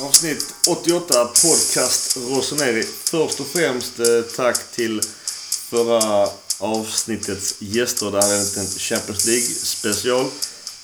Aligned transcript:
Avsnitt 0.00 0.54
88 0.68 1.24
podcast 1.24 2.16
Rossoneri. 2.16 2.82
Först 2.82 3.40
och 3.40 3.46
främst 3.46 3.98
eh, 3.98 4.06
tack 4.36 4.72
till 4.72 5.00
förra 5.70 6.28
avsnittets 6.58 7.56
gäster. 7.58 8.10
Det 8.10 8.22
här 8.22 8.32
är 8.32 8.38
en 8.38 8.44
liten 8.44 8.66
Champions 8.66 9.26
League 9.26 9.42
special. 9.44 10.26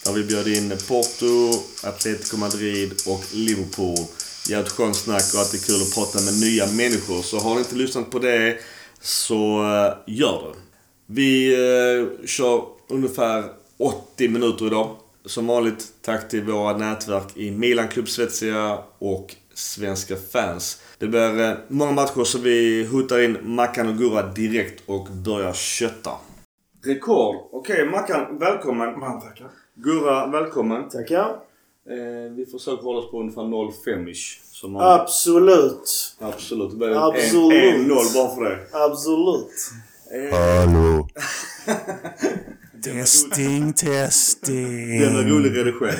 Där 0.05 0.13
vi 0.13 0.25
bjöd 0.25 0.49
in 0.49 0.79
Porto, 0.89 1.53
Atletico 1.83 2.37
Madrid 2.37 3.03
och 3.07 3.25
Liverpool. 3.33 3.99
Jävligt 4.49 4.73
skönt 4.73 4.97
snack 4.97 5.35
och 5.35 5.41
alltid 5.41 5.67
kul 5.67 5.83
att 5.83 5.95
prata 5.95 6.21
med 6.21 6.41
nya 6.41 6.67
människor. 6.67 7.23
Så 7.23 7.39
har 7.39 7.55
ni 7.55 7.61
inte 7.61 7.75
lyssnat 7.75 8.11
på 8.11 8.19
det 8.19 8.59
så 9.01 9.63
eh, 9.63 10.15
gör 10.15 10.43
det. 10.43 10.59
Vi 11.07 11.53
eh, 11.55 12.27
kör 12.27 12.65
ungefär 12.89 13.45
80 13.79 14.29
minuter 14.29 14.67
idag. 14.67 14.97
Som 15.29 15.47
vanligt 15.47 15.93
tack 16.03 16.29
till 16.29 16.45
våra 16.45 16.77
nätverk 16.77 17.37
i 17.37 17.51
Milan 17.51 17.89
Club 17.89 18.09
Svezia 18.09 18.79
och 18.99 19.35
Svenska 19.55 20.17
fans. 20.17 20.83
Det 20.99 21.07
blir 21.07 21.41
eh, 21.41 21.57
många 21.69 21.93
matcher 21.93 22.25
så 22.25 22.39
vi 22.39 22.89
hutar 22.93 23.21
in 23.21 23.39
Mackan 23.43 23.89
och 23.89 23.97
Gurra 23.97 24.23
direkt 24.23 24.83
och 24.87 25.07
börjar 25.25 25.53
kötta. 25.53 26.11
Rekord. 26.85 27.37
Okej 27.53 27.89
Mackan, 27.91 28.39
välkommen. 28.39 28.99
Man 28.99 29.21
tackar. 29.21 29.51
Gurra, 29.75 30.27
välkommen. 30.27 30.89
Tackar. 30.89 31.29
Eh, 31.91 32.33
vi 32.37 32.47
försöker 32.47 32.83
hålla 32.83 32.99
oss 32.99 33.11
på 33.11 33.21
ungefär 33.21 33.43
0,5ish. 33.43 34.39
Som 34.43 34.73
man, 34.73 35.01
Absolut. 35.01 36.17
Absolut. 36.21 36.71
Det 36.71 36.77
blir 36.77 37.09
Absolut. 37.09 37.75
en 37.75 37.91
1-0 37.91 38.15
bara 38.15 38.35
för 38.35 38.45
det. 38.45 38.59
Absolut. 38.73 39.53
Eh, 40.15 40.39
Hallå. 40.39 41.09
Testing, 42.83 43.73
testing. 43.73 45.01
den 45.01 45.17
är 45.17 45.23
rolig 45.31 45.57
redigerad. 45.59 45.95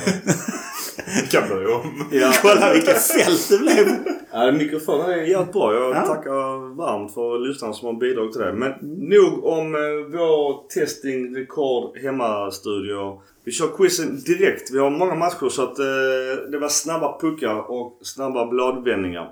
Det 1.21 1.31
kan 1.31 1.49
börja 1.49 1.77
om. 1.77 2.05
Ja. 2.13 2.33
Kolla 2.43 2.73
vilket 2.73 3.03
fält 3.03 3.49
det 3.51 3.59
blev. 3.59 3.87
Ja, 4.33 4.53
mikrofonen 4.53 5.11
är 5.11 5.23
jävligt 5.23 5.53
bra. 5.53 5.75
Jag 5.75 5.97
Ja. 5.97 6.07
tackar 6.07 6.75
varmt 6.77 7.15
för 7.15 7.39
lyssnarna 7.49 7.75
som 7.75 7.87
har 7.87 7.95
bidragit 7.95 8.33
till 8.33 8.41
det. 8.43 8.53
Men 8.53 8.73
nog 9.09 9.45
om 9.45 9.75
eh, 9.75 9.81
vår 10.19 10.69
testing, 10.69 11.37
rekord, 11.37 11.99
hemmastudio. 11.99 13.23
Vi 13.45 13.53
kör 13.53 13.77
quizen 13.77 14.21
direkt. 14.27 14.71
Vi 14.73 14.79
har 14.79 14.91
många 14.91 15.15
matcher 15.15 15.49
så 15.49 15.63
att 15.63 15.79
eh, 15.79 16.51
det 16.51 16.59
var 16.59 16.69
snabba 16.69 17.19
puckar 17.21 17.71
och 17.71 17.99
snabba 18.03 18.47
bladvändningar. 18.47 19.31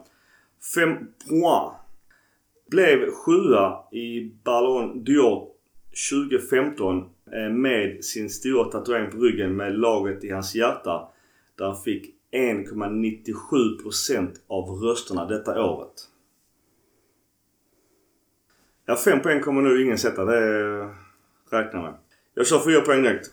Fem 0.75 0.89
poäng. 1.29 1.71
Blev 2.71 3.11
sjua 3.11 3.79
i 3.93 4.31
Ballon 4.45 5.05
d'Or 5.05 5.43
2015 6.11 6.97
eh, 6.99 7.03
Eh, 7.33 7.53
med 7.53 8.05
sin 8.05 8.31
stora 8.31 8.65
tatuering 8.65 9.11
på 9.11 9.17
ryggen 9.17 9.57
med 9.57 9.79
laget 9.79 10.25
i 10.25 10.31
hans 10.31 10.55
hjärta. 10.55 11.09
Där 11.59 11.65
han 11.67 11.77
fick 11.83 12.15
1,97% 12.33 14.31
av 14.47 14.69
rösterna 14.69 15.25
detta 15.25 15.65
året. 15.65 15.93
Ja, 18.87 18.97
5 18.97 19.23
poäng 19.23 19.41
kommer 19.41 19.63
nu 19.63 19.83
ingen 19.83 19.99
sätta. 19.99 20.25
Det 20.25 20.41
räknar 21.51 21.83
räknar 21.83 21.83
med. 21.83 21.95
Jag 22.35 22.47
kör 22.47 22.59
4 22.59 22.81
poäng 22.81 23.03
direkt. 23.03 23.31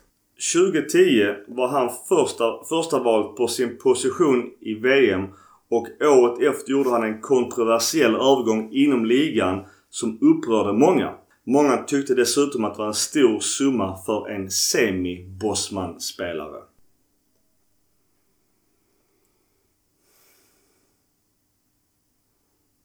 2010 0.53 1.35
var 1.47 1.67
han 1.67 1.89
första, 2.09 2.63
första 2.69 2.99
val 2.99 3.35
på 3.35 3.47
sin 3.47 3.77
position 3.77 4.51
i 4.59 4.73
VM 4.73 5.27
och 5.69 5.87
året 6.01 6.41
efter 6.41 6.71
gjorde 6.71 6.89
han 6.89 7.03
en 7.03 7.21
kontroversiell 7.21 8.15
övergång 8.15 8.69
inom 8.71 9.05
ligan 9.05 9.65
som 9.89 10.17
upprörde 10.21 10.73
många. 10.73 11.13
Många 11.43 11.77
tyckte 11.77 12.15
dessutom 12.15 12.65
att 12.65 12.73
det 12.73 12.79
var 12.79 12.87
en 12.87 12.93
stor 12.93 13.39
summa 13.39 13.97
för 13.97 14.29
en 14.29 14.49
semi-Bosman-spelare. 14.49 16.63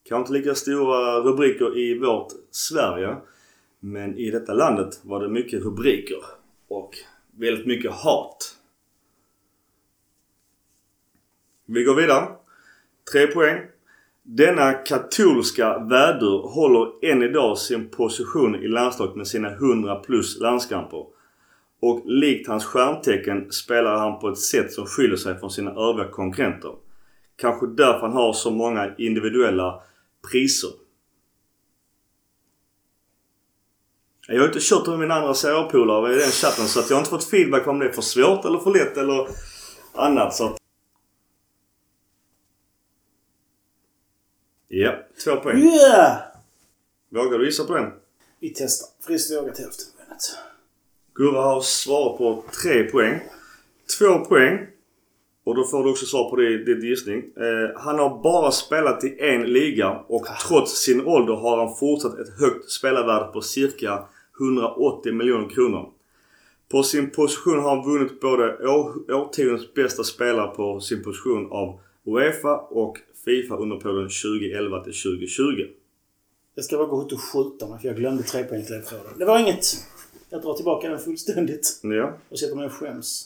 Kanske 0.09 0.21
inte 0.21 0.33
lika 0.33 0.55
stora 0.55 1.21
rubriker 1.21 1.79
i 1.79 1.99
vårt 1.99 2.33
Sverige. 2.51 3.17
Men 3.81 4.19
i 4.19 4.31
detta 4.31 4.55
landet 4.55 5.01
var 5.03 5.23
det 5.23 5.29
mycket 5.29 5.63
rubriker. 5.63 6.19
Och 6.69 6.95
väldigt 7.31 7.67
mycket 7.67 7.93
hat. 7.93 8.57
Vi 11.65 11.85
går 11.85 11.95
vidare. 11.95 12.29
Tre 13.13 13.27
poäng. 13.27 13.67
Denna 14.31 14.73
katolska 14.73 15.79
vädur 15.79 16.49
håller 16.49 17.13
än 17.13 17.23
idag 17.23 17.59
sin 17.59 17.89
position 17.89 18.55
i 18.55 18.69
landslaget 18.69 19.17
med 19.17 19.27
sina 19.27 19.51
100 19.51 19.97
plus 19.97 20.41
landskamper. 20.41 21.07
Och 21.83 22.03
likt 22.07 22.49
hans 22.49 22.65
stjärntecken 22.65 23.53
spelar 23.53 23.97
han 23.97 24.19
på 24.19 24.29
ett 24.29 24.39
sätt 24.39 24.73
som 24.73 24.87
skiljer 24.87 25.17
sig 25.17 25.39
från 25.39 25.51
sina 25.51 25.71
övriga 25.71 26.11
konkurrenter. 26.11 26.73
Kanske 27.37 27.67
därför 27.67 28.01
han 28.01 28.13
har 28.13 28.33
så 28.33 28.51
många 28.51 28.95
individuella 28.99 29.83
priser. 30.31 30.71
Jag 34.29 34.41
har 34.41 34.47
inte 34.47 34.61
kört 34.61 34.87
med 34.87 34.99
mina 34.99 35.15
andra 35.15 35.35
CR-polare 35.35 36.15
i 36.15 36.19
den 36.19 36.31
chatten 36.31 36.67
så 36.67 36.81
att 36.81 36.91
jag 36.91 36.97
har 36.97 37.01
inte 37.01 37.11
fått 37.11 37.25
feedback 37.25 37.67
om 37.67 37.79
det 37.79 37.87
är 37.89 37.93
för 37.93 38.03
svårt 38.03 38.45
eller 38.45 38.59
för 38.59 38.71
lätt 38.71 38.97
eller 38.97 39.29
annat. 39.95 40.35
Så 40.35 40.47
att... 40.47 40.68
Ja, 44.81 44.95
två 45.25 45.37
poäng. 45.37 45.59
Yeah! 45.59 46.17
Vågar 47.11 47.39
du 47.39 47.47
gissa 47.47 47.65
på 47.65 47.75
den? 47.75 47.93
Vi 48.41 48.55
testar. 48.57 48.89
Friskt 49.07 49.37
vågat 49.37 49.59
hälften 49.59 49.87
minnet. 49.99 50.23
Gurra 51.15 51.43
har 51.43 51.61
svarat 51.61 52.19
på 52.19 52.45
tre 52.63 52.85
poäng. 52.85 53.21
Två 53.99 54.19
poäng. 54.19 54.67
Och 55.45 55.55
då 55.55 55.65
får 55.65 55.85
du 55.85 55.91
också 55.91 56.07
svar 56.07 56.31
på 56.31 56.37
det, 56.37 56.65
din 56.65 56.81
gissning. 56.81 57.19
Eh, 57.19 57.81
han 57.81 57.99
har 57.99 58.23
bara 58.23 58.51
spelat 58.51 59.05
i 59.05 59.17
en 59.21 59.43
liga 59.43 59.91
och 60.09 60.27
trots 60.49 60.83
sin 60.85 61.07
ålder 61.07 61.35
har 61.35 61.67
han 61.67 61.77
fortsatt 61.77 62.19
ett 62.19 62.41
högt 62.41 62.71
spelarvärde 62.71 63.33
på 63.33 63.41
cirka 63.41 64.05
180 64.41 65.13
miljoner 65.13 65.49
kronor. 65.49 65.93
På 66.69 66.83
sin 66.83 67.11
position 67.11 67.59
har 67.59 67.77
han 67.77 67.85
vunnit 67.93 68.21
både 68.21 68.69
år, 68.69 69.13
årtiondets 69.13 69.75
bästa 69.75 70.05
spelare 70.05 70.49
på 70.49 70.81
sin 70.81 71.03
position 71.03 71.49
av 71.51 71.81
Uefa 72.07 72.57
och 72.57 72.99
Fifa 73.29 73.57
under 73.57 73.77
perioden 73.77 74.09
2011 74.09 74.85
till 74.85 74.93
2020. 74.93 75.43
Jag 76.55 76.65
ska 76.65 76.77
bara 76.77 76.87
gå 76.87 77.03
ut 77.03 77.13
och 77.13 77.21
skjuta 77.21 77.67
mig 77.69 77.79
för 77.81 77.89
jag 77.89 77.97
glömde 77.97 78.23
trepoängsledtråden. 78.23 79.13
Det 79.19 79.25
var 79.25 79.39
inget. 79.39 79.65
Jag 80.31 80.43
drar 80.43 80.55
tillbaka 80.55 80.89
den 80.89 80.99
fullständigt. 80.99 81.81
Ja. 81.83 82.13
Och 82.29 82.39
sätter 82.39 82.57
mig 82.57 82.67
och 82.67 82.73
skäms. 82.73 83.25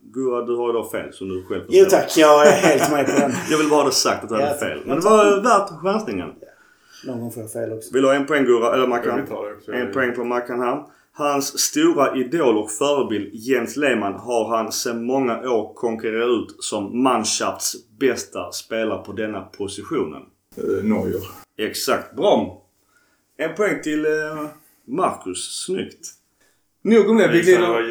Gurra, 0.00 0.42
du 0.46 0.56
har 0.56 0.70
idag 0.70 0.90
fel 0.90 1.12
som 1.12 1.28
du 1.28 1.42
själv 1.44 1.64
Jo 1.68 1.84
förstår. 1.84 1.98
tack, 1.98 2.16
jag 2.16 2.46
är 2.46 2.52
helt 2.52 2.92
med 2.92 3.06
på 3.06 3.12
den. 3.12 3.32
Jag 3.50 3.58
vill 3.58 3.68
bara 3.68 3.80
ha 3.80 3.88
det 3.88 3.94
sagt 3.94 4.22
att 4.24 4.28
du 4.28 4.34
Ja, 4.34 4.46
hade 4.46 4.58
fel. 4.58 4.78
Men 4.86 4.96
det 4.96 5.04
var 5.04 5.42
värt 5.42 5.80
chansningen. 5.82 6.28
Någon 7.06 7.20
gång 7.20 7.32
får 7.32 7.42
jag 7.42 7.52
fel 7.52 7.72
också. 7.72 7.92
Vill 7.92 8.02
du 8.02 8.08
ha 8.08 8.14
en 8.14 8.26
poäng 8.26 8.44
Gurra? 8.44 8.74
Eller 8.74 8.86
Mackan? 8.86 9.20
En 9.72 9.92
poäng 9.92 10.14
på 10.14 10.24
Mackan 10.24 10.60
här. 10.60 10.84
Hans 11.20 11.58
stora 11.58 12.16
idol 12.16 12.58
och 12.58 12.70
förebild 12.70 13.30
Jens 13.32 13.76
Lehmann 13.76 14.14
har 14.14 14.56
han 14.56 14.72
sedan 14.72 15.04
många 15.04 15.50
år 15.50 15.74
konkurrerat 15.74 16.28
ut 16.28 16.56
som 16.58 17.02
Mannschafts 17.02 17.76
bästa 17.98 18.52
spelare 18.52 19.04
på 19.04 19.12
denna 19.12 19.40
positionen. 19.40 20.22
Eh, 20.56 20.84
Neuer. 20.84 21.22
Exakt. 21.58 22.16
Bra! 22.16 22.62
En 23.36 23.54
poäng 23.54 23.82
till 23.82 24.04
eh, 24.04 24.46
Marcus. 24.86 25.64
Snyggt. 25.66 26.08
Nog 26.82 27.10
om 27.10 27.16
det. 27.16 27.28
Vi 27.28 27.40
glider... 27.40 27.82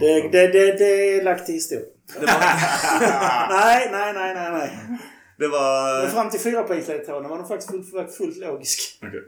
Det, 0.00 0.28
det, 0.28 0.46
det, 0.46 0.78
det 0.78 1.16
är 1.16 1.24
lagt 1.24 1.46
till 1.46 1.54
historien. 1.54 1.86
nej, 3.50 3.88
nej, 3.92 4.12
nej, 4.12 4.34
nej, 4.34 4.52
nej. 4.52 4.98
Det 5.38 5.48
var... 5.48 6.02
Men 6.02 6.10
fram 6.10 6.30
till 6.30 6.40
fyrapoängsledtråden 6.40 7.30
var 7.30 7.38
den 7.38 7.46
faktiskt 7.46 7.70
fullt, 7.70 8.16
fullt 8.16 8.36
logisk. 8.36 8.98
Okej. 9.02 9.22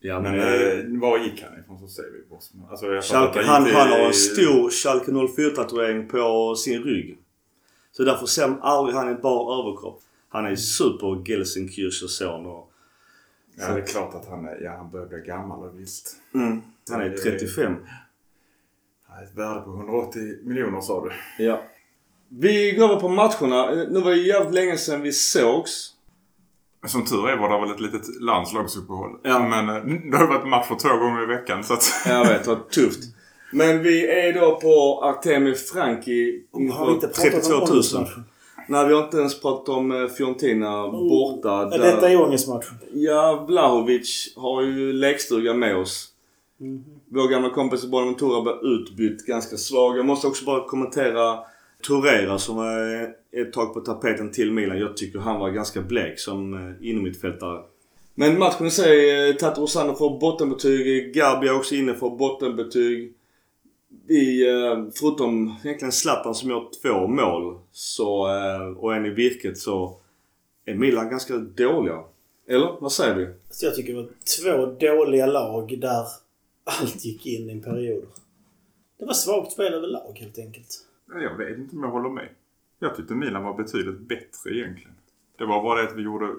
Ja, 0.00 0.20
Men 0.20 0.32
men... 0.32 0.40
eh, 0.40 0.78
eh, 0.78 1.00
var 1.00 1.18
gick 1.18 1.42
han 1.42 1.60
ifrån 1.60 1.78
så 1.78 1.88
säger 1.88 2.10
vi 2.10 2.28
Bosman? 2.30 2.68
Alltså 2.70 2.86
jag 2.86 3.04
fattar 3.06 3.32
Schalke, 3.32 3.48
han, 3.48 3.64
gick 3.64 3.74
han 3.74 3.88
har 3.88 3.98
en 3.98 4.12
stor 4.12 4.70
Schalke 4.70 5.10
04-tatuering 5.10 6.08
på 6.08 6.54
sin 6.54 6.82
rygg. 6.82 7.18
Så 7.92 8.04
därför 8.04 8.26
ser 8.26 8.48
man 8.48 8.58
aldrig 8.62 8.96
han 8.96 9.12
i 9.12 9.14
bar 9.14 9.60
överkropp. 9.60 10.02
Han 10.28 10.46
är 10.46 10.56
super 10.56 11.24
Gelsenkircher 11.24 12.06
son 12.06 12.46
och... 12.46 12.72
Ja, 13.56 13.72
det 13.74 13.80
är 13.80 13.86
klart 13.86 14.14
att 14.14 14.26
han, 14.28 14.44
är, 14.44 14.60
ja, 14.62 14.76
han 14.76 14.90
börjar 14.90 15.06
bli 15.06 15.18
gammal 15.20 15.68
och 15.68 15.80
visst. 15.80 16.16
Mm, 16.34 16.62
han 16.90 17.00
är 17.00 17.16
35. 17.16 17.76
Han 19.06 19.16
har 19.16 19.24
ett 19.24 19.34
värde 19.34 19.60
på 19.60 19.70
180 19.70 20.22
miljoner 20.42 20.80
sa 20.80 21.04
du. 21.04 21.44
Ja. 21.44 21.62
Vi 22.28 22.72
går 22.72 22.84
över 22.84 23.00
på 23.00 23.08
matcherna. 23.08 23.70
Nu 23.90 24.00
var 24.00 24.10
det 24.10 24.16
jävligt 24.16 24.54
länge 24.54 24.76
sedan 24.76 25.02
vi 25.02 25.12
sågs. 25.12 25.94
Som 26.86 27.04
tur 27.04 27.28
är 27.28 27.36
var 27.36 27.48
det 27.48 27.60
väl 27.66 27.74
ett 27.74 27.80
litet 27.80 28.20
landslagsuppehåll. 28.20 29.10
Ja. 29.22 29.48
Men 29.48 29.68
eh, 29.68 29.84
det 30.10 30.16
har 30.16 30.26
varit 30.26 30.48
matcher 30.48 30.74
två 30.82 30.88
gånger 31.04 31.22
i 31.22 31.26
veckan 31.26 31.64
så 31.64 31.74
att... 31.74 31.84
Jag 32.06 32.24
vet, 32.24 32.44
det 32.44 32.50
var 32.50 32.60
tufft. 32.70 32.98
Men 33.52 33.82
vi 33.82 34.06
är 34.06 34.32
då 34.40 34.60
på 34.60 35.00
Artemi 35.04 35.54
Franki 35.54 36.42
Har 36.72 36.86
vi 36.86 36.92
inte 36.94 37.06
pratat 37.06 37.32
32 37.32 37.54
om 37.54 37.60
000. 37.60 37.70
ångestmatchen? 37.72 38.24
Nej, 38.68 38.88
vi 38.88 38.94
har 38.94 39.04
inte 39.04 39.16
ens 39.16 39.40
pratat 39.40 39.68
om 39.68 39.92
eh, 40.02 40.08
Fiorentina 40.08 40.88
borta. 40.88 41.48
Ja, 41.48 41.64
där- 41.64 41.78
Detta 41.78 42.10
är 42.10 42.22
ångestmatchen. 42.22 42.74
Ja, 42.92 43.44
Vlahovic 43.48 44.32
har 44.36 44.62
ju 44.62 44.92
lekstuga 44.92 45.54
med 45.54 45.76
oss. 45.76 46.08
Vår 47.10 47.28
gamla 47.28 47.50
kompis 47.50 47.86
Bonaventura 47.86 48.40
blev 48.42 48.54
utbytt 48.72 49.26
ganska 49.26 49.56
svag. 49.56 49.98
Jag 49.98 50.06
måste 50.06 50.26
också 50.26 50.44
bara 50.44 50.64
kommentera 50.68 51.38
Torreira 51.82 52.38
som 52.38 52.56
var 52.56 53.02
ett 53.32 53.52
tag 53.52 53.74
på 53.74 53.80
tapeten 53.80 54.32
till 54.32 54.52
Milan. 54.52 54.78
Jag 54.78 54.96
tycker 54.96 55.18
han 55.18 55.40
var 55.40 55.50
ganska 55.50 55.82
blek 55.82 56.18
som 56.18 56.54
eh, 56.54 56.88
innermittfältare. 56.88 57.62
Men 58.14 58.38
matchen 58.38 58.66
i 58.66 58.70
sig, 58.70 59.28
eh, 59.28 59.36
Tato 59.36 59.62
Rosanna 59.62 59.94
får 59.94 60.20
bottenbetyg. 60.20 61.14
Gabi 61.14 61.48
är 61.48 61.56
också 61.56 61.74
inne 61.74 61.94
för 61.94 62.10
bottenbetyg. 62.10 63.14
Vi, 64.06 64.48
eh, 64.48 64.84
förutom 64.94 65.56
egentligen 65.64 65.92
Zlatan 65.92 66.34
som 66.34 66.50
gör 66.50 66.68
två 66.82 67.06
mål 67.06 67.58
så, 67.72 68.28
och 68.76 68.94
en 68.94 69.06
i 69.06 69.10
virket 69.10 69.58
så 69.58 69.96
är 70.64 70.74
Milan 70.74 71.10
ganska 71.10 71.36
dåliga. 71.36 72.04
Eller? 72.48 72.76
Vad 72.80 72.92
säger 72.92 73.14
vi? 73.14 73.26
Så 73.50 73.66
jag 73.66 73.74
tycker 73.74 73.94
det 73.94 74.02
var 74.02 74.10
två 74.42 74.66
dåliga 74.86 75.26
lag 75.26 75.78
där 75.80 76.06
allt 76.64 77.04
gick 77.04 77.26
in 77.26 77.48
i 77.48 77.52
en 77.52 77.62
period. 77.62 78.06
Det 78.98 79.04
var 79.04 79.14
svagt 79.14 79.52
spel 79.52 79.74
överlag 79.74 80.18
helt 80.20 80.38
enkelt. 80.38 80.87
Ja, 81.12 81.20
Jag 81.20 81.36
vet 81.36 81.58
inte 81.58 81.76
om 81.76 81.82
jag 81.82 81.90
håller 81.90 82.10
med. 82.10 82.28
Jag 82.78 82.96
tyckte 82.96 83.14
Milan 83.14 83.44
var 83.44 83.54
betydligt 83.56 84.00
bättre 84.00 84.50
egentligen. 84.50 84.92
Det 85.38 85.44
var 85.46 85.62
bara 85.62 85.82
det 85.82 85.88
att 85.88 85.96
vi 85.96 86.02
gjorde 86.02 86.34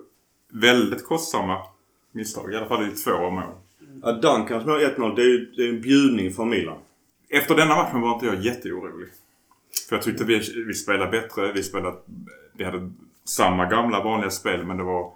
väldigt 0.53 1.05
kostsamma 1.05 1.57
misstag. 2.11 2.53
I 2.53 2.55
alla 2.55 2.65
fall 2.67 2.87
i 2.87 2.91
två 2.91 3.11
av 3.11 3.33
mål. 3.33 3.43
Ja, 4.01 4.11
Duncans 4.11 4.65
mål 4.65 4.79
1-0 4.79 5.15
det 5.15 5.21
är 5.21 5.25
ju 5.27 5.51
det 5.57 5.63
är 5.63 5.69
en 5.69 5.81
bjudning 5.81 6.33
från 6.33 6.49
Milan. 6.49 6.77
Efter 7.29 7.55
denna 7.55 7.75
matchen 7.75 8.01
var 8.01 8.13
inte 8.13 8.25
jag 8.25 8.35
jätteorolig. 8.35 9.07
För 9.89 9.95
jag 9.95 10.03
tyckte 10.03 10.23
vi, 10.23 10.63
vi 10.67 10.73
spelade 10.73 11.11
bättre. 11.11 11.51
Vi 11.51 11.63
spelade... 11.63 11.97
Vi 12.53 12.63
hade 12.63 12.91
samma 13.25 13.65
gamla 13.65 14.03
vanliga 14.03 14.29
spel 14.29 14.65
men 14.65 14.77
det 14.77 14.83
var... 14.83 15.13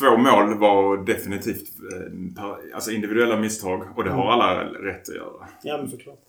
Två 0.00 0.16
mål 0.16 0.58
var 0.58 0.96
definitivt 0.96 1.68
eh, 1.92 2.34
per- 2.42 2.74
alltså 2.74 2.90
individuella 2.90 3.36
misstag 3.36 3.88
och 3.96 4.04
det 4.04 4.10
har 4.10 4.32
alla 4.32 4.64
rätt 4.64 5.08
att 5.08 5.14
göra. 5.14 5.46
Ja 5.62 5.76
men 5.76 5.90
såklart. 5.90 6.24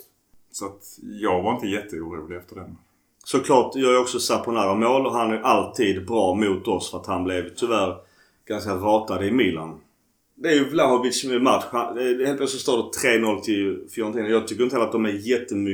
Så 0.52 0.66
att 0.66 1.00
jag 1.02 1.42
var 1.42 1.56
inte 1.56 1.68
jätteorolig 1.68 2.38
efter 2.38 2.56
den. 2.56 2.78
Såklart 3.24 3.76
gör 3.76 3.92
ju 3.92 3.98
också 3.98 4.20
Saponara 4.20 4.76
mål 4.76 5.06
och 5.06 5.14
han 5.14 5.32
är 5.32 5.42
alltid 5.42 6.06
bra 6.08 6.36
mot 6.36 6.68
oss 6.68 6.92
för 6.92 6.98
att 6.98 7.06
han 7.06 7.24
blev 7.24 7.50
tyvärr 7.56 7.96
ganska 8.46 8.72
ratad 8.72 9.24
i 9.24 9.32
Milan. 9.32 9.80
Det 10.36 10.50
är 10.50 10.54
ju 10.54 10.70
Vlahovic 10.70 11.26
med 11.26 11.42
match. 11.42 11.66
Helt 12.26 12.38
plötsligt 12.38 12.62
står 12.62 12.78
det 12.78 13.20
3-0 13.20 13.42
till 13.42 13.80
Fiorentina. 13.90 14.30
Jag 14.30 14.48
tycker 14.48 14.64
inte 14.64 14.76
heller 14.76 14.86
att 14.86 14.92
de 14.92 15.06
är 15.06 15.30
jättebra. 15.30 15.74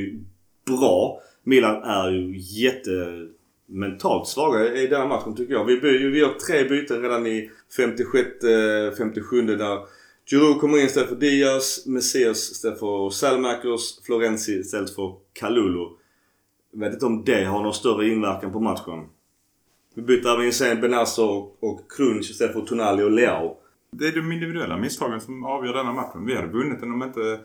bra. 0.66 1.20
Milan 1.42 1.82
är 1.82 2.10
ju 2.10 2.34
jättementalt 2.38 4.28
svaga 4.28 4.74
i 4.74 4.86
den 4.86 5.00
här 5.00 5.08
matchen 5.08 5.36
tycker 5.36 5.54
jag. 5.54 5.64
Vi, 5.64 5.80
vi 5.80 6.18
gör 6.18 6.32
tre 6.46 6.64
byten 6.68 7.02
redan 7.02 7.26
i 7.26 7.50
56, 7.76 8.28
57 8.98 9.42
där 9.42 9.78
Giroud 10.30 10.60
kommer 10.60 10.78
in 10.78 10.84
istället 10.84 11.08
för 11.08 11.16
Diaz, 11.16 11.86
Messias 11.86 12.50
istället 12.50 12.78
för 12.78 13.10
Salmakers, 13.10 14.04
Florenzi 14.06 14.52
istället 14.52 14.94
för 14.94 15.14
Kalulu. 15.32 15.86
Jag 16.72 16.80
vet 16.80 16.92
inte 16.92 17.06
om 17.06 17.24
det 17.24 17.44
har 17.44 17.62
någon 17.62 17.74
större 17.74 18.08
inverkan 18.08 18.52
på 18.52 18.60
matchen. 18.60 19.06
Vi 19.94 20.02
byter 20.02 20.34
även 20.34 20.46
in 20.46 20.52
sen 20.52 20.80
Benazzo 20.80 21.52
och, 21.60 21.92
Krunic 21.96 22.30
istället 22.30 22.52
för 22.52 22.60
Tonali 22.60 23.02
och 23.02 23.10
Leao. 23.10 23.56
Det 23.92 24.06
är 24.06 24.12
de 24.12 24.32
individuella 24.32 24.76
misstagen 24.76 25.20
som 25.20 25.44
avgör 25.44 25.74
denna 25.74 25.92
matchen. 25.92 26.26
Vi 26.26 26.36
hade 26.36 26.48
vunnit 26.48 26.80
den 26.80 26.92
om 26.92 27.02
inte 27.02 27.40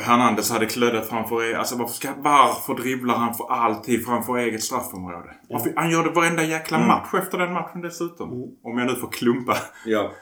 Hernandez 0.00 0.50
hade 0.50 0.66
klödat 0.66 1.08
framför 1.08 1.50
er. 1.50 1.54
Alltså 1.54 1.76
varför, 1.76 1.94
ska, 1.94 2.08
varför 2.18 2.74
dribblar 2.74 3.14
han 3.14 3.34
för 3.34 3.52
alltid 3.52 4.06
framför 4.06 4.36
eget 4.36 4.62
straffområde? 4.62 5.34
Varför, 5.48 5.72
han 5.76 5.90
gör 5.90 6.04
det 6.04 6.10
varenda 6.10 6.44
jäkla 6.44 6.78
match 6.86 7.14
efter 7.14 7.38
den 7.38 7.52
matchen 7.52 7.80
dessutom. 7.80 8.56
Om 8.62 8.78
jag 8.78 8.86
nu 8.86 8.94
får 8.94 9.08
klumpa. 9.08 9.56
Ja. 9.86 10.12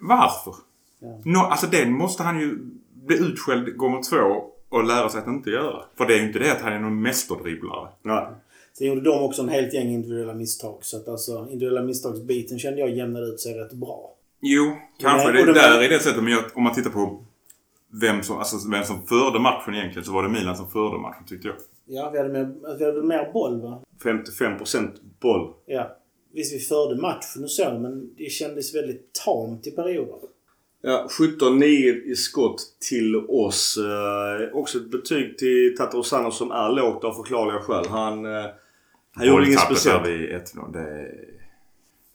Varför? 0.00 0.54
Ja. 0.98 1.20
Nå, 1.24 1.40
alltså 1.40 1.66
den 1.66 1.92
måste 1.92 2.22
han 2.22 2.40
ju 2.40 2.58
bli 3.06 3.16
utskälld 3.18 3.76
gånger 3.76 4.02
två 4.02 4.44
och 4.68 4.84
lära 4.84 5.08
sig 5.08 5.20
att 5.20 5.26
inte 5.26 5.50
göra. 5.50 5.82
För 5.98 6.06
det 6.06 6.14
är 6.14 6.18
ju 6.18 6.26
inte 6.26 6.38
det 6.38 6.52
att 6.52 6.60
han 6.60 6.72
är 6.72 6.78
någon 6.78 7.02
mästerdribblare. 7.02 7.88
Nej. 8.02 8.26
Sen 8.72 8.86
gjorde 8.86 9.00
de 9.00 9.22
också 9.24 9.42
en 9.42 9.48
helt 9.48 9.74
gäng 9.74 9.88
individuella 9.88 10.34
misstag. 10.34 10.78
Så 10.80 10.96
att 10.96 11.08
alltså 11.08 11.46
individuella 11.50 11.82
misstagsbiten 11.82 12.58
kände 12.58 12.80
jag 12.80 12.90
jämnade 12.90 13.26
ut 13.26 13.40
sig 13.40 13.54
rätt 13.58 13.72
bra. 13.72 14.14
Jo, 14.40 14.76
kanske. 14.98 15.32
Nej, 15.32 15.44
det, 15.44 15.52
där 15.52 15.74
var- 15.76 15.82
är 15.84 15.88
det 15.88 15.98
sättet. 16.00 16.22
Men 16.22 16.32
jag, 16.32 16.44
om 16.54 16.62
man 16.62 16.74
tittar 16.74 16.90
på 16.90 17.24
vem 18.00 18.22
som, 18.22 18.38
alltså, 18.38 18.70
vem 18.70 18.84
som 18.84 19.06
förde 19.06 19.38
matchen 19.38 19.74
egentligen 19.74 20.04
så 20.04 20.12
var 20.12 20.22
det 20.22 20.28
Milan 20.28 20.56
som 20.56 20.68
förde 20.70 20.98
matchen 20.98 21.24
tyckte 21.26 21.48
jag. 21.48 21.56
Ja, 21.86 22.10
vi 22.10 22.18
hade, 22.18 22.32
mer, 22.32 22.54
vi 22.78 22.84
hade 22.84 22.92
väl 22.92 23.02
mer 23.08 23.30
boll 23.32 23.60
va? 23.62 23.80
55% 24.02 24.90
boll. 25.20 25.52
Ja. 25.66 25.96
Visst, 26.38 26.54
vi 26.54 26.58
förde 26.58 27.00
matchen 27.00 27.44
och 27.44 27.50
så, 27.50 27.78
men 27.78 28.14
det 28.16 28.30
kändes 28.30 28.74
väldigt 28.74 29.12
tamt 29.24 29.66
i 29.66 29.70
perioder. 29.70 30.28
Ja, 30.82 31.08
17-9 31.10 31.64
i 32.04 32.16
skott 32.16 32.60
till 32.88 33.16
oss. 33.16 33.78
Eh, 33.78 34.56
också 34.56 34.78
ett 34.78 34.90
betyg 34.90 35.38
till 35.38 35.76
Tato 35.76 36.02
Sanna 36.02 36.30
som 36.30 36.50
är 36.50 36.72
lågt 36.72 37.04
av 37.04 37.12
förklarliga 37.12 37.58
skäl. 37.58 37.84
Han, 37.88 38.26
eh, 38.26 38.46
han 39.14 39.26
gjorde 39.26 39.46
inget 39.46 39.56
Bolltappet 39.56 39.78
speciellt. 39.78 40.04
där 40.04 40.10
vid 40.10 40.30
1-0, 40.30 40.72
det 40.72 40.78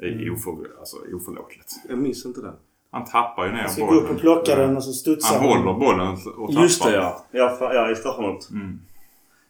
är, 0.06 0.28
är 0.28 0.34
oför, 0.34 0.80
alltså, 0.80 0.98
oförlåtligt. 1.14 1.72
Jag 1.90 1.98
minns 1.98 2.26
inte 2.26 2.42
det. 2.42 2.54
Han 2.92 3.06
tappar 3.06 3.46
ju 3.46 3.52
ner 3.52 3.60
Han 3.60 3.70
ska 3.70 3.82
gå 3.82 3.88
bollen. 3.88 4.04
upp 4.04 4.12
och 4.12 4.20
plocka 4.20 4.56
den 4.56 4.78
och 4.78 4.84
så 4.84 4.92
studsar 4.92 5.38
Han 5.38 5.50
håller 5.50 5.74
bollen 5.74 6.08
och 6.38 6.50
tappar. 6.50 6.64
Just 6.64 6.84
det 6.84 6.94
ja. 6.96 7.26
Ja, 7.32 7.58
ja 7.74 7.92
i 7.92 7.96
straffområdet. 7.96 8.50
Mm. 8.50 8.80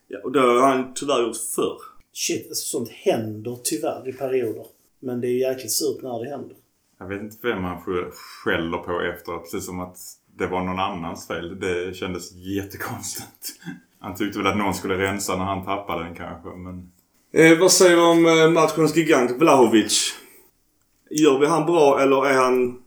Ja, 0.07 0.19
och 0.23 0.31
det 0.31 0.39
har 0.39 0.61
han 0.61 0.93
tyvärr 0.93 1.21
gjort 1.21 1.37
förr. 1.55 1.92
Shit, 2.13 2.47
alltså 2.49 2.65
sånt 2.77 2.89
händer 2.89 3.57
tyvärr 3.63 4.09
i 4.09 4.13
perioder. 4.13 4.65
Men 4.99 5.21
det 5.21 5.27
är 5.27 5.49
jäkligt 5.49 5.71
surt 5.71 6.03
när 6.03 6.23
det 6.23 6.29
händer. 6.29 6.57
Jag 6.99 7.07
vet 7.07 7.21
inte 7.21 7.47
vem 7.47 7.63
han 7.63 7.77
sk- 7.77 8.11
skäller 8.11 8.77
på 8.77 9.01
efteråt. 9.01 9.43
Precis 9.43 9.65
som 9.65 9.79
att 9.79 9.97
det 10.37 10.47
var 10.47 10.63
någon 10.63 10.79
annans 10.79 11.27
fel. 11.27 11.59
Det 11.59 11.95
kändes 11.95 12.31
jättekonstigt. 12.35 13.53
Han 13.99 14.15
tyckte 14.15 14.37
väl 14.39 14.47
att 14.47 14.57
någon 14.57 14.73
skulle 14.73 14.97
rensa 14.97 15.35
när 15.37 15.45
han 15.45 15.65
tappade 15.65 16.03
den 16.03 16.15
kanske. 16.15 16.49
Men 16.49 16.91
Eh, 17.35 17.59
vad 17.59 17.71
säger 17.71 17.95
du 17.95 18.01
om 18.03 18.25
eh, 18.25 18.49
matchens 18.49 18.95
gigant 18.95 19.31
Vlahovic? 19.31 20.15
Gör 21.09 21.39
vi 21.39 21.45
han 21.47 21.65
bra 21.65 21.99
eller 22.01 22.25
är 22.25 22.33
han 22.33 22.81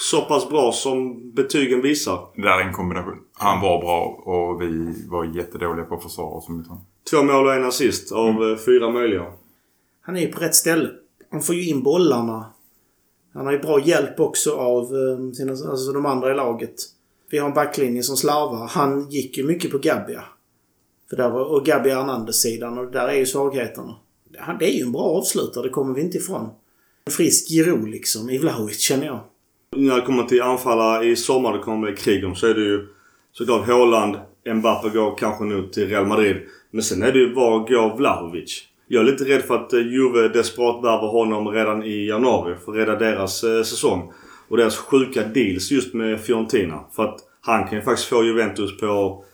så 0.00 0.20
pass 0.22 0.48
bra 0.48 0.72
som 0.72 1.30
betygen 1.34 1.80
visar? 1.82 2.26
det 2.36 2.42
där 2.42 2.58
är 2.60 2.64
en 2.64 2.72
kombination. 2.72 3.18
Han 3.32 3.60
var 3.60 3.80
bra 3.80 4.04
och 4.04 4.62
vi 4.62 4.94
var 5.08 5.24
jättedåliga 5.24 5.84
på 5.84 5.94
att 5.94 6.02
försvara 6.02 6.28
oss 6.34 6.48
mot 6.48 6.66
honom. 6.66 6.84
Två 7.12 7.22
mål 7.22 7.46
och 7.46 7.54
en 7.54 7.64
assist 7.64 8.12
av 8.12 8.50
eh, 8.50 8.56
fyra 8.56 8.90
möjliga. 8.90 9.26
Han 10.00 10.16
är 10.16 10.20
ju 10.20 10.26
på 10.26 10.40
rätt 10.40 10.54
ställe. 10.54 10.90
Han 11.30 11.42
får 11.42 11.54
ju 11.54 11.68
in 11.68 11.82
bollarna. 11.82 12.46
Han 13.34 13.46
har 13.46 13.52
ju 13.52 13.58
bra 13.58 13.80
hjälp 13.80 14.20
också 14.20 14.56
av 14.56 14.82
eh, 14.82 15.32
sina, 15.32 15.52
alltså 15.52 15.92
de 15.92 16.06
andra 16.06 16.30
i 16.30 16.34
laget. 16.34 16.74
Vi 17.30 17.38
har 17.38 17.48
en 17.48 17.54
backlinje 17.54 18.02
som 18.02 18.16
slarvar. 18.16 18.66
Han 18.66 19.10
gick 19.10 19.38
ju 19.38 19.44
mycket 19.44 19.70
på 19.70 19.78
Gabbia. 19.78 20.24
För 21.10 21.16
där 21.16 21.30
var, 21.30 21.44
och 21.44 21.64
Gabbia 21.64 21.94
Hernandez-sidan 21.94 22.78
och 22.78 22.90
där 22.90 23.08
är 23.08 23.16
ju 23.16 23.26
svagheterna. 23.26 23.94
Han, 24.38 24.58
det 24.58 24.74
är 24.74 24.76
ju 24.76 24.82
en 24.82 24.92
bra 24.92 25.02
avslutare, 25.02 25.64
det 25.64 25.70
kommer 25.70 25.94
vi 25.94 26.00
inte 26.00 26.18
ifrån. 26.18 26.48
En 27.04 27.12
frisk 27.12 27.48
Giroud 27.48 27.88
liksom, 27.88 28.30
i 28.30 28.38
Vlahovic 28.38 28.78
känner 28.78 29.06
jag. 29.06 29.20
När 29.76 29.96
det 29.96 30.02
kommer 30.02 30.22
till 30.22 30.42
anfallare 30.42 31.06
i 31.06 31.16
sommar 31.16 31.52
det 31.52 31.58
kommer 31.58 31.90
bli 31.90 31.96
krig 31.96 32.24
om 32.24 32.34
så 32.34 32.46
är 32.46 32.54
det 32.54 32.64
ju 32.64 32.86
såklart 33.32 33.66
Haaland, 33.66 34.16
Mbappe 34.46 34.88
går 34.88 35.16
kanske 35.18 35.44
nu 35.44 35.68
till 35.68 35.88
Real 35.88 36.06
Madrid. 36.06 36.36
Men 36.72 36.82
sen 36.82 37.02
är 37.02 37.12
det 37.12 37.18
ju 37.18 37.34
var 37.34 37.58
går 37.58 37.96
Vlahovic? 37.96 38.68
Jag 38.88 39.00
är 39.00 39.10
lite 39.12 39.24
rädd 39.24 39.42
för 39.42 39.54
att 39.54 39.72
eh, 39.72 39.80
Juve 39.80 40.28
desperat 40.28 40.84
värvar 40.84 41.08
honom 41.08 41.48
redan 41.48 41.82
i 41.82 42.06
januari 42.06 42.54
för 42.64 42.72
att 42.72 42.78
rädda 42.78 42.98
deras 42.98 43.44
eh, 43.44 43.62
säsong. 43.62 44.12
Och 44.48 44.56
deras 44.56 44.76
sjuka 44.76 45.22
deals 45.22 45.70
just 45.70 45.94
med 45.94 46.20
Fiorentina. 46.20 46.80
För 46.96 47.04
att 47.04 47.18
han 47.40 47.68
kan 47.68 47.78
ju 47.78 47.84
faktiskt 47.84 48.08
få 48.08 48.24
Juventus 48.24 48.78
på 48.80 49.24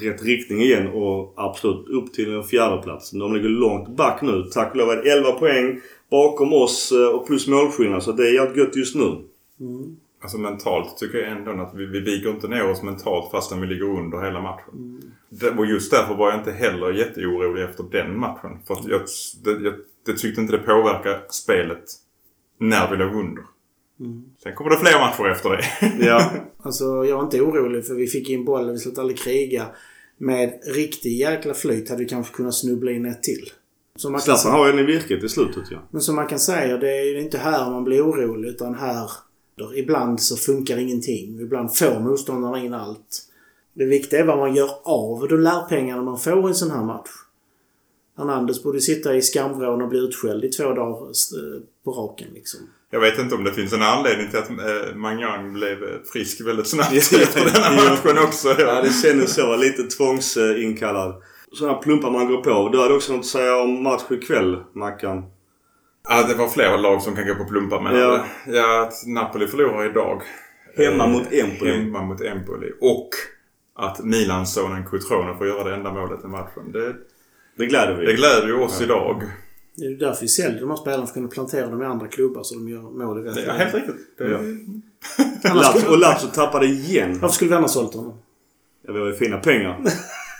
rätt 0.00 0.22
riktning 0.22 0.60
igen 0.60 0.88
och 0.88 1.34
absolut 1.36 1.88
upp 1.88 2.12
till 2.12 2.34
en 2.34 2.44
fjärdeplats. 2.44 3.10
De 3.10 3.34
ligger 3.34 3.48
långt 3.48 3.88
back 3.88 4.22
nu. 4.22 4.42
Tack 4.52 4.70
och 4.70 4.76
lov 4.76 4.90
är 4.90 4.96
det 4.96 5.12
11 5.12 5.32
poäng 5.32 5.80
bakom 6.10 6.52
oss 6.52 6.92
eh, 6.92 7.08
och 7.08 7.26
plus 7.26 7.48
målskillnad. 7.48 8.02
Så 8.02 8.12
det 8.12 8.28
är 8.28 8.34
jävligt 8.34 8.56
gött 8.56 8.76
just 8.76 8.94
nu. 8.94 9.16
Mm. 9.60 9.96
Alltså 10.22 10.38
mentalt 10.38 10.98
tycker 10.98 11.18
jag 11.18 11.32
ändå 11.32 11.62
att 11.62 11.74
vi, 11.74 11.86
vi 11.86 12.00
viker 12.00 12.30
inte 12.30 12.48
ner 12.48 12.70
oss 12.70 12.82
mentalt 12.82 13.30
fastän 13.30 13.60
vi 13.60 13.66
ligger 13.66 13.84
under 13.84 14.24
hela 14.24 14.40
matchen. 14.40 15.02
Det, 15.28 15.50
och 15.50 15.66
just 15.66 15.90
därför 15.90 16.14
var 16.14 16.30
jag 16.30 16.40
inte 16.40 16.52
heller 16.52 16.92
jätteorolig 16.92 17.62
efter 17.62 17.84
den 17.90 18.18
matchen. 18.18 18.58
För 18.66 18.74
att 18.74 18.88
jag, 18.88 19.00
det, 19.44 19.64
jag 19.64 19.74
det 20.06 20.12
tyckte 20.12 20.40
inte 20.40 20.56
det 20.56 20.62
påverkade 20.62 21.20
spelet 21.30 21.84
när 22.58 22.90
vi 22.90 22.96
låg 22.96 23.14
under. 23.14 23.44
Sen 24.42 24.54
kommer 24.54 24.70
det 24.70 24.76
fler 24.76 24.98
matcher 24.98 25.30
efter 25.30 25.50
det. 25.50 25.64
Ja. 26.06 26.30
Alltså 26.64 26.84
jag 26.84 27.16
var 27.16 27.24
inte 27.24 27.40
orolig 27.40 27.86
för 27.86 27.94
vi 27.94 28.06
fick 28.06 28.30
in 28.30 28.44
bollen, 28.44 28.72
vi 28.72 28.78
slutade 28.78 29.00
aldrig 29.00 29.18
kriga. 29.18 29.66
Med 30.18 30.60
riktig 30.74 31.18
jäkla 31.18 31.54
flyt 31.54 31.88
hade 31.88 32.02
vi 32.02 32.08
kanske 32.08 32.34
kunnat 32.34 32.54
snubbla 32.54 32.90
in 32.90 33.06
ett 33.06 33.22
till. 33.22 33.50
Zlatan 34.20 34.52
har 34.52 34.66
ju 34.66 34.72
en 34.72 34.78
i 34.78 34.82
virket 34.82 35.24
i 35.24 35.28
slutet 35.28 35.64
ja. 35.70 35.78
Men 35.90 36.00
som 36.00 36.16
man 36.16 36.26
kan 36.26 36.38
säga, 36.38 36.76
det 36.76 36.90
är 36.90 37.04
ju 37.04 37.20
inte 37.20 37.38
här 37.38 37.70
man 37.70 37.84
blir 37.84 38.02
orolig 38.02 38.48
utan 38.48 38.74
här... 38.74 39.10
Ibland 39.76 40.20
så 40.20 40.36
funkar 40.36 40.78
ingenting. 40.78 41.40
Ibland 41.40 41.76
får 41.76 42.00
motståndarna 42.00 42.64
in 42.64 42.74
allt. 42.74 43.22
Det 43.74 43.84
viktiga 43.84 44.20
är 44.20 44.24
vad 44.24 44.38
man 44.38 44.54
gör 44.54 44.70
av 44.84 45.28
de 45.28 45.40
lärpengarna 45.40 46.02
man 46.02 46.18
får 46.18 46.44
i 46.44 46.48
en 46.48 46.54
sån 46.54 46.70
här 46.70 46.84
match. 46.84 47.10
Hernandez 48.18 48.62
borde 48.62 48.80
sitta 48.80 49.16
i 49.16 49.22
skamvrån 49.22 49.82
och 49.82 49.88
bli 49.88 49.98
utskälld 49.98 50.44
i 50.44 50.48
två 50.48 50.64
dagar 50.64 51.00
eh, 51.02 51.62
på 51.84 51.90
raken 51.90 52.28
liksom. 52.34 52.60
Jag 52.90 53.00
vet 53.00 53.18
inte 53.18 53.34
om 53.34 53.44
det 53.44 53.52
finns 53.52 53.72
en 53.72 53.82
anledning 53.82 54.30
till 54.30 54.38
att 54.38 54.50
eh, 54.50 54.94
Mangan 54.94 55.52
blev 55.52 55.82
eh, 55.82 56.00
frisk 56.12 56.40
väldigt 56.40 56.66
snabbt 56.66 56.92
Ja, 56.92 56.98
efter 57.22 57.44
denna 57.44 57.84
ja. 57.84 57.90
matchen 57.90 58.18
också. 58.18 58.48
Ja, 58.58 58.82
det 58.82 58.92
kändes 59.08 59.34
så. 59.34 59.56
Lite 59.56 59.82
tvångsinkallad. 59.82 61.22
sådana 61.52 61.78
plumpar 61.78 62.10
man 62.10 62.26
går 62.26 62.42
på. 62.42 62.68
Du 62.72 62.80
hade 62.80 62.94
också 62.94 63.12
något 63.12 63.20
att 63.20 63.26
säga 63.26 63.56
om 63.56 63.82
match 63.82 64.02
ikväll, 64.10 64.56
Mackan. 64.74 65.24
Ja, 66.08 66.22
det 66.28 66.34
var 66.34 66.48
flera 66.48 66.76
lag 66.76 67.02
som 67.02 67.14
kan 67.16 67.26
gå 67.26 67.34
på 67.34 67.44
plumpar 67.44 67.80
med 67.80 67.92
Ja. 67.96 68.24
ja. 68.46 68.52
ja, 68.52 68.82
att 68.82 69.06
Napoli 69.06 69.46
förlorar 69.46 69.90
idag. 69.90 70.22
Hemma 70.76 71.04
Eh, 71.04 71.10
mot 71.10 71.32
Empoli. 71.32 71.70
Hemma 71.72 72.02
mot 72.02 72.20
Empoli. 72.20 72.72
Och 72.80 73.08
att 73.74 74.04
Milan-sonen 74.04 74.84
Cutrone 74.86 75.38
får 75.38 75.46
göra 75.46 75.64
det 75.68 75.74
enda 75.74 75.92
målet 75.92 76.24
i 76.24 76.26
matchen. 76.26 76.72
Det, 76.72 76.94
Det 77.56 77.66
gläder 77.66 77.96
vi. 77.96 78.06
det 78.06 78.12
gläder 78.12 78.46
ju 78.46 78.54
oss 78.54 78.80
idag. 78.82 79.22
Det 79.76 79.84
är 79.84 79.90
ju 79.90 79.96
därför 79.96 80.20
vi 80.20 80.28
säljer 80.28 80.60
de 80.60 80.70
här 80.70 80.76
spelarna 80.76 81.02
för 81.02 81.10
att 81.10 81.14
kunna 81.14 81.28
plantera 81.28 81.66
dem 81.66 81.82
i 81.82 81.84
andra 81.84 82.08
klubbar 82.08 82.42
så 82.42 82.54
de 82.54 82.68
gör 82.68 82.80
mål 82.82 83.18
i 83.18 83.22
rätt 83.28 83.34
Det 83.34 83.40
är 83.42 83.46
läge. 83.46 83.58
helt 83.58 83.74
riktigt. 83.74 84.18
Det, 84.18 84.30
Ja. 84.30 84.38
Annars 85.50 85.66
skulle- 85.66 85.88
och 85.88 85.98
Lazio 85.98 86.26
tappade 86.34 86.66
igen. 86.66 87.18
Varför 87.20 87.34
skulle 87.34 87.50
vi 87.50 87.56
annars 87.56 87.70
sålt 87.70 87.94
honom? 87.94 88.14
Ja, 88.86 88.92
vi 88.92 88.98
har 89.00 89.06
ju 89.06 89.14
fina 89.14 89.36
pengar. 89.38 89.80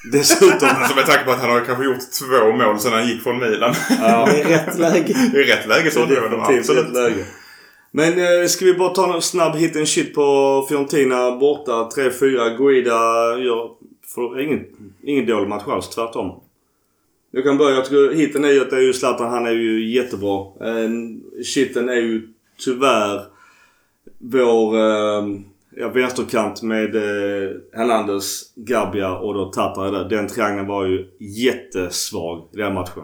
Dessutom. 0.04 0.68
Alltså 0.68 0.96
med 0.96 1.06
tanke 1.06 1.24
på 1.24 1.30
att 1.30 1.40
han 1.40 1.50
har 1.50 1.60
kanske 1.60 1.84
gjort 1.84 2.10
två 2.20 2.52
mål 2.52 2.78
sedan 2.80 2.92
han 2.92 3.08
gick 3.08 3.22
från 3.22 3.38
Milan. 3.38 3.74
Ja. 3.90 4.28
Är 4.28 4.44
rätt 4.44 4.78
läge. 4.78 5.14
I 5.34 5.42
rätt 5.44 5.68
läge 5.68 5.90
så 5.90 5.98
Det 6.06 6.14
definitivt 6.14 6.48
rätt 6.50 6.58
absolut. 6.58 6.92
läge. 6.92 7.24
Men 7.90 8.40
eh, 8.42 8.46
ska 8.46 8.64
vi 8.64 8.74
bara 8.74 8.88
ta 8.88 9.14
en 9.14 9.22
snabb 9.22 9.56
hit 9.56 9.76
and 9.76 9.88
shit 9.88 10.14
på 10.14 10.66
Fiorentina 10.68 11.36
borta. 11.36 11.88
3-4. 11.96 12.56
Guida 12.56 12.92
gör 13.38 13.70
för 14.14 14.40
ingen, 14.40 14.64
ingen 15.02 15.26
dålig 15.26 15.48
match 15.48 15.62
alls. 15.66 15.88
Tvärtom. 15.88 16.40
Jag 17.30 17.44
kan 17.44 17.58
börja. 17.58 17.84
Jag 17.90 18.14
hiten 18.14 18.44
är 18.44 18.50
ju 18.50 18.60
att 18.60 18.70
det 18.70 18.76
är 18.76 18.80
ju 18.80 18.92
Zlatan. 18.92 19.30
Han 19.30 19.46
är 19.46 19.52
ju 19.52 19.90
jättebra. 19.94 20.40
Eh, 20.40 20.90
shiten 21.44 21.88
är 21.88 21.94
ju 22.00 22.28
tyvärr 22.64 23.20
vår 24.18 24.78
eh, 24.78 25.22
ja, 25.76 25.88
vänsterkant 25.88 26.62
med 26.62 26.94
eh, 26.96 27.50
Hernandez, 27.72 28.52
Gabia 28.56 29.16
och 29.18 29.34
då 29.34 29.52
Tata 29.52 29.90
där. 29.90 30.08
Den 30.08 30.28
triangeln 30.28 30.66
var 30.66 30.84
ju 30.86 31.06
jättesvag 31.18 32.48
i 32.52 32.56
den 32.56 32.74
matchen. 32.74 33.02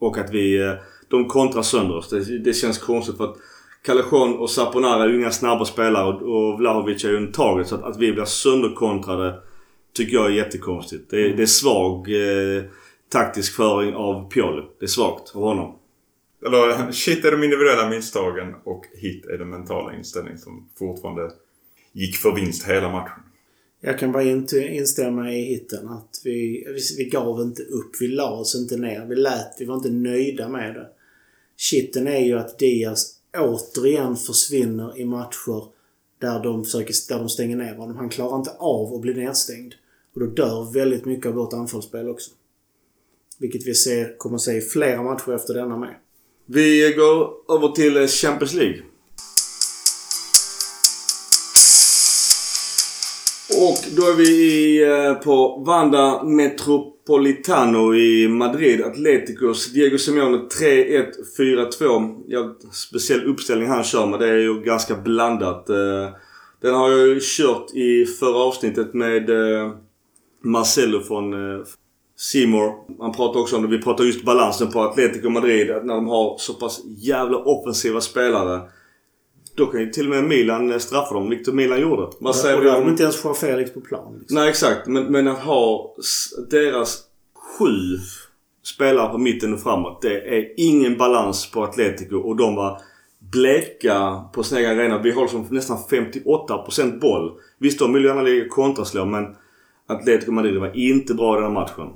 Och 0.00 0.18
att 0.18 0.30
vi... 0.30 0.62
eh, 0.62 0.72
De 1.08 1.28
kontrar 1.28 1.62
sönder 1.62 1.96
oss. 1.96 2.08
Det, 2.10 2.38
det 2.38 2.52
känns 2.52 2.78
konstigt 2.78 3.16
för 3.16 3.24
att 3.24 3.36
Callejon 3.84 4.38
och 4.38 4.50
Saponara 4.50 5.04
är 5.04 5.08
ju 5.08 5.20
inga 5.20 5.30
snabba 5.30 5.64
spelare 5.64 6.04
och, 6.14 6.22
och 6.22 6.58
Vlahovic 6.58 7.04
är 7.04 7.10
ju 7.10 7.16
en 7.16 7.32
target. 7.32 7.66
Så 7.68 7.74
att, 7.74 7.82
att 7.82 7.98
vi 7.98 8.12
blir 8.12 8.24
sönderkontrade 8.24 9.34
tycker 9.96 10.14
jag 10.16 10.26
är 10.26 10.30
jättekonstigt. 10.30 11.10
Det, 11.10 11.16
är- 11.24 11.36
det 11.36 11.42
är 11.42 11.46
svag 11.46 12.08
eh, 12.08 12.62
taktisk 13.12 13.56
föring 13.56 13.94
av 13.94 14.30
Pioli. 14.30 14.62
Det 14.78 14.84
är 14.84 14.88
svagt 14.88 15.36
av 15.36 15.42
honom. 15.42 15.78
Eller 16.46 16.92
shit 16.92 17.24
är 17.24 17.30
de 17.30 17.42
individuella 17.44 17.88
misstagen 17.88 18.54
och 18.64 18.84
hit 18.94 19.26
är 19.26 19.38
den 19.38 19.50
mentala 19.50 19.94
inställningen 19.94 20.38
som 20.38 20.68
fortfarande 20.78 21.30
gick 21.92 22.16
för 22.16 22.34
vinst 22.34 22.68
hela 22.68 22.92
matchen. 22.92 23.22
Jag 23.80 23.98
kan 23.98 24.12
bara 24.12 24.22
inte 24.22 24.58
instämma 24.58 25.32
i 25.32 25.44
hitten. 25.44 25.88
Att 25.88 26.20
vi, 26.24 26.66
vi, 26.98 27.04
gav 27.04 27.40
inte 27.40 27.62
upp. 27.62 27.96
Vi 28.00 28.08
la 28.08 28.30
oss 28.30 28.54
inte 28.54 28.76
ner. 28.76 29.06
Vi 29.06 29.16
lät. 29.16 29.54
Vi 29.58 29.64
var 29.64 29.74
inte 29.74 29.90
nöjda 29.90 30.48
med 30.48 30.74
det. 30.74 30.88
Shitten 31.56 32.08
är 32.08 32.18
ju 32.18 32.38
att 32.38 32.58
Diaz 32.58 33.14
återigen 33.38 34.16
försvinner 34.16 34.98
i 34.98 35.04
matcher 35.04 35.64
där 36.20 36.42
de, 36.42 36.64
försöker, 36.64 36.94
där 37.08 37.18
de 37.18 37.28
stänger 37.28 37.56
ner 37.56 37.74
honom. 37.74 37.96
Han 37.96 38.08
klarar 38.08 38.36
inte 38.36 38.50
av 38.58 38.94
att 38.94 39.00
bli 39.00 39.14
nedstängd. 39.14 39.74
Och 40.14 40.20
då 40.20 40.26
dör 40.26 40.72
väldigt 40.72 41.04
mycket 41.04 41.26
av 41.26 41.34
vårt 41.34 41.52
anfallsspel 41.52 42.08
också. 42.08 42.30
Vilket 43.38 43.66
vi 43.66 43.74
ser, 43.74 44.18
kommer 44.18 44.36
att 44.36 44.42
se 44.42 44.56
i 44.56 44.60
flera 44.60 45.02
matcher 45.02 45.32
efter 45.32 45.54
denna 45.54 45.76
med. 45.76 45.94
Vi 46.46 46.94
går 46.96 47.34
över 47.56 47.68
till 47.68 48.08
Champions 48.08 48.54
League. 48.54 48.82
Och 53.68 53.78
då 53.96 54.02
är 54.02 54.16
vi 54.16 54.28
i, 54.28 54.82
eh, 54.82 55.14
på 55.14 55.62
Vanda 55.66 56.22
Metropolitano 56.22 57.94
i 57.94 58.28
Madrid. 58.28 58.82
Atleticos 58.82 59.72
Diego 59.72 59.98
Simeone 59.98 60.38
3-1, 60.38 61.06
4-2. 61.36 62.22
Ja, 62.26 62.56
speciell 62.72 63.24
uppställning 63.24 63.68
han 63.68 63.84
kör 63.84 64.06
med. 64.06 64.20
Det 64.20 64.28
är 64.28 64.38
ju 64.38 64.60
ganska 64.60 64.94
blandat. 64.94 65.68
Eh, 65.68 66.08
den 66.62 66.74
har 66.74 66.90
jag 66.90 67.08
ju 67.08 67.18
kört 67.22 67.74
i 67.74 68.06
förra 68.06 68.38
avsnittet 68.38 68.94
med 68.94 69.30
eh, 69.30 69.72
Marcelo 70.44 71.00
från 71.00 71.34
Seymour. 72.16 72.72
Han 73.00 73.12
pratar 73.12 73.40
också 73.40 73.56
om 73.56 73.62
det. 73.62 73.68
Vi 73.68 73.82
pratar 73.82 74.04
just 74.04 74.24
balansen 74.24 74.72
på 74.72 74.80
Atletico 74.80 75.28
Madrid. 75.28 75.70
Att 75.70 75.84
när 75.84 75.94
de 75.94 76.08
har 76.08 76.38
så 76.38 76.54
pass 76.54 76.80
jävla 76.84 77.38
offensiva 77.38 78.00
spelare. 78.00 78.60
Då 79.54 79.66
kan 79.66 79.80
ju 79.80 79.90
till 79.90 80.06
och 80.06 80.10
med 80.10 80.24
Milan 80.24 80.72
eh, 80.72 80.78
straffa 80.78 81.14
dem, 81.14 81.30
vilket 81.30 81.54
Milan 81.54 81.80
gjorde. 81.80 82.08
Vad 82.18 82.36
säger 82.36 82.56
och 82.56 82.62
vi 82.62 82.66
då 82.66 82.70
har 82.70 82.78
de 82.78 82.84
om... 82.84 82.90
inte 82.90 83.02
ens 83.02 83.24
Joao 83.24 83.34
Felix 83.34 83.74
på 83.74 83.80
plan. 83.80 84.18
Liksom. 84.18 84.34
Nej 84.34 84.48
exakt. 84.48 84.86
Men, 84.86 85.04
men 85.04 85.28
att 85.28 85.38
ha 85.38 85.94
deras 86.50 87.02
sju 87.58 87.98
spelare 88.64 89.08
på 89.08 89.18
mitten 89.18 89.54
och 89.54 89.60
framåt. 89.60 90.02
Det 90.02 90.38
är 90.38 90.52
ingen 90.56 90.98
balans 90.98 91.50
på 91.50 91.62
Atletico 91.62 92.16
och 92.16 92.36
de 92.36 92.54
var 92.54 92.80
bleka 93.18 94.24
på 94.32 94.42
sin 94.42 94.58
egen 94.58 94.70
arena. 94.70 94.98
Vi 94.98 95.10
har 95.10 95.26
som 95.26 95.46
nästan 95.50 95.78
58% 95.90 97.00
boll. 97.00 97.32
Visst, 97.58 97.78
de 97.78 97.92
vill 97.92 98.04
gärna 98.04 98.22
ligga 98.22 98.48
kontraslå 98.48 99.04
men 99.04 99.36
Atletico 99.86 100.32
Madrid 100.32 100.60
var 100.60 100.76
inte 100.76 101.14
bra 101.14 101.38
i 101.38 101.40
den 101.40 101.44
här 101.44 101.60
matchen. 101.60 101.88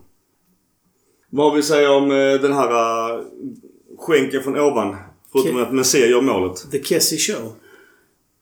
Vad 1.30 1.54
vill 1.54 1.62
säga 1.62 1.92
om 1.92 2.10
eh, 2.10 2.40
den 2.40 2.52
här 2.52 2.70
uh, 2.70 3.24
skänken 3.98 4.42
från 4.42 4.56
ovan? 4.56 4.96
Förutom 5.42 5.62
att 5.62 5.74
Messia 5.74 6.06
gör 6.06 6.20
målet. 6.20 6.70
The 6.70 6.82
Kessie 6.84 7.18
Show. 7.18 7.52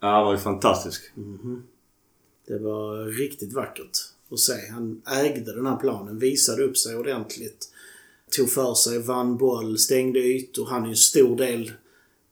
Ja, 0.00 0.08
han 0.08 0.24
var 0.24 0.32
ju 0.32 0.38
fantastisk. 0.38 1.02
Det 2.46 2.58
var 2.58 3.06
riktigt 3.06 3.52
vackert 3.52 3.98
att 4.30 4.38
se. 4.38 4.52
Han 4.72 5.02
ägde 5.24 5.54
den 5.54 5.66
här 5.66 5.76
planen, 5.76 6.18
visade 6.18 6.62
upp 6.62 6.76
sig 6.76 6.96
ordentligt. 6.96 7.68
Tog 8.36 8.50
för 8.50 8.74
sig, 8.74 8.98
vann 8.98 9.36
boll, 9.36 9.78
stängde 9.78 10.18
ytor. 10.18 10.66
Han 10.66 10.82
är 10.82 10.86
ju 10.86 10.90
en 10.90 10.96
stor 10.96 11.36
del 11.36 11.72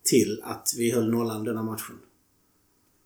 till 0.04 0.40
att 0.44 0.72
vi 0.76 0.90
höll 0.90 1.10
nollan 1.10 1.44
denna 1.44 1.62
matchen. 1.62 1.98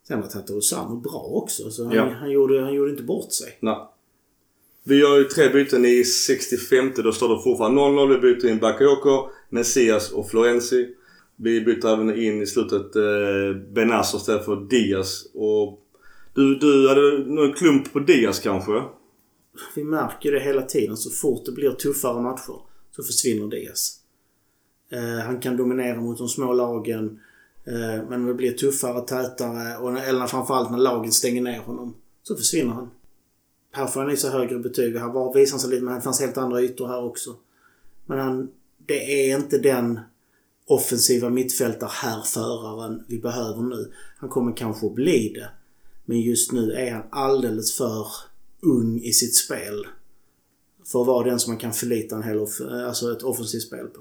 Sen 0.08 0.20
var 0.20 0.28
Tata 0.28 0.54
Osano 0.54 0.96
bra 0.96 1.20
också, 1.32 1.70
så 1.70 1.84
han, 1.84 1.92
Ja. 1.94 2.10
han, 2.20 2.30
gjorde, 2.30 2.60
han 2.60 2.74
gjorde 2.74 2.90
inte 2.90 3.02
bort 3.02 3.32
sig. 3.32 3.58
Nej. 3.60 3.78
Vi 4.84 4.96
gör 4.96 5.18
ju 5.18 5.24
tre 5.24 5.48
byten 5.48 5.84
i 5.84 6.04
65. 6.04 6.92
Då 6.96 7.12
står 7.12 7.36
det 7.36 7.42
fortfarande 7.42 7.80
0-0. 7.80 8.08
Vi 8.14 8.18
byter 8.34 8.48
in 8.50 8.58
Bakayoko, 8.58 9.28
Messias 9.48 10.12
och 10.12 10.30
Florenzi. 10.30 10.94
Vi 11.36 11.60
bytte 11.60 11.88
även 11.90 12.18
in 12.18 12.42
i 12.42 12.46
slutet 12.46 12.96
eh, 12.96 13.62
Benazzo 13.72 14.16
istället 14.16 14.44
för 14.44 14.56
Diaz. 14.56 15.26
Och 15.34 15.82
du, 16.34 16.54
du 16.54 16.88
hade 16.88 17.18
någon 17.18 17.52
klump 17.52 17.92
på 17.92 17.98
Diaz 17.98 18.40
kanske? 18.40 18.82
Vi 19.74 19.84
märker 19.84 20.32
det 20.32 20.40
hela 20.40 20.62
tiden. 20.62 20.96
Så 20.96 21.10
fort 21.10 21.46
det 21.46 21.52
blir 21.52 21.70
tuffare 21.70 22.20
matcher 22.22 22.60
så 22.90 23.02
försvinner 23.02 23.48
Diaz. 23.48 24.00
Eh, 24.90 25.24
han 25.26 25.40
kan 25.40 25.56
dominera 25.56 26.00
mot 26.00 26.18
de 26.18 26.28
små 26.28 26.52
lagen. 26.52 27.20
Eh, 27.64 28.08
men 28.08 28.20
när 28.20 28.28
det 28.28 28.34
blir 28.34 28.52
tuffare, 28.52 29.00
tätare 29.00 29.76
och 29.78 29.98
eller 29.98 30.26
framförallt 30.26 30.70
när 30.70 30.78
lagen 30.78 31.12
stänger 31.12 31.42
ner 31.42 31.58
honom 31.58 31.94
så 32.22 32.36
försvinner 32.36 32.72
han. 32.72 32.90
Här 33.72 33.86
får 33.86 34.00
han 34.00 34.10
i 34.10 34.16
sig 34.16 34.30
högre 34.30 34.58
betyg. 34.58 34.96
Här 34.96 35.12
var, 35.12 35.34
visar 35.34 35.52
han 35.52 35.60
sig 35.60 35.70
lite, 35.70 35.84
men 35.84 35.94
det 35.94 36.00
fanns 36.00 36.20
helt 36.20 36.38
andra 36.38 36.60
ytor 36.60 36.88
här 36.88 37.04
också. 37.04 37.36
Men 38.06 38.18
han, 38.18 38.50
det 38.86 39.30
är 39.30 39.36
inte 39.36 39.58
den 39.58 40.00
offensiva 40.66 41.30
mittfältar-härföraren 41.30 43.04
vi 43.08 43.18
behöver 43.18 43.62
nu. 43.62 43.92
Han 44.18 44.28
kommer 44.30 44.56
kanske 44.56 44.86
att 44.86 44.94
bli 44.94 45.32
det. 45.34 45.48
Men 46.04 46.20
just 46.20 46.52
nu 46.52 46.72
är 46.72 46.92
han 46.92 47.02
alldeles 47.10 47.76
för 47.76 48.06
ung 48.62 49.00
i 49.02 49.12
sitt 49.12 49.36
spel. 49.36 49.86
För 50.92 51.00
att 51.00 51.06
vara 51.06 51.24
den 51.24 51.40
som 51.40 51.52
man 51.52 51.60
kan 51.60 51.72
förlita 51.72 52.16
en 52.16 52.22
hel 52.22 52.38
off- 52.38 52.60
eh, 52.60 52.86
alltså 52.88 53.12
ett 53.12 53.22
offensivt 53.22 53.62
spel 53.62 53.86
på. 53.86 54.00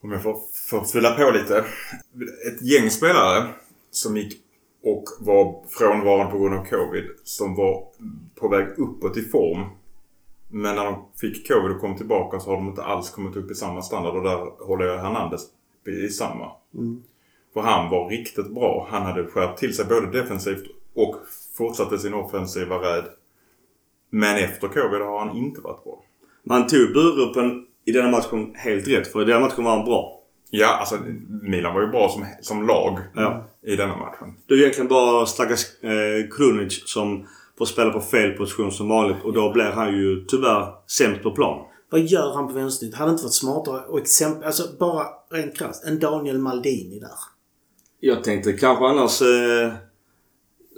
Om 0.00 0.12
jag 0.12 0.22
får, 0.22 0.38
får 0.70 0.84
fylla 0.84 1.10
på 1.10 1.30
lite. 1.30 1.58
Ett 2.48 2.62
gäng 2.62 2.90
spelare 2.90 3.48
som 3.90 4.16
gick 4.16 4.42
och 4.82 5.04
var 5.20 5.64
frånvarande 5.68 6.32
på 6.32 6.38
grund 6.38 6.54
av 6.54 6.64
covid. 6.64 7.04
Som 7.24 7.54
var 7.56 7.88
på 8.34 8.48
väg 8.48 8.78
uppåt 8.78 9.16
i 9.16 9.22
form. 9.22 9.66
Men 10.48 10.74
när 10.74 10.84
de 10.84 11.04
fick 11.20 11.48
covid 11.48 11.70
och 11.76 11.80
kom 11.80 11.96
tillbaka 11.96 12.40
så 12.40 12.50
har 12.50 12.56
de 12.56 12.68
inte 12.68 12.82
alls 12.82 13.10
kommit 13.10 13.36
upp 13.36 13.50
i 13.50 13.54
samma 13.54 13.82
standard. 13.82 14.16
Och 14.16 14.22
där 14.22 14.66
håller 14.66 14.84
jag 14.84 14.98
Hernandez 14.98 15.42
i 15.86 16.08
samma. 16.08 16.50
För 17.54 17.60
han 17.60 17.90
var 17.90 18.08
riktigt 18.08 18.54
bra. 18.54 18.88
Han 18.90 19.02
hade 19.02 19.26
skärpt 19.26 19.58
till 19.58 19.76
sig 19.76 19.84
både 19.84 20.10
defensivt 20.22 20.64
och 20.94 21.16
fortsatte 21.56 21.98
sin 21.98 22.14
offensiva 22.14 22.76
räd. 22.76 23.04
Men 24.10 24.36
efter 24.36 24.68
covid 24.68 25.00
har 25.00 25.18
han 25.18 25.36
inte 25.36 25.60
varit 25.60 25.84
bra. 25.84 26.04
Man 26.44 26.66
tog 26.66 26.92
Burupen 26.92 27.66
i 27.84 27.92
denna 27.92 28.10
matchen 28.10 28.52
helt 28.54 28.88
rätt. 28.88 29.12
För 29.12 29.22
i 29.22 29.24
den 29.24 29.40
matchen 29.42 29.64
var 29.64 29.76
han 29.76 29.84
bra. 29.84 30.14
Ja, 30.50 30.66
alltså 30.76 30.96
Milan 31.42 31.74
var 31.74 31.80
ju 31.80 31.86
bra 31.88 32.08
som, 32.08 32.24
som 32.40 32.66
lag 32.66 32.98
Ja. 33.14 33.44
i 33.62 33.76
denna 33.76 33.96
matchen. 33.96 34.34
Det 34.46 34.54
är 34.54 34.58
egentligen 34.58 34.88
bara 34.88 35.26
stackars 35.26 35.84
eh, 35.84 36.28
Krunic 36.36 36.82
som 36.86 37.26
får 37.58 37.64
spela 37.64 37.90
på 37.90 38.00
fel 38.00 38.32
position 38.32 38.72
som 38.72 38.88
vanligt. 38.88 39.16
Och 39.24 39.32
då 39.32 39.52
blir 39.52 39.64
han 39.64 39.92
ju 39.96 40.24
tyvärr 40.24 40.66
sämst 40.86 41.22
på 41.22 41.30
plan. 41.30 41.64
Vad 41.90 42.00
gör 42.00 42.34
han 42.34 42.48
på 42.48 42.54
vänsternytt? 42.54 42.94
Hade 42.94 43.10
det 43.10 43.12
inte 43.12 43.24
varit 43.24 43.34
smartare 43.34 43.84
och 43.86 43.98
exempel... 43.98 44.44
Alltså 44.44 44.62
bara 44.78 45.06
rent 45.30 45.58
krasst. 45.58 45.84
En 45.84 45.98
Daniel 45.98 46.38
Maldini 46.38 46.98
där. 46.98 47.10
Jag 48.00 48.24
tänkte 48.24 48.52
kanske 48.52 48.84
annars 48.84 49.22
eh, 49.22 49.72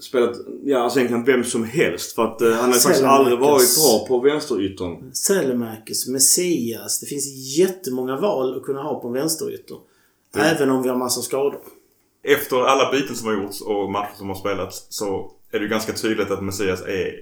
spelat, 0.03 0.37
ja 0.65 0.79
alltså 0.79 0.99
egentligen 0.99 1.25
vem 1.25 1.45
som 1.45 1.65
helst. 1.65 2.15
För 2.15 2.25
att 2.25 2.43
eh, 2.43 2.53
han 2.53 2.73
har 2.73 2.79
faktiskt 2.79 3.05
aldrig 3.05 3.39
varit 3.39 3.77
bra 3.77 4.07
på 4.09 4.21
vänsteryttern. 4.21 5.15
Selemakers, 5.15 6.07
Messias. 6.09 7.01
Det 7.01 7.07
finns 7.07 7.57
jättemånga 7.59 8.17
val 8.17 8.57
att 8.57 8.63
kunna 8.63 8.83
ha 8.83 9.01
på 9.01 9.09
en 9.09 9.15
vänsterytter. 9.15 9.79
Även 10.37 10.71
om 10.71 10.83
vi 10.83 10.89
har 10.89 10.97
massa 10.97 11.21
skador. 11.23 11.61
Efter 12.23 12.57
alla 12.57 12.93
byten 12.93 13.17
som 13.17 13.27
har 13.27 13.35
gjorts 13.35 13.61
och 13.61 13.91
matcher 13.91 14.15
som 14.17 14.29
har 14.29 14.37
spelats 14.37 14.87
så 14.89 15.33
är 15.51 15.59
det 15.59 15.65
ju 15.65 15.69
ganska 15.69 15.93
tydligt 15.93 16.31
att 16.31 16.43
Messias 16.43 16.81
är 16.83 17.15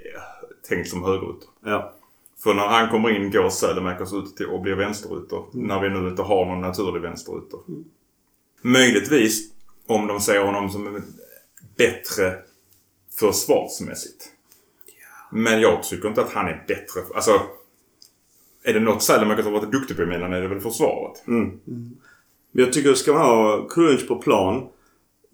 tänkt 0.68 0.90
som 0.90 1.04
högerytter. 1.04 1.48
Ja. 1.64 1.94
För 2.42 2.54
när 2.54 2.66
han 2.66 2.88
kommer 2.88 3.10
in 3.10 3.30
går 3.30 3.50
Sälemakers 3.50 4.12
ut 4.12 4.36
till 4.36 4.46
och 4.46 4.60
blir 4.60 4.74
vänsterytter. 4.74 5.42
När 5.52 5.80
vi 5.80 5.90
nu 5.90 6.08
inte 6.08 6.22
har 6.22 6.46
någon 6.46 6.60
naturlig 6.60 7.02
vänsterytter. 7.02 7.60
Möjligtvis 8.62 9.50
om 9.86 10.06
de 10.06 10.20
ser 10.20 10.44
honom 10.44 10.70
som 10.70 11.02
bättre 11.76 12.38
försvarsmässigt. 13.18 14.32
Men 15.30 15.60
jag 15.60 15.82
tycker 15.82 16.08
inte 16.08 16.20
att 16.20 16.32
han 16.32 16.46
är 16.46 16.64
bättre. 16.68 17.00
Alltså, 17.14 17.40
är 18.62 18.74
det 18.74 18.80
något 18.80 19.02
Sälemakers 19.02 19.44
har 19.44 19.52
varit 19.52 19.72
duktig 19.72 19.96
på 19.96 20.02
i 20.02 20.06
Milan 20.06 20.32
är 20.32 20.40
det 20.40 20.48
väl 20.48 20.60
försvaret. 20.60 21.22
Men 22.52 22.64
jag 22.64 22.72
tycker 22.72 22.94
ska 22.94 23.12
man 23.12 23.22
ha 23.22 23.68
crunch 23.68 24.08
på 24.08 24.16
plan. 24.16 24.68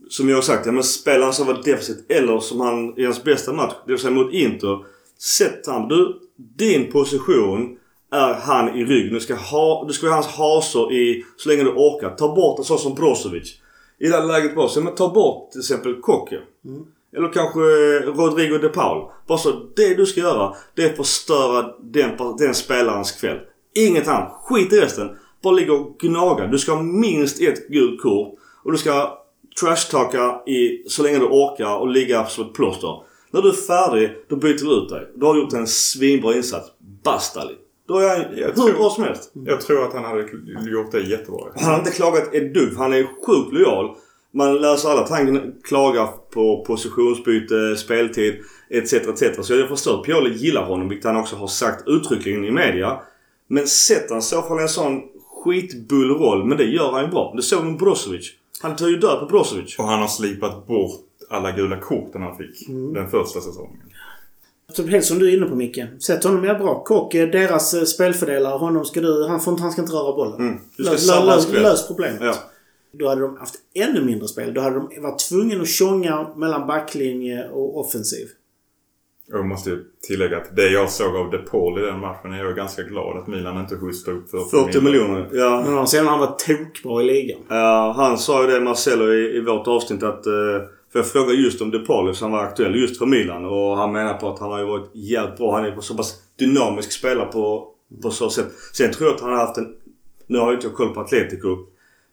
Som 0.09 0.29
jag 0.29 0.37
har 0.37 0.43
sagt, 0.43 0.67
ja 0.67 0.73
men 0.73 0.83
spelar 0.83 1.25
han 1.25 1.35
som 1.35 1.47
var 1.47 1.63
defensivt 1.65 2.11
eller 2.11 2.39
som 2.39 2.61
han 2.61 2.99
i 2.99 3.05
hans 3.05 3.25
bästa 3.25 3.53
match, 3.53 3.75
det 3.87 3.93
vill 3.93 4.01
säga 4.01 4.11
mot 4.11 4.33
Inter. 4.33 4.85
Sätt 5.19 5.67
han. 5.67 5.89
Du, 5.89 6.21
din 6.37 6.93
position 6.93 7.77
är 8.13 8.35
han 8.35 8.77
i 8.77 8.85
rygg. 8.85 9.13
Du 9.13 9.21
ska 9.21 9.35
ha, 9.35 9.85
du 9.87 9.93
ska 9.93 10.07
ha 10.07 10.15
hans 10.15 10.27
hasor 10.27 10.93
i 10.93 11.25
så 11.37 11.49
länge 11.49 11.65
du 11.65 11.71
orkar. 11.71 12.11
Ta 12.11 12.35
bort 12.35 12.59
en 12.59 12.65
sån 12.65 12.79
som 12.79 12.95
Brozovic. 12.95 13.61
I 13.99 14.09
det 14.09 14.17
här 14.17 14.25
läget 14.25 14.55
bara 14.55 14.69
så, 14.69 14.81
men 14.81 14.95
ta 14.95 15.09
bort 15.09 15.51
till 15.51 15.61
exempel 15.61 16.01
Kocke. 16.01 16.41
Eller 17.17 17.33
kanske 17.33 17.61
eh, 17.61 18.15
Rodrigo 18.15 18.59
de 18.59 18.69
Paul. 18.69 19.11
Bara 19.27 19.39
så, 19.39 19.51
det 19.77 19.95
du 19.95 20.07
ska 20.07 20.21
göra 20.21 20.55
det 20.75 20.83
är 20.83 20.91
att 20.91 20.97
förstöra 20.97 21.75
den, 21.81 22.37
den 22.39 22.55
spelarens 22.55 23.13
kväll. 23.13 23.39
Inget 23.75 24.09
annat. 24.09 24.33
Skit 24.43 24.73
i 24.73 24.81
resten. 24.81 25.17
Bara 25.43 25.55
ligga 25.55 25.73
och 25.73 25.99
gnaga. 25.99 26.47
Du 26.47 26.59
ska 26.59 26.73
ha 26.73 26.83
minst 26.83 27.41
ett 27.41 27.69
gult 27.69 28.03
kort. 28.03 28.35
Och 28.65 28.73
du 28.73 28.79
ska 28.79 29.19
trashtalka 29.61 30.43
i 30.47 30.85
så 30.89 31.03
länge 31.03 31.19
du 31.19 31.25
orkar 31.25 31.77
och 31.77 31.89
ligga 31.89 32.27
som 32.27 32.45
ett 32.45 32.53
plåster. 32.53 33.03
När 33.35 33.43
du 33.43 33.49
är 33.49 33.53
färdig, 33.53 34.11
då 34.29 34.37
byter 34.37 34.65
du 34.65 34.83
ut 34.83 34.89
dig. 34.89 35.09
Du 35.17 35.27
har 35.27 35.37
gjort 35.37 35.53
en 35.53 35.67
svinbra 35.67 36.37
insats. 36.37 36.69
Bastali. 37.05 37.55
Då 37.89 37.99
är 37.99 38.09
han 38.09 38.35
hur 38.35 38.51
tror- 38.53 38.73
bra 38.73 38.91
som 38.91 39.05
helst. 39.05 39.33
Jag 39.47 39.61
tror 39.61 39.85
att 39.85 39.93
han 39.93 40.05
hade 40.05 40.21
gjort 40.71 40.93
det 40.93 41.01
jättebra. 41.01 41.41
Han 41.57 41.71
har 41.71 41.79
inte 41.79 41.91
klagat 41.91 42.35
ett 42.35 42.55
dugg. 42.55 42.77
Han 42.77 42.93
är 42.93 43.03
sjukt 43.03 43.53
lojal. 43.53 43.97
Man 44.35 44.57
läser 44.61 44.89
alla 44.91 45.07
han 45.11 45.53
klagar 45.65 46.09
på 46.35 46.65
positionsbyte, 46.67 47.77
speltid 47.77 48.35
etc. 48.71 48.93
etc. 48.93 49.47
Så 49.47 49.55
jag 49.55 49.69
förstår 49.69 50.01
att 50.01 50.07
Pioli 50.07 50.35
gillar 50.37 50.65
honom, 50.65 50.89
vilket 50.89 51.07
han 51.07 51.17
också 51.17 51.37
har 51.37 51.47
sagt 51.47 51.89
uttryckligen 51.89 52.45
i 52.45 52.51
media. 52.51 53.01
Men 53.49 53.67
sätter 53.67 54.09
han 54.09 54.19
i 54.19 54.23
så 54.23 54.43
fall 54.43 54.59
en 54.59 54.69
sån 54.69 55.03
skitbullroll, 55.45 56.45
men 56.45 56.59
det 56.59 56.65
gör 56.65 56.93
han 56.93 57.05
ju 57.05 57.11
bra. 57.11 57.33
Det 57.37 57.43
såg 57.43 57.63
vi 57.63 57.71
med 57.71 57.79
Brozovic. 57.79 58.33
Han 58.63 58.77
tar 58.77 58.89
ju 58.89 58.97
död 58.97 59.21
på 59.21 59.27
Brozovic. 59.27 59.79
Och 59.79 59.85
han 59.85 60.01
har 60.01 60.09
slipat 60.09 60.67
bort 60.67 61.01
alla 61.35 61.53
gula 61.53 61.81
korten 61.81 62.23
han 62.23 62.37
fick 62.37 62.69
den 62.95 63.11
första 63.11 63.41
säsongen. 63.41 63.81
Helt 64.89 65.05
som 65.05 65.19
du 65.19 65.31
är 65.31 65.37
inne 65.37 65.47
på 65.47 65.57
Micke. 65.57 65.81
Sätt 65.99 66.25
honom 66.25 66.41
mer 66.41 66.55
bra. 66.55 66.85
Kock 66.85 67.15
är 67.15 67.27
deras 67.27 67.75
eh, 67.75 67.85
spelfördelare. 67.85 68.59
Honom 68.59 68.85
ska 68.85 69.01
du... 69.01 69.27
Han, 69.29 69.41
får 69.41 69.59
han 69.59 69.73
ska 69.73 69.83
inte 69.83 69.95
röra 69.95 70.17
bollen. 70.17 70.41
Mm. 70.41 70.61
Lös, 70.79 71.07
lös, 71.07 71.53
lös 71.53 71.87
problemet. 71.89 72.19
Ja. 72.23 72.35
Då 72.93 73.09
hade 73.09 73.21
de 73.21 73.37
haft 73.37 73.55
ännu 73.75 74.05
mindre 74.05 74.29
spel. 74.29 74.55
Då 74.55 74.61
hade 74.61 74.77
de 74.77 75.03
varit 75.03 75.19
tvungna 75.19 75.63
att 75.63 75.69
tjonga 75.69 76.27
mellan 76.37 76.67
backlinje 76.67 77.49
och 77.49 77.81
offensiv. 77.81 78.27
Och 79.33 79.39
jag 79.39 79.47
måste 79.47 79.71
ju 79.71 79.85
tillägga 80.03 80.37
att 80.37 80.57
det 80.57 80.69
jag 80.69 80.91
såg 80.91 81.17
av 81.17 81.31
De 81.31 81.39
Paul 81.39 81.79
i 81.79 81.83
den 81.83 82.01
matchen 82.01 82.33
är 82.33 82.45
jag 82.45 82.57
ganska 82.57 82.83
glad 82.83 83.19
att 83.19 83.27
Milan 83.27 83.61
inte 83.61 83.77
hostade 83.77 84.17
upp 84.17 84.31
40, 84.31 84.51
40 84.73 84.81
miljoner. 84.81 85.29
Ja. 85.33 85.65
Men 85.67 85.87
sen 85.87 86.05
har 86.05 86.11
han 86.11 86.21
varit 86.21 86.39
tokbra 86.39 87.03
i 87.03 87.05
ligan. 87.05 87.41
Ja, 87.49 87.95
han 87.97 88.19
sa 88.19 88.43
ju 88.43 88.51
det 88.51 88.61
Marcelo 88.61 89.13
i, 89.13 89.37
i 89.37 89.41
vårt 89.41 89.69
avsnitt 89.69 90.03
att... 90.03 90.27
eh, 90.27 90.33
För 90.95 90.99
jag 90.99 91.09
frågade 91.09 91.35
just 91.35 91.61
om 91.61 91.71
De 91.71 91.79
Paul 91.79 92.15
som 92.15 92.33
var 92.33 92.43
aktuell 92.43 92.75
just 92.75 92.99
för 92.99 93.07
Milan 93.07 93.45
och 93.45 93.77
han 93.77 93.93
menar 93.93 94.15
på 94.15 94.29
att 94.29 94.39
han 94.39 94.51
har 94.51 94.59
ju 94.59 94.65
varit 94.65 94.91
jävligt 94.93 95.37
bra. 95.37 95.57
Han 95.57 95.65
är 95.65 95.81
så 95.81 95.97
pass 95.97 96.23
dynamisk 96.39 96.93
spelare 96.93 97.27
på, 97.27 97.69
på 98.03 98.11
så 98.11 98.31
sätt. 98.31 98.47
Sen 98.73 98.93
tror 98.93 99.09
jag 99.09 99.15
att 99.15 99.21
han 99.21 99.31
har 99.31 99.39
haft 99.39 99.59
en... 99.59 99.77
Nu 100.27 100.39
har 100.39 100.47
jag 100.47 100.55
inte 100.55 100.69
koll 100.69 100.95
på 100.95 101.01
Atletico. 101.01 101.59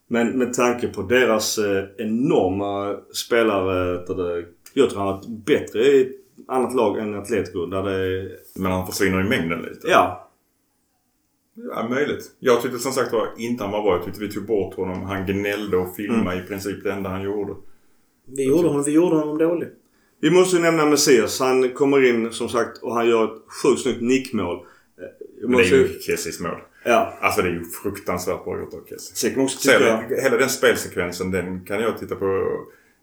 Men 0.07 0.37
med 0.37 0.53
tanke 0.53 0.87
på 0.87 1.01
deras 1.01 1.57
eh, 1.57 1.83
enorma 1.97 2.95
spelare... 3.13 4.05
Det, 4.05 4.45
jag 4.73 4.89
tror 4.89 4.99
han 4.99 5.07
har 5.07 5.13
varit 5.13 5.45
bättre 5.45 5.81
i 5.81 6.01
ett 6.01 6.11
annat 6.47 6.75
lag 6.75 6.97
än 6.97 7.19
Atletico. 7.19 7.65
Där 7.65 7.83
det... 7.83 8.29
Men 8.55 8.71
han 8.71 8.87
försvinner 8.87 9.21
i 9.25 9.29
mängden 9.29 9.61
lite. 9.61 9.87
Ja. 9.87 10.31
Ja, 11.53 11.87
möjligt. 11.89 12.31
Jag 12.39 12.61
tyckte 12.61 12.79
som 12.79 12.91
sagt 12.91 13.13
var 13.13 13.27
inte 13.37 13.63
han 13.63 13.71
var 13.71 13.83
bra. 13.83 13.95
Jag 13.95 14.05
tyckte 14.05 14.19
vi 14.19 14.31
tog 14.31 14.45
bort 14.45 14.75
honom. 14.75 15.03
Han 15.03 15.25
gnällde 15.25 15.77
och 15.77 15.95
filmade 15.95 16.39
i 16.39 16.41
princip 16.41 16.83
det 16.83 16.91
enda 16.91 17.09
han 17.09 17.23
gjorde. 17.23 17.53
Vi 18.35 18.43
gjorde 18.47 18.67
honom, 18.67 18.83
vi 18.83 18.91
gjorde 18.91 19.15
honom 19.15 19.37
dålig. 19.37 19.69
Vi 20.21 20.31
måste 20.31 20.55
ju 20.55 20.61
nämna 20.61 20.85
Messias. 20.85 21.39
Han 21.39 21.69
kommer 21.69 22.09
in 22.09 22.31
som 22.31 22.49
sagt 22.49 22.77
och 22.83 22.93
han 22.93 23.09
gör 23.09 23.25
ett 23.25 23.41
sjukt 23.63 23.81
snyggt 23.81 24.01
nickmål. 24.01 24.55
Eh, 24.55 25.47
Men 25.47 25.57
det 25.57 25.63
är 25.63 25.71
ju 25.71 25.99
Kessis 25.99 26.39
mål. 26.39 26.57
Ja. 26.85 27.13
Alltså 27.21 27.41
det 27.41 27.47
är 27.47 27.53
ju 27.53 27.63
fruktansvärt 27.83 28.43
bra 28.43 28.59
gjort 28.59 28.73
av 28.73 28.85
Kessie. 28.89 29.15
Hela 30.23 30.37
den 30.37 30.49
spelsekvensen 30.49 31.31
den 31.31 31.65
kan 31.65 31.79
jag 31.79 31.97
titta 31.97 32.15
på 32.15 32.47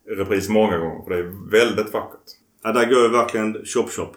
repris 0.09 0.49
många 0.49 0.79
gånger. 0.79 1.05
För 1.05 1.11
det 1.11 1.19
är 1.19 1.51
väldigt 1.51 1.93
vackert. 1.93 2.21
Ja, 2.63 2.73
där 2.73 2.85
går 2.85 3.03
ju 3.03 3.09
verkligen 3.09 3.65
chop 3.65 3.91
chop. 3.91 4.17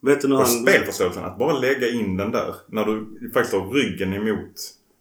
Vet 0.00 0.20
du 0.20 0.28
när 0.28 0.36
han... 0.36 0.46
spelförståelsen, 0.46 1.24
att 1.24 1.38
bara 1.38 1.58
lägga 1.58 1.88
in 1.88 2.16
den 2.16 2.30
där. 2.32 2.54
När 2.66 2.84
du 2.84 3.30
faktiskt 3.34 3.54
har 3.54 3.70
ryggen 3.70 4.12
emot. 4.12 4.52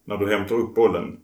När 0.05 0.17
du 0.17 0.27
hämtar 0.27 0.55
upp 0.55 0.75
bollen. 0.75 1.17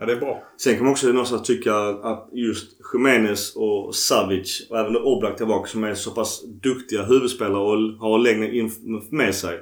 Ja, 0.00 0.06
det 0.06 0.12
är 0.12 0.16
bra. 0.16 0.42
Sen 0.56 0.74
kan 0.74 0.84
man 0.84 0.92
också 0.92 1.06
någonstans 1.06 1.42
tycka 1.42 1.74
att 1.76 2.28
just 2.32 2.70
Jimenez 2.92 3.56
och 3.56 3.94
Savic 3.94 4.66
och 4.70 4.78
även 4.78 4.96
Oblak 4.96 5.36
tillbaka 5.36 5.68
som 5.68 5.84
är 5.84 5.94
så 5.94 6.10
pass 6.10 6.44
duktiga 6.44 7.02
huvudspelare 7.02 7.58
och 7.58 8.08
har 8.08 8.18
längre 8.18 8.56
in 8.56 8.70
med 9.10 9.34
sig. 9.34 9.58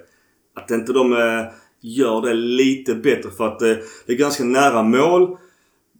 Att 0.54 0.70
inte 0.70 0.92
de 0.92 1.12
eh, 1.12 1.44
gör 1.80 2.22
det 2.22 2.34
lite 2.34 2.94
bättre 2.94 3.30
för 3.30 3.46
att 3.46 3.62
eh, 3.62 3.74
det 4.06 4.12
är 4.12 4.16
ganska 4.16 4.44
nära 4.44 4.82
mål. 4.82 5.36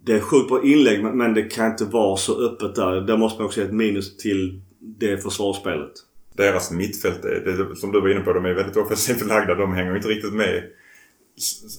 Det 0.05 0.13
är 0.13 0.21
sjukt 0.21 0.49
bra 0.49 0.65
inlägg 0.65 1.03
men, 1.03 1.19
men 1.19 1.35
det 1.35 1.43
kan 1.43 1.71
inte 1.71 1.85
vara 1.85 2.17
så 2.17 2.47
öppet 2.47 2.75
där. 2.75 3.01
Där 3.01 3.17
måste 3.17 3.41
man 3.41 3.47
också 3.47 3.61
ge 3.61 3.67
ett 3.67 3.73
minus 3.73 4.17
till 4.17 4.61
det 4.81 5.23
försvarsspelet. 5.23 5.93
Deras 6.37 6.71
mittfält, 6.71 7.25
är, 7.25 7.41
det, 7.41 7.77
som 7.77 7.93
du 7.93 8.01
var 8.01 8.09
inne 8.09 8.21
på, 8.21 8.33
de 8.33 8.45
är 8.45 8.55
väldigt 8.55 8.77
offensivt 8.77 9.27
lagda. 9.27 9.55
De 9.55 9.73
hänger 9.73 9.97
inte 9.97 10.09
riktigt 10.09 10.33
med. 10.33 10.63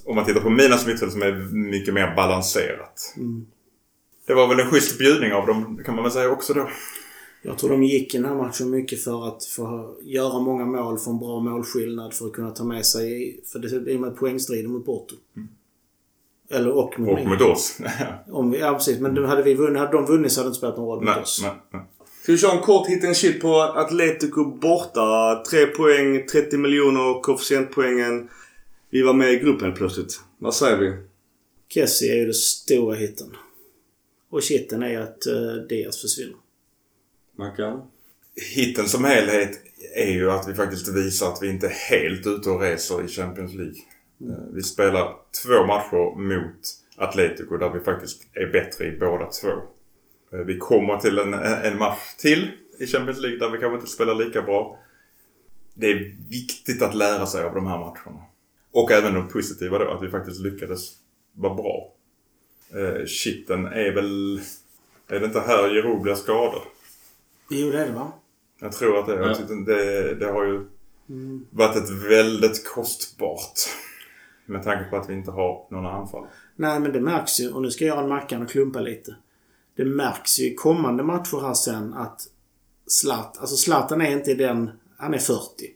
Om 0.05 0.15
man 0.15 0.25
tittar 0.25 0.41
på 0.41 0.49
Milas 0.49 0.87
mittfält 0.87 1.11
som 1.11 1.21
är 1.21 1.53
mycket 1.53 1.93
mer 1.93 2.15
balanserat. 2.15 3.15
Det 4.27 4.33
var 4.33 4.47
väl 4.47 4.59
en 4.59 4.69
schysst 4.71 4.97
bjudning 4.97 5.33
av 5.33 5.47
dem 5.47 5.81
kan 5.85 5.95
man 5.95 6.03
väl 6.03 6.13
säga 6.13 6.29
också 6.29 6.53
då. 6.53 6.69
Jag 7.41 7.57
tror 7.57 7.69
de 7.69 7.83
gick 7.83 8.13
i 8.13 8.17
den 8.17 8.25
här 8.25 8.35
matchen 8.35 8.69
mycket 8.69 9.03
för 9.03 9.27
att 9.27 9.45
få 9.45 9.95
göra 10.01 10.39
många 10.39 10.65
mål, 10.65 10.99
få 10.99 11.11
en 11.11 11.19
bra 11.19 11.39
målskillnad 11.39 12.13
för 12.13 12.25
att 12.25 12.33
kunna 12.33 12.51
ta 12.51 12.63
med 12.63 12.85
sig... 12.85 13.39
För 13.51 13.59
det 13.59 13.93
är 13.93 13.99
med 13.99 14.15
poängstriden 14.15 14.71
mot 14.71 14.85
Porto. 14.85 15.15
Eller 16.49 16.71
och 16.71 16.99
mot 16.99 17.19
Och 17.19 17.27
mot 17.27 17.41
oss. 17.41 17.77
Om 18.31 18.51
vi, 18.51 18.59
ja, 18.59 18.73
precis. 18.73 18.99
Men 18.99 19.25
hade, 19.25 19.43
vi 19.43 19.53
vunnit, 19.53 19.79
hade 19.79 19.91
de 19.91 20.05
vunnit 20.05 20.31
så 20.31 20.39
hade 20.39 20.47
det 20.47 20.49
inte 20.49 20.57
spelat 20.57 20.77
någon 20.77 20.87
roll 20.87 20.97
mot 20.97 21.05
nej, 21.05 21.21
oss. 21.21 21.39
nej, 21.43 21.51
nej. 21.73 21.81
Ska 22.23 22.31
vi 22.31 22.37
köra 22.37 22.51
en 22.51 22.61
kort 22.61 22.87
hit 22.87 23.05
and 23.05 23.17
shit 23.17 23.41
på 23.41 23.61
Atletico 23.61 24.45
borta? 24.45 25.43
3 25.49 25.65
poäng, 25.65 26.25
30 26.31 26.57
miljoner, 26.57 27.21
koefficientpoängen. 27.21 28.29
Vi 28.89 29.01
var 29.01 29.13
med 29.13 29.33
i 29.33 29.37
gruppen 29.39 29.73
plötsligt. 29.73 30.19
Vad 30.37 30.55
säger 30.55 30.77
vi? 30.77 30.93
Kessie 31.69 32.13
är 32.13 32.17
ju 32.17 32.25
den 32.25 32.33
stora 32.33 32.95
hitten. 32.95 33.27
Och 34.29 34.43
shitten 34.43 34.83
är 34.83 34.99
att 34.99 35.27
uh, 35.27 35.67
Diaz 35.67 36.01
försvinner. 36.01 36.35
Mackan? 37.37 37.81
Hitten 38.55 38.85
som 38.87 39.03
helhet 39.03 39.61
är 39.95 40.11
ju 40.11 40.31
att 40.31 40.47
vi 40.49 40.53
faktiskt 40.53 40.87
visar 40.87 41.27
att 41.33 41.39
vi 41.41 41.49
inte 41.49 41.67
är 41.67 41.71
helt 41.71 42.27
ute 42.27 42.49
och 42.49 42.61
reser 42.61 43.05
i 43.05 43.07
Champions 43.07 43.53
League. 43.53 43.75
Eh, 44.21 44.53
Vi 44.53 44.63
spelar 44.63 45.15
två 45.43 45.65
matcher 45.65 46.19
mot 46.19 46.59
Atletico 46.97 47.57
där 47.57 47.69
vi 47.69 47.79
faktiskt 47.79 48.21
är 48.33 48.47
bättre 48.51 48.85
i 48.85 48.91
båda 48.97 49.25
två. 49.25 49.51
Eh, 50.33 50.39
Vi 50.45 50.57
kommer 50.57 50.97
till 50.97 51.17
en, 51.17 51.33
en 51.33 51.77
match 51.77 52.15
till 52.17 52.51
i 52.79 52.87
Champions 52.87 53.19
League 53.19 53.39
där 53.39 53.49
vi 53.49 53.57
kanske 53.57 53.75
inte 53.75 53.91
spelar 53.91 54.15
lika 54.15 54.41
bra. 54.41 54.79
Det 55.73 55.87
är 55.91 56.15
viktigt 56.29 56.81
att 56.81 56.95
lära 56.95 57.25
sig 57.25 57.43
av 57.43 57.55
de 57.55 57.67
här 57.67 57.77
matcherna. 57.79 58.21
Och 58.75 58.91
även 58.91 59.13
de 59.13 59.27
positiva 59.27 59.77
då, 59.79 59.91
att 59.91 60.03
vi 60.03 60.09
faktiskt 60.09 60.39
lyckades 60.39 60.91
vara 61.33 61.53
bra. 61.53 61.93
Eh, 62.73 63.05
Shitten 63.05 63.65
är 63.65 63.91
väl... 63.95 64.39
Är 65.07 65.19
det 65.19 65.25
inte 65.25 65.39
här 65.39 65.69
Giroud 65.69 66.01
blir 66.01 66.15
skadad? 66.15 66.61
Jo, 67.49 67.71
det 67.71 67.81
är 67.81 67.85
det 67.85 67.91
va? 67.93 68.11
Jag 68.59 68.71
tror 68.71 68.99
att 68.99 69.05
det, 69.07 69.13
Ja. 69.15 69.27
jag 69.27 69.37
tyckte 69.37 69.53
det, 69.53 70.15
det 70.15 70.25
har 70.31 70.45
ju 70.45 70.65
varit 71.49 71.75
ett 71.75 71.89
väldigt 71.89 72.67
kostbart. 72.67 73.59
Med 74.45 74.63
tanke 74.63 74.89
på 74.89 74.95
att 74.97 75.09
vi 75.09 75.13
inte 75.13 75.31
har 75.31 75.67
några 75.71 75.91
anfall. 75.91 76.25
Nej, 76.55 76.79
men 76.79 76.91
det 76.91 76.99
märks 77.01 77.39
ju. 77.39 77.51
Och 77.51 77.61
nu 77.61 77.71
ska 77.71 77.85
jag 77.85 77.95
göra 77.95 78.03
en 78.03 78.09
Mackan 78.09 78.41
och 78.41 78.49
klumpa 78.49 78.79
lite. 78.79 79.15
det 79.75 79.85
märks 79.85 80.39
ju 80.39 80.45
i 80.51 80.55
kommande 80.55 81.03
matcher 81.03 81.41
här 81.41 81.53
sen 81.53 81.93
att 81.93 82.21
Zlat, 82.87 83.37
alltså 83.37 83.55
Zlatan 83.55 84.01
är 84.01 84.11
inte 84.11 84.33
den... 84.33 84.71
Han 84.97 85.13
är 85.13 85.17
40. 85.17 85.74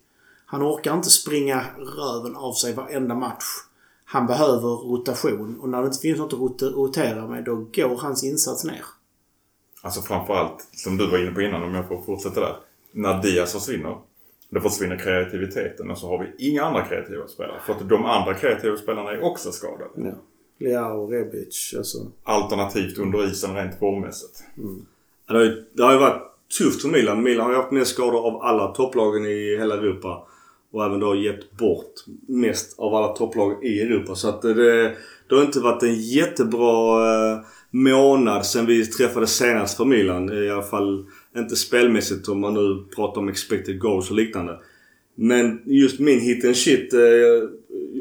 Han 0.52 0.64
orkar 0.64 0.96
inte 0.96 1.10
springa 1.10 1.66
röven 1.78 2.36
av 2.36 2.54
sig 2.54 2.74
varenda 2.74 3.16
match. 3.16 3.46
Han 4.06 4.28
behöver 4.28 4.68
rotation 4.68 5.60
och 5.60 5.70
när 5.70 5.82
det 5.82 5.86
inte 5.88 6.00
finns 6.00 6.18
något 6.18 6.34
att 6.34 6.62
rotera 6.62 7.28
med 7.28 7.44
då 7.44 7.56
går 7.56 7.98
hans 7.98 8.24
insats 8.24 8.64
ner. 8.64 8.86
Alltså 9.82 10.02
framförallt, 10.02 10.68
som 10.72 10.98
du 10.98 11.08
var 11.08 11.18
inne 11.18 11.32
på 11.32 11.42
innan 11.42 11.64
om 11.64 11.76
jag 11.76 11.88
får 11.88 12.02
fortsätta 12.02 12.40
där. 12.40 12.56
När 12.92 13.22
Diaz 13.22 13.54
försvinner, 13.54 13.98
då 14.50 14.62
försvinner 14.62 14.98
kreativiteten 14.98 15.92
och 15.92 15.98
så 15.98 16.08
har 16.08 16.20
vi 16.20 16.50
inga 16.50 16.64
andra 16.64 16.86
kreativa 16.86 17.28
spelare. 17.28 17.60
För 17.66 17.74
att 17.74 17.90
de 17.90 18.06
andra 18.06 18.34
kreativa 18.34 18.78
spelarna 18.78 19.12
är 19.12 19.24
också 19.24 19.52
skadade. 19.52 19.90
Ja. 19.96 20.12
Leao, 20.60 21.08
Rebic, 21.12 21.74
alltså. 21.78 21.98
Alternativt 22.24 22.98
under 22.98 23.32
isen 23.32 23.56
rent 23.56 23.80
formmässigt. 23.80 24.44
Det 25.28 25.34
har, 25.34 25.44
ju, 25.44 25.66
det 25.74 25.84
har 25.84 25.94
ju 25.94 26.00
varit 26.00 26.22
tufft 26.58 26.82
för 26.82 26.90
Milan. 26.90 27.24
Milan 27.24 27.46
har 27.46 27.54
ju 27.54 27.58
haft 27.60 27.72
mest 27.72 27.94
skador 27.94 28.28
av 28.28 28.42
alla 28.42 28.68
topplagen 28.68 29.26
i 29.26 29.58
hela 29.60 29.76
Europa. 29.76 30.26
Och 30.72 30.86
även 30.86 31.00
då 31.00 31.16
gett 31.16 31.58
bort 31.58 31.94
mest 32.28 32.80
av 32.80 32.96
alla 32.96 33.08
topplag 33.08 33.66
i 33.66 33.82
Europa. 33.82 34.16
Så 34.16 34.30
att 34.30 34.42
det, 34.42 34.84
det 35.30 35.36
har 35.36 35.42
inte 35.42 35.60
varit 35.60 35.84
en 35.84 36.02
jättebra 36.02 37.02
eh, 37.08 37.40
månad 37.72 38.46
sen 38.46 38.66
vi 38.66 38.86
träffades 38.86 39.36
senast 39.36 39.78
för 39.78 39.86
Milan. 39.86 40.44
I 40.44 40.50
alla 40.50 40.62
fall 40.62 41.06
inte 41.38 41.56
spelmässigt 41.56 42.28
om 42.28 42.40
man 42.40 42.54
nu 42.54 42.86
pratar 42.96 43.22
om 43.22 43.30
expected 43.30 43.80
goals 43.80 44.10
och 44.10 44.16
liknande. 44.16 44.60
Men 45.16 45.62
just 45.66 46.00
min 46.00 46.20
hit 46.20 46.46
and 46.46 46.58
shit. 46.58 46.94
Eh, 46.94 47.00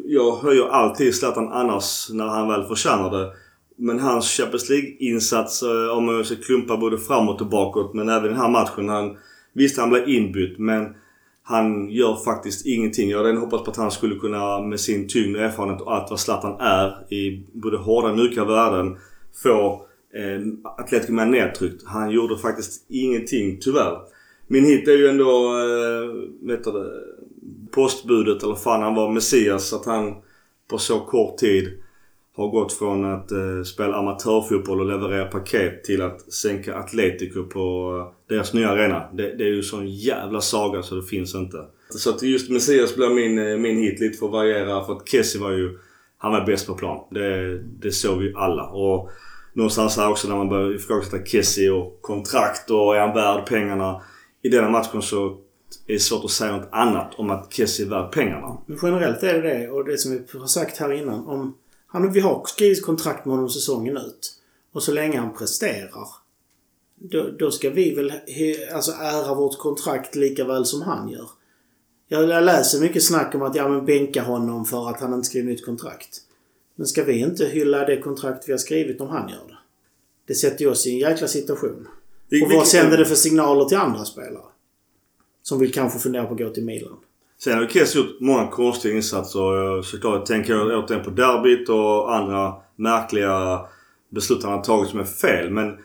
jag 0.05 0.37
höjer 0.37 0.69
alltid 0.69 1.15
Zlatan 1.15 1.49
annars 1.49 2.11
när 2.11 2.27
han 2.27 2.49
väl 2.49 2.65
förtjänar 2.65 3.19
det. 3.19 3.33
Men 3.77 3.99
hans 3.99 4.37
Champions 4.37 4.71
League-insats, 4.71 5.63
eh, 5.63 5.97
om 5.97 6.05
man 6.05 6.25
ska 6.25 6.35
klumpa 6.35 6.77
både 6.77 6.99
framåt 6.99 7.41
och 7.41 7.47
bakåt, 7.47 7.95
men 7.95 8.09
även 8.09 8.29
den 8.29 8.41
här 8.41 8.49
matchen. 8.49 8.89
Han, 8.89 9.17
visst, 9.53 9.79
han 9.79 9.91
blev 9.91 10.09
inbytt, 10.09 10.59
men 10.59 10.95
han 11.49 11.91
gör 11.91 12.17
faktiskt 12.17 12.67
ingenting. 12.67 13.11
Jag 13.11 13.19
hade 13.19 13.39
hoppats 13.39 13.65
på 13.65 13.71
att 13.71 13.77
han 13.77 13.91
skulle 13.91 14.15
kunna 14.15 14.61
med 14.61 14.81
sin 14.81 15.09
tyngd 15.09 15.37
och 15.37 15.43
erfarenhet 15.43 15.81
och 15.81 15.95
allt 15.95 16.11
vad 16.11 16.21
Zlatan 16.21 16.61
är 16.61 17.13
i 17.13 17.43
både 17.53 17.77
hårda 17.77 18.09
och 18.09 18.17
mjuka 18.17 18.45
värden 18.45 18.97
få 19.43 19.87
eh, 20.15 20.71
Atletico 20.79 21.13
med 21.13 21.29
nedtryckt. 21.29 21.83
Han 21.87 22.11
gjorde 22.11 22.39
faktiskt 22.39 22.87
ingenting, 22.89 23.59
tyvärr. 23.61 23.99
Min 24.47 24.65
hit 24.65 24.89
är 24.89 24.93
ju 24.93 25.09
ändå, 25.09 25.59
eh, 25.59 26.49
vet 26.49 26.65
du 26.65 27.03
postbudet 27.71 28.43
eller 28.43 28.55
fan 28.55 28.83
han 28.83 28.95
var 28.95 29.13
Messias. 29.13 29.73
Att 29.73 29.87
han 29.87 30.15
på 30.71 30.79
så 30.79 31.01
kort 31.01 31.39
tid 31.39 31.83
har 32.39 32.49
gått 32.49 32.73
från 32.73 33.05
att 33.05 33.33
eh, 33.33 33.63
spela 33.65 33.97
amatörfotboll 33.97 34.81
och 34.81 34.87
leverera 34.87 35.25
paket 35.25 35.85
till 35.85 36.03
att 36.03 36.33
sänka 36.33 36.77
Atletico 36.77 37.45
på 37.45 37.97
eh, 37.99 38.35
deras 38.35 38.55
nya 38.55 38.69
arena. 38.69 39.09
Det, 39.13 39.37
det 39.37 39.45
är 39.45 39.49
ju 39.49 39.63
sån 39.63 39.89
jävla 39.89 40.41
saga 40.41 40.83
så 40.83 40.95
det 40.95 41.03
finns 41.03 41.35
inte. 41.35 41.65
Så 41.91 42.11
att 42.11 42.23
just 42.23 42.51
Messias 42.51 42.97
blev 42.97 43.11
min, 43.11 43.39
eh, 43.39 43.57
min 43.57 43.77
hit 43.77 44.01
lite 44.01 44.19
för 44.19 44.27
att 44.27 44.33
variera. 44.33 44.85
För 44.85 44.93
att 44.93 45.09
Kessie 45.09 45.41
var 45.41 45.51
ju... 45.51 45.79
Han 46.19 46.33
var 46.33 46.47
bäst 46.47 46.67
på 46.67 46.75
plan. 46.75 47.05
Det, 47.11 47.59
det 47.59 47.91
såg 47.91 48.19
vi 48.19 48.33
alla. 48.37 48.65
Och 48.65 49.11
någonstans 49.53 49.97
här 49.97 50.11
också 50.11 50.29
när 50.29 50.37
man 50.37 50.49
börjar 50.49 50.75
ifrågasätta 50.75 51.25
Kessie 51.25 51.71
och 51.71 51.99
kontrakt 52.03 52.71
och 52.71 52.97
är 52.97 53.01
han 53.01 53.15
värd 53.15 53.47
pengarna. 53.47 54.03
I 54.43 54.49
denna 54.49 54.71
matchen 54.71 55.03
så 55.03 55.27
är 55.87 55.93
det 55.93 55.99
svårt 55.99 56.25
att 56.25 56.31
säga 56.31 56.57
något 56.57 56.69
annat 56.73 57.15
om 57.15 57.31
att 57.31 57.53
Kessie 57.53 57.87
är 57.87 57.91
värd 57.91 58.13
pengarna. 58.13 58.57
Men 58.67 58.79
generellt 58.83 59.23
är 59.23 59.43
det 59.43 59.49
det 59.49 59.69
och 59.69 59.85
det 59.85 59.99
som 59.99 60.13
vi 60.13 60.39
har 60.39 60.47
sagt 60.47 60.77
här 60.77 60.93
innan. 60.93 61.27
Om 61.27 61.55
han, 61.89 62.13
vi 62.13 62.21
har 62.21 62.45
skrivit 62.47 62.85
kontrakt 62.85 63.25
med 63.25 63.35
honom 63.35 63.51
säsongen 63.51 63.97
ut. 63.97 64.35
Och 64.73 64.83
så 64.83 64.93
länge 64.93 65.19
han 65.19 65.35
presterar. 65.35 66.09
Då, 66.95 67.31
då 67.39 67.51
ska 67.51 67.71
vi 67.71 67.95
väl 67.95 68.13
alltså 68.73 68.93
ära 68.93 69.35
vårt 69.35 69.59
kontrakt 69.59 70.15
lika 70.15 70.45
väl 70.45 70.65
som 70.65 70.83
han 70.83 71.09
gör. 71.09 71.29
Jag, 72.09 72.45
läser 72.45 72.81
mycket 72.81 73.03
snack 73.03 73.35
om 73.35 73.43
att 73.43 73.55
ja 73.55 73.69
men 73.69 73.87
bänka 73.87 74.23
honom 74.23 74.65
för 74.65 74.91
att 74.91 75.01
han 75.01 75.15
inte 75.15 75.27
skriver 75.27 75.49
nytt 75.49 75.65
kontrakt. 75.65 76.21
Men 76.75 76.87
ska 76.87 77.05
vi 77.05 77.19
inte 77.19 77.47
hylla 77.47 77.85
det 77.85 78.01
kontrakt 78.01 78.49
vi 78.49 78.53
har 78.53 78.59
skrivit 78.59 79.01
om 79.01 79.09
han 79.09 79.29
gör 79.29 79.49
det? 79.49 79.59
Det 80.27 80.35
sätter 80.35 80.65
ju 80.65 80.71
oss 80.71 80.87
i 80.87 80.91
en 80.91 80.99
jäkla 80.99 81.29
situation. 81.29 81.89
Och 82.45 82.53
vad 82.53 82.69
sänder 82.69 82.99
det 82.99 83.05
för 83.05 83.15
signaler 83.15 83.65
till 83.65 83.77
andra 83.77 84.05
spelare? 84.05 84.45
Som 85.43 85.59
vill 85.59 85.73
kanske 85.73 85.99
fundera 85.99 86.25
på 86.25 86.33
att 86.33 86.39
gå 86.39 86.51
till 86.51 86.65
Milan. 86.65 86.97
Sen 87.41 87.55
har 87.55 87.63
ju 87.63 87.69
Kessie 87.69 88.03
gjort 88.03 88.21
många 88.21 88.47
konstiga 88.47 88.95
insatser. 88.95 89.83
Såklart 89.83 89.85
Såklart 89.85 90.15
jag 90.15 90.27
tänker 90.27 90.77
återigen 90.85 91.05
på 91.05 91.11
derbyt 91.11 91.69
och 91.69 92.15
andra 92.17 92.55
märkliga 92.77 93.61
beslut 94.11 94.43
han 94.43 94.53
har 94.53 94.63
tagit 94.63 94.91
som 94.91 95.01
är 95.01 95.05
fel. 95.05 95.51
Men 95.51 95.77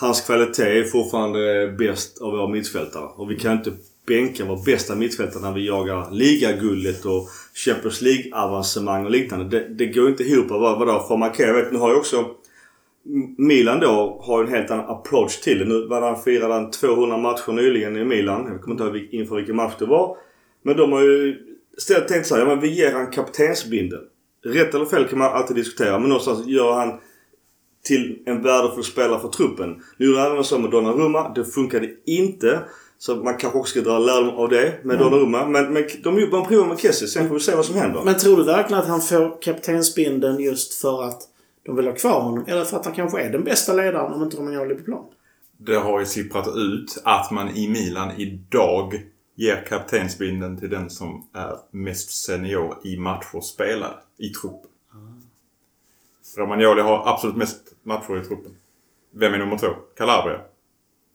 hans 0.00 0.20
kvalitet 0.20 0.78
är 0.78 0.84
fortfarande 0.84 1.74
bäst 1.78 2.22
av 2.22 2.32
våra 2.32 2.48
mittfältare. 2.48 3.04
Och 3.04 3.30
vi 3.30 3.38
kan 3.38 3.52
inte 3.52 3.72
bänka 4.06 4.44
vår 4.44 4.64
bästa 4.64 4.94
mittfältare 4.94 5.42
när 5.42 5.52
vi 5.52 5.66
jagar 5.66 6.10
ligaguldet 6.10 7.04
och 7.04 7.28
Champions 7.54 8.02
League-avancemang 8.02 9.04
och 9.04 9.10
liknande. 9.10 9.44
Det, 9.44 9.68
det 9.68 9.86
går 9.86 10.08
inte 10.08 10.22
ihop. 10.22 10.50
Vad, 10.50 10.78
vadå? 10.78 11.04
För 11.08 11.16
man. 11.16 11.30
Jag 11.38 11.54
vet, 11.54 11.72
nu 11.72 11.78
har 11.78 11.90
ju 11.90 11.96
också 11.96 12.24
Milan 13.38 13.80
då 13.80 14.22
har 14.22 14.42
ju 14.42 14.46
en 14.48 14.54
helt 14.54 14.70
annan 14.70 14.90
approach 14.90 15.40
till 15.40 15.58
det. 15.58 15.64
Nu 15.64 15.86
var 15.86 16.02
han 16.02 16.22
firade 16.22 16.54
han 16.54 16.70
200 16.70 17.16
matcher 17.16 17.52
nyligen 17.52 17.96
i 17.96 18.04
Milan. 18.04 18.46
Jag 18.52 18.62
kommer 18.62 18.84
inte 18.84 18.98
ihåg 18.98 19.08
inför 19.10 19.36
vilken 19.36 19.56
match 19.56 19.74
det 19.78 19.86
var. 19.86 20.16
Men 20.64 20.76
de 20.76 20.92
har 20.92 21.02
ju 21.02 21.36
istället 21.76 22.08
tänkt 22.08 22.26
så 22.26 22.34
här, 22.34 22.42
ja 22.42 22.48
men 22.48 22.60
vi 22.60 22.68
ger 22.68 22.92
han 22.92 23.10
kaptensbindeln. 23.10 24.02
Rätt 24.44 24.74
eller 24.74 24.84
fel 24.84 25.08
kan 25.08 25.18
man 25.18 25.32
alltid 25.32 25.56
diskutera 25.56 25.98
men 25.98 26.08
någonstans 26.08 26.46
gör 26.46 26.72
han 26.72 27.00
till 27.84 28.22
en 28.26 28.42
värdefull 28.42 28.84
spelare 28.84 29.20
för 29.20 29.28
truppen. 29.28 29.82
Nu 29.96 30.06
gjorde 30.06 30.20
han 30.20 30.32
även 30.32 30.44
så 30.44 30.58
med 30.58 30.70
Donnarumma. 30.70 31.32
Det 31.34 31.44
funkade 31.44 31.90
inte. 32.06 32.60
Så 32.98 33.16
man 33.16 33.36
kanske 33.36 33.58
också 33.58 33.70
ska 33.70 33.90
dra 33.90 33.98
lärdom 33.98 34.34
av 34.34 34.48
det 34.48 34.84
med 34.84 34.98
Donnarumma. 34.98 35.46
Men, 35.46 35.72
men 35.72 35.84
de 36.02 36.30
man 36.30 36.48
provar 36.48 36.66
med 36.66 36.78
Kessie. 36.78 37.08
Sen 37.08 37.28
får 37.28 37.34
vi 37.34 37.40
se 37.40 37.54
vad 37.54 37.64
som 37.64 37.74
händer. 37.74 38.02
Men 38.04 38.14
tror 38.14 38.36
du 38.36 38.44
verkligen 38.44 38.82
att 38.82 38.88
han 38.88 39.00
får 39.00 39.42
kaptensbindeln 39.42 40.40
just 40.40 40.74
för 40.74 41.02
att 41.02 41.22
de 41.64 41.76
vill 41.76 41.86
ha 41.86 41.94
kvar 41.94 42.20
honom? 42.20 42.44
Eller 42.46 42.64
för 42.64 42.76
att 42.76 42.84
han 42.84 42.94
kanske 42.94 43.20
är 43.20 43.30
den 43.30 43.44
bästa 43.44 43.72
ledaren 43.72 44.12
om 44.12 44.22
inte 44.22 44.36
Romagnoli 44.36 44.74
är 44.74 44.78
på 44.78 44.84
plan? 44.84 45.04
Det 45.58 45.74
har 45.74 46.00
ju 46.00 46.06
sipprat 46.06 46.48
ut 46.56 47.02
att 47.04 47.30
man 47.30 47.56
i 47.56 47.68
Milan 47.68 48.10
idag 48.16 49.02
ger 49.34 49.66
kaptensbindeln 49.68 50.56
till 50.56 50.70
den 50.70 50.90
som 50.90 51.28
är 51.32 51.58
mest 51.70 52.10
senior 52.10 52.76
i 52.84 52.96
matcher 52.96 53.40
spelade 53.40 53.96
i 54.16 54.28
truppen. 54.28 54.70
Romagnoli 56.36 56.80
har 56.80 57.08
absolut 57.08 57.36
mest 57.36 57.74
matcher 57.82 58.20
i 58.20 58.24
truppen. 58.24 58.56
Vem 59.10 59.34
är 59.34 59.38
nummer 59.38 59.58
två? 59.58 59.68
Calabria. 59.96 60.40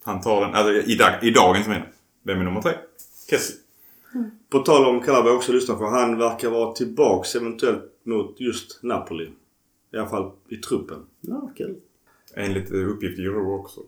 Han 0.03 0.21
tar 0.21 0.41
den, 0.41 0.55
alltså 0.55 0.73
i, 0.73 0.95
dag, 0.95 1.23
i 1.23 1.31
dagens 1.31 1.67
mening. 1.67 1.87
Vem 2.23 2.39
är 2.39 2.43
nummer 2.43 2.61
tre? 2.61 2.71
Kessie. 3.29 3.55
På 4.49 4.59
tal 4.59 4.85
om 4.85 5.01
Calabria 5.01 5.33
också 5.33 5.51
lyssna 5.51 5.75
på. 5.75 5.85
Han 5.85 6.17
verkar 6.17 6.49
vara 6.49 6.73
tillbaks 6.73 7.35
eventuellt 7.35 7.83
mot 8.03 8.39
just 8.39 8.83
Napoli. 8.83 9.31
I 9.93 9.97
alla 9.97 10.09
fall 10.09 10.31
i 10.49 10.57
truppen. 10.57 11.05
Ja, 11.21 11.51
kul. 11.57 11.75
Enligt 12.35 12.71
eh, 12.71 12.89
uppgift 12.89 13.19
i 13.19 13.21
Euro 13.21 13.59
också. 13.59 13.81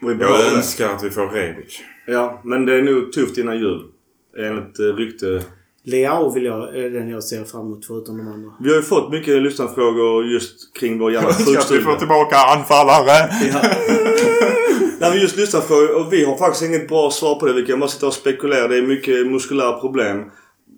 Vi 0.00 0.16
Jag 0.20 0.52
önskar 0.54 0.88
att 0.88 1.04
vi 1.04 1.10
får 1.10 1.26
Rebic. 1.28 1.80
Ja, 2.06 2.40
men 2.44 2.66
det 2.66 2.74
är 2.74 2.82
nog 2.82 3.12
tufft 3.12 3.38
innan 3.38 3.58
jul. 3.58 3.82
Enligt 4.38 4.78
eh, 4.78 4.84
rykte. 4.84 5.42
Leao 5.84 6.32
vill 6.34 6.44
jag, 6.44 6.76
är 6.76 6.90
den 6.90 7.08
jag 7.08 7.24
ser 7.24 7.44
fram 7.44 7.60
emot 7.66 7.86
förutom 7.86 8.18
de 8.18 8.28
andra. 8.28 8.50
Vi 8.60 8.68
har 8.68 8.76
ju 8.76 8.82
fått 8.82 9.10
mycket 9.10 9.42
lyssnarfrågor 9.42 10.24
just 10.24 10.74
kring 10.76 10.98
vår 10.98 11.12
jävla 11.12 11.28
Önskar 11.28 11.42
att 11.44 11.50
vi 11.50 11.54
sjukstuga. 11.56 11.82
får 11.84 11.96
tillbaka 11.96 12.36
anfallare. 12.36 13.28
Nej 15.00 15.10
men 15.10 15.20
just 15.20 15.36
lyssnarfrågor 15.36 15.94
och 15.96 16.12
vi 16.12 16.24
har 16.24 16.36
faktiskt 16.36 16.64
inget 16.64 16.88
bra 16.88 17.10
svar 17.10 17.34
på 17.40 17.46
det. 17.46 17.52
Vi 17.52 17.66
kan 17.66 17.80
bara 17.80 17.90
sitta 17.90 18.06
och 18.06 18.12
spekulera. 18.14 18.68
Det 18.68 18.76
är 18.76 18.82
mycket 18.82 19.26
muskulära 19.26 19.80
problem. 19.80 20.24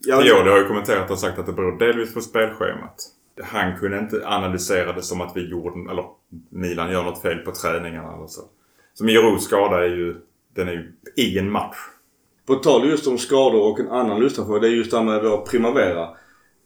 Jag, 0.06 0.26
Ja, 0.26 0.42
det 0.42 0.50
har 0.50 0.58
ju 0.58 0.64
kommenterat 0.64 1.10
och 1.10 1.18
sagt 1.18 1.38
att 1.38 1.46
det 1.46 1.52
beror 1.52 1.78
delvis 1.78 2.14
på 2.14 2.20
spelschemat. 2.20 2.94
Han 3.42 3.76
kunde 3.78 3.98
inte 3.98 4.22
analysera 4.26 4.92
det 4.92 5.02
som 5.02 5.20
att 5.20 5.32
vi 5.36 5.50
gjorde, 5.50 5.90
eller 5.90 6.04
Milan 6.50 6.90
gör 6.92 7.02
något 7.02 7.22
fel 7.22 7.38
på 7.38 7.52
träningarna 7.52 8.14
eller 8.16 8.26
så. 8.26 8.42
Så 8.98 9.04
Miros 9.04 9.44
skada 9.44 9.84
är 9.84 9.88
ju, 9.88 10.16
den 10.56 10.68
är 10.68 10.72
ju 10.72 10.92
i 11.16 11.38
en 11.38 11.50
match. 11.50 11.76
På 12.46 12.54
tal 12.54 12.88
just 12.88 13.06
om 13.06 13.18
skador 13.18 13.62
och 13.62 13.80
en 13.80 13.88
annan 13.90 14.20
lyssnarfråga. 14.20 14.60
Det 14.60 14.68
är 14.68 14.70
just 14.70 14.90
det 14.90 14.96
här 14.96 15.04
med 15.04 15.22
vår 15.22 15.46
Primavera. 15.46 16.02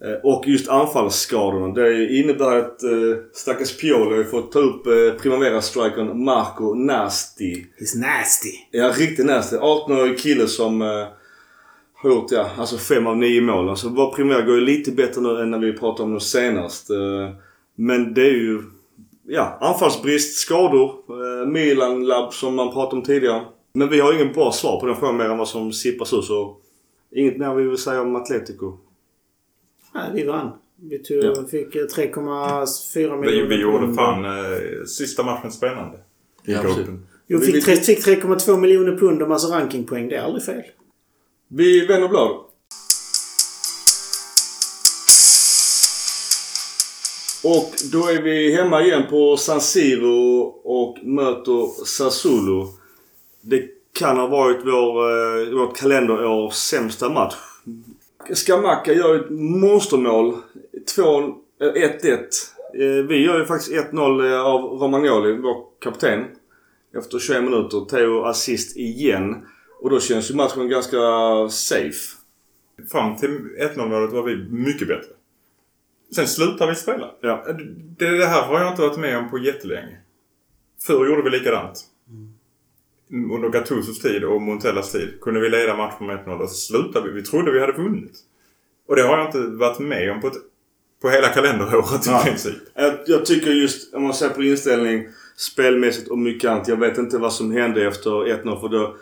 Eh, 0.05 0.13
Och 0.23 0.45
just 0.47 0.69
anfallsskadorna. 0.69 1.69
Det 1.75 2.07
innebär 2.15 2.57
att 2.59 2.83
eh, 2.83 2.91
stackars 3.33 3.77
Pioli 3.81 4.17
har 4.17 4.25
fått 4.25 4.53
ta 4.53 4.59
upp 4.59 4.87
eh, 4.87 5.21
Primavera-strikern 5.23 6.25
Marco 6.25 6.75
Nasti. 6.75 7.67
He's 7.81 7.99
nasty. 8.01 8.49
Ja, 8.71 8.93
riktigt 8.99 9.27
nasty. 9.27 9.57
18-årig 9.57 10.19
kille 10.19 10.47
som 10.47 10.83
eh, 10.83 11.07
har 11.95 12.11
gjort, 12.11 12.31
ja, 12.31 12.51
alltså 12.59 12.77
fem 12.77 13.07
av 13.07 13.17
nio 13.17 13.41
mål. 13.41 13.69
Alltså 13.69 13.89
vår 13.89 14.13
Primavera 14.15 14.47
går 14.47 14.55
ju 14.55 14.61
lite 14.61 14.93
bättre 14.93 15.21
nu 15.21 15.41
än 15.43 15.51
när 15.51 15.59
vi 15.59 15.73
pratade 15.73 16.03
om 16.03 16.15
det 16.15 16.21
senast. 16.21 16.91
Eh, 16.91 17.31
men 17.77 18.15
det 18.15 18.23
är 18.23 18.35
ju, 18.35 18.63
ja, 19.35 19.59
anfallsbrist, 19.61 20.39
skador. 20.39 20.91
Eh, 21.09 21.47
Milan-labb 21.49 22.33
som 22.33 22.55
man 22.55 22.73
pratade 22.73 22.97
om 22.97 23.03
tidigare. 23.03 23.43
Men 23.75 23.89
vi 23.89 24.01
har 24.01 24.13
ingen 24.15 24.33
bra 24.33 24.53
svar 24.53 24.81
på 24.81 24.87
den 24.87 24.97
frågan 24.97 25.17
mer 25.17 25.25
än 25.25 25.39
vad 25.39 25.49
som 25.49 25.73
sippas 25.73 26.13
ut 26.13 26.25
så 26.25 26.57
inget 27.15 27.37
mer 27.39 27.55
vi 27.55 27.63
vill 27.69 27.79
säga 27.79 28.01
om 28.03 28.17
Atletico. 28.17 28.77
Nej, 29.95 30.11
vi 30.15 30.25
vann. 30.25 30.51
Vi 30.77 30.99
tog, 30.99 31.25
Ja. 31.25 31.35
fick 31.51 31.77
eh, 31.77 31.83
3,4 31.83 33.17
miljoner. 33.21 33.49
Vi, 33.49 33.57
vi 33.57 33.63
gjorde 33.63 33.95
fan 33.95 34.25
eh, 34.25 34.85
sista 34.87 35.23
matchen 35.23 35.53
spännande. 35.53 35.99
i 36.45 36.53
Ja, 36.53 36.63
gruppen. 36.63 37.07
Jo, 37.27 37.39
Vi- 37.39 37.47
fick 37.63 37.67
3,2 38.07 38.57
miljoner 38.57 38.97
pund 38.97 39.23
och 39.23 39.29
massa 39.29 39.57
rankingpoäng. 39.57 40.09
Det 40.09 40.17
är 40.17 40.23
aldrig 40.23 40.45
fel. 40.45 40.63
Vi 41.49 41.87
vänder 41.87 42.09
blad. 42.09 42.31
Och 47.45 47.73
då 47.93 48.07
är 48.07 48.23
vi 48.23 48.55
hemma 48.55 48.83
igen 48.83 49.03
på 49.11 49.37
San 49.37 49.61
Siro 49.61 50.39
och 50.65 51.05
möter 51.05 51.85
Sassuolo. 51.85 52.69
Det 53.41 53.63
kan 53.99 54.17
ha 54.17 54.27
varit 54.27 54.61
vår, 54.65 55.11
eh, 55.11 55.59
vårt 55.59 55.77
kalenderårs 55.77 56.55
sämsta 56.55 57.09
match. 57.09 57.35
Skamaka 58.33 58.93
gör 58.93 59.17
ett 59.17 59.31
monstermål. 59.31 60.37
2 60.97 61.03
eh, 61.61 61.73
1-1. 61.75 62.19
Eh, 62.75 63.07
Vi 63.09 63.25
gör 63.25 63.39
ju 63.39 63.45
faktiskt 63.45 63.73
1-0 63.73 64.33
eh, 64.33 64.41
av 64.41 64.61
Romagnoli, 64.61 65.33
vår 65.33 65.57
kapten. 65.81 66.25
Efter 66.99 67.19
21 67.19 67.45
minuter. 67.45 67.81
Teo 67.91 68.25
assist 68.25 68.77
igen. 68.77 69.47
Och 69.81 69.91
då 69.91 70.01
känns 70.01 70.31
ju 70.31 70.35
matchen 70.35 70.69
ganska 70.69 70.99
safe. 71.51 72.17
Fram 72.93 73.17
till 73.17 73.39
1-0 73.75 73.89
målet 73.89 74.13
var 74.13 74.23
vi 74.23 74.37
mycket 74.51 74.89
bättre. 74.89 75.12
Sen 76.15 76.27
slutade 76.29 76.71
vi 76.71 76.77
spela. 76.77 77.11
Ja. 77.21 77.45
Det, 77.99 78.19
det 78.19 78.27
här 78.27 78.43
har 78.43 78.61
jag 78.61 78.73
inte 78.73 78.83
varit 78.83 78.99
med 78.99 79.19
om 79.19 79.31
på 79.31 79.39
jättelänge. 79.39 79.97
Förr 80.87 81.07
gjorde 81.07 81.23
vi 81.23 81.31
likadant. 81.39 81.81
Under 83.33 83.49
Gattusos 83.49 84.01
tid 84.01 84.25
och 84.25 84.43
Montellas 84.43 84.93
tid 84.93 85.21
kunde 85.21 85.41
vi 85.41 85.49
leda 85.49 85.77
matchen 85.77 86.07
med 86.07 86.19
1-0 86.19 86.41
och 86.41 86.49
så 86.49 86.55
slutade 86.55 87.09
vi. 87.09 87.15
Vi 87.15 87.23
trodde 87.23 87.53
vi 87.53 87.61
hade 87.61 87.73
vunnit. 87.73 88.19
Och 88.89 88.97
det 88.97 89.03
har 89.03 89.19
jag 89.19 89.27
inte 89.29 89.41
varit 89.41 89.79
med 89.79 90.11
om 90.13 90.21
på, 90.21 90.27
ett, 90.27 90.33
på 91.03 91.11
hela 91.11 91.29
kalenderåret 91.29 92.07
i 92.07 92.11
Ja. 92.11 92.23
princip. 92.25 92.55
Jag, 92.75 92.95
jag 93.07 93.27
tycker 93.27 93.51
just, 93.51 93.95
om 93.95 94.03
man 94.03 94.15
ser 94.15 94.29
på 94.29 94.43
inställning, 94.43 95.09
spelmässigt 95.37 96.09
och 96.09 96.19
mycket 96.19 96.51
annat. 96.51 96.69
Jag 96.69 96.77
vet 96.77 96.99
inte 96.99 97.19
vad 97.19 97.33
som 97.33 97.53
hände 97.53 97.87
efter 97.87 98.11
1-0 98.11 98.61
för 98.61 98.69
då... 98.69 98.97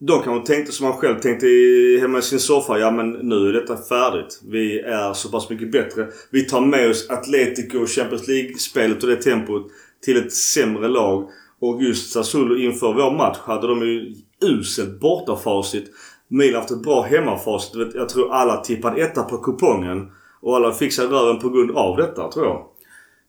De 0.00 0.22
kanske 0.22 0.54
tänkte 0.54 0.72
som 0.72 0.86
man 0.86 0.96
själv 0.96 1.20
tänkte 1.20 1.46
i, 1.46 1.98
hemma 2.00 2.18
i 2.18 2.22
sin 2.22 2.40
soffa. 2.40 2.78
Ja 2.78 2.90
men 2.90 3.10
nu 3.10 3.48
är 3.48 3.52
detta 3.52 3.76
färdigt. 3.76 4.40
Vi 4.48 4.80
är 4.80 5.12
så 5.12 5.28
pass 5.28 5.50
mycket 5.50 5.72
bättre. 5.72 6.08
Vi 6.30 6.44
tar 6.44 6.60
med 6.60 6.90
oss 6.90 7.10
Atletico 7.10 7.78
och 7.78 7.88
Champions 7.88 8.28
League-spelet 8.28 9.02
och 9.02 9.08
det 9.08 9.16
tempot 9.16 9.70
till 10.04 10.16
ett 10.16 10.32
sämre 10.32 10.88
lag. 10.88 11.28
Och 11.60 11.82
just 11.82 12.12
Sassuolo 12.12 12.56
inför 12.56 12.94
vår 12.94 13.16
match 13.16 13.38
hade 13.38 13.66
de 13.66 13.82
ju 13.82 14.14
uselt 14.42 15.00
bortafacit. 15.00 15.90
Milan 16.28 16.60
haft 16.60 16.70
ett 16.70 16.82
bra 16.82 17.02
hemmafacit. 17.02 17.94
Jag 17.94 18.08
tror 18.08 18.32
alla 18.32 18.56
tippade 18.56 19.02
etta 19.02 19.22
på 19.22 19.38
kupongen. 19.38 20.10
Och 20.40 20.56
alla 20.56 20.72
fixade 20.72 21.08
röven 21.08 21.38
på 21.38 21.48
grund 21.48 21.70
av 21.70 21.96
detta 21.96 22.30
tror 22.32 22.46
jag. 22.46 22.66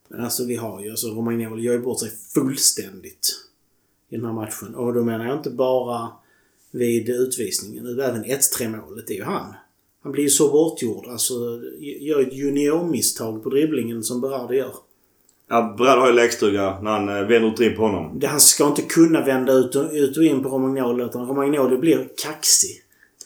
Men 0.07 0.23
alltså 0.23 0.45
vi 0.45 0.55
har 0.55 0.81
ju, 0.81 0.89
alltså 0.89 1.07
Romagnoli 1.07 1.61
gör 1.61 1.73
ju 1.73 1.79
bort 1.79 1.99
sig 1.99 2.09
fullständigt 2.33 3.29
i 4.09 4.15
den 4.15 4.25
här 4.25 4.33
matchen. 4.33 4.75
Och 4.75 4.93
då 4.93 5.03
menar 5.03 5.25
jag 5.25 5.37
inte 5.37 5.49
bara 5.49 6.09
vid 6.71 7.09
utvisningen, 7.09 7.99
även 7.99 8.23
1-3 8.23 8.81
målet. 8.81 9.09
Är 9.09 9.13
ju 9.13 9.23
han. 9.23 9.53
Han 10.03 10.11
blir 10.11 10.23
ju 10.23 10.29
så 10.29 10.51
bortgjord. 10.51 11.05
Alltså, 11.07 11.33
gör 11.79 12.21
ett 12.21 12.33
juniormisstag 12.33 13.43
på 13.43 13.49
dribblingen 13.49 14.03
som 14.03 14.21
Berardi 14.21 14.57
gör. 14.57 14.73
Ja, 15.49 15.75
Brad 15.77 15.99
har 15.99 16.07
ju 16.07 16.13
lekstuga 16.13 16.79
när 16.81 16.91
han 16.91 17.09
eh, 17.09 17.15
vänder 17.15 17.53
ut 17.53 17.59
in 17.59 17.75
på 17.75 17.81
honom. 17.81 18.19
Det, 18.19 18.27
han 18.27 18.39
ska 18.39 18.67
inte 18.67 18.81
kunna 18.81 19.25
vända 19.25 19.53
ut 19.53 19.75
och, 19.75 19.85
ut 19.93 20.17
och 20.17 20.23
in 20.23 20.43
på 20.43 20.49
Romagnoli, 20.49 21.03
utan 21.03 21.27
Romagnoli 21.27 21.77
blir 21.77 22.07
kaxig 22.23 22.69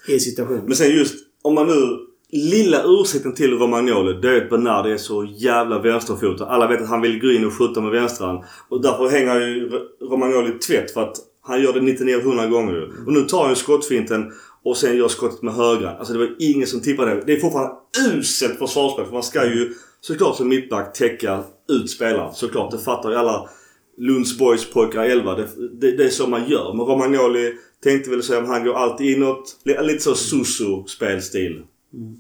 i 0.07 0.19
situationen. 0.19 0.65
Men 0.65 0.75
sen 0.75 0.91
just, 0.91 1.15
om 1.41 1.55
man 1.55 1.67
nu... 1.67 2.07
Lilla 2.35 2.83
ursäkten 2.85 3.33
till 3.33 3.57
Romagnoli, 3.57 4.21
det 4.21 4.29
är 4.29 4.43
att 4.43 4.49
Bernard 4.49 4.85
är 4.85 4.97
så 4.97 5.25
jävla 5.35 5.79
vänsterfotad. 5.79 6.45
Alla 6.45 6.67
vet 6.67 6.81
att 6.81 6.89
han 6.89 7.01
vill 7.01 7.19
gå 7.19 7.31
in 7.31 7.45
och 7.45 7.53
skjuta 7.53 7.81
med 7.81 7.91
vänstran. 7.91 8.43
Och 8.69 8.81
därför 8.81 9.09
hänger 9.09 9.39
ju 9.39 9.69
Romagnoli 10.01 10.51
tvätt 10.59 10.91
för 10.91 11.01
att 11.01 11.17
han 11.43 11.61
gör 11.61 11.73
det 11.73 11.81
99 11.81 12.15
av 12.15 12.21
100 12.21 12.47
gånger 12.47 12.73
ju. 12.73 13.05
Och 13.05 13.13
nu 13.13 13.21
tar 13.21 13.41
han 13.41 13.49
ju 13.49 13.55
skottfinten 13.55 14.31
och 14.63 14.77
sen 14.77 14.97
gör 14.97 15.07
skottet 15.07 15.41
med 15.41 15.53
högra. 15.53 15.91
Alltså 15.97 16.13
det 16.13 16.19
var 16.19 16.35
ingen 16.39 16.67
som 16.67 16.81
tippade 16.81 17.15
det. 17.15 17.23
Det 17.25 17.33
är 17.33 17.39
fortfarande 17.39 17.75
uselt 18.09 18.57
försvarsspel. 18.57 19.05
För 19.05 19.13
man 19.13 19.23
ska 19.23 19.45
ju 19.45 19.73
såklart 20.01 20.37
som 20.37 20.47
mittback 20.47 20.93
täcka 20.93 21.43
ut 21.69 21.89
spelaren. 21.89 22.33
Såklart, 22.33 22.71
det 22.71 22.77
fattar 22.77 23.09
ju 23.09 23.15
alla 23.15 23.49
Lunds 23.97 24.37
Boys 24.37 24.71
pojkar 24.71 25.03
11. 25.03 25.35
Det, 25.35 25.47
det, 25.71 25.97
det 25.97 26.03
är 26.03 26.09
så 26.09 26.27
man 26.27 26.49
gör. 26.49 26.73
Men 26.73 26.85
Romagnoli 26.85 27.53
tänkte 27.83 28.09
väl 28.09 28.23
säga 28.23 28.39
om 28.39 28.45
han 28.45 28.63
går 28.63 28.73
alltid 28.73 29.17
inåt. 29.17 29.55
Lite 29.63 30.03
så 30.03 30.15
susu 30.15 30.83
spelstil. 30.87 31.63
Mm. 31.93 32.19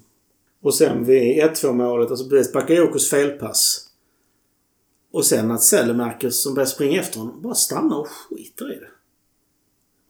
Och 0.63 0.73
sen 0.73 1.05
vid 1.05 1.43
1-2 1.43 1.73
målet, 1.73 2.09
alltså 2.09 2.25
dels 2.25 2.53
Bakayokos 2.53 3.09
felpass. 3.09 3.89
Och 5.11 5.25
sen 5.25 5.51
att 5.51 5.63
Sellemarkers 5.63 6.33
som 6.33 6.53
börjar 6.53 6.67
springa 6.67 6.99
efter 6.99 7.19
honom 7.19 7.41
bara 7.41 7.55
stannar 7.55 7.97
och 7.97 8.07
skiter 8.07 8.73
i 8.73 8.75
det. 8.75 8.92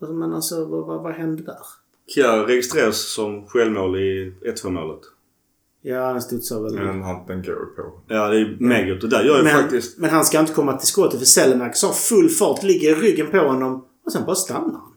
Alltså, 0.04 0.14
men 0.14 0.34
alltså 0.34 0.66
vad, 0.66 0.86
vad, 0.88 1.04
vad 1.04 1.14
hände 1.14 1.44
där? 1.44 1.58
Kjär 2.16 2.38
registreras 2.46 3.14
som 3.14 3.46
självmål 3.48 3.96
i 4.00 4.34
1-2 4.64 4.70
målet. 4.70 5.00
Ja, 5.82 6.06
han 6.06 6.22
studsar 6.22 6.62
väl. 6.62 6.74
Men 6.74 7.02
han, 7.04 7.26
den 7.28 7.42
går 7.44 7.66
på. 7.76 7.92
Ja, 8.08 8.28
det 8.28 8.38
är 8.40 8.58
megert. 8.60 9.02
Det 9.02 9.08
där 9.08 9.24
gör 9.24 9.38
ju 9.38 9.44
Men, 9.44 9.62
faktiskt... 9.62 9.98
men 9.98 10.10
han 10.10 10.26
ska 10.26 10.40
inte 10.40 10.54
komma 10.54 10.74
till 10.78 10.88
skottet 10.88 11.20
för 11.20 11.26
Sellemarkers 11.26 11.84
har 11.84 11.94
full 11.94 12.30
fart, 12.30 12.64
ligger 12.64 12.90
i 12.92 12.96
ryggen 12.96 13.28
på 13.32 13.38
honom 13.38 13.86
och 14.06 14.12
sen 14.12 14.26
bara 14.26 14.36
stannar 14.36 14.62
han. 14.80 14.94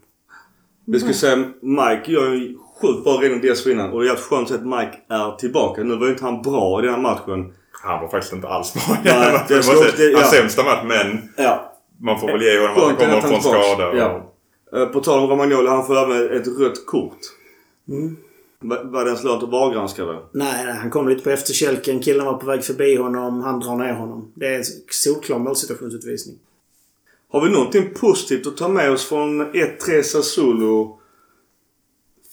Vi 0.85 1.01
ska 1.01 1.13
säga 1.13 1.37
Mike 1.61 2.13
gör 2.13 2.33
ju 2.35 2.49
en 2.49 2.59
sjukt 2.83 3.05
bra 3.05 3.23
räddning 3.23 3.41
dessförinnan. 3.41 3.91
Och 3.93 4.01
det 4.01 4.05
är 4.05 4.09
jävligt 4.09 4.25
skönt 4.25 4.51
att 4.51 4.67
Mike 4.67 4.99
är 5.09 5.37
tillbaka. 5.37 5.83
Nu 5.83 5.97
var 5.97 6.07
ju 6.07 6.13
inte 6.13 6.25
han 6.25 6.43
bra 6.43 6.81
i 6.81 6.87
den 6.87 6.95
här 6.95 7.01
matchen. 7.03 7.53
Han 7.83 8.01
var 8.01 8.09
faktiskt 8.09 8.33
inte 8.33 8.49
alls 8.49 8.75
bra 8.75 8.83
i 8.97 8.99
Nej, 9.05 9.15
den 9.15 9.23
här 9.23 9.33
matchen. 9.33 9.47
det 9.49 9.67
var 9.67 10.21
hans 10.21 10.33
ja. 10.33 10.39
sämsta 10.41 10.65
match, 10.65 10.85
men 10.85 11.29
Ja. 11.37 11.73
man 12.01 12.21
får 12.21 12.27
väl 12.29 12.43
ge 12.43 12.59
honom 12.61 12.77
att 12.77 12.83
han 12.83 12.97
kommer 12.97 13.21
från 13.21 13.43
skada. 13.43 13.89
och- 13.91 13.97
Ja. 13.97 14.33
Eh, 14.73 14.87
På 14.87 15.01
tal 15.01 15.25
om 15.25 15.31
Romagnoli, 15.31 15.69
han 15.69 15.87
får 15.87 15.97
även 15.97 16.37
ett 16.41 16.59
rött 16.59 16.87
kort. 16.87 17.19
Mm. 17.89 18.17
Va- 18.61 18.83
Var 18.85 19.05
den 19.05 19.17
slår 19.17 19.35
inte 19.35 19.47
VAR-granskare? 19.47 20.19
Nej, 20.33 20.65
nej, 20.65 20.75
han 20.75 20.91
kom 20.91 21.09
lite 21.09 21.23
på 21.23 21.31
efterkälken. 21.31 22.01
Killen 22.03 22.27
var 22.27 22.35
på 22.39 22.47
väg 22.47 22.65
förbi 22.65 22.97
honom. 22.97 23.41
Han 23.41 23.61
drar 23.61 23.77
ner 23.77 23.93
honom. 23.93 24.33
Det 24.35 24.47
är 24.47 24.59
en 24.59 24.65
solklar 24.91 25.39
målsituationsutvisning. 25.39 26.39
Har 27.29 27.45
vi 27.45 27.51
någonting 27.53 27.95
positivt 27.95 28.47
att 28.47 28.57
ta 28.57 28.69
med 28.69 28.91
oss 28.93 29.05
från 29.09 29.43
1-3 29.53 30.03
Sassuolo? 30.03 31.01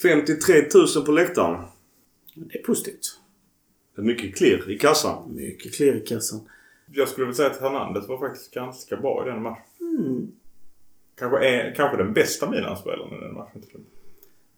53 0.02 0.56
000 0.96 1.06
på 1.06 1.12
läktaren. 1.12 1.62
Det 2.36 2.60
är 2.60 2.64
positivt. 2.64 3.20
Det 3.96 4.02
är 4.02 4.06
mycket 4.06 4.36
klirr 4.38 4.70
i 4.72 4.78
kassan. 4.78 5.36
Mycket 5.36 5.74
klirr 5.76 5.96
i 5.96 6.00
kassan. 6.08 6.40
Jag 6.92 7.08
skulle 7.10 7.26
vilja 7.26 7.36
säga 7.36 7.50
att 7.50 7.62
Hernandez 7.62 8.08
var 8.08 8.18
faktiskt 8.18 8.52
ganska 8.54 8.96
bra 8.98 9.24
i 9.28 9.30
den 9.32 9.42
matchen. 9.42 10.32
Kanske, 11.16 11.46
är, 11.48 11.76
kanske 11.76 11.98
den 11.98 12.14
bästa 12.14 12.50
Milan-spelaren 12.50 13.14
i 13.14 13.20
den 13.20 13.34
matchen. 13.34 13.62
till. 13.62 13.80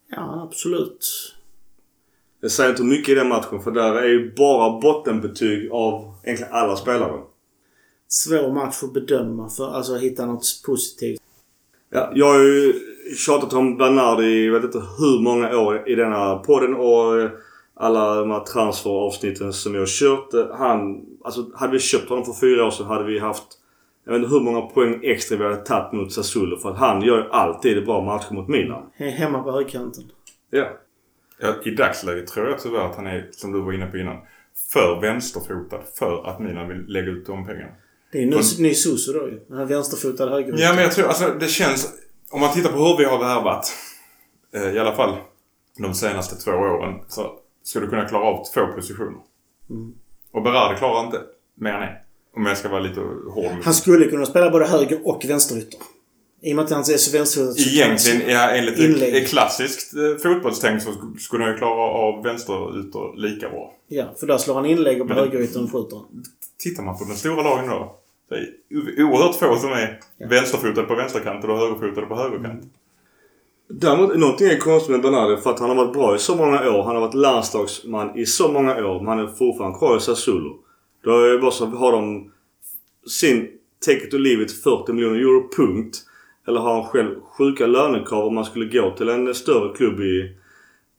Ja, 0.07 0.47
absolut. 0.49 1.05
Det 2.41 2.49
säger 2.49 2.69
inte 2.69 2.83
mycket 2.83 3.09
i 3.09 3.15
den 3.15 3.29
matchen 3.29 3.61
för 3.61 3.71
där 3.71 3.95
är 3.95 4.07
ju 4.07 4.33
bara 4.35 4.79
bottenbetyg 4.79 5.71
av 5.71 6.13
egentligen 6.23 6.53
alla 6.53 6.75
spelare. 6.75 7.21
Svår 8.07 8.53
match 8.53 8.83
att 8.83 8.93
bedöma 8.93 9.49
för 9.49 9.73
alltså 9.73 9.95
hitta 9.95 10.25
något 10.25 10.45
positivt. 10.65 11.19
Ja, 11.89 12.11
jag 12.15 12.25
har 12.33 12.39
ju 12.39 12.73
tjatat 13.17 13.53
om 13.53 13.77
Bernard 13.77 14.23
i 14.23 14.45
jag 14.45 14.53
vet 14.53 14.63
inte 14.63 14.83
hur 14.97 15.21
många 15.21 15.57
år 15.57 15.89
i 15.89 15.95
denna 15.95 16.35
podden 16.35 16.75
och 16.75 17.21
eh, 17.21 17.29
alla 17.73 18.15
de 18.15 18.31
här 18.31 18.39
transferavsnitten 18.39 19.53
som 19.53 19.73
jag 19.73 19.81
har 19.81 19.87
kört. 19.87 20.33
Eh, 20.33 20.57
Han, 20.57 21.05
alltså 21.23 21.45
hade 21.53 21.73
vi 21.73 21.79
köpt 21.79 22.09
honom 22.09 22.25
för 22.25 22.33
fyra 22.33 22.65
år 22.65 22.71
sedan 22.71 22.85
hade 22.85 23.03
vi 23.03 23.19
haft 23.19 23.47
jag 24.05 24.13
vet 24.13 24.21
inte 24.23 24.33
hur 24.35 24.41
många 24.41 24.61
poäng 24.61 24.99
extra 25.03 25.37
vi 25.37 25.43
hade 25.43 25.57
tagit 25.57 25.91
mot 25.93 26.13
Sassuolo 26.13 26.57
för 26.57 26.69
att 26.71 26.77
han 26.77 27.01
gör 27.01 27.17
ju 27.17 27.29
alltid 27.31 27.85
bra 27.85 28.01
matcher 28.01 28.33
mot 28.33 28.47
Milan. 28.47 28.89
He- 28.97 29.09
Hemma 29.09 29.43
på 29.43 29.51
högkanten. 29.51 30.03
Ja. 30.49 30.69
Ja, 31.39 31.53
I 31.65 31.71
dagsläget 31.71 32.27
tror 32.27 32.47
jag 32.49 32.59
tyvärr 32.59 32.85
att 32.85 32.95
han 32.95 33.07
är, 33.07 33.27
som 33.31 33.51
du 33.51 33.61
var 33.61 33.73
inne 33.73 33.85
på 33.87 33.97
innan, 33.97 34.17
för 34.73 35.01
vänsterfotad 35.01 35.79
för 35.99 36.27
att 36.29 36.39
Milan 36.39 36.67
vill 36.67 36.85
lägga 36.87 37.07
ut 37.07 37.25
de 37.25 37.45
pengarna. 37.45 37.71
Det 38.11 38.17
är 38.17 38.21
ju 38.21 38.29
ny, 38.29 38.41
ny 38.59 38.73
Suso 38.73 39.13
då 39.13 39.27
ju. 39.27 39.39
Den 39.47 39.57
här 39.57 39.65
vänsterfotade 39.65 40.31
höger. 40.31 40.53
Ja, 40.57 40.73
men 40.73 40.83
jag 40.83 40.91
tror 40.91 41.07
alltså 41.07 41.33
det 41.39 41.47
känns... 41.47 41.93
Om 42.31 42.39
man 42.41 42.53
tittar 42.53 42.71
på 42.71 42.77
hur 42.77 42.97
vi 42.97 43.05
har 43.05 43.19
värvat, 43.19 43.65
eh, 44.55 44.75
i 44.75 44.79
alla 44.79 44.91
fall 44.95 45.15
de 45.79 45.93
senaste 45.93 46.35
två 46.35 46.51
åren, 46.51 46.99
så 47.07 47.39
ska 47.63 47.79
du 47.79 47.87
kunna 47.87 48.05
klara 48.05 48.23
av 48.23 48.43
två 48.53 48.67
positioner. 48.67 49.19
Och 50.31 50.43
Berardi 50.43 50.77
klarar 50.77 51.05
inte 51.05 51.21
mer 51.55 51.73
än 51.73 51.83
en. 51.83 51.95
Om 52.35 52.45
jag 52.45 52.57
ska 52.57 52.69
vara 52.69 52.79
lite 52.79 52.99
hård 53.29 53.51
Han 53.63 53.73
skulle 53.73 54.05
kunna 54.05 54.25
spela 54.25 54.49
både 54.49 54.65
höger 54.65 54.99
och 55.07 55.25
vänsterytter. 55.27 55.79
I 56.41 56.51
och 56.51 56.55
med 56.55 56.65
att 56.65 56.71
han 56.71 56.79
är 56.79 56.83
så 56.83 57.17
vänsterfotad 57.17 57.53
så 57.53 57.69
Egentligen, 57.69 58.29
ja, 58.29 58.49
enligt 58.49 58.79
Inlägg. 58.79 59.15
ett 59.15 59.29
klassiskt 59.29 59.93
eh, 59.95 60.17
fotbollstänk 60.23 60.81
så 60.81 60.89
sk- 60.89 61.17
skulle 61.17 61.43
han 61.43 61.51
ju 61.53 61.57
klara 61.57 61.81
av 61.81 62.23
vänsterytor 62.23 63.15
lika 63.17 63.49
bra. 63.49 63.73
Ja, 63.87 64.05
för 64.19 64.27
där 64.27 64.37
slår 64.37 64.55
han 64.55 64.65
inlägg 64.65 65.01
och 65.01 65.07
på 65.07 65.13
högeryttern 65.13 65.67
skjuter 65.71 65.95
han. 65.95 66.23
Tittar 66.59 66.83
man 66.83 66.97
på 66.97 67.03
den 67.03 67.15
stora 67.15 67.43
lagen 67.43 67.69
då, 67.69 67.95
är 68.31 68.35
det 68.69 68.77
o- 68.77 69.09
oerhört 69.09 69.35
få 69.35 69.55
som 69.55 69.71
är 69.71 69.99
vänsterfotade 70.29 70.87
på 70.87 70.95
vänsterkanten 70.95 71.49
och 71.49 71.57
högerfotade 71.57 72.07
på 72.07 72.15
högerkanten. 72.15 72.69
Däremot, 73.69 74.17
någonting 74.17 74.47
är 74.47 74.57
konstigt 74.57 74.91
med 74.91 75.01
Bernardi 75.01 75.41
för 75.41 75.49
att 75.49 75.59
han 75.59 75.69
har 75.69 75.75
varit 75.75 75.93
bra 75.93 76.15
i 76.15 76.19
så 76.19 76.35
många 76.35 76.69
år. 76.71 76.83
Han 76.83 76.95
har 76.95 77.01
varit 77.01 77.13
landslagsman 77.13 78.17
i 78.19 78.25
så 78.25 78.51
många 78.51 78.85
år. 78.85 78.99
Men 78.99 79.07
han 79.07 79.19
är 79.19 79.27
fortfarande 79.27 79.77
kvar 79.77 79.97
i 79.97 79.99
Sassuolo. 79.99 80.59
Då 81.05 81.19
är 81.19 81.31
det 81.31 81.37
bara 81.37 81.51
så 81.51 81.65
har 81.65 81.91
de 81.91 82.31
sin 83.07 83.47
take 83.85 84.07
it 84.07 84.13
or 84.13 84.19
leave 84.19 84.43
it 84.43 84.63
40 84.63 84.93
miljoner 84.93 85.19
euro, 85.19 85.49
punkt? 85.57 85.97
Eller 86.47 86.59
har 86.59 86.73
han 86.73 86.83
själv 86.83 87.21
sjuka 87.21 87.67
lönekrav 87.67 88.27
om 88.27 88.35
man 88.35 88.45
skulle 88.45 88.65
gå 88.65 88.95
till 88.97 89.09
en 89.09 89.35
större 89.35 89.75
klubb 89.75 89.99
i 89.99 90.37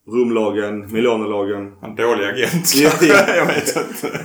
Romlagen, 0.07 0.93
Milanolagen? 0.93 1.73
En 1.83 1.97
dålig 1.97 2.25
agent. 2.25 2.75
Ja, 2.75 2.91
ja. 3.01 3.35
jag 3.37 3.47
vet 3.47 3.77
inte. 3.77 4.21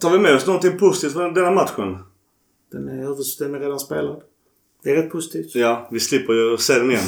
Tar 0.00 0.10
vi 0.10 0.18
med 0.18 0.34
oss 0.34 0.46
någonting 0.46 0.78
positivt 0.78 1.12
från 1.12 1.34
denna 1.34 1.50
matchen? 1.50 1.98
Den 2.72 2.88
är, 2.88 3.54
är 3.54 3.60
redan 3.60 3.80
spelad. 3.80 4.22
Det 4.82 4.90
är 4.90 4.96
rätt 4.96 5.10
positivt. 5.10 5.54
Ja, 5.54 5.88
vi 5.90 6.00
slipper 6.00 6.32
ju 6.32 6.56
se 6.56 6.78
den 6.78 6.90
igen. 6.90 7.04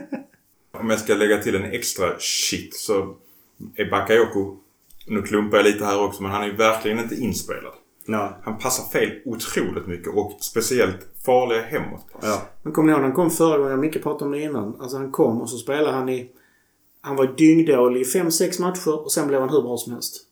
Om 0.72 0.90
jag 0.90 0.98
ska 0.98 1.14
lägga 1.14 1.38
till 1.38 1.54
en 1.54 1.64
extra 1.64 2.18
shit 2.18 2.76
så 2.76 3.16
är 3.76 3.90
Bakayoko... 3.90 4.61
Nu 5.06 5.22
klumpar 5.22 5.56
jag 5.56 5.64
lite 5.64 5.84
här 5.84 6.04
också 6.04 6.22
men 6.22 6.32
han 6.32 6.42
är 6.42 6.46
ju 6.46 6.56
verkligen 6.56 6.98
inte 6.98 7.14
inspelad. 7.14 7.72
Nej. 8.06 8.30
Han 8.42 8.58
passar 8.58 8.84
fel 8.98 9.10
otroligt 9.24 9.86
mycket 9.86 10.14
och 10.14 10.38
speciellt 10.40 11.08
farliga 11.26 11.62
hemåtpass. 11.62 12.22
Ja. 12.22 12.42
Men 12.62 12.72
kommer 12.72 12.86
ni 12.86 12.92
ihåg 12.92 13.02
han 13.02 13.12
kom 13.12 13.30
förra 13.30 13.58
gången? 13.58 13.80
Micke 13.80 14.02
pratade 14.02 14.24
om 14.24 14.30
det 14.30 14.40
innan. 14.40 14.80
Alltså 14.80 14.96
han 14.96 15.12
kom 15.12 15.40
och 15.40 15.50
så 15.50 15.56
spelade 15.56 15.96
han 15.96 16.08
i... 16.08 16.30
Han 17.00 17.16
var 17.16 17.26
dyngdålig 17.26 18.00
i 18.00 18.04
5-6 18.04 18.60
matcher 18.60 19.04
och 19.04 19.12
sen 19.12 19.28
blev 19.28 19.40
han 19.40 19.50
hur 19.50 19.62
bra 19.62 19.76
som 19.76 19.92
helst. 19.92 20.26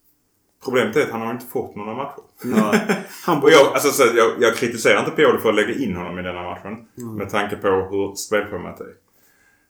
Problemet 0.64 0.96
är 0.96 1.02
att 1.02 1.10
han 1.10 1.20
har 1.20 1.30
inte 1.30 1.46
fått 1.46 1.76
några 1.76 1.94
matcher. 1.94 2.22
Nej. 2.42 3.06
Han 3.24 3.40
borde... 3.40 3.52
jag, 3.52 3.66
alltså, 3.66 3.88
så, 3.88 4.16
jag, 4.16 4.32
jag 4.40 4.56
kritiserar 4.56 4.98
inte 4.98 5.10
Pioli 5.10 5.38
för 5.38 5.48
att 5.48 5.54
lägga 5.54 5.74
in 5.74 5.96
honom 5.96 6.18
i 6.18 6.22
denna 6.22 6.42
matchen. 6.42 6.88
Med 7.16 7.30
tanke 7.30 7.56
på 7.56 7.68
hur 7.68 8.14
spelschemat 8.14 8.80
är. 8.80 8.94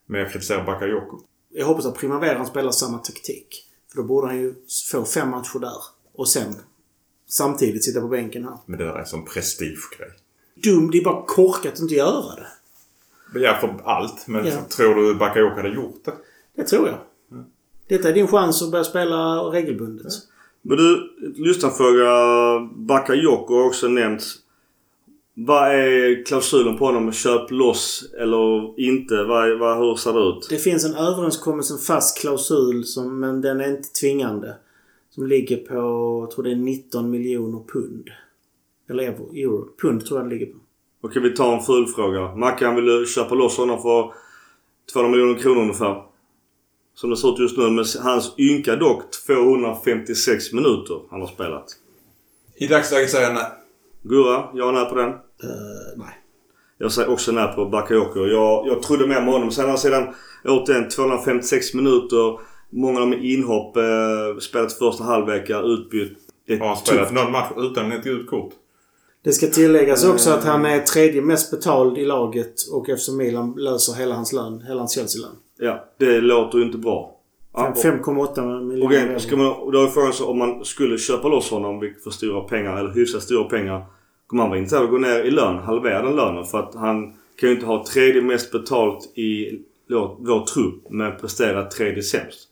Men 0.06 0.20
jag 0.20 0.32
kritiserar 0.32 0.64
Bakayoko. 0.64 1.18
Jag 1.48 1.66
hoppas 1.66 1.86
att 1.86 1.98
Primaveran 1.98 2.46
spelar 2.46 2.70
samma 2.70 2.98
taktik. 2.98 3.69
För 3.90 3.96
då 3.96 4.02
borde 4.02 4.26
han 4.26 4.36
ju 4.38 4.54
få 4.92 5.04
fem 5.04 5.30
matcher 5.30 5.58
där. 5.58 5.72
Och 6.14 6.28
sen 6.28 6.54
samtidigt 7.28 7.84
sitta 7.84 8.00
på 8.00 8.08
bänken 8.08 8.44
här. 8.44 8.56
Men 8.66 8.78
det 8.78 8.84
där 8.84 8.92
är 8.92 8.98
en 8.98 9.06
sån 9.06 9.24
prestigegrej. 9.24 10.10
Dum, 10.54 10.90
det 10.90 10.98
är 10.98 11.04
bara 11.04 11.22
korkat 11.26 11.72
att 11.72 11.80
inte 11.80 11.94
göra 11.94 12.34
det. 12.34 12.46
Ja, 13.40 13.56
för 13.60 13.80
allt. 13.84 14.26
Men 14.26 14.46
Ja. 14.46 14.52
tror 14.76 14.94
du 14.94 15.14
Bakayoko 15.14 15.56
hade 15.56 15.68
gjort 15.68 16.04
det? 16.04 16.12
Det 16.56 16.64
tror 16.64 16.88
jag. 16.88 16.98
Detta 17.88 18.08
är 18.08 18.12
din 18.14 18.28
chans 18.28 18.62
att 18.62 18.70
börja 18.70 18.84
spela 18.84 19.36
regelbundet. 19.38 20.12
Men 20.62 20.76
du, 20.76 21.16
lyssnarfråga. 21.36 22.10
Bakayoko 22.76 23.54
har 23.54 23.66
också 23.66 23.88
nämnts. 23.88 24.34
Vad 25.42 25.74
är 25.74 26.24
klausulen 26.24 26.78
på 26.78 26.84
honom? 26.84 27.12
Köp 27.12 27.50
loss 27.50 28.12
eller 28.18 28.80
inte? 28.80 29.24
Vad, 29.24 29.58
vad, 29.58 29.78
hur 29.78 29.94
ser 29.94 30.12
det 30.12 30.20
ut? 30.20 30.46
Det 30.50 30.58
finns 30.58 30.84
en 30.84 30.94
överenskommelse, 30.94 31.74
en 31.74 31.78
fast 31.78 32.20
klausul, 32.20 32.84
som, 32.84 33.20
men 33.20 33.40
den 33.40 33.60
är 33.60 33.68
inte 33.68 33.88
tvingande. 33.88 34.56
Som 35.10 35.26
ligger 35.26 35.56
på, 35.56 35.74
jag 36.22 36.30
tror 36.30 36.44
det 36.44 36.50
är 36.50 36.56
19 36.56 37.10
miljoner 37.10 37.62
pund. 37.72 38.08
Eller 38.90 39.02
euro. 39.02 39.34
euro. 39.34 39.68
Pund 39.82 40.06
tror 40.06 40.20
jag 40.20 40.28
den 40.28 40.38
ligger 40.38 40.52
på. 40.52 40.58
Okej, 41.00 41.22
vi 41.22 41.30
tar 41.30 41.56
en 41.56 41.62
fulfråga. 41.62 42.34
Mackan 42.34 42.74
vill 42.74 42.86
du 42.86 43.06
köpa 43.06 43.34
loss 43.34 43.56
honom 43.56 43.82
för 43.82 44.12
200 44.92 45.10
miljoner 45.10 45.38
kronor 45.38 45.60
ungefär? 45.62 46.02
Som 46.94 47.10
det 47.10 47.16
ser 47.16 47.32
ut 47.32 47.38
just 47.38 47.58
nu. 47.58 47.70
Men 47.70 47.84
hans 48.02 48.34
ynka 48.38 48.76
dock 48.76 49.02
256 49.26 50.52
minuter 50.52 51.00
han 51.10 51.20
har 51.20 51.28
spelat. 51.28 51.66
I 52.56 52.66
dagsläget 52.66 53.10
säger 53.10 53.26
jag 53.26 53.34
nej. 53.34 53.46
Gurra, 54.02 54.48
jag 54.54 54.68
är 54.68 54.72
med 54.72 54.88
på 54.88 54.94
den. 54.94 55.12
Uh, 55.44 55.50
nej. 55.96 56.16
Jag 56.78 56.92
säger 56.92 57.10
också 57.10 57.32
nej 57.32 57.52
på 57.54 57.64
Bakayoko. 57.64 58.26
Jag, 58.26 58.66
jag 58.66 58.82
trodde 58.82 59.06
mer 59.06 59.20
med 59.20 59.32
honom. 59.32 59.50
Sen 59.50 59.78
sedan 59.78 60.14
återigen 60.44 60.88
256 60.88 61.74
minuter. 61.74 62.38
Många 62.70 63.00
av 63.00 63.10
dem 63.10 63.12
är 63.12 63.24
inhopp. 63.34 63.76
Eh, 63.76 63.82
spelat 64.40 64.72
första 64.72 65.04
halvlek, 65.04 65.50
utbytt. 65.50 66.18
Det 66.46 66.56
Har 66.58 66.66
han 66.66 66.76
spelat 66.76 67.02
tufft. 67.08 67.14
någon 67.22 67.32
match 67.32 67.50
utan 67.56 67.92
ett 67.92 68.04
gult 68.04 68.30
kort? 68.30 68.52
Det 69.24 69.32
ska 69.32 69.46
tilläggas 69.46 70.04
också 70.04 70.30
att 70.30 70.44
han 70.44 70.66
är 70.66 70.80
tredje 70.80 71.22
mest 71.22 71.50
betald 71.50 71.98
i 71.98 72.04
laget 72.04 72.54
och 72.72 72.88
eftersom 72.88 73.16
Milan 73.16 73.54
löser 73.56 73.94
hela 73.94 74.14
hans 74.14 74.32
lön, 74.32 74.62
hela 74.68 74.78
hans 74.80 74.94
Chelsea-lön. 74.94 75.30
Ja, 75.58 75.84
det 75.98 76.20
låter 76.20 76.58
ju 76.58 76.64
inte 76.64 76.78
bra. 76.78 77.16
Ja, 77.54 77.68
och- 77.68 77.76
5,8 77.84 78.58
Och 78.58 78.62
miljoner 78.64 79.36
man, 79.36 79.46
och 79.52 79.72
då 79.72 79.82
är 79.82 79.86
frågan 79.86 80.12
så 80.12 80.26
om 80.26 80.38
man 80.38 80.64
skulle 80.64 80.98
köpa 80.98 81.28
loss 81.28 81.50
honom 81.50 81.80
vilket 81.80 82.02
för 82.04 82.10
stora 82.10 82.40
pengar 82.40 82.76
eller 82.76 82.90
hyfsat 82.94 83.22
stora 83.22 83.44
pengar. 83.44 83.84
Kommer 84.30 84.42
han 84.42 84.50
vara 84.50 84.58
intresserad 84.58 84.82
av 84.82 84.88
att 84.88 84.90
gå 84.90 84.98
ner 84.98 85.24
i 85.24 85.30
lön? 85.30 85.58
Halvera 85.58 86.02
den 86.02 86.16
lönen? 86.16 86.44
För 86.44 86.58
att 86.58 86.74
han 86.74 87.12
kan 87.36 87.48
ju 87.48 87.54
inte 87.54 87.66
ha 87.66 87.86
tredje 87.86 88.22
mest 88.22 88.52
betalt 88.52 89.18
i 89.18 89.60
vår, 89.88 90.16
vår 90.18 90.46
trupp 90.46 90.90
men 90.90 91.16
prestera 91.16 91.64
tredje 91.64 92.02
sämst. 92.02 92.48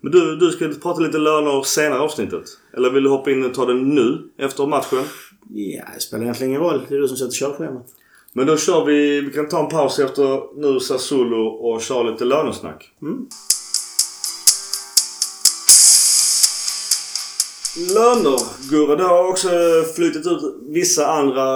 Men 0.00 0.12
du, 0.12 0.36
du 0.36 0.50
ska 0.50 0.68
prata 0.82 1.00
lite 1.00 1.18
löner 1.18 1.62
senare 1.62 2.00
avsnittet. 2.00 2.44
Eller 2.76 2.90
vill 2.90 3.02
du 3.02 3.10
hoppa 3.10 3.30
in 3.30 3.44
och 3.44 3.54
ta 3.54 3.66
det 3.66 3.74
nu 3.74 4.28
efter 4.38 4.66
matchen? 4.66 5.04
Ja, 5.54 5.84
det 5.94 6.00
spelar 6.00 6.22
egentligen 6.22 6.50
ingen 6.50 6.62
roll. 6.62 6.80
Det 6.88 6.94
är 6.94 7.00
du 7.00 7.08
som 7.08 7.16
sätter 7.16 7.32
körschemat. 7.32 7.86
Men 8.32 8.46
då 8.46 8.56
kör 8.56 8.84
vi, 8.84 9.20
vi 9.20 9.32
kan 9.32 9.48
ta 9.48 9.64
en 9.64 9.68
paus 9.68 9.98
efter 9.98 10.60
nu 10.60 10.80
Sassuolo 10.80 11.46
och 11.46 11.82
köra 11.82 12.02
lite 12.02 12.24
lönesnack. 12.24 12.94
Löner, 17.76 18.70
Gurra. 18.70 18.96
Det 18.96 19.02
har 19.02 19.28
också 19.28 19.48
flyttat 19.96 20.26
ut 20.26 20.56
vissa 20.68 21.06
andra 21.06 21.46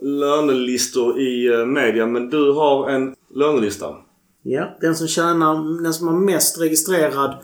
lönelistor 0.00 1.20
i 1.20 1.46
eh, 1.46 1.66
media. 1.66 2.06
Men 2.06 2.30
du 2.30 2.52
har 2.52 2.90
en 2.90 3.14
lönelista. 3.34 3.96
Ja, 4.42 4.76
den 4.80 4.96
som 4.96 5.08
tjänar, 5.08 5.82
den 5.82 5.94
som 5.94 6.08
har 6.08 6.14
mest 6.14 6.60
registrerad, 6.60 7.36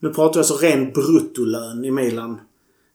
nu 0.00 0.08
pratar 0.08 0.38
jag 0.38 0.44
alltså 0.44 0.66
ren 0.66 0.92
bruttolön 0.92 1.84
i 1.84 1.90
Milan. 1.90 2.40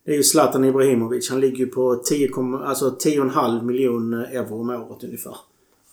Det 0.06 0.12
är 0.12 0.16
ju 0.16 0.22
Zlatan 0.22 0.64
Ibrahimovic. 0.64 1.30
Han 1.30 1.40
ligger 1.40 1.58
ju 1.58 1.66
på 1.66 1.94
10, 2.04 2.30
alltså 2.64 2.90
10,5 2.90 3.62
miljoner 3.62 4.24
euro 4.32 4.60
om 4.60 4.70
året 4.70 5.04
ungefär. 5.04 5.36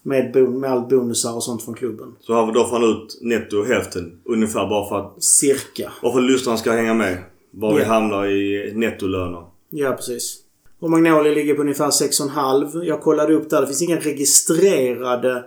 Med, 0.03 0.33
bon, 0.33 0.59
med 0.59 0.71
allt 0.71 0.89
bonusar 0.89 1.35
och 1.35 1.43
sånt 1.43 1.63
från 1.63 1.73
klubben. 1.73 2.15
Så 2.19 2.51
då 2.53 2.65
får 2.65 2.79
han 2.79 2.89
ut 2.89 3.19
netto 3.21 3.63
hälften 3.63 4.19
ungefär 4.25 4.67
bara 4.69 4.89
för 4.89 4.99
att, 4.99 5.23
Cirka. 5.23 5.91
bara 6.01 6.11
för 6.11 6.19
att 6.19 6.31
lyssnarna 6.31 6.57
ska 6.57 6.71
hänga 6.71 6.93
med. 6.93 7.17
Var 7.51 7.73
vi 7.75 7.81
Ja. 7.81 7.87
hamnar 7.87 8.25
i 8.27 8.71
nettolöner. 8.75 9.43
Ja, 9.69 9.91
precis. 9.91 10.37
Och 10.79 10.89
Magnoli 10.89 11.35
ligger 11.35 11.55
på 11.55 11.61
ungefär 11.61 11.89
6,5. 11.91 12.83
Jag 12.83 13.01
kollade 13.01 13.33
upp 13.33 13.49
där. 13.49 13.61
Det 13.61 13.67
finns 13.67 13.81
inga 13.81 13.97
registrerade 13.99 15.45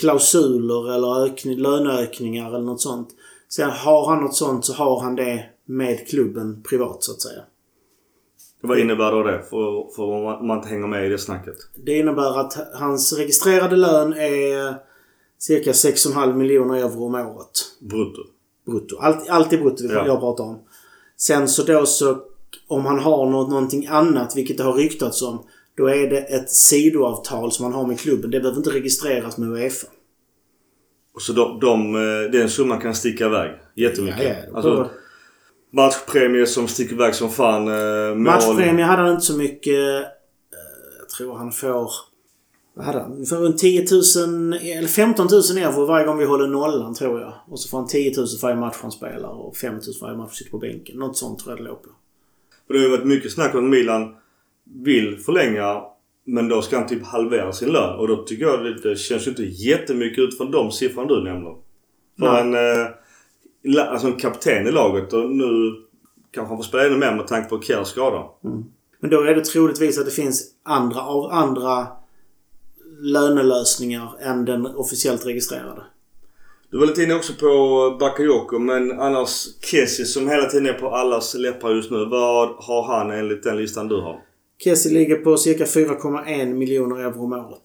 klausuler 0.00 0.94
eller 0.94 1.24
ökning, 1.24 1.58
löneökningar 1.58 2.48
eller 2.48 2.58
något 2.64 2.80
sånt. 2.80 3.08
Sen 3.48 3.70
har 3.70 4.06
han 4.10 4.22
något 4.24 4.34
sånt 4.36 4.64
så 4.64 4.72
har 4.72 5.00
han 5.00 5.16
det 5.16 5.44
med 5.64 6.08
klubben 6.08 6.62
privat 6.62 7.02
så 7.04 7.12
att 7.12 7.20
säga. 7.20 7.40
Vad 8.60 8.78
innebär 8.78 9.12
då 9.12 9.22
det? 9.22 9.42
För, 9.50 9.94
för 9.96 10.02
om 10.02 10.46
man, 10.46 10.56
inte 10.58 10.68
hänger 10.68 10.86
med 10.86 11.06
i 11.06 11.08
det 11.08 11.18
snacket. 11.18 11.54
Det 11.84 11.98
innebär 11.98 12.40
att 12.40 12.56
hans 12.74 13.12
registrerade 13.12 13.76
lön 13.76 14.12
är 14.12 14.74
cirka 15.38 15.72
6,5 15.72 16.34
miljoner 16.34 16.74
euro 16.78 17.04
om 17.04 17.14
året. 17.14 17.50
Brutto. 17.80 18.22
Brutto. 18.66 18.96
Allt, 19.00 19.28
allt 19.28 19.52
är 19.52 19.58
brutto 19.58 19.84
Ja. 19.84 20.06
jag 20.06 20.20
pratar 20.20 20.44
om. 20.44 20.58
Sen 21.20 21.48
så 21.48 21.62
då 21.62 21.86
så 21.86 22.18
om 22.68 22.86
han 22.86 22.98
har 22.98 23.30
något, 23.30 23.48
någonting 23.50 23.86
annat, 23.86 24.36
vilket 24.36 24.56
det 24.56 24.62
har 24.64 24.72
ryktats 24.72 25.22
om, 25.22 25.44
då 25.76 25.86
är 25.86 26.10
det 26.10 26.18
ett 26.18 26.50
sidoavtal 26.50 27.52
som 27.52 27.64
han 27.64 27.74
har 27.74 27.86
med 27.86 28.00
klubben. 28.00 28.30
Det 28.30 28.40
behöver 28.40 28.58
inte 28.58 28.70
registreras 28.70 29.38
med 29.38 29.48
Uefa. 29.48 29.86
Så 31.20 31.32
de, 31.32 31.60
de, 31.60 31.94
eh, 31.94 32.30
den 32.32 32.48
summan 32.50 32.80
kan 32.80 32.94
sticka 32.94 33.26
iväg 33.26 33.50
jättemycket. 33.74 34.22
Ja, 34.22 34.34
ja. 34.50 34.56
Alltså, 34.56 34.90
matchpremier 35.72 36.44
som 36.46 36.68
sticker 36.68 36.94
iväg 36.94 37.14
som 37.14 37.30
fan. 37.30 37.68
Eh, 37.68 38.08
mål. 38.08 38.18
Matchpremie 38.18 38.84
hade 38.84 39.02
han 39.02 39.10
inte 39.10 39.24
så 39.24 39.36
mycket. 39.36 39.74
eh, 39.74 40.08
Jag 40.98 41.08
tror 41.08 41.36
han 41.36 41.52
får... 41.52 41.90
Vad 42.78 42.86
hade 42.86 43.00
han? 43.00 43.12
Ungefär 43.12 43.36
runt 43.36 43.58
10 43.58 43.84
000, 44.26 44.52
eller 44.52 44.88
15 44.88 45.26
000 45.30 45.64
euro 45.64 45.84
varje 45.84 46.06
gång 46.06 46.18
vi 46.18 46.24
håller 46.24 46.46
nollan 46.46 46.94
tror 46.94 47.20
jag. 47.20 47.32
Och 47.48 47.60
så 47.60 47.68
får 47.68 47.78
han 47.78 47.86
10 47.86 48.12
000 48.16 48.26
för 48.26 48.42
varje 48.42 48.56
match 48.56 48.76
han 48.82 48.90
spelar 48.90 49.28
och 49.28 49.56
5 49.56 49.74
000 49.74 49.82
för 49.82 50.06
varje 50.06 50.18
match 50.18 50.34
sitter 50.34 50.50
på 50.50 50.58
bänken. 50.58 50.96
Något 50.96 51.16
sånt 51.16 51.38
tror 51.38 51.52
jag 51.52 51.58
det 51.58 51.68
låg 51.68 51.82
på. 51.82 51.88
För 52.66 52.74
det 52.74 52.80
har 52.80 52.84
ju 52.84 52.90
varit 52.90 53.04
mycket 53.04 53.32
snack 53.32 53.54
om 53.54 53.64
att 53.64 53.70
Milan 53.70 54.14
vill 54.84 55.18
förlänga. 55.18 55.82
Men 56.24 56.48
då 56.48 56.62
ska 56.62 56.78
han 56.78 56.86
typ 56.86 57.06
halvera 57.06 57.52
sin 57.52 57.68
lön. 57.68 57.98
Och 57.98 58.08
då 58.08 58.16
tycker 58.16 58.44
jag 58.44 58.64
det, 58.64 58.88
det 58.88 58.98
känns 58.98 59.26
ju 59.26 59.30
inte 59.30 59.44
jättemycket 59.44 60.18
ut 60.18 60.36
från 60.36 60.50
de 60.50 60.70
siffrorna 60.70 61.08
du 61.08 61.22
nämner. 61.22 61.54
För 62.18 62.44
Nej. 62.44 62.60
en, 63.64 63.76
eh, 63.76 63.92
alltså 63.92 64.06
en 64.06 64.16
kapten 64.16 64.66
i 64.66 64.72
laget 64.72 65.12
och 65.12 65.30
nu 65.30 65.74
kanske 66.30 66.48
han 66.48 66.58
får 66.58 66.64
spela 66.64 66.86
ännu 66.86 66.96
mer 66.96 67.14
med 67.14 67.26
tanke 67.26 67.48
på 67.48 67.62
Kjärs 67.62 67.88
skada. 67.88 68.24
Men 69.00 69.10
då 69.10 69.20
är 69.22 69.34
det 69.34 69.44
troligtvis 69.44 69.98
att 69.98 70.04
det 70.04 70.10
finns 70.10 70.44
andra, 70.62 71.00
av 71.00 71.32
andra 71.32 71.86
lönelösningar 72.98 74.08
än 74.20 74.44
den 74.44 74.66
officiellt 74.66 75.26
registrerade. 75.26 75.82
Du 76.70 76.78
var 76.78 76.86
lite 76.86 77.02
inne 77.02 77.14
också 77.14 77.32
på 77.40 77.96
Bakayoko 78.00 78.58
men 78.58 79.00
annars 79.00 79.46
Kessie 79.60 80.06
som 80.06 80.28
hela 80.28 80.44
tiden 80.44 80.66
är 80.66 80.72
på 80.72 80.88
allas 80.88 81.34
läppar 81.34 81.70
just 81.70 81.90
nu. 81.90 82.04
Vad 82.04 82.48
har 82.48 82.82
han 82.82 83.10
enligt 83.10 83.42
den 83.42 83.56
listan 83.56 83.88
du 83.88 84.00
har? 84.00 84.20
Kessie 84.58 84.92
ligger 84.92 85.16
på 85.16 85.36
cirka 85.36 85.64
4,1 85.64 86.54
miljoner 86.54 87.00
euro 87.00 87.24
om 87.24 87.32
året. 87.32 87.62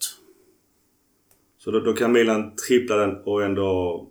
Så 1.58 1.72
då, 1.72 1.80
då 1.80 1.94
kan 1.94 2.12
Milan 2.12 2.56
trippla 2.56 2.96
den 2.96 3.16
och 3.24 3.44
ändå 3.44 4.06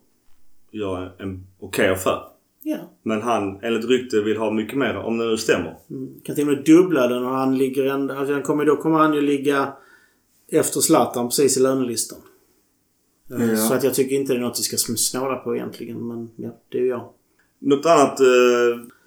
göra 0.70 1.10
en 1.18 1.46
okej 1.60 1.88
affär. 1.88 2.22
Ja. 2.62 2.78
Men 3.02 3.22
han, 3.22 3.58
enligt 3.62 3.88
rykte, 3.88 4.20
vill 4.20 4.36
ha 4.36 4.50
mycket 4.50 4.78
mer 4.78 4.96
om 4.96 5.18
det 5.18 5.24
nu 5.24 5.36
stämmer. 5.36 5.76
Kan 6.24 6.34
till 6.34 6.48
och 6.48 6.54
med 6.54 6.64
dubbla 6.64 7.08
den 7.08 7.24
och 7.24 7.34
han 7.34 7.58
ligger 7.58 7.84
ändå... 7.84 8.14
Alltså 8.14 8.32
han 8.32 8.42
kommer, 8.42 8.64
då 8.64 8.76
kommer 8.76 8.98
han 8.98 9.14
ju 9.14 9.20
ligga 9.20 9.72
efter 10.52 10.80
Zlatan 10.80 11.28
precis 11.28 11.56
i 11.56 11.60
lönelistan. 11.60 12.18
Eh, 13.38 13.50
Ja. 13.50 13.56
Så 13.56 13.74
att 13.74 13.84
jag 13.84 13.94
tycker 13.94 14.16
inte 14.16 14.32
det 14.32 14.38
är 14.38 14.42
något 14.42 14.58
vi 14.58 14.62
ska 14.62 14.76
snåla 14.96 15.36
på 15.36 15.56
egentligen. 15.56 16.08
Men 16.08 16.30
ja, 16.36 16.58
det 16.68 16.78
är 16.78 16.84
jag. 16.86 17.08
Något 17.58 17.86
annat 17.86 18.20
eh, 18.20 18.26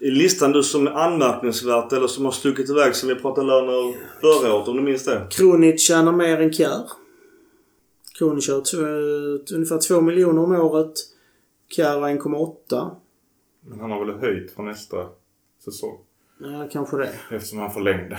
i 0.07 0.11
listan 0.11 0.51
du 0.51 0.63
som 0.63 0.87
är 0.87 0.91
anmärkningsvärt 0.91 1.93
eller 1.93 2.07
som 2.07 2.25
har 2.25 2.31
stuckit 2.31 2.69
iväg 2.69 2.95
som 2.95 3.09
vi 3.09 3.15
pratade 3.15 3.47
löner 3.47 3.95
förra 4.21 4.53
året 4.55 4.67
om 4.67 4.77
du 4.77 4.83
minns 4.83 5.03
det? 5.05 5.27
Kronic 5.31 5.81
tjänar 5.81 6.11
mer 6.11 6.41
än 6.41 6.53
Kjär. 6.53 6.89
Kronic 8.17 8.49
har 8.49 8.55
ungefär 9.53 9.77
2 9.87 10.01
miljoner 10.01 10.41
om 10.43 10.51
året. 10.51 10.93
Kjär 11.69 11.99
har 11.99 12.09
1,8. 12.09 12.91
Men 13.67 13.79
han 13.79 13.91
har 13.91 14.05
väl 14.05 14.15
höjt 14.15 14.51
för 14.51 14.63
nästa 14.63 14.97
säsong. 15.65 15.97
Ja, 16.39 16.67
kanske 16.71 16.97
det. 16.97 17.09
Eftersom 17.31 17.59
han 17.59 17.73
förlängde. 17.73 18.17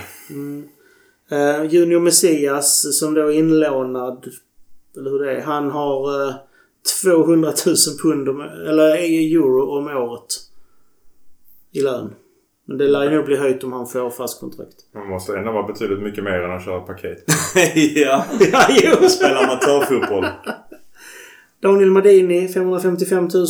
Eh, 1.31 1.63
Junior 1.65 1.99
Messias 1.99 2.99
som 2.99 3.13
då 3.13 3.21
är 3.21 3.31
inlånad, 3.31 4.25
eller 4.97 5.09
hur 5.11 5.19
det 5.19 5.31
är, 5.31 5.41
han 5.41 5.71
har 5.71 6.27
eh, 6.27 6.35
200 7.03 7.53
000 7.65 7.75
pund 8.03 8.29
om, 8.29 8.41
eller 8.41 8.95
euro 8.95 9.77
om 9.77 9.87
året. 9.87 10.25
I 11.71 11.81
lön. 11.81 12.13
Men 12.65 12.77
det 12.77 12.87
lär 12.87 13.03
ju 13.03 13.15
nog 13.15 13.25
bli 13.25 13.35
höjt 13.35 13.63
om 13.63 13.73
han 13.73 13.87
får 13.87 14.09
fast 14.09 14.39
kontrakt. 14.39 14.75
Han 14.93 15.09
måste 15.09 15.37
ändå 15.37 15.51
vara 15.51 15.67
betydligt 15.67 15.99
mycket 15.99 16.23
mer 16.23 16.41
än 16.41 16.57
att 16.57 16.65
köra 16.65 16.79
paket. 16.79 17.23
ja. 17.95 18.25
ja, 18.51 18.67
jo! 18.83 19.09
Spela 19.09 19.39
amatörfotboll. 19.39 20.25
Daniel 21.61 21.91
Madini, 21.91 22.47
555 22.47 23.29
000. 23.33 23.45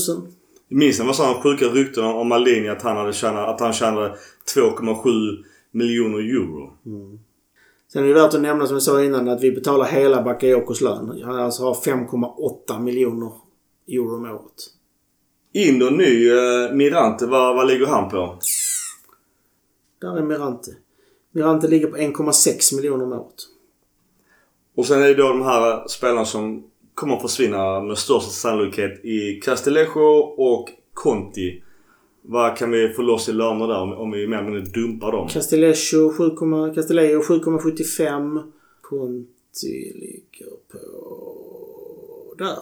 Minns 0.69 0.99
ni 0.99 1.05
vad 1.05 1.15
sådana 1.15 1.41
sjuka 1.41 1.65
rykten 1.65 2.03
om 2.03 2.27
Maldini 2.27 2.69
att 2.69 2.81
han, 2.81 2.97
hade 2.97 3.13
tjänat, 3.13 3.49
att 3.49 3.59
han 3.59 3.73
tjänade 3.73 4.15
2,7 4.55 5.09
miljoner 5.71 6.19
euro? 6.19 6.73
Sen 7.93 8.03
är 8.03 8.07
det 8.07 8.13
värt 8.13 8.33
att 8.33 8.41
nämna 8.41 8.67
som 8.67 8.75
jag 8.75 8.83
sa 8.83 9.03
innan 9.03 9.27
att 9.27 9.43
vi 9.43 9.51
betalar 9.51 9.85
hela 9.85 10.21
Bakayokos 10.21 10.81
lön. 10.81 11.21
Han 11.23 11.35
alltså 11.35 11.63
har 11.63 11.73
5,8 11.73 12.79
miljoner 12.79 13.31
euro 13.87 14.15
om 14.15 14.25
året. 14.25 14.63
In 15.53 15.81
och 15.81 15.93
ny 15.93 16.29
eh, 16.29 16.71
Mirante, 16.73 17.25
vad, 17.25 17.55
vad 17.55 17.67
ligger 17.67 17.85
han 17.85 18.09
på? 18.09 18.39
Där 20.01 20.17
är 20.17 20.21
Mirante. 20.21 20.71
Mirante 21.31 21.67
ligger 21.67 21.87
på 21.87 21.97
1,6 21.97 22.75
miljoner 22.75 23.05
om 23.05 23.13
året. 23.13 23.43
Och 24.75 24.85
sen 24.85 25.01
är 25.03 25.07
det 25.07 25.13
då 25.13 25.27
de 25.27 25.41
här 25.41 25.87
spelarna 25.87 26.25
som 26.25 26.63
kommer 26.93 27.15
att 27.15 27.21
försvinna 27.21 27.81
med 27.81 27.97
största 27.97 28.29
sannolikhet 28.29 29.05
i 29.05 29.39
Castellejo 29.43 30.17
och 30.37 30.69
Conti. 30.93 31.63
Vad 32.29 32.57
kan 32.57 32.71
vi 32.71 32.89
få 32.89 33.01
loss 33.01 33.29
i 33.29 33.33
löner 33.33 33.67
där 33.67 33.81
om, 33.81 33.93
om 33.93 34.11
vi 34.11 34.27
mer 34.27 34.37
eller 34.37 34.51
mindre 34.51 34.71
dumpar 34.71 35.11
dem? 35.11 35.27
Castellejo 35.27 36.13
7, 36.17 36.75
Castellejo 36.75 37.21
7,75. 37.21 38.43
Conti 38.81 39.93
ligger 39.95 40.51
på... 40.71 40.77
Där. 42.37 42.57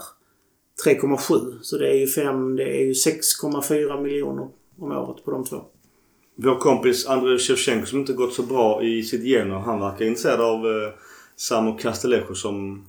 3,7. 0.85 1.59
Så 1.61 1.77
det 1.77 1.89
är 1.89 1.93
ju 1.93 2.07
5, 2.07 2.55
det 2.55 2.63
är 2.63 2.85
ju 2.85 2.91
6,4 2.91 4.01
miljoner 4.01 4.47
om 4.79 4.91
året 4.91 5.25
på 5.25 5.31
de 5.31 5.43
två. 5.43 5.61
Vår 6.35 6.55
kompis 6.55 7.07
Andrei 7.07 7.37
Shevchenko 7.37 7.85
som 7.85 7.99
inte 7.99 8.13
gått 8.13 8.33
så 8.33 8.43
bra 8.43 8.83
i 8.83 9.03
sitt 9.03 9.23
Genoa. 9.23 9.59
Han 9.59 9.79
verkar 9.79 10.05
intresserad 10.05 10.41
av 10.41 10.65
eh, 10.65 10.93
Samo 11.35 11.77
Castellejo 11.77 12.33
som 12.33 12.85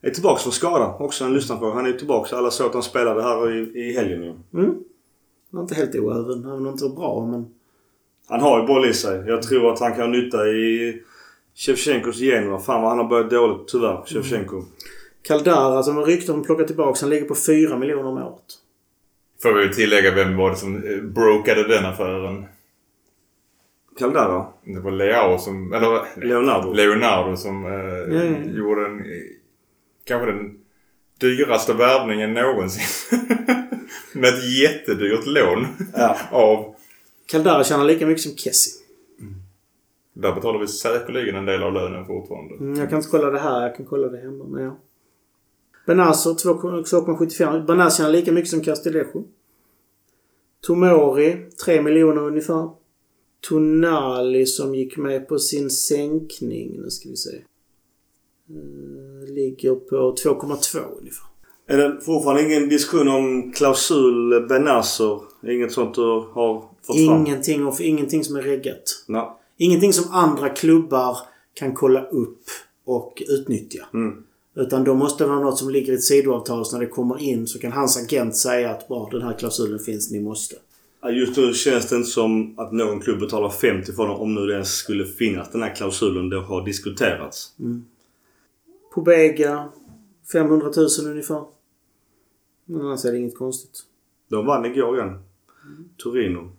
är 0.00 0.10
tillbaka 0.10 0.42
från 0.42 0.52
skada. 0.52 0.94
Också 0.98 1.24
en 1.24 1.34
lyssnarfråga. 1.34 1.74
Han 1.74 1.84
är 1.84 1.90
ju 1.90 1.98
tillbaka. 1.98 2.36
Alla 2.36 2.50
såg 2.50 2.66
att 2.66 2.74
han 2.74 2.82
spelade 2.82 3.22
här 3.22 3.52
i, 3.52 3.80
i 3.80 3.92
helgen 3.92 4.22
ju. 4.22 4.60
Mm. 4.60 4.74
Han 5.50 5.58
är 5.58 5.62
inte 5.62 5.74
helt 5.74 5.94
oäven. 5.94 6.44
Han 6.44 6.66
är 6.66 6.70
inte 6.70 6.88
bra 6.88 7.26
men... 7.26 7.46
Han 8.28 8.40
har 8.40 8.60
ju 8.60 8.66
boll 8.66 8.88
i 8.88 8.94
sig. 8.94 9.24
Jag 9.26 9.42
tror 9.42 9.72
att 9.72 9.80
han 9.80 9.94
kan 9.94 10.12
nytta 10.12 10.48
i 10.48 11.02
Shevchenkos 11.54 12.16
Genoa. 12.16 12.58
Fan 12.58 12.82
vad 12.82 12.90
han 12.90 12.98
har 12.98 13.08
börjat 13.08 13.30
dåligt 13.30 13.68
tyvärr, 13.68 14.02
Shevchenko. 14.06 14.62
Caldara 15.22 15.82
som 15.82 16.04
rykten 16.04 16.34
om 16.34 16.44
plocka 16.44 16.64
tillbaka, 16.64 16.98
han 17.00 17.10
ligger 17.10 17.26
på 17.26 17.34
4 17.34 17.78
miljoner 17.78 18.06
om 18.06 18.18
året. 18.18 18.58
Får 19.42 19.52
vi 19.52 19.74
tillägga 19.74 20.14
vem 20.14 20.36
var 20.36 20.50
det 20.50 20.56
som 20.56 20.76
eh, 20.76 21.02
brokade 21.02 21.68
den 21.68 21.86
affären? 21.86 22.44
Caldara? 23.98 24.46
Det 24.64 24.80
var 24.80 24.90
Leao 24.90 25.38
som... 25.38 25.72
Eller 25.72 26.20
Leonardo? 26.26 26.72
Leonardo 26.72 27.36
som 27.36 27.66
eh, 27.66 28.16
ja. 28.16 28.22
gjorde 28.58 28.86
en... 28.86 29.02
Kanske 30.04 30.32
den 30.32 30.58
dyraste 31.20 31.72
värvningen 31.72 32.34
någonsin. 32.34 32.82
Med 34.12 34.28
ett 34.28 34.58
jättedyrt 34.58 35.26
lån. 35.26 35.66
Ja. 35.94 36.18
Av... 36.30 36.74
Caldara 37.26 37.64
tjänar 37.64 37.84
lika 37.84 38.06
mycket 38.06 38.22
som 38.22 38.36
Kessie. 38.36 38.80
Där 40.12 40.32
betalar 40.32 40.58
vi 40.58 40.66
säkerligen 40.66 41.36
en 41.36 41.44
del 41.44 41.62
av 41.62 41.72
lönen 41.72 42.06
fortfarande. 42.06 42.54
Mm, 42.54 42.80
jag 42.80 42.88
kan 42.88 42.98
inte 42.98 43.10
kolla 43.10 43.30
det 43.30 43.38
här, 43.38 43.62
jag 43.62 43.76
kan 43.76 43.86
kolla 43.86 44.08
det 44.08 44.18
hemma. 44.18 44.44
Men 44.44 44.62
ja. 44.62 44.78
Benazer 45.86 46.30
2,75. 46.30 47.66
Benazer 47.66 47.96
tjänar 47.96 48.10
lika 48.10 48.32
mycket 48.32 48.50
som 48.50 48.60
Castellejo. 48.60 49.24
Tomori 50.60 51.46
3 51.64 51.82
miljoner 51.82 52.22
ungefär. 52.22 52.70
Tonali 53.40 54.46
som 54.46 54.74
gick 54.74 54.96
med 54.96 55.28
på 55.28 55.38
sin 55.38 55.70
sänkning, 55.70 56.80
nu 56.82 56.90
ska 56.90 57.08
vi 57.08 57.16
se. 57.16 57.36
Eh, 57.36 59.09
ligger 59.26 59.74
på 59.74 60.14
2,2 60.24 60.78
ungefär. 60.98 61.26
Är 61.66 61.76
det 61.76 62.00
fortfarande 62.00 62.42
ingen 62.42 62.68
diskussion 62.68 63.08
om 63.08 63.52
klausul 63.52 64.46
Benazer? 64.48 65.20
Inget 65.46 65.72
sånt 65.72 65.94
du 65.94 66.02
har 66.32 66.60
fått 66.82 66.96
fram? 66.96 67.26
Ingenting, 67.26 67.66
och 67.66 67.80
ingenting 67.80 68.24
som 68.24 68.36
är 68.36 68.42
reggat. 68.42 69.04
Nej. 69.06 69.28
Ingenting 69.56 69.92
som 69.92 70.12
andra 70.12 70.48
klubbar 70.48 71.16
kan 71.54 71.74
kolla 71.74 72.04
upp 72.04 72.42
och 72.84 73.22
utnyttja. 73.28 73.86
Mm. 73.94 74.22
Utan 74.56 74.84
då 74.84 74.94
måste 74.94 75.24
det 75.24 75.28
vara 75.28 75.40
något 75.40 75.58
som 75.58 75.70
ligger 75.70 75.92
i 75.92 75.96
ett 75.96 76.02
sidoavtal 76.02 76.64
så 76.64 76.76
när 76.76 76.84
det 76.84 76.90
kommer 76.90 77.22
in 77.22 77.46
så 77.46 77.58
kan 77.58 77.72
hans 77.72 78.04
agent 78.04 78.36
säga 78.36 78.70
att 78.70 78.88
bara 78.88 79.10
den 79.10 79.22
här 79.22 79.38
klausulen 79.38 79.78
finns, 79.78 80.10
ni 80.10 80.20
måste. 80.20 80.56
Just 81.12 81.36
nu 81.36 81.52
känns 81.52 81.88
det 81.88 81.96
inte 81.96 82.08
som 82.08 82.58
att 82.58 82.72
någon 82.72 83.00
klubb 83.00 83.20
betalar 83.20 83.50
50 83.50 83.92
för 83.92 84.06
dem 84.08 84.20
om 84.20 84.34
nu 84.34 84.46
det 84.46 84.52
ens 84.52 84.74
skulle 84.74 85.06
finnas. 85.06 85.50
Den 85.52 85.62
här 85.62 85.74
klausulen 85.74 86.28
det 86.28 86.40
har 86.40 86.64
diskuterats. 86.64 87.54
Pobega 88.94 89.68
500 90.32 90.70
000 90.76 90.88
ungefär. 91.06 91.44
Men 92.64 92.80
annars 92.80 93.04
är 93.04 93.12
det 93.12 93.18
inget 93.18 93.38
konstigt. 93.38 93.82
De 94.28 94.46
vann 94.46 94.64
igår 94.64 94.98
igen. 94.98 95.22
Torino. 95.96 96.52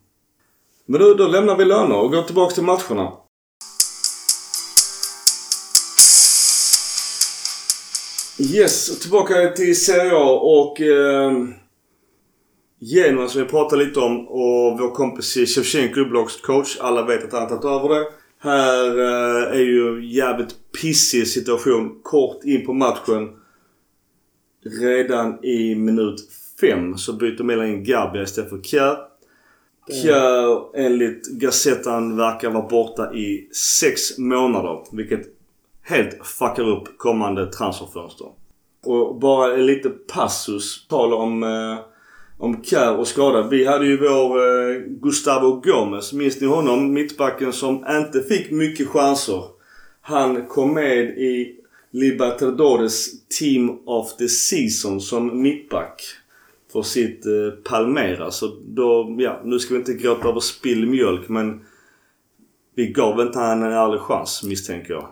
Men 0.86 1.02
nu 1.02 1.14
då 1.14 1.28
lämnar 1.28 1.58
vi 1.58 1.66
löner 1.66 1.98
och 1.98 2.12
går 2.12 2.24
tillbaka 2.24 2.54
till 2.54 2.64
matcherna. 2.64 3.14
Yes, 8.40 9.00
tillbaka 9.00 9.50
till 9.50 9.82
Serie 9.82 10.16
A 10.16 10.40
och 10.40 10.82
eh, 10.82 11.32
Genoa 12.80 13.28
som 13.28 13.42
vi 13.42 13.48
pratade 13.48 13.86
lite 13.86 14.00
om 14.00 14.28
och 14.28 14.80
vår 14.80 14.96
kompis 14.96 15.34
Shevchenko 15.34 16.00
upploppscoach. 16.00 16.78
Alla 16.80 17.06
vet 17.06 17.24
att 17.24 17.34
han 17.34 17.42
har 17.42 17.50
tagit 17.50 17.66
över 17.66 18.00
det. 18.00 18.21
Här 18.44 19.00
eh, 19.00 19.58
är 19.58 19.64
ju 19.64 20.06
jävligt 20.06 20.56
pissig 20.82 21.28
situation 21.28 22.00
kort 22.04 22.44
in 22.44 22.66
på 22.66 22.74
matchen. 22.74 23.30
Redan 24.82 25.46
i 25.46 25.76
minut 25.76 26.32
fem 26.62 26.98
så 26.98 27.14
byter 27.14 27.44
Milan 27.44 27.68
in 27.68 27.84
Gabbia 27.84 28.24
istället 28.24 28.50
för 28.50 28.62
Kjär. 28.62 28.98
Kjär 30.04 30.78
enligt 30.78 31.28
Gazettan 31.28 32.18
verkar 32.18 32.50
vara 32.50 32.68
borta 32.68 33.14
i 33.14 33.50
sex 33.80 34.18
månader. 34.18 34.84
Vilket 34.92 35.22
helt 35.82 36.28
fuckar 36.28 36.70
upp 36.70 36.98
kommande 36.98 37.52
transferfönster. 37.52 38.28
Och 38.86 39.20
bara 39.20 39.54
en 39.54 39.66
liten 39.66 39.94
passus 40.14 40.88
talar 40.88 41.18
om, 41.18 41.44
eh, 41.44 41.80
om 42.42 42.64
Kär 42.64 42.98
och 42.98 43.08
skada. 43.08 43.48
Vi 43.48 43.66
hade 43.66 43.86
ju 43.86 43.98
vår 43.98 44.38
eh, 44.38 44.82
Gustavo 44.88 45.62
Gomes. 45.62 46.14
Minns 46.14 46.42
ni 46.42 46.48
honom? 46.48 46.94
Mittbacken 46.94 47.54
som 47.54 47.86
inte 47.90 48.22
fick 48.22 48.52
mycket 48.52 48.88
chanser. 48.88 49.44
Han 50.02 50.46
kom 50.46 50.74
med 50.74 50.98
i 51.04 51.56
Libertadores 51.92 53.28
Team 53.28 53.80
of 53.86 54.18
the 54.18 54.28
Season 54.28 55.02
som 55.02 55.42
mittback. 55.42 56.02
För 56.72 56.82
sitt 56.82 57.26
eh, 57.26 57.52
Palmera. 57.64 58.32
Så 58.32 58.48
då, 58.66 59.16
ja, 59.20 59.42
nu 59.44 59.60
ska 59.60 59.74
vi 59.74 59.80
inte 59.80 59.94
gråta 59.94 60.30
över 60.30 60.40
spilld 60.40 60.88
mjölk 60.88 61.30
men 61.30 61.62
vi 62.76 62.88
gav 62.88 63.22
inte 63.22 63.40
han 63.40 63.64
en 63.64 63.72
ärlig 63.72 64.00
chans 64.00 64.44
misstänker 64.44 64.94
jag. 64.94 65.08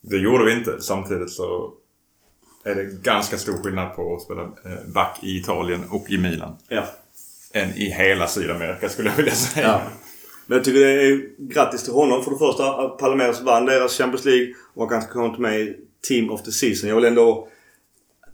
Det 0.00 0.16
gjorde 0.16 0.44
vi 0.44 0.52
inte. 0.52 0.80
Samtidigt 0.80 1.30
så 1.30 1.72
är 2.64 2.74
det 2.74 3.02
ganska 3.02 3.38
stor 3.38 3.62
skillnad 3.62 3.96
på 3.96 4.14
att 4.14 4.22
spela 4.22 4.42
eh, 4.42 4.92
back 4.94 5.18
i 5.22 5.38
Italien 5.38 5.84
och 5.90 6.10
i 6.10 6.18
Milan. 6.18 6.56
Ja. 6.68 6.84
Än 7.52 7.70
i 7.70 7.90
hela 7.90 8.26
Sydamerika 8.26 8.88
skulle 8.88 9.08
jag 9.08 9.16
vilja 9.16 9.34
säga. 9.34 9.66
Ja. 9.66 9.80
Men 10.46 10.56
jag 10.56 10.64
tycker 10.64 10.80
det 10.80 11.02
är 11.02 11.22
grattis 11.38 11.84
till 11.84 11.92
honom 11.92 12.24
för 12.24 12.30
det 12.30 12.38
första 12.38 12.74
att 12.74 12.98
Palmeiras 12.98 13.42
vann 13.42 13.66
deras 13.66 13.98
Champions 13.98 14.24
League 14.24 14.54
och 14.74 14.92
han 14.92 15.02
ska 15.02 15.12
komma 15.12 15.38
med 15.38 15.60
i 15.60 15.76
Team 16.08 16.30
of 16.30 16.42
the 16.42 16.52
Season. 16.52 16.88
Jag 16.88 16.96
vill 16.96 17.04
ändå 17.04 17.48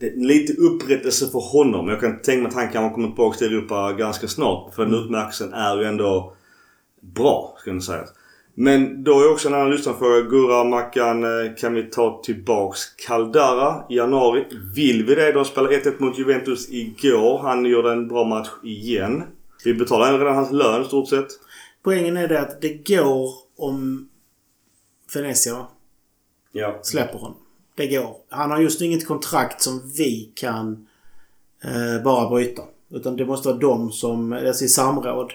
lite 0.01 0.53
upprättelse 0.53 1.29
för 1.29 1.39
honom. 1.39 1.89
Jag 1.89 2.01
kan 2.01 2.23
tänka 2.23 2.43
mig 2.43 2.49
att 2.49 2.55
han 2.55 2.73
kan 2.73 2.95
komma 2.95 3.07
tillbaka 3.07 3.39
till 3.39 3.47
Europa 3.47 3.93
ganska 3.93 4.29
snart. 4.29 4.75
För 4.75 4.85
den 4.85 4.95
utmärkelsen 4.95 5.53
är 5.53 5.77
ju 5.77 5.85
ändå 5.85 6.37
bra, 7.01 7.57
ska 7.61 7.71
jag 7.71 7.83
säga. 7.83 8.05
Men 8.55 9.05
då 9.05 9.21
är 9.21 9.33
också 9.33 9.49
en 9.49 9.55
annan 9.55 9.71
lyssnarfråga. 9.71 10.21
Gurra, 10.21 10.65
Mackan, 10.65 11.25
eh, 11.25 11.55
kan 11.55 11.75
vi 11.75 11.83
ta 11.83 12.23
tillbaks 12.25 12.81
Caldara 12.97 13.85
i 13.91 13.97
januari? 13.97 14.45
Vill 14.75 15.07
vi 15.07 15.15
det? 15.15 15.33
De 15.33 15.45
spelade 15.45 15.75
1-1 15.75 16.01
mot 16.01 16.19
Juventus 16.19 16.71
igår. 16.71 17.39
Han 17.39 17.65
gjorde 17.65 17.93
en 17.93 18.09
bra 18.09 18.25
match 18.25 18.49
igen. 18.65 19.23
Vi 19.65 19.75
betalar 19.75 20.19
redan 20.19 20.35
hans 20.37 20.53
lön 20.53 20.85
stort 20.85 21.09
sett. 21.09 21.29
Poängen 21.83 22.17
är 22.17 22.29
det 22.29 22.41
att 22.41 22.61
det 22.61 22.89
går 22.89 23.31
om 23.57 24.09
Venezia? 25.15 25.67
Ja. 26.53 26.79
släpper 26.83 27.19
honom. 27.19 27.37
Det 27.75 27.87
går. 27.87 28.17
Han 28.29 28.51
har 28.51 28.61
just 28.61 28.81
inget 28.81 29.07
kontrakt 29.07 29.63
som 29.63 29.91
vi 29.97 30.33
kan 30.35 30.87
eh, 31.65 32.05
bara 32.05 32.31
bryta. 32.31 32.63
Utan 32.91 33.17
det 33.17 33.27
måste 33.27 33.49
vara 33.49 33.59
de 33.59 33.93
som, 33.93 34.33
alltså 34.33 34.65
i 34.65 34.69
samråd. 34.69 35.33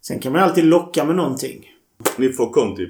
Sen 0.00 0.18
kan 0.18 0.32
man 0.32 0.42
alltid 0.42 0.64
locka 0.64 1.04
med 1.04 1.16
någonting. 1.16 1.77
Ni 2.18 2.32
får 2.32 2.50
Conti. 2.50 2.88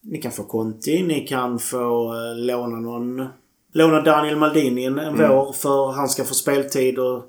Ni 0.00 0.18
kan 0.18 0.32
få 0.32 0.44
Conti, 0.44 1.02
ni 1.02 1.26
kan 1.26 1.58
få 1.58 2.14
eh, 2.14 2.36
låna 2.36 2.76
någon... 2.76 3.26
Låna 3.72 4.00
Daniel 4.00 4.36
Maldini 4.36 4.84
en, 4.84 4.98
en 4.98 5.16
vår 5.16 5.52
för 5.52 5.92
han 5.92 6.08
ska 6.08 6.24
få 6.24 6.34
speltid 6.34 6.98
och... 6.98 7.24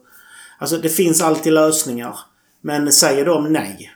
Alltså 0.59 0.77
det 0.77 0.89
finns 0.89 1.21
alltid 1.21 1.53
lösningar. 1.53 2.19
Men 2.61 2.91
säger 2.91 3.25
de 3.25 3.53
nej, 3.53 3.91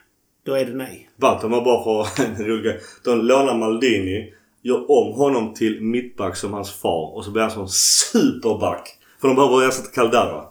då 0.46 0.54
är 0.54 0.66
det 0.66 0.74
nej. 0.74 1.10
Baltam 1.18 1.52
var 1.52 1.66
bara 1.66 2.06
för 2.06 2.24
en 2.26 2.46
rolig. 2.46 2.80
De 3.04 3.20
lånar 3.20 3.58
Maldini, 3.58 4.34
gör 4.62 4.92
om 4.92 5.14
honom 5.14 5.54
till 5.54 5.82
mittback 5.82 6.36
som 6.36 6.54
hans 6.54 6.72
far 6.72 7.16
och 7.16 7.26
så 7.26 7.32
blir 7.32 7.42
han 7.42 7.52
som 7.52 7.68
superback. 7.68 8.98
För 9.22 9.28
de 9.28 9.36
behöver 9.36 9.68
ersätta 9.68 9.90
Caldara. 9.90 10.44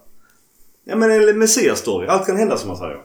Ja 0.83 0.95
men 0.95 1.11
en 1.11 1.43
Messias-story. 1.43 2.07
Allt 2.07 2.25
kan 2.25 2.37
hända 2.37 2.57
som 2.57 2.67
man 2.67 2.77
säger. 2.77 2.97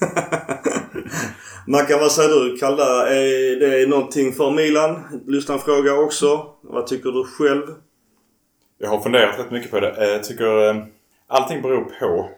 Mackan, 1.68 2.00
vad 2.00 2.12
säger 2.12 2.28
du? 2.28 2.56
Kalla, 2.56 3.06
eh, 3.06 3.52
är 3.52 3.60
det 3.60 3.86
någonting 3.86 4.32
för 4.32 4.50
Milan? 4.50 5.22
Lyssna 5.26 5.58
fråga 5.58 5.94
också. 5.94 6.54
Vad 6.60 6.86
tycker 6.86 7.10
du 7.10 7.24
själv? 7.24 7.62
Jag 8.78 8.88
har 8.88 9.00
funderat 9.00 9.38
rätt 9.38 9.50
mycket 9.50 9.70
på 9.70 9.80
det. 9.80 10.12
Jag 10.12 10.24
tycker 10.24 10.68
eh, 10.68 10.84
allting 11.26 11.62
beror 11.62 11.84
på 11.84 12.30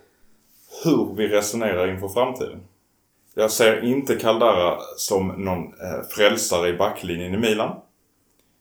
hur 0.85 1.15
vi 1.17 1.29
resonerar 1.29 1.89
inför 1.89 2.09
framtiden. 2.09 2.61
Jag 3.35 3.51
ser 3.51 3.85
inte 3.85 4.17
Caldara 4.17 4.79
som 4.97 5.29
någon 5.29 5.73
frälsare 6.11 6.69
i 6.69 6.73
backlinjen 6.73 7.35
i 7.35 7.39
Milan. 7.39 7.81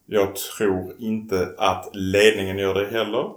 Jag 0.05 0.36
tror 0.36 0.95
inte 0.99 1.49
att 1.57 1.89
ledningen 1.93 2.57
gör 2.57 2.74
det 2.74 2.86
heller. 2.86 3.32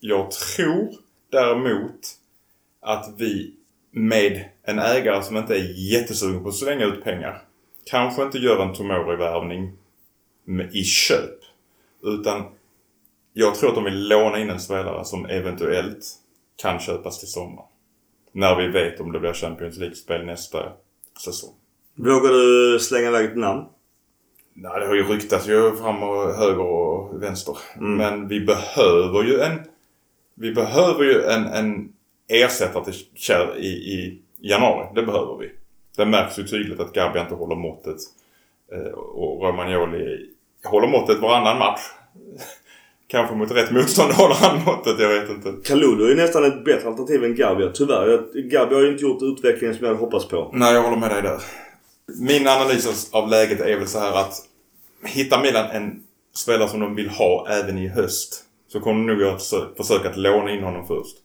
Jag 0.00 0.30
tror 0.30 0.94
däremot 1.30 2.00
att 2.80 3.14
vi 3.16 3.54
med 3.90 4.44
en 4.68 4.78
ägare 4.78 5.22
som 5.22 5.36
inte 5.36 5.54
är 5.54 5.92
jättesugen 5.92 6.42
på 6.42 6.48
att 6.48 6.54
slänga 6.54 6.84
ut 6.84 7.04
pengar 7.04 7.42
kanske 7.84 8.22
inte 8.22 8.38
gör 8.38 8.62
en 8.62 8.74
Tomori-värvning 8.74 9.72
i 10.72 10.84
köp. 10.84 11.38
Utan 12.02 12.44
jag 13.32 13.54
tror 13.54 13.68
att 13.68 13.74
de 13.74 13.84
vill 13.84 14.08
låna 14.08 14.38
in 14.38 14.50
en 14.50 14.60
spelare 14.60 15.04
som 15.04 15.26
eventuellt 15.26 16.04
kan 16.56 16.80
köpas 16.80 17.18
till 17.18 17.28
sommar. 17.28 17.64
När 18.32 18.56
vi 18.56 18.68
vet 18.68 19.00
om 19.00 19.12
det 19.12 19.20
blir 19.20 19.32
Champions 19.32 19.78
League-spel 19.78 20.26
nästa 20.26 20.72
säsong. 21.24 21.54
Vågar 21.94 22.30
du 22.32 22.78
slänga 22.80 23.08
iväg 23.08 23.24
ett 23.24 23.36
namn? 23.36 23.64
Nej, 24.54 24.80
det 24.80 24.86
har 24.86 24.94
ju 24.94 25.02
ryktats 25.02 25.48
ju 25.48 25.76
fram 25.76 26.02
och 26.02 26.34
höger 26.34 26.60
och 26.60 27.22
vänster. 27.22 27.58
Men 27.76 28.28
vi 28.28 28.40
behöver 28.40 29.22
ju 29.22 29.40
en... 29.40 29.60
Vi 30.34 30.52
behöver 30.52 31.04
ju 31.04 31.22
en, 31.22 31.46
en 31.46 31.92
ersättare 32.28 32.84
till 32.84 32.94
Kjell 33.14 33.58
i, 33.58 33.68
i 33.68 34.22
januari. 34.40 34.86
Det 34.94 35.02
behöver 35.02 35.36
vi. 35.36 35.50
Det 35.96 36.06
märks 36.06 36.38
ju 36.38 36.44
tydligt 36.46 36.80
att 36.80 36.92
Gabi 36.92 37.20
inte 37.20 37.34
håller 37.34 37.56
måttet. 37.56 37.96
Eh, 38.72 38.92
och 38.98 39.42
Romagnoli 39.42 40.26
håller 40.64 40.88
måttet 40.88 41.18
varannan 41.18 41.58
match. 41.58 41.80
Kanske 43.08 43.34
mot 43.34 43.50
rätt 43.50 43.70
motstånd 43.70 44.12
håller 44.12 44.34
han 44.34 44.64
måttet, 44.64 45.00
jag 45.00 45.08
vet 45.08 45.30
inte. 45.30 45.52
Kalulu 45.64 46.04
är 46.04 46.08
ju 46.08 46.14
nästan 46.16 46.44
ett 46.44 46.64
bättre 46.64 46.88
alternativ 46.88 47.24
än 47.24 47.34
Gabia. 47.34 47.70
Tyvärr. 47.74 48.08
Jag- 48.08 48.44
Gabi 48.50 48.74
har 48.74 48.82
ju 48.82 48.88
inte 48.92 49.02
gjort 49.04 49.22
utvecklingen 49.22 49.76
som 49.76 49.86
jag 49.86 49.94
hade 49.94 50.04
hoppats 50.04 50.28
på. 50.28 50.50
Nej, 50.52 50.74
jag 50.74 50.82
håller 50.82 50.96
med 50.96 51.10
dig 51.10 51.22
där. 51.22 51.42
Min 52.20 52.46
analys 52.48 53.10
av 53.12 53.28
läget 53.28 53.60
är 53.60 53.76
väl 53.78 53.86
så 53.88 53.98
här 53.98 54.12
att 54.20 54.34
hittar 55.04 55.42
Milan 55.42 55.70
en 55.70 56.02
spelare 56.36 56.68
som 56.68 56.80
de 56.80 56.94
vill 56.94 57.08
ha 57.08 57.46
även 57.50 57.78
i 57.78 57.88
höst 57.88 58.44
så 58.68 58.80
kommer 58.80 59.00
de 59.00 59.06
nog 59.12 59.20
göra 59.22 59.34
ett 59.36 59.42
försök- 59.42 59.76
försök 59.76 60.06
att 60.06 60.16
låna 60.16 60.50
in 60.52 60.62
honom 60.64 60.86
först. 60.86 61.16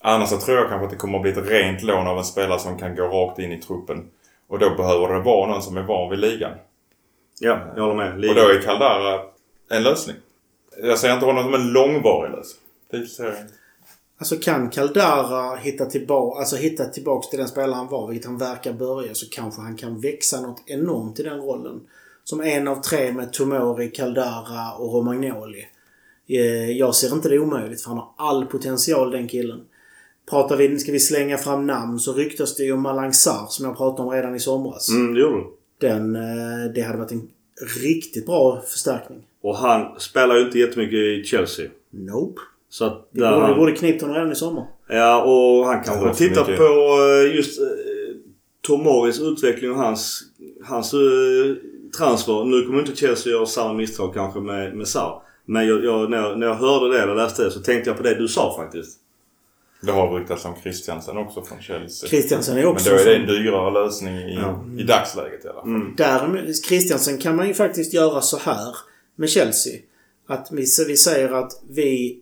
Annars 0.00 0.28
så 0.28 0.38
tror 0.38 0.56
jag 0.58 0.68
kanske 0.68 0.84
att 0.84 0.90
det 0.90 0.96
kommer 0.96 1.18
att 1.18 1.22
bli 1.22 1.30
ett 1.30 1.50
rent 1.50 1.82
lån 1.82 2.06
av 2.06 2.18
en 2.18 2.24
spelare 2.24 2.58
som 2.58 2.78
kan 2.78 2.96
gå 2.96 3.02
rakt 3.02 3.38
in 3.38 3.52
i 3.52 3.60
truppen. 3.60 4.10
Och 4.48 4.58
då 4.58 4.70
behöver 4.76 5.14
det 5.14 5.20
vara 5.20 5.50
någon 5.50 5.62
som 5.62 5.76
är 5.76 5.82
van 5.82 6.10
vid 6.10 6.18
ligan. 6.18 6.52
Ja, 7.40 7.60
jag 7.76 7.82
håller 7.82 7.94
med. 7.96 8.12
Och 8.12 8.18
Liga. 8.18 8.34
då 8.34 8.40
är 8.48 8.62
Caldara 8.62 9.20
en 9.70 9.82
lösning. 9.82 10.16
Jag 10.82 10.98
ser 10.98 11.12
inte 11.14 11.26
honom 11.26 11.44
som 11.44 11.54
en 11.54 11.72
långvarig 11.72 12.30
lösning. 12.32 12.62
Det 12.90 13.06
ser 13.06 13.24
jag 13.24 13.32
inte. 13.40 13.54
Alltså 14.18 14.36
kan 14.36 14.70
Caldara 14.70 15.56
hitta 15.56 15.86
tillbaka, 15.86 16.38
alltså 16.40 16.56
hitta 16.56 16.84
tillbaks 16.84 17.28
till 17.30 17.38
den 17.38 17.48
spelare 17.48 17.74
han 17.74 17.88
var, 17.88 18.08
vilket 18.08 18.26
han 18.26 18.38
verkar 18.38 18.72
börja, 18.72 19.14
så 19.14 19.26
kanske 19.30 19.60
han 19.60 19.76
kan 19.76 20.00
växa 20.00 20.40
något 20.40 20.62
enormt 20.66 21.20
i 21.20 21.22
den 21.22 21.38
rollen. 21.40 21.80
Som 22.24 22.40
en 22.40 22.68
av 22.68 22.76
tre 22.82 23.12
med 23.12 23.32
Tomori, 23.32 23.88
Caldara 23.90 24.72
och 24.78 24.94
Romagnoli. 24.94 25.64
Eh, 26.28 26.70
Jag 26.70 26.94
ser 26.94 27.12
inte 27.14 27.28
det 27.28 27.38
omöjligt, 27.38 27.82
för 27.82 27.88
han 27.88 27.98
har 27.98 28.10
all 28.16 28.46
potential 28.46 29.10
den 29.10 29.28
killen. 29.28 29.60
Pratar 30.30 30.56
vi, 30.56 30.78
ska 30.78 30.92
vi 30.92 31.00
slänga 31.00 31.38
fram 31.38 31.66
namn 31.66 31.98
så 31.98 32.12
ryktas 32.12 32.56
det 32.56 32.62
ju 32.62 32.72
om 32.72 32.82
Malang 32.82 33.12
Sarr 33.12 33.46
som 33.48 33.66
jag 33.66 33.76
pratade 33.76 34.08
om 34.08 34.14
redan 34.14 34.34
i 34.34 34.40
somras. 34.40 34.88
Mm, 34.88 35.14
det 35.14 35.20
gjorde 35.20 35.36
du. 35.36 35.46
Den, 35.78 36.16
eh, 36.16 36.72
det 36.74 36.80
hade 36.80 36.98
varit 36.98 37.12
en 37.12 37.28
riktigt 37.82 38.26
bra 38.26 38.62
förstärkning. 38.68 39.18
Och 39.42 39.56
han 39.56 40.00
spelar 40.00 40.36
ju 40.36 40.44
inte 40.44 40.58
jättemycket 40.58 40.98
i 40.98 41.22
Chelsea. 41.24 41.68
Nope. 41.90 42.40
Så 42.70 42.84
att 42.84 43.08
Vi 43.10 43.20
borde, 43.20 43.36
han, 43.36 43.58
borde 43.58 43.72
knippt 43.72 44.02
honom 44.02 44.16
redan 44.16 44.32
i 44.32 44.34
sommar. 44.34 44.64
Ja, 44.88 45.22
och 45.22 45.66
han 45.66 45.84
kanske 45.84 46.06
för 46.06 46.14
tittar 46.14 46.44
på 46.44 47.02
eh, 47.26 47.36
just 47.36 47.60
eh, 47.60 47.66
Tomoris 48.66 49.20
utveckling 49.20 49.70
och 49.70 49.76
hans, 49.76 50.22
hans 50.64 50.94
transfer. 51.98 52.44
Nu 52.44 52.62
kommer 52.62 52.78
inte 52.78 52.96
Chelsea 52.96 53.32
göra 53.32 53.46
samma 53.46 53.72
misstag 53.72 54.14
kanske 54.14 54.40
med, 54.40 54.76
med 54.76 54.88
Sarr. 54.88 55.22
Men 55.44 55.66
jag, 55.66 55.84
jag, 55.84 56.10
när, 56.10 56.18
jag, 56.18 56.38
när 56.38 56.46
jag 56.46 56.54
hörde 56.54 56.92
det 56.92 57.02
eller 57.02 57.14
läste 57.14 57.44
det 57.44 57.50
så 57.50 57.60
tänkte 57.60 57.90
jag 57.90 57.96
på 57.96 58.02
det 58.02 58.14
du 58.14 58.28
sa 58.28 58.56
faktiskt. 58.56 58.98
Det 59.80 59.92
har 59.92 60.18
ryktats 60.18 60.44
om 60.44 60.54
Christiansen 60.62 61.16
också 61.16 61.42
från 61.42 61.60
Chelsea. 61.60 62.08
Christiansen 62.08 62.56
är 62.56 62.62
Men 62.62 62.68
också... 62.68 62.90
då 62.90 62.96
är 62.96 63.04
det 63.04 63.16
en 63.16 63.26
dyrare 63.26 63.84
lösning 63.84 64.16
i, 64.16 64.38
i 64.78 64.82
dagsläget 64.82 65.44
i 65.44 65.48
alla 65.48 65.60
fall. 65.60 65.94
Däremot, 65.96 66.64
Christiansen 66.64 67.18
kan 67.18 67.36
man 67.36 67.48
ju 67.48 67.54
faktiskt 67.54 67.94
göra 67.94 68.20
så 68.20 68.36
här 68.38 68.76
med 69.16 69.30
Chelsea. 69.30 69.80
Att 70.28 70.48
vi, 70.52 70.66
vi 70.86 70.96
säger 70.96 71.32
att 71.32 71.52
vi... 71.68 72.20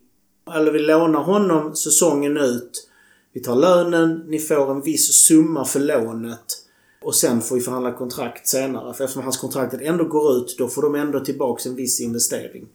Eller 0.55 0.73
vi 0.73 0.79
lånar 0.79 1.23
honom 1.23 1.77
säsongen 1.77 2.37
ut. 2.37 2.89
Vi 3.33 3.43
tar 3.43 3.57
lönen, 3.57 4.25
ni 4.29 4.39
får 4.39 4.71
en 4.71 4.83
viss 4.83 5.13
summa 5.13 5.65
för 5.65 5.81
lånet. 5.81 6.63
Och 7.03 7.15
sen 7.15 7.41
får 7.41 7.57
vi 7.57 7.63
förhandla 7.63 7.93
kontrakt 7.93 8.49
senare. 8.49 8.95
För 8.95 9.05
eftersom 9.05 9.23
hans 9.23 9.37
kontraktet 9.37 9.81
ändå 9.83 10.05
går 10.05 10.37
ut, 10.37 10.55
då 10.59 10.69
får 10.69 10.83
de 10.83 10.95
ändå 10.95 11.21
tillbaks 11.21 11.67
en 11.67 11.75
viss 11.75 12.01
investering. 12.01 12.67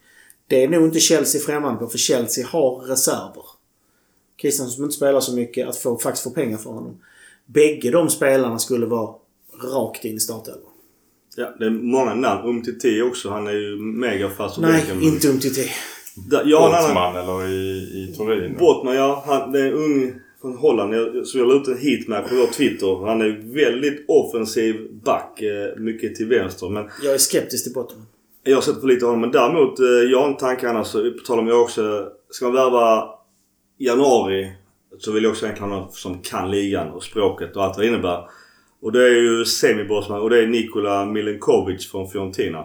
Det 0.46 0.64
är 0.64 0.68
nog 0.68 0.84
inte 0.84 1.00
Chelsea 1.00 1.40
främmande 1.40 1.78
på, 1.78 1.86
för 1.86 1.98
Chelsea 1.98 2.46
har 2.46 2.80
reserver. 2.80 3.44
Christiansen 4.40 4.74
som 4.74 4.84
inte 4.84 4.96
spelar 4.96 5.20
så 5.20 5.34
mycket, 5.36 5.68
att 5.68 5.76
få, 5.76 5.98
faktiskt 5.98 6.24
få 6.24 6.30
pengar 6.30 6.58
för 6.58 6.70
honom. 6.70 6.96
Bägge 7.46 7.90
de 7.90 8.08
spelarna 8.10 8.58
skulle 8.58 8.86
vara 8.86 9.14
rakt 9.74 10.04
in 10.04 10.16
i 10.16 10.20
startelvan. 10.20 10.62
Ja, 11.36 11.54
det 11.58 11.66
är 11.66 11.70
många 11.70 12.14
namn. 12.14 12.48
Umtiti 12.48 13.02
också. 13.02 13.30
Han 13.30 13.46
är 13.46 13.52
ju 13.52 13.76
mega 13.78 14.30
fast 14.30 14.58
Nej, 14.60 14.72
bänken. 14.72 15.02
inte 15.02 15.28
Umtiti. 15.28 15.68
Bortman 16.16 17.16
eller 17.16 17.48
i, 17.48 17.78
i 18.02 18.14
Turin. 18.16 18.56
Bottman, 18.58 18.94
ja. 18.94 19.24
Han, 19.26 19.52
det 19.52 19.60
är 19.60 19.66
en 19.66 19.72
ung 19.72 20.14
från 20.40 20.56
Holland 20.56 20.94
jag- 20.94 21.26
som 21.26 21.40
jag 21.40 21.48
la 21.48 21.54
ut 21.54 21.68
en 21.68 21.78
hit 21.78 22.08
med 22.08 22.28
på 22.28 22.34
vår 22.34 22.46
Twitter. 22.46 23.06
Han 23.06 23.20
är 23.20 23.54
väldigt 23.54 24.04
offensiv 24.08 24.88
back. 25.04 25.42
eh, 25.42 25.80
Mycket 25.80 26.14
till 26.14 26.26
vänster. 26.28 26.68
Men 26.68 26.88
Jag 27.02 27.14
är 27.14 27.18
skeptisk 27.18 27.64
till 27.64 27.72
Botman. 27.74 28.06
jag 28.44 28.56
har 28.56 28.62
sett 28.62 28.80
för 28.80 28.86
lite 28.88 29.04
av 29.04 29.10
honom. 29.10 29.20
Men 29.20 29.30
däremot, 29.30 29.80
eh, 29.80 29.86
jag 29.86 30.20
har 30.20 30.28
en 30.28 30.36
tanke 30.36 30.68
annars. 30.68 30.92
På 30.92 31.22
tal 31.26 31.38
om 31.38 31.48
jag 31.48 31.62
också... 31.62 32.08
Ska 32.30 32.44
man 32.44 32.54
värva 32.54 33.08
januari 33.86 34.52
så 34.98 35.12
vill 35.12 35.22
jag 35.22 35.30
också 35.30 35.44
egentligen 35.44 35.72
ha 35.72 35.78
någon 35.80 35.92
som 35.92 36.18
kan 36.18 36.50
ligan 36.50 36.90
och 36.90 37.02
språket 37.02 37.56
och 37.56 37.64
allt 37.64 37.76
vad 37.76 37.84
det 37.86 37.88
innebär. 37.88 38.28
Och 38.80 38.92
det 38.92 39.04
är 39.04 39.20
ju 39.22 39.44
semi-bossman 39.44 40.20
och 40.20 40.30
det 40.30 40.42
är 40.42 40.46
Nikola 40.46 41.04
Milenkovic 41.04 41.90
från 41.90 42.08
Fiorentina. 42.08 42.64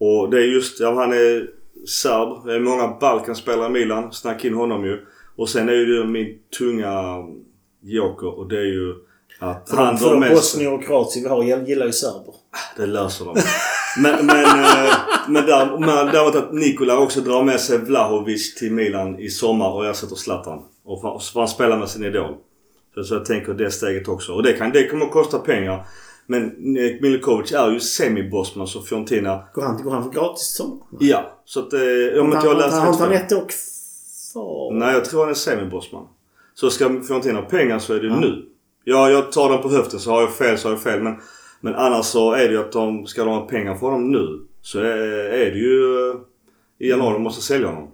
Och 0.00 0.30
det 0.30 0.38
är 0.38 0.46
just, 0.46 0.80
ja 0.80 0.94
han 0.94 1.12
är 1.12 1.50
serb. 1.88 2.46
Det 2.46 2.54
är 2.54 2.60
många 2.60 2.96
Balkanspelare 3.00 3.66
i 3.66 3.70
Milan. 3.70 4.12
Snacka 4.12 4.48
in 4.48 4.54
honom 4.54 4.84
ju. 4.84 5.06
Och 5.36 5.48
sen 5.48 5.68
är 5.68 5.72
ju 5.72 5.86
det 5.86 6.04
min 6.04 6.38
tunga 6.58 7.24
joker 7.82 8.38
och 8.38 8.48
det 8.48 8.58
är 8.58 8.64
ju 8.64 8.94
att 9.38 9.70
För 9.70 9.76
han 9.76 9.96
de 9.96 10.04
drar 10.04 10.16
med 10.16 10.28
sig... 10.28 10.36
bosnier 10.36 10.72
och 10.72 10.84
kroatier 10.84 11.22
vi 11.22 11.28
har 11.28 11.66
gillar 11.66 11.86
ju 11.86 11.92
serber. 11.92 12.34
Det 12.76 12.86
löser 12.86 13.24
de. 13.24 13.36
Men, 13.98 14.26
men, 14.26 14.44
eh, 14.44 14.94
men, 15.28 15.46
där, 15.46 15.78
men 15.78 16.06
däremot 16.06 16.34
att 16.34 16.52
Nikola 16.52 16.98
också 16.98 17.20
drar 17.20 17.42
med 17.42 17.60
sig 17.60 17.78
Vlahovic 17.78 18.54
till 18.54 18.72
Milan 18.72 19.18
i 19.18 19.28
sommar 19.28 19.70
och 19.70 19.86
ersätter 19.86 20.16
Zlatan. 20.16 20.62
Och 20.84 21.00
får, 21.00 21.40
han 21.40 21.48
spela 21.48 21.76
med 21.76 21.88
sin 21.88 22.04
idol. 22.04 22.34
Så, 22.94 23.04
så 23.04 23.14
jag 23.14 23.24
tänker 23.24 23.54
det 23.54 23.70
steget 23.70 24.08
också. 24.08 24.32
Och 24.32 24.42
det, 24.42 24.52
kan, 24.52 24.72
det 24.72 24.88
kommer 24.88 25.06
att 25.06 25.12
kosta 25.12 25.38
pengar. 25.38 25.86
Men 26.26 26.44
eh, 26.76 27.00
Milikovic 27.00 27.52
är 27.52 27.70
ju 27.70 27.80
semi-bossman 27.80 28.66
så 28.66 28.82
Fiorentina... 28.82 29.44
Går 29.54 29.62
han, 29.62 29.82
går 29.82 29.90
han 29.90 30.02
för 30.02 30.10
gratis 30.10 30.46
sommar? 30.56 30.86
Ja. 31.00 31.40
Så 31.44 31.60
att... 31.60 31.72
Eh, 31.72 32.20
om 32.20 32.32
inte 32.32 32.46
jag 32.46 32.56
läst 32.56 32.76
har 32.76 32.88
inte 32.88 33.02
han 33.02 33.12
ett 33.12 33.32
år 33.32 33.46
kvar? 33.48 34.72
Nej, 34.72 34.94
jag 34.94 35.04
tror 35.04 35.20
han 35.20 35.30
är 35.30 35.34
semi-bossman. 35.34 36.06
Så 36.54 36.70
ska 36.70 36.88
Fiorentina 36.88 37.40
ha 37.40 37.48
pengar 37.48 37.78
så 37.78 37.94
är 37.94 38.00
det 38.00 38.20
nu. 38.20 38.44
Ja, 38.84 39.10
jag 39.10 39.32
tar 39.32 39.50
den 39.50 39.62
på 39.62 39.68
höften. 39.68 40.00
Så 40.00 40.10
har 40.10 40.20
jag 40.20 40.34
fel 40.34 40.58
så 40.58 40.68
har 40.68 40.72
jag 40.72 40.82
fel. 40.82 41.02
Men, 41.02 41.16
men 41.66 41.74
annars 41.74 42.04
så 42.04 42.32
är 42.32 42.48
det 42.48 42.54
ju 42.54 42.60
att 42.60 42.72
de 42.72 43.06
ska 43.06 43.24
de 43.24 43.34
ha 43.34 43.46
pengar 43.46 43.74
för 43.74 43.90
dem 43.90 44.12
nu. 44.12 44.46
Så 44.62 44.78
är, 44.78 44.96
är 45.32 45.50
det 45.50 45.58
ju 45.58 46.10
eh, 46.10 46.16
i 46.78 46.90
januari 46.90 47.12
de 47.12 47.22
måste 47.22 47.42
sälja 47.42 47.66
honom. 47.66 47.88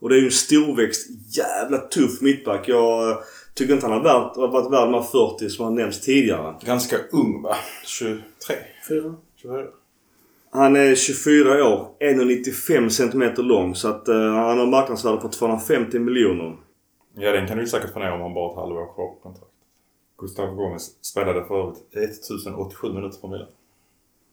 Och 0.00 0.08
det 0.08 0.16
är 0.16 0.18
ju 0.18 0.24
en 0.24 0.30
storväxt, 0.30 1.10
jävla 1.36 1.78
tuff 1.78 2.20
mittback. 2.20 2.68
Jag 2.68 3.10
eh, 3.10 3.16
tycker 3.54 3.74
inte 3.74 3.86
han 3.86 3.92
har 3.92 4.04
varit, 4.04 4.36
har 4.36 4.48
varit 4.48 4.72
värd 4.72 4.88
de 4.88 4.94
här 4.94 5.38
40 5.38 5.48
som 5.50 5.64
har 5.64 5.72
nämnts 5.72 6.00
tidigare. 6.00 6.54
Ganska 6.64 6.96
ung 7.12 7.42
va? 7.42 7.56
23? 7.84 8.56
Fyra? 8.88 9.14
24? 9.36 9.64
Han 10.50 10.76
är 10.76 10.94
24 10.94 11.68
år, 11.68 11.88
1,95 12.00 12.88
cm 12.88 13.46
lång. 13.46 13.74
Så 13.74 13.88
att 13.88 14.08
uh, 14.08 14.16
han 14.16 14.58
har 14.58 14.66
marknadsvärde 14.66 15.16
på 15.16 15.28
250 15.28 15.98
miljoner. 15.98 16.56
Ja, 17.16 17.32
den 17.32 17.48
kan 17.48 17.58
du 17.58 17.66
säkert 17.66 17.92
få 17.92 17.98
ner 17.98 18.12
om 18.12 18.20
han 18.20 18.34
bara 18.34 18.44
har 18.44 18.52
ett 18.52 18.58
halvår 18.58 18.94
kvar 18.94 19.06
på 19.06 19.18
kontrakt. 19.22 19.53
Gustav 20.24 20.54
Gomes 20.54 21.04
spelade 21.06 21.44
för 21.44 21.62
övrigt 21.62 21.96
1087 21.96 22.92
minuter 22.92 23.20
för 23.20 23.28
Milan. 23.28 23.46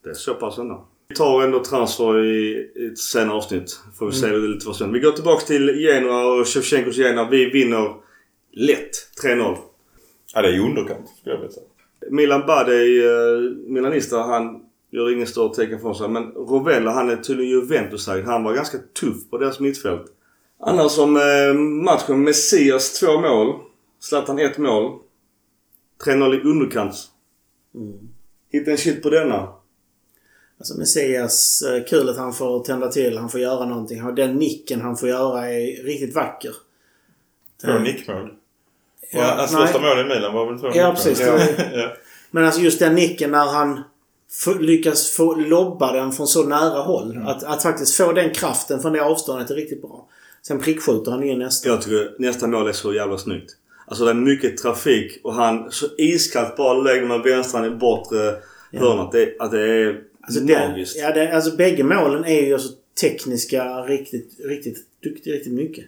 Det 0.04 0.10
är 0.10 0.14
så 0.14 0.34
pass 0.34 0.58
ändå. 0.58 0.86
Vi 1.08 1.16
tar 1.16 1.44
ändå 1.44 1.64
transfer 1.64 2.26
i 2.26 2.70
ett 2.88 2.98
senare 2.98 3.38
avsnitt. 3.38 3.80
Får 3.98 4.06
vi 4.06 4.12
se 4.12 4.28
det 4.28 4.38
lite 4.38 4.68
vad 4.68 4.76
som. 4.76 4.94
Vi 4.94 5.00
går 5.00 5.12
tillbaka 5.12 5.46
till 5.46 5.70
Genoa 5.70 6.34
och 6.34 6.48
Shevchenkos 6.48 6.98
Genoa. 6.98 7.30
Vi 7.30 7.50
vinner 7.50 7.96
lätt. 8.52 8.92
3-0. 9.24 9.58
Ja, 10.34 10.42
det 10.42 10.48
är 10.48 10.54
i 10.54 10.60
underkant 10.60 11.10
skulle 11.20 11.36
jag 11.36 11.42
vilja 11.42 11.52
säga. 11.52 11.66
Milan 12.10 12.44
Badej, 12.48 13.08
uh, 13.08 13.52
Milanista, 13.68 14.18
han 14.18 14.66
gör 14.92 15.14
ingen 15.14 15.28
större 15.28 15.54
tecken 15.54 15.80
för 15.80 15.94
sig. 15.94 16.10
Men 16.10 16.32
Rovella, 16.32 16.92
han 16.92 17.10
är 17.10 17.18
tydligen 17.18 17.52
Juventus-ägd. 17.52 18.26
Han 18.26 18.44
var 18.44 18.54
ganska 18.54 18.78
tuff 18.78 19.30
på 19.30 19.38
deras 19.38 19.60
mittfält. 19.60 20.06
Annars 20.60 21.00
om 21.00 21.18
uh, 21.18 21.54
matchen. 21.60 22.24
Messias 22.24 23.00
två 23.00 23.22
mål. 23.22 23.60
Zlatan 24.00 24.40
ett 24.40 24.58
mål. 24.58 25.00
3-0 26.06 26.34
i 26.36 26.42
underkant. 26.50 26.96
Hitta 28.52 28.72
en 28.72 28.78
shit 28.78 29.04
på 29.04 29.10
denna. 29.10 29.54
Alltså 30.60 30.78
Messias, 30.78 31.62
eh, 31.62 31.84
kul 31.84 32.10
att 32.10 32.18
han 32.18 32.34
får 32.34 32.64
tända 32.64 32.88
till. 32.92 33.18
Han 33.18 33.30
får 33.30 33.40
göra 33.40 33.66
någonting. 33.66 34.16
Den 34.16 34.36
nicken 34.36 34.82
han 34.82 34.98
får 34.98 35.10
göra 35.10 35.50
är 35.50 35.84
riktigt 35.84 36.16
vacker. 36.16 36.54
Två 37.66 37.80
nickmål. 37.80 38.34
Ja, 39.12 39.20
Ja, 39.20 39.36
hans 39.38 39.54
nej. 39.54 39.62
första 39.68 39.82
mål 39.82 40.00
i 40.00 40.04
Milan 40.04 40.34
var 40.34 40.46
väl 40.52 40.60
två 40.60 40.68
Ja, 40.68 40.72
nickmål? 40.74 40.96
precis. 40.96 41.20
ja. 41.76 41.96
Men 42.32 42.46
alltså 42.46 42.62
just 42.62 42.80
den 42.80 42.96
nicken 42.96 43.32
när 43.32 43.46
han 43.46 43.82
lyckas 44.60 45.12
få 45.12 45.36
lobba 45.36 45.94
den 45.94 46.12
från 46.12 46.28
så 46.28 46.44
nära 46.44 46.82
håll. 46.82 47.18
Att, 47.26 47.44
att 47.44 47.64
faktiskt 47.64 47.96
få 47.96 48.12
den 48.12 48.34
kraften 48.34 48.80
från 48.82 48.94
det 48.94 49.04
avståndet 49.04 49.50
är 49.52 49.56
riktigt 49.56 49.82
bra. 49.82 50.08
Sen 50.42 50.60
prickskjuter 50.60 51.12
han 51.12 51.24
in 51.24 51.40
nästa. 51.40 51.70
Jag 51.70 51.82
tycker 51.82 52.16
nästa 52.20 52.48
mål 52.48 52.68
är 52.68 52.72
så 52.74 52.94
jävla 52.94 53.18
snyggt. 53.18 53.56
Alltså 53.92 54.06
det 54.06 54.12
är 54.12 54.16
mycket 54.16 54.58
trafik 54.58 55.20
och 55.24 55.34
han 55.34 55.72
så 55.72 55.86
iskallt 55.98 56.58
bara 56.58 56.74
lägger 56.82 57.06
med 57.06 57.22
vänstran 57.22 57.66
i 57.66 57.70
bortre 57.70 58.36
hörnet. 58.72 59.12
Det, 59.12 59.36
att 59.40 59.52
det 59.52 59.62
är 59.62 60.04
Alltså, 60.22 60.40
det, 60.42 60.68
magiskt. 60.70 60.98
ja, 61.00 61.12
det, 61.12 61.36
alltså 61.36 61.56
bägge 61.56 61.84
målen 61.84 62.26
är 62.26 62.42
ju 62.42 62.54
alltså 62.54 62.74
tekniska 63.02 63.82
riktigt, 63.82 64.40
riktigt, 64.46 64.78
duktigt, 65.04 65.28
riktigt 65.28 65.54
mycket. 65.54 65.86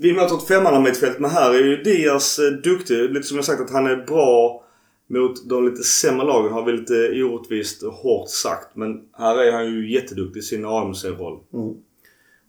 Vi 0.00 0.12
möter 0.12 0.34
ett 0.36 0.48
femmanna-mittfält 0.48 1.18
men 1.18 1.30
här 1.30 1.54
är 1.54 1.64
ju 1.64 1.76
Diaz 1.82 2.38
eh, 2.38 2.50
duktig. 2.52 3.10
Lite 3.10 3.26
som 3.26 3.36
jag 3.36 3.44
sagt 3.44 3.60
att 3.60 3.70
han 3.70 3.86
är 3.86 3.96
bra 3.96 4.64
mot 5.06 5.48
de 5.48 5.68
lite 5.68 5.82
sämre 5.82 6.26
lagen 6.26 6.52
har 6.52 6.64
vi 6.64 6.72
lite 6.72 7.22
orättvist 7.22 7.82
och 7.82 7.92
hårt 7.92 8.28
sagt. 8.30 8.76
Men 8.76 9.00
här 9.18 9.42
är 9.42 9.52
han 9.52 9.66
ju 9.66 9.92
jätteduktig 9.92 10.40
i 10.40 10.42
sin 10.42 10.64
AMC-roll. 10.64 11.38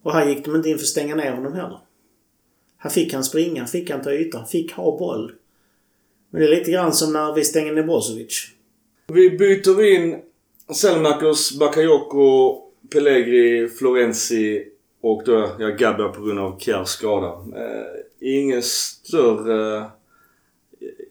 Och 0.04 0.14
här 0.14 0.30
gick 0.30 0.46
de 0.46 0.56
inte 0.56 0.70
in 0.70 0.78
för 0.78 0.84
att 0.84 0.88
stänga 0.88 1.16
ner 1.16 1.32
honom 1.32 1.54
heller. 1.54 1.80
Här 2.86 2.90
fick 2.90 3.14
han 3.14 3.24
springa, 3.24 3.66
fick 3.66 3.90
han 3.90 4.02
ta 4.02 4.14
yta, 4.14 4.38
han 4.38 4.48
fick 4.48 4.72
ha 4.72 4.98
boll. 4.98 5.32
Men 6.30 6.42
det 6.42 6.48
är 6.48 6.52
lite 6.52 6.72
grann 6.72 6.94
som 6.94 7.14
när 7.14 7.34
vi 7.34 7.44
stänger 7.44 7.74
ner 7.74 7.84
Brozovic. 7.84 8.48
Vi 9.08 9.30
byter 9.30 9.84
in 9.84 10.20
Selmakers, 10.74 11.60
Bakayoko, 11.60 12.62
Pellegri, 12.92 13.70
Florenzi 13.70 14.64
och 15.02 15.22
då 15.26 15.52
ja, 15.60 15.68
Gabba 15.68 16.10
på 16.10 16.22
grund 16.22 16.40
av 16.40 16.60
Kjärs 16.60 16.88
skada. 16.88 17.28
Eh, 17.28 18.02
ingen 18.20 18.62
större 18.64 19.78
eh, 19.78 19.86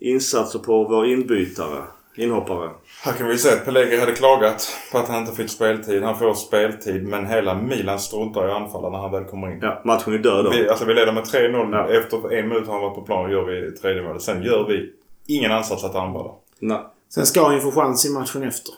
insatser 0.00 0.58
på 0.58 0.84
vår 0.84 1.06
inbytare, 1.06 1.82
inhoppare. 2.16 2.70
Här 3.04 3.12
kan 3.12 3.28
vi 3.28 3.38
säga 3.38 3.56
att 3.56 3.64
Pellegri 3.64 4.00
hade 4.00 4.12
klagat 4.12 4.76
på 4.92 4.98
att 4.98 5.08
han 5.08 5.20
inte 5.20 5.36
fick 5.36 5.50
speltid. 5.50 6.02
Han 6.02 6.18
får 6.18 6.34
speltid 6.34 7.08
men 7.08 7.26
hela 7.26 7.54
Milan 7.54 7.98
struntar 7.98 8.48
i 8.48 8.52
anfallen 8.52 8.92
när 8.92 8.98
han 8.98 9.12
väl 9.12 9.24
kommer 9.24 9.52
in. 9.52 9.58
Ja, 9.62 9.82
matchen 9.84 10.14
är 10.14 10.18
död 10.18 10.44
då. 10.44 10.50
Vi, 10.50 10.68
alltså 10.68 10.84
vi 10.84 10.94
leder 10.94 11.12
med 11.12 11.24
3-0. 11.24 11.72
Ja. 11.72 11.88
Efter 11.88 12.32
en 12.32 12.48
minut 12.48 12.66
har 12.66 12.72
han 12.72 12.82
varit 12.82 12.94
på 12.94 13.02
plan 13.02 13.30
gör 13.30 13.44
vi 13.44 13.72
tredje 13.76 14.02
målet. 14.02 14.22
Sen 14.22 14.42
gör 14.42 14.68
vi 14.68 14.92
ingen 15.26 15.52
ansats 15.52 15.84
att 15.84 15.94
anfalla. 15.94 16.30
Nej. 16.58 16.80
Sen 17.08 17.26
ska 17.26 17.44
han 17.44 17.54
ju 17.54 17.60
få 17.60 17.70
chans 17.70 18.06
i 18.06 18.10
matchen 18.10 18.42
efter. 18.42 18.74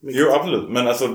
Jo 0.00 0.26
absolut 0.30 0.70
men 0.70 0.88
alltså 0.88 1.08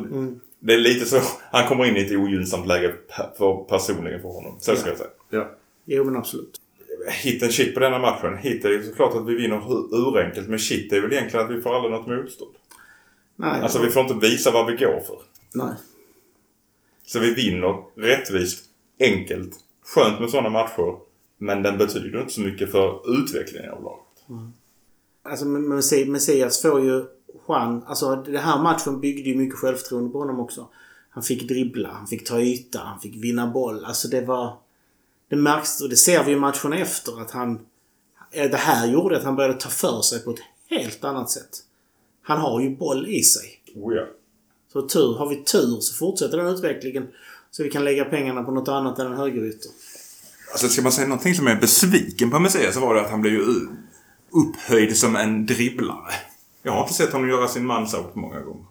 det 0.60 0.74
är 0.74 0.78
lite 0.78 1.06
så. 1.06 1.20
Han 1.52 1.68
kommer 1.68 1.86
in 1.86 1.98
i 1.98 2.02
ett 2.06 2.12
ogynnsamt 2.12 2.68
läge 2.68 2.94
för 3.38 3.64
personligen 3.64 4.22
för 4.22 4.30
honom. 4.30 4.56
Så 4.60 4.76
ska 4.76 4.90
jag 4.90 4.98
säga. 4.98 5.10
Ja. 5.30 5.52
Jo 5.86 6.04
men 6.04 6.18
absolut. 6.18 6.61
Hit 7.10 7.44
and 7.44 7.52
shit 7.52 7.74
på 7.74 7.80
denna 7.80 8.00
matchen. 8.00 8.38
Hit 8.38 8.66
är 8.66 8.70
ju 8.70 8.84
såklart 8.84 9.16
att 9.16 9.28
vi 9.28 9.36
vinner 9.36 9.62
urenkelt. 9.96 10.48
Men 10.50 10.60
shit 10.60 10.94
är 10.94 11.02
väl 11.02 11.14
egentligen 11.14 11.46
att 11.46 11.52
vi 11.52 11.62
får 11.62 11.76
aldrig 11.76 11.92
något 11.92 12.08
motstånd. 12.08 12.52
Nej. 13.36 13.62
Alltså 13.62 13.82
vi 13.82 13.90
får 13.90 14.02
inte 14.02 14.28
visa 14.28 14.52
vad 14.52 14.66
vi 14.68 14.74
går 14.78 15.00
för. 15.08 15.18
Nej. 15.54 15.74
Så 17.06 17.20
vi 17.20 17.34
vinner 17.34 17.84
rättvist, 17.96 18.66
enkelt. 19.00 19.56
Skönt 19.86 20.20
med 20.20 20.30
sådana 20.30 20.50
matcher. 20.50 20.98
Men 21.38 21.64
den 21.64 21.78
betyder 21.78 22.22
inte 22.22 22.34
så 22.34 22.42
mycket 22.42 22.72
för 22.72 23.02
utvecklingen 23.22 23.72
av 23.72 23.84
laget. 23.84 24.46
Alltså 25.24 25.46
Messi- 25.46 26.06
Messias 26.06 26.62
får 26.62 26.82
ju 26.82 27.06
chans. 27.48 27.84
Alltså 27.88 28.16
den 28.16 28.36
här 28.36 28.64
matchen 28.64 29.00
byggde 29.02 29.30
ju 29.30 29.36
mycket 29.38 29.60
självförtroende 29.60 30.10
på 30.10 30.20
honom 30.20 30.40
också. 30.40 30.68
Han 31.10 31.24
fick 31.24 31.48
dribbla, 31.48 31.90
han 31.90 32.08
fick 32.08 32.28
ta 32.28 32.40
yta, 32.42 32.80
han 32.80 33.00
fick 33.00 33.24
vinna 33.24 33.48
boll. 33.48 33.86
Alltså 33.86 34.08
det 34.08 34.22
var... 34.22 34.58
Det 35.32 35.38
märks 35.38 35.82
och 35.82 35.90
det 35.90 35.96
ser 35.98 36.24
vi 36.24 36.32
i 36.32 36.36
matchen 36.36 36.74
efter 36.74 37.22
att 37.22 37.32
han... 37.32 37.60
eh, 38.32 38.52
Det 38.52 38.58
här 38.58 38.88
gjorde 38.88 39.18
att 39.18 39.24
han 39.24 39.36
började 39.36 39.54
ta 39.60 39.70
för 39.70 40.02
sig 40.02 40.24
på 40.24 40.32
ett 40.32 40.40
helt 40.70 41.04
annat 41.04 41.30
sätt. 41.30 41.50
Han 42.24 42.38
har 42.38 42.62
ju 42.62 42.76
boll 42.76 43.08
i 43.08 43.24
sig. 43.24 43.62
Oh 43.76 43.96
ja. 43.96 44.06
Så 44.74 44.82
tur, 44.88 45.18
har 45.18 45.30
vi 45.30 45.36
tur 45.36 45.80
så 45.80 45.96
fortsätter 45.96 46.38
den 46.38 46.48
utvecklingen. 46.48 47.08
Så 47.52 47.64
vi 47.64 47.70
kan 47.70 47.84
lägga 47.84 48.06
pengarna 48.06 48.44
på 48.44 48.52
något 48.52 48.68
annat 48.68 49.00
än 49.00 49.08
en 49.08 49.18
högerytter. 49.18 49.72
Alltså 50.52 50.68
ska 50.68 50.82
man 50.82 50.92
säga 50.92 51.08
någonting 51.08 51.36
som 51.36 51.48
är 51.48 51.56
besviken 51.56 52.32
på 52.32 52.40
Messias 52.40 52.74
så 52.74 52.80
var 52.80 52.96
det 52.96 53.02
att 53.02 53.12
han 53.12 53.22
blev 53.22 53.34
ju 53.34 53.46
upphöjd 54.32 54.98
som 54.98 55.16
en 55.16 55.46
dribblare. 55.46 56.14
Jag 56.64 56.72
har 56.72 56.82
inte 56.82 56.94
sett 56.94 57.12
honom 57.14 57.30
göra 57.30 57.48
sin 57.48 57.66
mansout 57.66 58.16
många 58.16 58.40
gånger. 58.40 58.66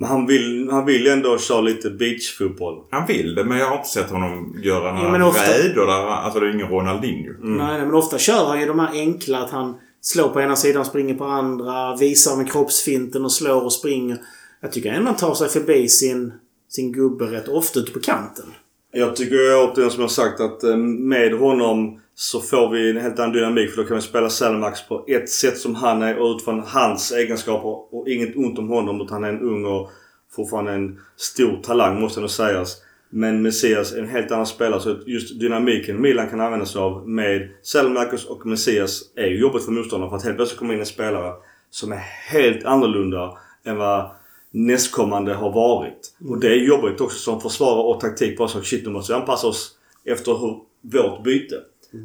Men 0.00 0.08
han 0.08 0.26
vill, 0.26 0.68
han 0.70 0.86
vill 0.86 1.04
ju 1.04 1.10
ändå 1.10 1.38
köra 1.38 1.60
lite 1.60 1.90
beachfotboll. 1.90 2.84
Han 2.90 3.06
vill 3.06 3.34
det 3.34 3.44
men 3.44 3.58
jag 3.58 3.66
har 3.66 3.76
inte 3.76 3.88
sett 3.88 4.10
honom 4.10 4.60
göra 4.62 4.92
några 4.94 5.10
men 5.10 5.22
ofta- 5.22 5.42
räder 5.42 5.86
där. 5.86 6.06
Alltså 6.06 6.40
det 6.40 6.46
är 6.46 6.54
ingen 6.54 6.68
Ronaldinho. 6.68 7.32
Nej, 7.42 7.66
nej, 7.78 7.86
men 7.86 7.94
ofta 7.94 8.18
kör 8.18 8.46
han 8.46 8.60
ju 8.60 8.66
de 8.66 8.78
här 8.78 8.92
enkla 8.92 9.38
att 9.38 9.50
han 9.50 9.74
slår 10.00 10.28
på 10.28 10.40
ena 10.40 10.56
sidan, 10.56 10.84
springer 10.84 11.14
på 11.14 11.24
andra, 11.24 11.96
visar 11.96 12.36
med 12.36 12.52
kroppsfinten 12.52 13.24
och 13.24 13.32
slår 13.32 13.64
och 13.64 13.72
springer. 13.72 14.18
Jag 14.60 14.72
tycker 14.72 14.92
ändå 14.92 15.06
han 15.06 15.16
tar 15.16 15.34
sig 15.34 15.48
förbi 15.48 15.88
sin, 15.88 16.32
sin 16.68 16.92
gubbe 16.92 17.24
rätt 17.24 17.48
ofta 17.48 17.80
ute 17.80 17.92
på 17.92 18.00
kanten. 18.00 18.46
Jag 18.92 19.16
tycker 19.16 19.36
återigen 19.36 19.90
som 19.90 20.00
jag 20.00 20.10
sagt 20.10 20.40
att 20.40 20.64
eh, 20.64 20.76
med 20.76 21.32
honom 21.32 22.00
så 22.14 22.40
får 22.40 22.70
vi 22.70 22.90
en 22.90 22.96
helt 22.96 23.18
annan 23.18 23.32
dynamik. 23.32 23.70
För 23.70 23.82
då 23.82 23.88
kan 23.88 23.96
vi 23.96 24.02
spela 24.02 24.30
Selmax 24.30 24.88
på 24.88 25.04
ett 25.08 25.28
sätt 25.28 25.58
som 25.58 25.74
han 25.74 26.02
är 26.02 26.18
och 26.18 26.34
utifrån 26.34 26.62
hans 26.66 27.12
egenskaper. 27.12 27.94
Och 27.94 28.08
inget 28.08 28.36
ont 28.36 28.58
om 28.58 28.68
honom 28.68 29.00
utan 29.00 29.22
han 29.22 29.24
är 29.24 29.28
en 29.28 29.48
ung 29.48 29.64
och 29.64 29.90
fortfarande 30.36 30.72
en 30.72 30.98
stor 31.16 31.62
talang 31.62 32.00
måste 32.00 32.20
nog 32.20 32.30
sägas. 32.30 32.76
Men 33.10 33.42
Messias 33.42 33.92
är 33.92 33.98
en 33.98 34.08
helt 34.08 34.32
annan 34.32 34.46
spelare. 34.46 34.80
Så 34.80 34.96
just 35.06 35.40
dynamiken 35.40 36.00
Milan 36.00 36.30
kan 36.30 36.40
använda 36.40 36.66
sig 36.66 36.80
av 36.80 37.08
med 37.08 37.48
Selmax 37.62 38.24
och 38.24 38.46
Messias 38.46 39.02
är 39.16 39.26
ju 39.26 39.40
jobbigt 39.40 39.64
för 39.64 39.72
motståndaren. 39.72 40.10
För 40.10 40.16
att 40.16 40.24
helt 40.24 40.36
plötsligt 40.36 40.58
kommer 40.58 40.74
in 40.74 40.80
en 40.80 40.86
spelare 40.86 41.32
som 41.70 41.92
är 41.92 42.02
helt 42.30 42.64
annorlunda 42.64 43.38
än 43.64 43.76
vad 43.76 44.10
nästkommande 44.50 45.34
har 45.34 45.52
varit. 45.52 46.14
Och 46.28 46.40
det 46.40 46.48
är 46.48 46.56
jobbigt 46.56 47.00
också 47.00 47.18
som 47.18 47.40
försvarare 47.40 47.82
och 47.82 48.00
taktik. 48.00 48.38
Bara 48.38 48.48
så 48.48 48.62
shit 48.62 48.84
nu 48.84 48.90
måste 48.90 49.12
vi 49.12 49.18
anpassa 49.18 49.46
oss 49.46 49.78
efter 50.04 50.32
hur, 50.32 50.60
vårt 50.80 51.24
byte. 51.24 51.56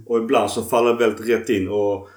Och 0.05 0.17
ibland 0.17 0.51
så 0.51 0.63
faller 0.63 0.93
det 0.93 1.07
väldigt 1.07 1.29
rätt 1.29 1.49
in 1.49 1.69
och 1.69 2.09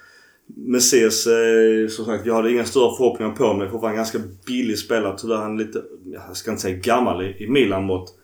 Messias, 0.46 1.26
eh, 1.26 1.88
som 1.88 2.04
sagt, 2.04 2.26
jag 2.26 2.34
hade 2.34 2.52
inga 2.52 2.64
större 2.64 2.96
förhoppningar 2.96 3.32
på 3.32 3.54
mig. 3.54 3.70
Fortfarande 3.70 3.94
en 3.94 3.96
ganska 3.96 4.18
billig 4.46 4.78
spelare. 4.78 5.18
Tyvärr 5.18 5.36
han 5.36 5.60
är 5.60 5.64
lite, 5.64 5.82
jag 6.04 6.36
ska 6.36 6.50
inte 6.50 6.62
säga 6.62 6.76
gammal 6.76 7.22
i, 7.22 7.44
i 7.44 7.48
Milan-mått. 7.48 8.14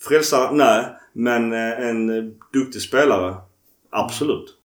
Frälsare? 0.00 0.52
Nej. 0.52 0.84
Men 1.12 1.52
eh, 1.52 1.88
en 1.88 2.10
eh, 2.10 2.24
duktig 2.52 2.82
spelare? 2.82 3.36
Absolut. 3.90 4.57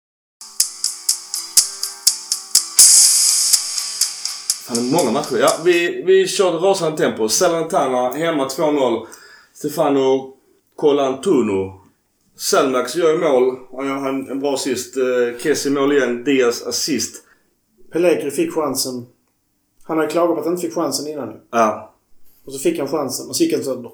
Han 4.69 4.79
är 4.79 4.93
många 4.93 5.11
matcher. 5.13 5.37
Ja, 5.41 5.49
vi, 5.65 6.03
vi 6.07 6.29
körde 6.29 6.57
rasande 6.57 6.97
tempo. 6.97 7.29
Salernitana 7.29 8.13
hemma 8.13 8.49
2-0. 8.49 9.07
Stefano 9.55 10.35
Colantuno. 10.77 11.81
Selmax 12.37 12.97
gör 12.97 13.19
mål. 13.19 13.59
Han 13.73 13.87
gör 13.87 14.09
en, 14.09 14.41
bra 14.41 14.55
assist. 14.55 14.97
Eh, 14.97 15.39
Kessie 15.43 15.73
mål 15.73 15.93
igen. 15.93 16.25
Diaz 16.25 16.63
assist. 16.63 17.25
Pellegrini 17.93 18.31
fick 18.31 18.55
chansen. 18.55 19.07
Han 19.85 19.97
har 19.97 20.05
ju 20.05 20.11
klagat 20.11 20.35
på 20.35 20.41
att 20.41 20.47
han 20.47 20.55
inte 20.55 20.67
fick 20.67 20.75
chansen 20.75 21.09
innan 21.09 21.29
nu. 21.29 21.41
Ja. 21.51 21.95
Och 22.45 22.53
så 22.53 22.59
fick 22.59 22.79
han 22.79 22.89
chansen 22.89 23.29
och 23.29 23.37
så 23.37 23.43
gick 23.45 23.55
han 23.55 23.65
sönder. 23.65 23.91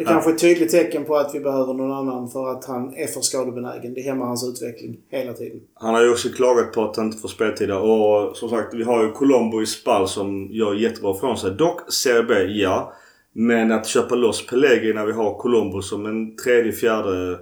Det 0.00 0.04
Ja. 0.04 0.10
kanske 0.10 0.30
är 0.30 0.34
ett 0.34 0.40
tydligt 0.40 0.70
tecken 0.70 1.04
på 1.04 1.16
att 1.16 1.34
vi 1.34 1.40
behöver 1.40 1.74
någon 1.74 1.92
annan 1.92 2.28
för 2.30 2.50
att 2.50 2.64
han 2.64 2.94
är 2.94 3.06
för 3.06 3.20
skadebenägen. 3.20 3.94
Det 3.94 4.00
hämmar 4.00 4.26
hans 4.26 4.48
utveckling 4.48 4.96
hela 5.10 5.32
tiden. 5.32 5.60
Han 5.74 5.94
har 5.94 6.02
ju 6.02 6.10
också 6.10 6.28
klagat 6.28 6.72
på 6.72 6.84
att 6.84 6.96
han 6.96 7.06
inte 7.06 7.18
får 7.18 7.28
speltid. 7.28 7.70
Och 7.72 8.36
som 8.36 8.48
sagt, 8.48 8.74
vi 8.74 8.82
har 8.82 9.04
ju 9.04 9.12
Colombo 9.12 9.62
i 9.62 9.66
spall 9.66 10.08
som 10.08 10.48
gör 10.50 10.74
jättebra 10.74 11.14
från 11.14 11.36
sig. 11.38 11.50
Dock 11.50 11.92
Serie 11.92 12.22
B, 12.22 12.34
ja. 12.34 12.92
Men 13.32 13.72
att 13.72 13.86
köpa 13.86 14.14
loss 14.14 14.46
Pellegrini 14.46 14.92
när 14.94 15.06
vi 15.06 15.12
har 15.12 15.34
Colombo 15.38 15.82
som 15.82 16.06
en 16.06 16.36
tredje, 16.36 16.72
fjärde 16.72 17.38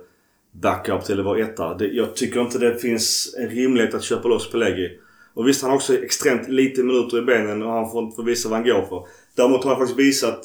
backup 0.53 1.05
till 1.05 1.23
vår 1.23 1.41
etta. 1.41 1.75
Det, 1.75 1.87
jag 1.87 2.17
tycker 2.17 2.41
inte 2.41 2.59
det 2.59 2.75
finns 2.79 3.35
en 3.39 3.49
rimlighet 3.49 3.95
att 3.95 4.03
köpa 4.03 4.29
loss 4.29 4.51
Pellegrini. 4.51 4.99
Och 5.35 5.49
visst, 5.49 5.63
han 5.63 5.71
har 5.71 5.77
också 5.77 5.95
extremt 5.95 6.49
lite 6.49 6.83
minuter 6.83 7.19
i 7.19 7.23
benen 7.23 7.63
och 7.63 7.73
han 7.73 7.91
får 7.91 8.03
inte 8.03 8.23
visa 8.23 8.49
vad 8.49 8.59
han 8.59 8.69
går 8.69 8.83
för. 8.89 9.05
Däremot 9.37 9.65
har 9.65 9.71
han 9.71 9.79
faktiskt 9.81 9.99
visat, 9.99 10.41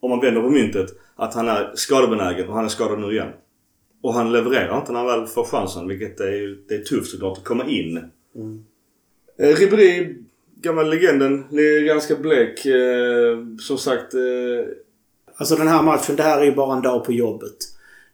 om 0.00 0.10
man 0.10 0.20
vänder 0.20 0.40
på 0.42 0.50
myntet, 0.50 0.86
att 1.16 1.34
han 1.34 1.48
är 1.48 1.72
skadebenägen 1.74 2.48
och 2.48 2.54
han 2.54 2.64
är 2.64 2.68
skadad 2.68 3.00
nu 3.00 3.12
igen. 3.12 3.32
Och 4.02 4.14
han 4.14 4.32
levererar 4.32 4.78
inte 4.78 4.92
när 4.92 4.98
han 4.98 5.06
väl 5.20 5.26
får 5.26 5.44
chansen, 5.44 5.88
vilket 5.88 6.20
är, 6.20 6.30
ju- 6.32 6.64
det 6.68 6.74
är 6.74 6.82
tufft 6.84 7.10
såklart 7.10 7.38
att 7.38 7.44
komma 7.44 7.64
in. 7.66 7.96
Eh, 9.38 9.56
Ribéry, 9.56 10.16
gamla 10.60 10.82
legenden, 10.82 11.44
är 11.52 11.86
ganska 11.86 12.16
blek. 12.16 12.66
Eh, 12.66 13.38
som 13.60 13.78
sagt, 13.78 14.14
eh, 14.14 14.20
Alltså 15.36 15.56
den 15.56 15.68
här 15.68 15.82
matchen, 15.82 16.16
det 16.16 16.22
här 16.22 16.40
är 16.40 16.44
ju 16.44 16.54
bara 16.54 16.76
en 16.76 16.82
dag 16.82 17.04
på 17.04 17.12
jobbet. 17.12 17.56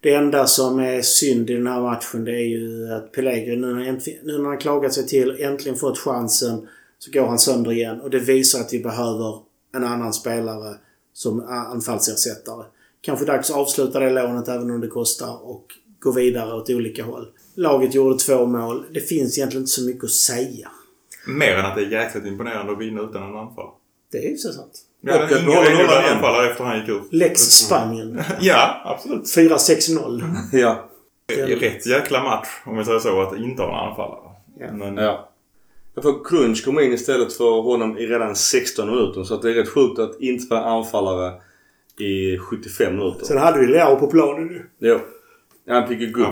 Det 0.01 0.15
enda 0.15 0.47
som 0.47 0.79
är 0.79 1.03
synd 1.03 1.51
i 1.51 1.55
den 1.55 1.67
här 1.67 1.81
matchen 1.81 2.25
det 2.25 2.33
är 2.33 2.49
ju 2.49 2.93
att 2.93 3.13
Pellegrini 3.13 3.57
nu, 3.57 3.67
när 3.67 3.75
han 3.75 3.85
äntligen- 3.97 4.21
nu 4.27 4.39
när 4.39 4.49
han 4.49 4.59
klagat 4.59 4.93
sig 4.95 5.07
till 5.07 5.37
äntligen 5.41 5.79
fått 5.79 5.99
chansen 5.99 6.69
så 6.99 7.11
går 7.11 7.27
han 7.27 7.39
sönder 7.39 7.73
igen. 7.73 8.01
Och 8.01 8.11
det 8.11 8.19
visar 8.19 8.61
att 8.61 8.73
vi 8.73 8.79
behöver 8.83 9.39
en 9.75 9.85
annan 9.85 10.13
spelare 10.13 10.75
som 11.13 11.41
anfallsersättare. 11.49 12.65
Kanske 13.03 13.25
dags 13.25 13.51
att 13.51 13.57
avsluta 13.57 14.01
det 14.01 14.11
lånet 14.11 14.49
även 14.49 14.71
om 14.71 14.81
det 14.81 14.89
kostar 14.89 15.49
och 15.51 15.67
gå 16.01 16.13
vidare 16.13 16.55
åt 16.55 16.71
olika 16.71 17.05
håll. 17.05 17.27
Laget 17.55 17.95
gjorde 17.95 18.19
två 18.19 18.47
mål. 18.47 18.85
Det 18.95 19.01
finns 19.01 19.39
egentligen 19.39 19.63
inte 19.63 19.71
så 19.73 19.83
mycket 19.83 20.05
att 20.05 20.11
säga. 20.11 20.69
Mer 21.27 21.55
än 21.57 21.67
att 21.67 21.77
det 21.77 21.83
är 21.83 21.91
jäkligt 21.91 22.27
imponerande 22.27 22.73
att 22.73 22.79
vinna 22.79 23.01
utan 23.03 23.23
en 23.23 23.37
anfall. 23.37 23.67
Det 24.13 24.19
är 24.19 24.31
ju 24.31 24.37
så 24.37 24.53
sant. 24.53 24.73
Vi 25.03 25.13
hade 25.13 25.25
Och 25.25 25.31
att 25.31 25.45
behålla 25.45 25.55
nollan 25.61 25.73
renodlad 25.73 26.03
igen. 26.05 26.17
anfallare 26.17 26.51
efter 26.51 26.65
han 26.65 26.79
gick 26.81 26.89
ut. 26.89 27.03
Lex 27.11 27.41
Spanien. 27.41 28.23
Ja, 28.41 28.83
absolut. 28.85 29.25
4-6-0. 29.37 30.23
ja. 30.53 30.87
Det 31.27 31.41
är 31.41 31.47
rätt 31.57 31.87
jäkla 31.87 32.23
match 32.23 32.49
om 32.67 32.77
vi 32.79 32.85
säger 32.85 32.99
så 32.99 33.21
att 33.23 33.37
inte 33.39 33.63
ha 33.63 33.69
en 33.83 33.89
anfallare. 33.91 34.31
Ja. 34.59 34.73
Men 34.73 34.97
ja. 34.97 35.29
Jag 35.95 36.03
får 36.05 36.25
Crunch 36.25 36.65
komma 36.65 36.83
in 36.83 36.93
istället 36.93 37.33
för 37.33 37.61
honom 37.63 37.99
i 37.99 38.07
redan 38.07 38.37
16 38.37 38.91
minuter. 38.91 39.25
Så 39.25 39.35
att 39.35 39.43
det 39.43 39.51
är 39.51 39.55
rätt 39.55 39.69
sjukt 39.69 39.99
att 39.99 40.21
inte 40.21 40.55
vara 40.55 40.65
anfallare 40.65 41.33
i 42.01 42.39
75 42.39 42.97
minuter. 42.97 43.25
Sen 43.27 43.39
hade 43.39 43.59
vi 43.61 43.67
Leao 43.67 43.97
på 43.97 44.07
planen 44.07 44.47
nu. 44.47 44.67
Jo. 44.79 44.99
Han 45.69 45.89
fick 45.89 46.01
ju 46.01 46.13
gå. 46.13 46.23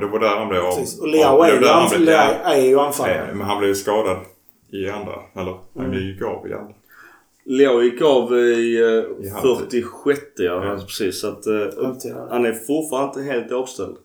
Det 0.00 0.06
var 0.06 0.18
där 0.20 0.36
han 0.36 0.48
blev 0.48 0.62
av. 0.64 0.76
Precis. 0.76 1.00
Och 1.00 1.08
Leao 1.08 1.42
är, 1.42 1.52
ju 1.52 1.60
Leao 1.60 1.88
ja, 2.06 2.54
är 2.54 2.62
ju 2.62 2.78
anfallare. 2.78 3.34
Men 3.34 3.46
han 3.46 3.58
blev 3.58 3.68
ju 3.68 3.74
skadad 3.74 4.18
i 4.72 4.88
andra. 4.90 5.14
Eller 5.34 5.58
han 5.76 5.92
gick 5.92 6.22
av 6.22 6.48
i 6.48 6.52
andra. 6.52 6.74
Leo 7.48 7.82
gick 7.82 8.02
av 8.02 8.32
i, 8.36 8.38
I 8.38 8.80
eh, 9.26 9.32
halvtid. 9.34 9.84
46 10.04 10.20
ja, 10.36 10.64
Ja. 10.64 10.76
precis. 10.86 11.20
Så 11.20 11.28
att, 11.28 11.46
eh, 11.46 11.54
ja. 12.04 12.26
han 12.30 12.46
är 12.46 12.52
fortfarande 12.52 13.20
inte 13.20 13.32
helt 13.32 13.52
avställd. 13.52 13.96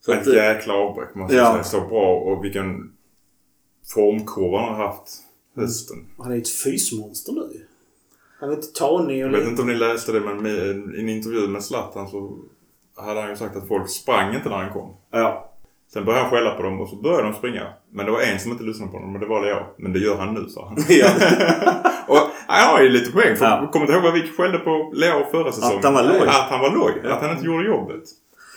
Så 0.00 0.12
Ett 0.12 0.20
att, 0.20 0.26
eh, 0.26 0.34
jäkla 0.34 0.74
avbräck 0.74 1.14
måste 1.14 1.36
Ja. 1.36 1.42
jag 1.42 1.52
säga. 1.66 1.82
Så 1.82 1.88
bra 1.88 2.16
och 2.16 2.44
vilken 2.44 2.92
formkurva 3.94 4.58
han 4.58 4.74
har 4.74 4.86
haft 4.86 5.08
hösten. 5.56 5.96
Han 6.18 6.32
är 6.32 6.36
ett 6.38 6.48
fysmonster 6.48 7.32
nu 7.32 7.40
ju. 7.52 7.60
Han 8.40 8.50
är 8.50 8.54
inte 8.54 8.66
tanig 8.72 9.24
och 9.26 9.32
Jag 9.32 9.38
vet 9.38 9.48
inte 9.48 9.62
om 9.62 9.68
ni 9.68 9.74
läste 9.74 10.12
det 10.12 10.20
men 10.20 10.42
med, 10.42 10.52
i 10.96 11.00
en 11.00 11.08
intervju 11.08 11.48
med 11.48 11.62
Zlatan 11.64 12.08
så 12.08 12.36
hade 12.96 13.20
han 13.20 13.30
ju 13.30 13.36
sagt 13.36 13.56
att 13.56 13.68
folk 13.68 13.88
sprang 13.88 14.34
inte 14.34 14.48
när 14.48 14.56
han 14.56 14.72
kom. 14.72 14.96
ja. 15.12 15.50
Sen 15.92 16.04
började 16.04 16.22
han 16.24 16.30
skälla 16.30 16.50
på 16.54 16.62
dem 16.62 16.80
och 16.80 16.88
så 16.88 16.96
började 16.96 17.22
de 17.22 17.34
springa. 17.34 17.66
Men 17.92 18.06
det 18.06 18.12
var 18.12 18.20
en 18.20 18.40
som 18.40 18.50
inte 18.50 18.64
lyssnade 18.64 18.90
på 18.92 18.96
honom 18.98 19.14
och 19.14 19.20
det 19.20 19.26
var 19.26 19.40
Leo. 19.44 19.56
Men 19.78 19.92
det 19.92 19.98
gör 19.98 20.16
han 20.16 20.34
nu 20.34 20.48
sa 20.48 20.66
han. 20.68 20.76
ja. 20.88 21.06
och 22.06 22.18
han 22.46 22.70
har 22.74 22.82
ju 22.82 22.88
lite 22.88 23.12
poäng. 23.12 23.36
För 23.36 23.44
Ja. 23.44 23.68
Kommer 23.72 23.86
du 23.86 23.92
ihåg 23.92 24.02
vad 24.02 24.12
vi 24.12 24.22
skällde 24.36 24.58
på 24.58 24.90
Leo 24.94 25.24
förra 25.30 25.52
säsongen? 25.52 25.80
han 25.82 25.94
var 25.94 26.02
loj. 26.02 26.20
Att 26.28 26.50
han 26.50 26.60
var 26.60 26.70
loj. 26.70 27.00
Ja. 27.04 27.12
Att 27.12 27.22
han 27.22 27.30
inte 27.30 27.46
gjorde 27.46 27.66
jobbet. 27.66 28.02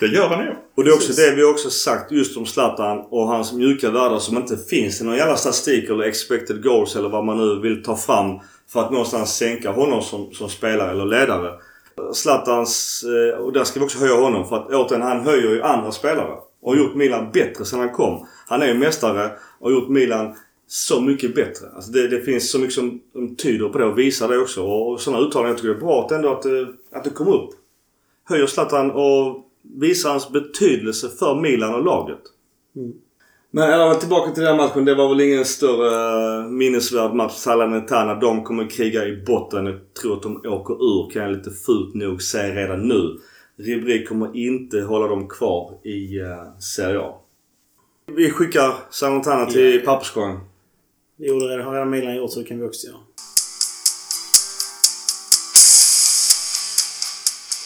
Det 0.00 0.06
gör 0.06 0.28
han 0.28 0.44
ju. 0.44 0.50
Och 0.76 0.84
det 0.84 0.90
är 0.90 0.94
också 0.94 1.12
det 1.12 1.34
vi 1.36 1.44
också 1.44 1.70
sagt 1.70 2.12
just 2.12 2.36
om 2.36 2.46
Zlatan 2.46 2.98
och 3.10 3.26
hans 3.28 3.52
mjuka 3.52 3.90
världar 3.90 4.18
som 4.18 4.36
inte 4.36 4.56
finns 4.56 5.00
i 5.00 5.04
någon 5.04 5.16
jävla 5.16 5.36
statistik 5.36 5.90
eller 5.90 6.04
expected 6.04 6.62
goals 6.62 6.96
eller 6.96 7.08
vad 7.08 7.24
man 7.24 7.36
nu 7.38 7.60
vill 7.60 7.82
ta 7.84 7.96
fram 7.96 8.38
för 8.72 8.80
att 8.80 8.90
någonstans 8.90 9.36
sänka 9.36 9.70
honom 9.70 10.02
som, 10.02 10.32
som 10.32 10.48
spelare 10.48 10.90
eller 10.90 11.06
ledare. 11.06 11.52
Zlatans, 12.12 13.04
eh, 13.04 13.38
och 13.38 13.52
där 13.52 13.64
ska 13.64 13.80
vi 13.80 13.86
också 13.86 13.98
höja 13.98 14.20
honom 14.20 14.48
för 14.48 14.56
att 14.56 14.68
återigen 14.72 15.02
han 15.02 15.20
höjer 15.20 15.50
ju 15.50 15.62
andra 15.62 15.92
spelare. 15.92 16.36
Och 16.60 16.72
har 16.72 16.78
gjort 16.78 16.94
Milan 16.94 17.30
bättre 17.32 17.64
sedan 17.64 17.78
han 17.78 17.92
kom. 17.92 18.26
Han 18.46 18.62
är 18.62 18.66
ju 18.66 18.74
mästare 18.74 19.30
och 19.58 19.70
har 19.70 19.80
gjort 19.80 19.88
Milan 19.88 20.34
så 20.66 21.00
mycket 21.00 21.34
bättre. 21.34 21.66
Alltså 21.74 21.92
det, 21.92 22.08
det 22.08 22.20
finns 22.20 22.50
så 22.50 22.58
mycket 22.58 22.74
som, 22.74 23.00
som 23.12 23.36
tyder 23.36 23.68
på 23.68 23.78
det 23.78 23.84
och 23.84 23.98
visar 23.98 24.28
det 24.28 24.38
också. 24.38 24.62
Och, 24.62 24.92
och 24.92 25.00
sådana 25.00 25.26
uttalanden 25.26 25.50
jag 25.50 25.58
tycker 25.58 25.68
det 25.68 25.78
är 25.78 25.80
bra 25.80 26.04
att 26.04 26.12
ändå 26.12 26.32
att, 26.32 26.44
eh, 26.44 26.68
att 26.92 27.04
det 27.04 27.10
kom 27.10 27.28
upp 27.28 27.50
höjer 28.28 28.46
Zlatan 28.46 28.90
och 28.90 29.44
visar 29.62 30.10
hans 30.10 30.30
betydelse 30.30 31.08
för 31.08 31.40
Milan 31.40 31.74
och 31.74 31.84
laget. 31.84 32.20
Mm. 32.76 32.92
Men 33.50 33.70
fall 33.70 34.00
tillbaka 34.00 34.30
till 34.30 34.42
den 34.42 34.56
här 34.58 34.66
matchen. 34.66 34.84
Det 34.84 34.94
var 34.94 35.08
väl 35.08 35.20
ingen 35.20 35.44
större 35.44 36.40
eh, 36.40 36.48
minnesvärd 36.50 37.14
match. 37.14 37.32
Salernitana, 37.32 38.14
de 38.14 38.44
kommer 38.44 38.70
kriga 38.70 39.06
i 39.06 39.22
botten. 39.26 39.66
Jag 39.66 39.94
tror 40.02 40.16
att 40.16 40.22
de 40.22 40.36
åker 40.46 40.74
ur 40.74 41.10
kan 41.10 41.22
jag 41.22 41.32
lite 41.32 41.50
fult 41.50 41.94
nog 41.94 42.22
säga 42.22 42.54
redan 42.54 42.88
nu. 42.88 43.18
Ribéry 43.58 44.04
kommer 44.04 44.36
inte 44.36 44.80
hålla 44.80 45.06
dem 45.08 45.28
kvar 45.28 45.78
i 45.84 46.20
uh, 46.20 46.58
Serie 46.58 47.00
A. 47.00 47.14
Vi 48.16 48.30
skickar 48.30 48.74
Salernitana 48.90 49.46
till 49.46 49.74
Ja. 49.74 49.80
papperskorgen. 49.84 50.38
Det 51.16 51.26
gjorde 51.26 51.46
redan, 51.46 51.66
har 51.66 51.72
redan 51.72 51.90
Milan 51.90 52.16
gjort 52.16 52.30
så 52.30 52.38
det 52.40 52.44
kan 52.46 52.60
vi 52.60 52.66
också 52.66 52.86
göra. 52.86 52.96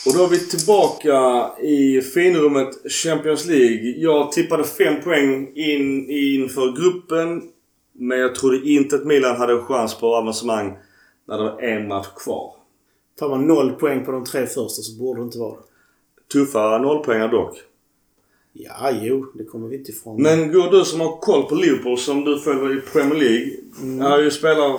Och 0.06 0.14
då 0.14 0.24
är 0.24 0.28
vi 0.28 0.38
tillbaka 0.38 1.50
i 1.62 2.00
finrummet 2.00 2.92
Champions 2.92 3.46
League. 3.46 3.94
Jag 3.98 4.32
tippade 4.32 4.64
fem 4.64 5.02
poäng 5.04 5.52
in 5.54 6.10
inför 6.10 6.72
gruppen. 6.72 7.42
Men 7.92 8.18
jag 8.18 8.34
trodde 8.34 8.68
inte 8.68 8.96
att 8.96 9.06
Milan 9.06 9.36
hade 9.36 9.52
en 9.52 9.64
chans 9.64 9.94
på 9.94 10.14
avancemang 10.14 10.76
när 11.28 11.38
det 11.38 11.44
var 11.44 11.62
en 11.62 11.88
match 11.88 12.08
kvar. 12.16 12.52
Tar 13.18 13.28
man 13.28 13.46
noll 13.46 13.72
poäng 13.72 14.04
på 14.04 14.12
de 14.12 14.24
tre 14.24 14.46
första 14.46 14.82
så 14.82 14.98
borde 14.98 15.20
det 15.20 15.24
inte 15.24 15.38
vara. 15.38 15.56
Tuffa 16.32 16.78
nollpoängar 16.78 17.28
dock. 17.28 17.56
Ja, 18.52 18.90
jo. 19.02 19.26
Det 19.34 19.44
kommer 19.44 19.68
vi 19.68 19.76
inte 19.76 19.90
ifrån. 19.90 20.22
Men 20.22 20.52
går 20.52 20.70
du 20.70 20.84
som 20.84 21.00
har 21.00 21.16
koll 21.16 21.42
på 21.42 21.54
Liverpool 21.54 21.98
som 21.98 22.24
du 22.24 22.40
följer 22.40 22.78
i 22.78 22.80
Premier 22.80 23.20
League. 23.20 23.50
Det 23.98 24.14
är 24.14 24.22
ju 24.22 24.30
spelare 24.30 24.78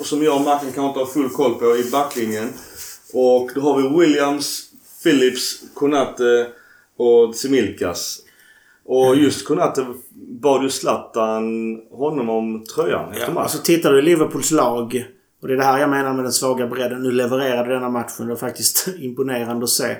som 0.00 0.22
jag 0.22 0.36
och 0.36 0.42
Martin 0.42 0.72
kanske 0.72 0.88
inte 0.88 0.98
har 0.98 1.06
full 1.06 1.28
koll 1.28 1.54
på 1.54 1.76
i 1.76 1.90
backlinjen. 1.92 2.48
Och 3.14 3.50
då 3.54 3.60
har 3.60 3.82
vi 3.82 4.00
Williams, 4.00 4.70
Phillips, 5.02 5.62
Konate 5.74 6.46
och 6.96 7.34
Similkas. 7.34 8.18
Och 8.84 9.16
just 9.16 9.46
Konate 9.46 9.86
bad 10.14 10.62
ju 10.62 10.70
Zlatan 10.70 11.76
honom 11.90 12.30
om 12.30 12.64
tröjan 12.74 13.12
efter 13.12 13.26
matchen. 13.26 13.38
Alltså 13.38 13.58
tittar 13.58 13.92
du 13.92 13.98
i 13.98 14.02
Liverpools 14.02 14.50
lag. 14.50 15.04
Och 15.42 15.48
det 15.48 15.54
är 15.54 15.58
det 15.58 15.64
här 15.64 15.78
jag 15.78 15.90
menar 15.90 16.14
med 16.14 16.24
den 16.24 16.32
svaga 16.32 16.66
bredden. 16.66 17.02
Nu 17.02 17.10
levererade 17.10 17.74
denna 17.74 17.88
matchen. 17.88 18.26
Det 18.26 18.32
var 18.32 18.36
faktiskt 18.36 18.88
imponerande 18.98 19.64
att 19.64 19.70
se. 19.70 19.96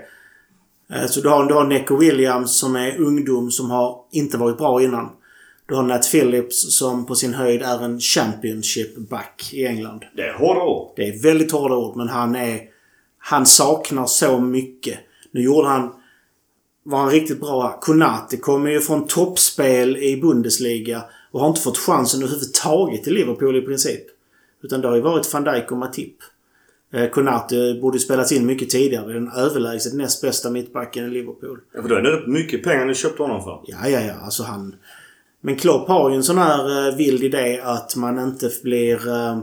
Eh, 0.92 1.06
Så 1.06 1.20
du 1.20 1.28
har, 1.28 1.44
du 1.44 1.54
har 1.54 1.64
Neco 1.64 1.96
Williams 1.96 2.58
som 2.58 2.76
är 2.76 3.00
ungdom 3.00 3.50
som 3.50 3.70
har 3.70 4.04
inte 4.11 4.36
varit 4.36 4.58
bra 4.58 4.82
innan. 4.82 5.08
Du 5.66 5.74
har 5.74 5.82
Nat 5.82 6.11
Phillips 6.11 6.78
som 6.78 7.06
på 7.06 7.14
sin 7.14 7.34
höjd 7.34 7.62
är 7.62 7.84
en 7.84 8.00
Championship 8.00 8.96
back 8.96 9.50
i 9.52 9.66
England. 9.66 10.04
Det 10.16 10.22
är 10.22 10.32
hårda 10.34 10.62
ord. 10.62 10.92
Det 10.96 11.08
är 11.08 11.22
väldigt 11.22 11.52
hårda 11.52 11.74
ord 11.76 11.96
men 11.96 12.08
han 12.08 12.36
är... 12.36 12.61
Han 13.20 13.46
saknar 13.46 14.06
så 14.06 14.40
mycket. 14.40 14.98
Nu 15.30 15.42
gjorde 15.42 15.68
han... 15.68 15.92
Var 16.82 16.98
han 16.98 17.10
riktigt 17.10 17.40
bra. 17.40 17.78
Konate 17.80 18.36
kommer 18.36 18.70
ju 18.70 18.80
från 18.80 19.06
toppspel 19.06 19.96
i 19.96 20.16
Bundesliga 20.16 21.02
Och 21.30 21.40
har 21.40 21.48
inte 21.48 21.60
fått 21.60 21.78
chansen 21.78 22.22
överhuvudtaget 22.22 23.06
i 23.06 23.10
Liverpool 23.10 23.56
i 23.56 23.60
princip. 23.60 24.02
Utan 24.62 24.80
det 24.80 24.88
har 24.88 24.96
ju 24.96 25.02
varit 25.02 25.32
van 25.32 25.44
Dijk 25.44 25.72
och 25.72 25.78
Matip. 25.78 26.16
Eh, 26.92 27.08
Konate 27.08 27.78
borde 27.82 27.98
spelats 27.98 28.32
in 28.32 28.46
mycket 28.46 28.70
tidigare. 28.70 29.12
Den 29.12 29.32
överlägset 29.32 29.94
näst 29.94 30.22
bästa 30.22 30.50
mittbacken 30.50 31.04
i 31.04 31.10
Liverpool. 31.10 31.60
Ja, 31.74 31.82
för 31.82 31.88
då 31.88 31.94
är 31.94 32.02
det 32.02 32.26
mycket 32.26 32.64
pengar 32.64 32.86
ni 32.86 32.94
köpte 32.94 33.22
honom 33.22 33.42
för. 33.42 33.60
Ja, 33.66 33.88
ja, 33.88 34.00
ja. 34.00 34.14
Alltså 34.14 34.42
han... 34.42 34.74
Men 35.40 35.56
Klopp 35.56 35.88
har 35.88 36.10
ju 36.10 36.16
en 36.16 36.24
sån 36.24 36.38
här 36.38 36.88
eh, 36.88 36.96
vild 36.96 37.22
idé 37.22 37.60
att 37.64 37.96
man 37.96 38.18
inte 38.18 38.50
blir... 38.62 39.08
Eh, 39.08 39.38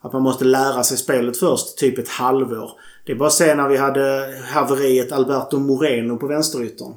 att 0.00 0.12
man 0.12 0.22
måste 0.22 0.44
lära 0.44 0.82
sig 0.82 0.96
spelet 0.96 1.36
först, 1.36 1.78
typ 1.78 1.98
ett 1.98 2.08
halvår. 2.08 2.70
Det 3.10 3.14
är 3.14 3.18
bara 3.18 3.26
att 3.26 3.32
se 3.32 3.54
när 3.54 3.68
vi 3.68 3.76
hade 3.76 4.34
haveriet 4.46 5.12
Alberto 5.12 5.58
Moreno 5.58 6.16
på 6.16 6.26
vänsteryttern. 6.26 6.94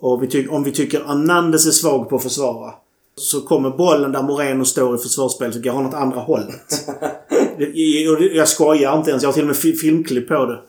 Och 0.00 0.22
vi 0.22 0.48
om 0.48 0.62
vi 0.64 0.72
tycker 0.72 1.04
Hernandez 1.04 1.66
är 1.66 1.70
svag 1.70 2.08
på 2.08 2.16
att 2.16 2.22
försvara. 2.22 2.74
Så 3.16 3.40
kommer 3.40 3.70
bollen 3.70 4.12
där 4.12 4.22
Moreno 4.22 4.64
står 4.64 4.94
i 4.94 4.98
försvarsspel 4.98 5.52
så 5.52 5.60
går 5.60 5.70
han 5.70 5.86
åt 5.86 5.94
andra 5.94 6.20
hållet. 6.20 6.88
Och 8.16 8.22
Jag 8.22 8.48
skojar 8.48 8.98
inte 8.98 9.10
ens. 9.10 9.22
Jag 9.22 9.28
har 9.28 9.32
till 9.32 9.42
och 9.42 9.46
med 9.46 9.56
fi- 9.56 9.76
filmklipp 9.76 10.28
på 10.28 10.46
det. 10.46 10.60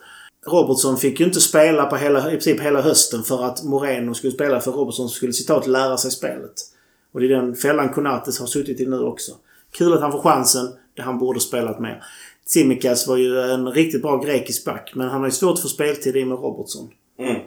Robertson 0.47 0.97
fick 0.97 1.19
ju 1.19 1.25
inte 1.25 1.41
spela 1.41 1.85
på 1.85 1.95
hela, 1.95 2.27
i 2.27 2.31
princip 2.31 2.61
hela 2.61 2.81
hösten 2.81 3.23
för 3.23 3.43
att 3.45 3.63
Moreno 3.63 4.13
skulle 4.13 4.33
spela 4.33 4.59
för 4.59 4.71
Robertson 4.71 5.09
skulle 5.09 5.33
citat 5.33 5.67
lära 5.67 5.97
sig 5.97 6.11
spelet. 6.11 6.53
Och 7.13 7.19
det 7.19 7.25
är 7.25 7.29
den 7.29 7.55
fällan 7.55 7.89
Konates 7.89 8.39
har 8.39 8.47
suttit 8.47 8.79
i 8.79 8.85
nu 8.85 8.99
också. 8.99 9.31
Kul 9.71 9.93
att 9.93 10.01
han 10.01 10.11
får 10.11 10.21
chansen. 10.21 10.67
Det 10.95 11.01
han 11.01 11.19
borde 11.19 11.39
spelat 11.39 11.79
mer. 11.79 12.03
Tsimikas 12.51 13.07
var 13.07 13.17
ju 13.17 13.41
en 13.41 13.71
riktigt 13.71 14.01
bra 14.01 14.17
grekisk 14.17 14.65
back 14.65 14.91
men 14.95 15.09
han 15.09 15.19
har 15.19 15.27
ju 15.27 15.31
svårt 15.31 15.59
för 15.59 15.67
speltid 15.67 16.15
i 16.15 16.25
med 16.25 16.37
Robertson. 16.37 16.89
Mm. 17.19 17.41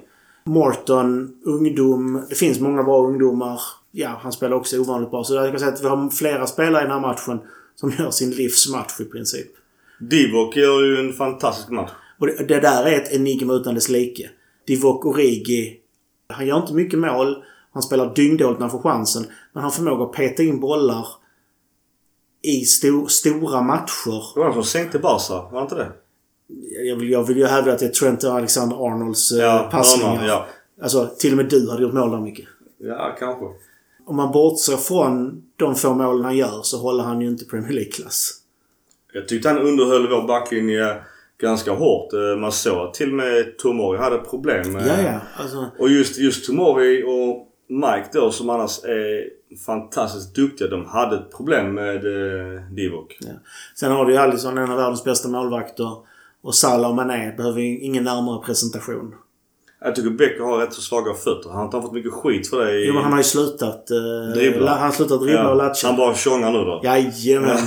Morton, 0.44 1.36
ungdom. 1.44 2.26
Det 2.28 2.34
finns 2.34 2.60
många 2.60 2.82
bra 2.82 3.06
ungdomar. 3.06 3.60
Ja, 3.90 4.18
han 4.22 4.32
spelar 4.32 4.56
också 4.56 4.78
ovanligt 4.78 5.10
bra. 5.10 5.24
Så 5.24 5.34
jag 5.34 5.50
kan 5.50 5.58
säga 5.58 5.72
att 5.72 5.82
vi 5.82 5.88
har 5.88 6.10
flera 6.10 6.46
spelare 6.46 6.82
i 6.82 6.86
den 6.86 6.92
här 6.92 7.00
matchen 7.00 7.40
som 7.74 7.90
gör 7.98 8.10
sin 8.10 8.30
livsmatch 8.30 9.00
i 9.00 9.04
princip. 9.04 9.46
Divock 10.00 10.56
gör 10.56 10.84
ju 10.84 10.96
en 10.96 11.12
fantastisk 11.12 11.70
match. 11.70 11.90
Och 12.18 12.26
det, 12.26 12.44
det 12.48 12.60
där 12.60 12.84
är 12.84 12.96
ett 12.96 13.12
enigma 13.12 13.52
utan 13.52 13.74
dess 13.74 13.88
like. 13.88 14.30
Divock 14.66 15.06
Origi. 15.06 15.80
Han 16.28 16.46
gör 16.46 16.56
inte 16.56 16.74
mycket 16.74 16.98
mål. 16.98 17.44
Han 17.72 17.82
spelar 17.82 18.14
dyngdåligt 18.14 18.60
när 18.60 18.68
han 18.68 18.82
får 18.82 18.90
chansen. 18.90 19.22
Men 19.22 19.62
han 19.62 19.64
har 19.64 19.70
förmåga 19.70 20.04
att 20.04 20.12
peta 20.12 20.42
in 20.42 20.60
bollar 20.60 21.06
i 22.44 22.64
sto, 22.64 23.06
stora 23.08 23.62
matcher. 23.62 24.34
Det 24.34 24.40
var 24.40 24.44
han 24.44 24.54
som 24.54 24.64
sänkte 24.64 24.98
Barca, 24.98 25.34
var 25.52 25.60
det 25.60 25.62
inte 25.62 25.74
det? 25.74 25.92
Jag 26.88 26.96
vill, 26.96 27.10
jag 27.10 27.24
vill 27.24 27.36
ju 27.36 27.46
hävda 27.46 27.72
att 27.72 27.78
det 27.78 27.84
är 27.86 27.90
Trent 27.90 28.24
Alexander-Arnolds 28.24 29.32
ja, 29.32 29.68
passningar. 29.72 30.12
Arnold, 30.12 30.28
ja. 30.28 30.46
Alltså, 30.82 31.10
till 31.18 31.30
och 31.30 31.36
med 31.36 31.46
du 31.48 31.70
hade 31.70 31.82
gjort 31.82 31.92
mål 31.92 32.10
där, 32.10 32.18
Micke. 32.20 32.40
Ja, 32.78 33.16
kanske. 33.18 33.44
Om 34.06 34.16
man 34.16 34.32
bortser 34.32 34.76
från 34.76 35.42
de 35.56 35.74
få 35.74 35.94
målen 35.94 36.24
han 36.24 36.36
gör 36.36 36.60
så 36.62 36.78
håller 36.78 37.04
han 37.04 37.20
ju 37.20 37.28
inte 37.28 37.44
Premier 37.44 37.72
League-klass. 37.72 38.30
Jag 39.12 39.28
tyckte 39.28 39.48
han 39.48 39.58
underhöll 39.58 40.08
vår 40.10 40.26
backlinje 40.26 40.96
ganska 41.40 41.72
hårt. 41.72 42.12
Eh, 42.12 42.40
Man 42.40 42.52
såg 42.52 42.78
att 42.88 42.94
till 42.94 43.08
och 43.08 43.14
med 43.16 43.58
Tomori 43.58 43.98
hade 43.98 44.18
problem. 44.18 44.72
med- 44.72 44.86
Ja, 44.88 45.02
ja. 45.12 45.20
Alltså, 45.42 45.66
Och 45.78 45.88
just, 45.90 46.18
just 46.18 46.46
Tomori 46.46 47.02
och 47.06 47.48
Mike 47.68 48.08
då 48.12 48.30
som 48.30 48.50
annars 48.50 48.84
är 48.84 49.24
fantastiskt 49.56 50.34
duktiga. 50.34 50.68
De 50.68 50.86
hade 50.86 51.16
ett 51.16 51.32
problem 51.36 51.74
med 51.74 51.96
eh, 51.96 52.62
Divock. 52.70 53.16
ja. 53.20 53.32
Sen 53.74 53.92
har 53.92 54.04
du 54.06 54.12
ju 54.12 54.18
Alisson, 54.18 54.58
en 54.58 54.70
av 54.70 54.76
världens 54.76 55.04
bästa 55.04 55.28
målvakter. 55.28 55.90
Och 56.42 56.54
Salah 56.54 56.90
och 56.90 56.96
Mané 56.96 57.32
behöver 57.36 57.60
ingen 57.60 58.04
närmare 58.04 58.42
presentation. 58.46 59.14
Jag 59.80 59.94
tycker 59.96 60.10
Becker 60.10 60.44
har 60.44 60.58
rätt 60.58 60.72
så 60.74 60.80
svaga 60.82 61.14
fötter. 61.14 61.50
Han 61.50 61.68
har 61.72 61.82
fått 61.82 61.92
mycket 61.92 62.12
skit 62.12 62.50
för 62.50 62.64
det 62.64 62.72
i... 62.80 62.86
Jo, 62.86 62.94
men 62.94 63.02
han 63.02 63.12
har 63.12 63.18
ju 63.18 63.24
slutat... 63.24 63.90
Eh, 63.90 64.32
Dribbla. 64.34 64.64
la- 64.64 64.72
Han 64.72 64.82
har 64.82 64.90
slutat 64.92 65.20
dribbla 65.20 65.50
och 65.50 65.56
latcha. 65.56 65.86
Han 65.86 65.96
bara 65.96 66.14
tjongar 66.14 66.52
nu 66.52 66.58
då. 66.58 66.80
Jajamän. 66.84 67.58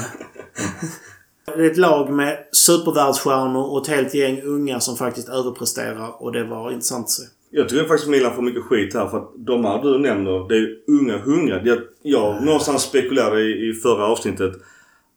Det 1.45 1.65
är 1.65 1.71
ett 1.71 1.77
lag 1.77 2.09
med 2.09 2.37
supervärldsstjärnor 2.51 3.63
och 3.71 3.81
ett 3.81 3.87
helt 3.87 4.13
gäng 4.13 4.41
unga 4.41 4.79
som 4.79 4.95
faktiskt 4.97 5.29
överpresterar 5.29 6.21
och 6.23 6.31
det 6.31 6.43
var 6.43 6.71
intressant 6.71 7.05
att 7.05 7.09
se. 7.11 7.23
Jag 7.57 7.69
tycker 7.69 7.83
faktiskt 7.83 8.09
Milan 8.09 8.35
får 8.35 8.41
mycket 8.41 8.63
skit 8.63 8.93
här 8.93 9.07
för 9.07 9.17
att 9.17 9.31
de 9.35 9.65
här 9.65 9.81
du 9.81 9.99
nämner, 9.99 10.47
det 10.49 10.55
är 10.55 10.59
ju 10.59 10.79
unga 10.87 11.17
hungriga. 11.17 11.61
Jag, 11.65 11.77
jag 12.01 12.43
någonstans 12.43 12.83
spekulerade 12.83 13.41
i, 13.41 13.69
i 13.69 13.73
förra 13.73 14.05
avsnittet 14.05 14.53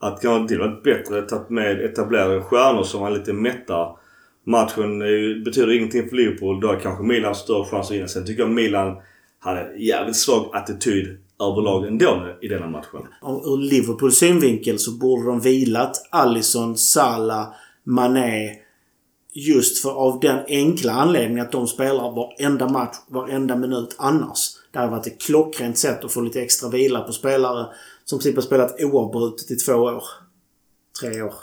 att 0.00 0.22
kan 0.22 0.46
det 0.46 0.58
varit 0.58 0.82
bättre 0.82 1.18
att 1.18 1.28
ta 1.28 1.46
med 1.48 1.80
etablerade 1.80 2.42
stjärnor 2.42 2.82
som 2.82 3.00
var 3.00 3.10
lite 3.10 3.32
mätta. 3.32 3.88
Matchen 4.46 5.02
är 5.02 5.44
betyder 5.44 5.72
ingenting 5.72 6.08
för 6.08 6.16
Liverpool. 6.16 6.60
Då 6.60 6.68
har 6.68 6.76
kanske 6.76 7.04
Milan 7.04 7.34
större 7.34 7.64
chans 7.64 7.86
att 7.90 7.96
vinna. 7.96 8.08
Sen 8.08 8.26
tycker 8.26 8.42
jag 8.42 8.50
Milan 8.50 8.96
hade 9.38 9.76
jävligt 9.78 10.16
svag 10.16 10.50
attityd 10.52 11.18
överlag 11.40 11.86
ändå 11.86 12.26
i 12.42 12.48
denna 12.48 12.66
matchen. 12.66 13.00
Ur 13.22 13.70
Liverpools 13.70 14.18
synvinkel 14.18 14.78
så 14.78 14.98
borde 14.98 15.26
de 15.26 15.40
vilat 15.40 16.08
Alisson, 16.10 16.76
Salah, 16.76 17.46
Mané. 17.84 18.59
Just 19.32 19.82
för 19.82 19.90
av 19.90 20.20
den 20.20 20.38
enkla 20.48 20.92
anledningen 20.92 21.46
att 21.46 21.52
de 21.52 21.66
spelar 21.66 22.10
varenda 22.10 22.68
match, 22.68 22.96
varenda 23.08 23.56
minut 23.56 23.94
annars. 23.98 24.38
Det 24.72 24.78
hade 24.78 24.90
varit 24.90 25.06
ett 25.06 25.20
klockrent 25.20 25.78
sätt 25.78 26.04
att 26.04 26.12
få 26.12 26.20
lite 26.20 26.42
extra 26.42 26.68
vila 26.68 27.00
på 27.00 27.12
spelare 27.12 27.66
som 28.04 28.18
typ 28.18 28.34
har 28.34 28.42
spelat 28.42 28.80
oavbrutet 28.80 29.50
i 29.50 29.56
två 29.56 29.74
år. 29.74 30.04
Tre 31.00 31.22
år. 31.22 31.34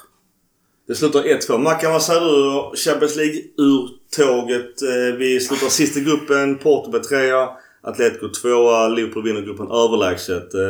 Det 0.88 0.96
slutar 0.96 1.24
1-2. 1.24 1.58
Mackan, 1.58 1.92
vad 1.92 2.02
säger 2.02 2.22
du? 2.22 2.78
Champions 2.78 3.16
League 3.16 3.42
ur 3.58 3.90
tåget. 4.18 4.82
Eh, 4.82 5.18
vi 5.18 5.40
slutar 5.40 5.68
sist 5.68 5.98
i 5.98 6.02
gruppen. 6.02 6.58
Porto 6.58 6.92
blir 6.92 7.02
trea. 7.02 7.50
Atletico 7.82 8.30
tvåa. 8.30 8.88
Liverpool 8.88 9.24
vinner 9.24 9.42
gruppen 9.42 9.72
överlägset. 9.72 10.54
Eh, 10.54 10.62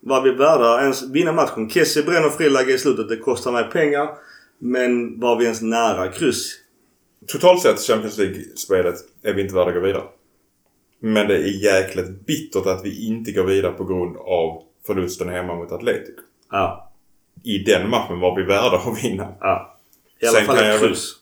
vad 0.00 0.22
Var 0.22 0.30
vi 0.30 0.38
värda 0.38 0.82
ens 0.82 1.02
vinna 1.02 1.32
matchen? 1.32 1.70
Kessie 1.70 2.02
bränner 2.02 2.28
friläge 2.28 2.72
i 2.72 2.78
slutet. 2.78 3.08
Det 3.08 3.16
kostar 3.16 3.52
mig 3.52 3.64
pengar. 3.64 4.08
Men 4.64 5.20
var 5.20 5.36
vi 5.36 5.44
ens 5.44 5.62
nära 5.62 6.08
kryss? 6.08 6.58
Totalt 7.26 7.62
sett 7.62 7.80
Champions 7.80 8.18
League-spelet 8.18 8.94
är 9.22 9.34
vi 9.34 9.42
inte 9.42 9.54
värda 9.54 9.68
att 9.68 9.74
gå 9.74 9.80
vidare. 9.80 10.02
Men 11.00 11.28
det 11.28 11.34
är 11.34 11.64
jäkligt 11.64 12.26
bittert 12.26 12.66
att 12.66 12.84
vi 12.84 13.06
inte 13.06 13.32
går 13.32 13.44
vidare 13.44 13.72
på 13.72 13.84
grund 13.84 14.16
av 14.16 14.62
förlusten 14.86 15.28
hemma 15.28 15.54
mot 15.54 15.72
Atletico. 15.72 16.20
Ja. 16.50 16.92
I 17.42 17.58
den 17.58 17.90
matchen 17.90 18.20
var 18.20 18.36
vi 18.36 18.42
värda 18.42 18.76
att 18.76 19.04
vinna. 19.04 19.34
Ja. 19.40 19.78
I 20.20 20.26
alla 20.26 20.38
Sen 20.38 20.46
fall 20.46 20.58
ett 20.58 20.80
kryss. 20.80 21.14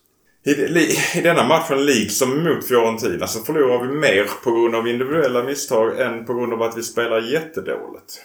I 1.14 1.20
denna 1.20 1.48
matchen, 1.48 1.84
liksom 1.84 2.44
mot 2.44 2.68
Fiorentina, 2.68 3.26
så 3.26 3.44
förlorar 3.44 3.86
vi 3.86 3.94
mer 3.94 4.24
på 4.44 4.50
grund 4.50 4.74
av 4.74 4.88
individuella 4.88 5.42
misstag 5.42 6.00
än 6.00 6.24
på 6.24 6.34
grund 6.34 6.52
av 6.52 6.62
att 6.62 6.76
vi 6.76 6.82
spelar 6.82 7.20
jättedåligt. 7.20 8.20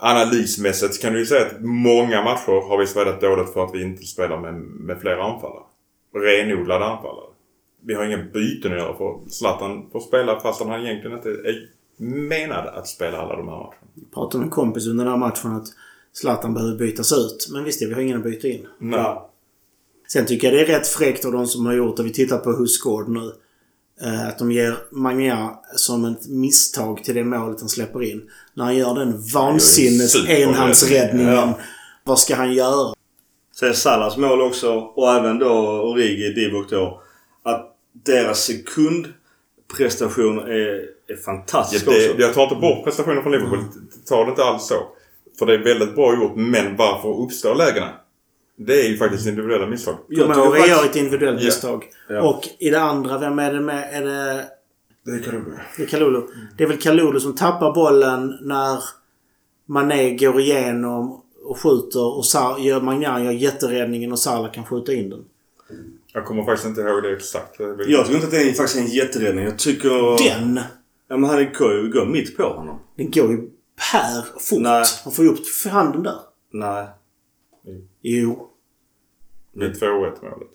Analysmässigt 0.00 1.02
kan 1.02 1.12
du 1.12 1.18
ju 1.18 1.26
säga 1.26 1.46
att 1.46 1.60
många 1.60 2.22
matcher 2.24 2.68
har 2.68 2.78
vi 2.78 2.86
spelat 2.86 3.20
dåligt 3.20 3.52
för 3.52 3.64
att 3.64 3.74
vi 3.74 3.82
inte 3.82 4.02
spelar 4.02 4.40
med, 4.40 4.54
med 4.54 5.00
flera 5.00 5.24
anfallare. 5.24 5.64
Renodlade 6.14 6.84
anfallare. 6.84 7.26
Vi 7.80 7.94
har 7.94 8.04
inga 8.04 8.22
byten 8.22 8.72
att 8.72 8.78
göra 8.78 8.96
för 8.96 9.30
Zlatan 9.30 9.90
får 9.92 10.00
spela 10.00 10.40
fast 10.40 10.62
han 10.62 10.86
egentligen 10.86 11.16
inte 11.16 11.28
är 11.28 11.68
menad 12.28 12.66
att 12.66 12.88
spela 12.88 13.18
alla 13.18 13.36
de 13.36 13.48
här 13.48 13.56
matcherna. 13.56 13.74
Jag 13.94 14.12
pratade 14.14 14.38
med 14.38 14.46
en 14.46 14.50
kompis 14.50 14.86
under 14.86 15.04
den 15.04 15.12
här 15.12 15.18
matchen 15.20 15.52
att 15.52 15.66
Zlatan 16.12 16.54
behöver 16.54 16.78
bytas 16.78 17.12
ut. 17.12 17.48
Men 17.52 17.64
visst, 17.64 17.82
vi 17.82 17.94
har 17.94 18.00
ingen 18.00 18.16
att 18.16 18.24
byta 18.24 18.48
in. 18.48 18.66
Nej. 18.78 19.16
Sen 20.08 20.26
tycker 20.26 20.52
jag 20.52 20.56
det 20.56 20.72
är 20.72 20.78
rätt 20.78 20.88
fräckt 20.88 21.24
av 21.24 21.32
de 21.32 21.46
som 21.46 21.66
har 21.66 21.72
gjort 21.72 21.96
det. 21.96 22.02
Vi 22.02 22.12
tittar 22.12 22.38
på 22.38 22.66
Scored 22.66 23.08
nu. 23.08 23.32
Eh, 24.04 24.28
Att 24.28 24.38
de 24.38 24.52
ger 24.52 24.76
Magna 24.90 25.54
som 25.76 26.04
ett 26.04 26.28
misstag 26.28 27.04
till 27.04 27.14
det 27.14 27.24
målet 27.24 27.60
han 27.60 27.68
släpper 27.68 28.02
in. 28.02 28.22
När 28.54 28.64
han 28.64 28.76
gör 28.76 28.94
den 28.94 29.22
vansinnes 29.34 30.28
enhandsräddningen. 30.28 31.32
Ja. 31.34 31.58
Vad 32.04 32.18
ska 32.18 32.34
han 32.36 32.52
göra? 32.52 32.94
Sen 33.60 33.74
Salas 33.74 34.16
mål 34.16 34.40
också 34.40 34.72
och 34.74 35.10
även 35.14 35.38
då 35.38 35.80
Origi, 35.82 36.32
Divock 36.32 36.70
då. 36.70 37.02
Att 37.42 37.74
deras 38.04 38.44
sekundprestation 38.44 40.38
är, 40.38 40.84
är 41.08 41.16
fantastisk 41.24 41.86
Ja, 41.86 41.92
det, 41.92 42.10
också. 42.10 42.20
jag 42.20 42.34
tar 42.34 42.42
inte 42.42 42.54
bort 42.56 42.84
prestationen 42.84 43.22
från 43.22 43.32
Liverpool. 43.32 43.64
Ta 44.08 44.24
det 44.24 44.30
inte 44.30 44.44
alls 44.44 44.66
så. 44.66 44.74
För 45.38 45.46
det 45.46 45.54
är 45.54 45.58
väldigt 45.58 45.94
bra 45.94 46.14
gjort, 46.14 46.36
men 46.36 46.76
varför 46.76 47.22
uppstår 47.22 47.54
lägena? 47.54 47.88
Det 48.60 48.80
är 48.86 48.88
ju 48.88 48.96
faktiskt 48.96 49.26
individuella 49.26 49.66
misstag. 49.66 49.94
Tomori 50.16 50.68
gör 50.68 50.84
ett 50.84 50.96
individuellt 50.96 51.44
misstag. 51.44 51.84
Ja. 52.08 52.22
Och 52.22 52.48
i 52.58 52.70
det 52.70 52.80
andra, 52.80 53.18
vem 53.18 53.38
är 53.38 53.52
det 53.52 53.60
med? 53.60 53.88
Är 53.92 54.04
det... 54.04 54.44
Det 55.04 55.18
kan 55.18 55.34
du 55.34 55.58
Det 55.76 55.82
är 55.82 55.86
Kalulu. 55.86 56.20
Det 56.56 56.64
är 56.64 56.68
väl 56.68 56.78
Kalulu 56.78 57.20
som 57.20 57.34
tappar 57.34 57.72
bollen 57.72 58.38
när 58.42 58.82
Mané 59.66 60.16
går 60.16 60.40
igenom 60.40 61.22
och 61.44 61.58
skjuter 61.58 62.16
och 62.16 62.24
Sa- 62.24 62.58
gör 62.58 62.80
Magnan 62.80 63.24
gör 63.24 63.32
jätteräddningen 63.32 64.12
och 64.12 64.18
Salah 64.18 64.52
kan 64.52 64.64
skjuta 64.64 64.92
in 64.92 65.10
den. 65.10 65.24
Jag 66.12 66.24
kommer 66.24 66.44
faktiskt 66.44 66.68
inte 66.68 66.80
ihåg 66.80 67.02
det 67.02 67.12
exakt. 67.12 67.60
Jag 67.60 67.78
tycker 67.78 68.14
inte 68.14 68.26
att 68.26 68.30
det 68.30 68.50
är 68.50 68.52
faktiskt 68.52 68.76
en 68.76 68.86
jätteräddning. 68.86 69.44
Jag 69.44 69.58
tycker... 69.58 70.28
Den! 70.28 70.60
Ja 71.08 71.16
men 71.16 71.30
han 71.30 71.46
går 71.58 71.72
ju 71.72 72.04
mitt 72.04 72.36
på 72.36 72.42
honom. 72.42 72.80
Den 72.96 73.10
går 73.10 73.30
ju 73.30 73.50
här 73.76 74.24
fort. 74.38 74.58
Nej. 74.60 74.84
Han 75.04 75.12
får 75.12 75.24
ju 75.24 75.30
upp 75.30 75.44
handen 75.70 76.02
där. 76.02 76.18
Nej. 76.52 76.86
Jo. 78.10 78.48
Det 79.52 79.64
är 79.66 79.70
2-1 79.70 80.00
målet. 80.00 80.48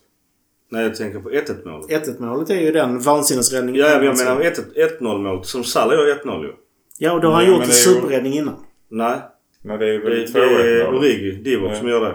Nej, 0.70 0.82
jag 0.82 0.94
tänker 0.94 1.20
på 1.20 1.30
1-1 1.30 1.68
målet. 1.68 1.90
1-1 2.08 2.20
målet 2.22 2.50
är 2.50 2.60
ju 2.60 2.72
den 2.72 2.98
vansinnesräddningen. 3.00 3.80
Ja, 3.80 3.88
jag 4.04 4.16
menar 4.18 4.40
1-1 4.40 4.98
1-0 5.00 5.18
målet. 5.18 5.46
Som 5.46 5.64
Salah 5.64 5.94
gör 5.98 6.14
1-0 6.24 6.42
ju. 6.44 6.52
Ja, 6.98 7.12
och 7.12 7.20
då 7.20 7.28
har 7.28 7.34
han 7.34 7.46
gjort 7.46 7.54
en 7.62 7.68
det 7.68 7.74
är 7.74 7.88
ju- 7.88 7.94
superräddning 7.94 8.32
innan. 8.32 8.54
Nej, 8.88 9.18
Nej, 9.62 9.78
det 9.78 9.86
är 9.86 9.92
det, 9.92 9.98
väl 9.98 10.10
det 10.10 10.22
är 10.22 10.26
2-1 10.26 10.84
målet. 10.86 11.00
Origi, 11.00 11.30
Divock, 11.30 11.70
Ja. 11.72 11.76
som 11.78 11.88
gör 11.88 12.00
det. 12.00 12.14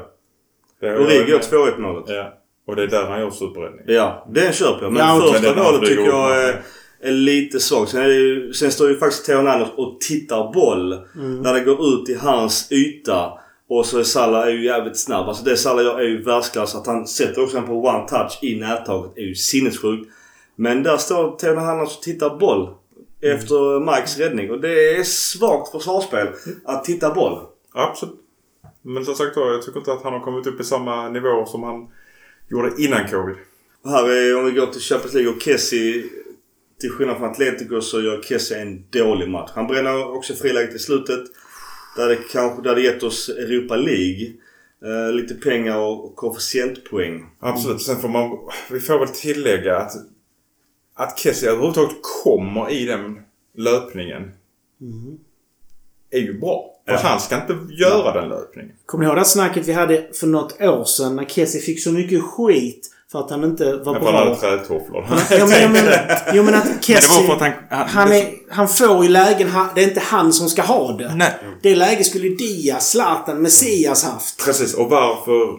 Det 0.79 0.87
är- 0.87 0.99
Origi 1.05 1.31
gör 1.31 1.39
2-1 1.39 1.77
målet. 1.79 2.03
Ja. 2.07 2.33
Och 2.67 2.75
det 2.75 2.83
är 2.83 2.87
där 2.87 3.03
han 3.03 3.19
gör 3.19 3.29
superräddning. 3.29 3.85
Ja, 3.87 4.27
den 4.31 4.53
köper 4.53 4.83
jag. 4.85 4.93
Men 4.93 5.07
Ja, 5.07 5.31
första 5.33 5.63
målet 5.63 5.89
tycker 5.89 6.03
jag 6.05 6.43
är, 6.49 6.61
är 7.01 7.11
lite 7.11 7.59
svagt. 7.59 7.91
Sen, 7.91 8.01
är 8.01 8.07
det 8.07 8.13
ju, 8.15 8.53
sen 8.53 8.71
står 8.71 8.89
ju 8.89 8.97
faktiskt 8.97 9.25
Theo 9.25 9.35
Hernandez 9.37 9.69
och 9.75 9.99
tittar 10.01 10.53
boll. 10.53 10.99
När 11.15 11.53
det 11.53 11.59
går 11.59 11.87
ut 11.93 12.09
i 12.09 12.13
hans 12.15 12.71
yta. 12.71 13.39
Och 13.69 13.85
så 13.85 13.99
är 13.99 14.03
Salah 14.03 14.47
är 14.47 14.51
ju 14.51 14.65
jävligt 14.65 14.97
snabb. 14.97 15.27
Alltså 15.27 15.43
det 15.43 15.57
Salah 15.57 15.83
gör 15.83 15.99
är 15.99 16.03
ju 16.03 16.23
världsklass. 16.23 16.75
Att 16.75 16.87
han 16.87 17.07
sätter 17.07 17.43
också 17.43 17.55
den 17.57 17.65
på 17.65 17.73
one 17.73 18.07
touch 18.07 18.39
i 18.41 18.55
närtaget 18.55 19.17
är 19.17 19.21
ju 19.21 19.35
sinnessjukt. 19.35 20.11
Men 20.55 20.83
där 20.83 20.97
står 20.97 21.37
Theo 21.37 21.55
Hernandez 21.55 21.97
och 21.97 22.01
tittar 22.01 22.37
boll. 22.37 22.73
Efter 23.21 23.79
Mikes 23.79 24.17
räddning. 24.17 24.51
Och 24.51 24.61
det 24.61 24.97
är 24.97 25.03
svagt 25.03 25.71
försvarsspel 25.71 26.27
att 26.65 26.83
titta 26.83 27.13
boll. 27.13 27.39
Absolut. 27.73 28.15
Men 28.81 29.05
som 29.05 29.15
sagt 29.15 29.37
var, 29.37 29.51
jag 29.51 29.61
tycker 29.61 29.79
inte 29.79 29.93
att 29.93 30.03
han 30.03 30.13
har 30.13 30.19
kommit 30.19 30.47
upp 30.47 30.61
i 30.61 30.63
samma 30.63 31.09
nivå 31.09 31.45
som 31.45 31.63
han 31.63 31.87
gjorde 32.49 32.71
innan 32.77 33.07
covid. 33.07 33.35
Och 33.83 33.91
här 33.91 34.09
är, 34.09 34.37
om 34.37 34.45
vi 34.45 34.51
går 34.51 34.65
till 34.65 34.81
Champions 34.81 35.13
League 35.13 35.31
och 35.31 35.41
Kessie. 35.41 36.03
Till 36.79 36.89
skillnad 36.89 37.17
från 37.17 37.29
Atletico 37.29 37.81
så 37.81 38.01
gör 38.01 38.21
Kessie 38.21 38.61
en 38.61 38.83
dålig 38.89 39.29
match. 39.29 39.51
Han 39.55 39.67
bränner 39.67 40.15
också 40.15 40.33
friläget 40.33 40.75
i 40.75 40.79
slutet. 40.79 41.19
Där 41.99 42.09
det 42.09 42.15
kanske 42.31 42.61
där 42.61 42.75
det 42.75 42.81
gett 42.81 43.03
oss 43.03 43.29
Europa 43.29 43.75
League. 43.75 44.27
Eh, 44.85 45.13
lite 45.13 45.33
pengar 45.33 45.77
och, 45.77 46.05
och 46.05 46.15
koefficientpoäng. 46.15 47.25
Absolut. 47.39 47.81
Sen 47.81 48.01
får 48.01 48.09
man... 48.09 48.37
Vi 48.71 48.79
får 48.79 48.99
väl 48.99 49.07
tillägga 49.07 49.77
att... 49.77 49.91
Att 50.93 51.19
Kessie 51.19 51.49
överhuvudtaget 51.49 51.95
kommer 52.23 52.71
i 52.71 52.85
den 52.85 53.19
löpningen. 53.57 54.31
Är 56.11 56.19
ju 56.19 56.39
bra. 56.39 56.75
För 56.85 56.93
Ja. 56.93 56.99
han 57.03 57.19
ska 57.19 57.35
inte 57.35 57.57
göra 57.73 58.21
den 58.21 58.29
löpningen. 58.29 58.71
Kommer 58.85 59.03
ni 59.03 59.09
ihåg 59.09 59.17
det 59.17 59.25
snacket 59.25 59.67
vi 59.67 59.73
hade 59.73 60.09
för 60.13 60.27
något 60.27 60.61
år 60.61 60.83
sedan 60.83 61.15
när 61.15 61.25
Kessie 61.25 61.61
fick 61.61 61.83
så 61.83 61.91
mycket 61.91 62.23
skit 62.23 62.95
för 63.11 63.19
att 63.19 63.29
han 63.29 63.43
inte 63.43 63.73
var 63.73 63.93
Jag 63.93 64.01
bra? 64.01 64.35
trätofflor. 64.35 65.05
Ja, 65.29 65.45
men, 65.45 65.61
ja, 65.61 65.69
men, 65.69 65.93
jo 66.33 66.43
men 66.43 66.55
att 66.55 66.65
Men 66.65 66.81
Kessie... 66.81 67.33
att 67.33 67.39
han... 67.41 67.51
han, 67.69 67.87
Han, 67.87 68.11
är, 68.11 68.27
han 68.49 68.67
får 68.67 69.03
ju 69.03 69.09
lägen, 69.09 69.49
han, 69.49 69.67
det 69.75 69.83
är 69.83 69.87
inte 69.87 69.99
han 69.99 70.33
som 70.33 70.49
ska 70.49 70.61
ha 70.61 70.91
det. 70.91 71.15
Nej. 71.15 71.33
Det 71.61 71.75
läget 71.75 72.05
skulle 72.05 72.29
Diaz, 72.29 72.89
Zlatan, 72.89 73.41
Messias 73.41 74.03
haft. 74.03 74.45
Precis. 74.45 74.73
Och 74.73 74.89
varför 74.89 75.57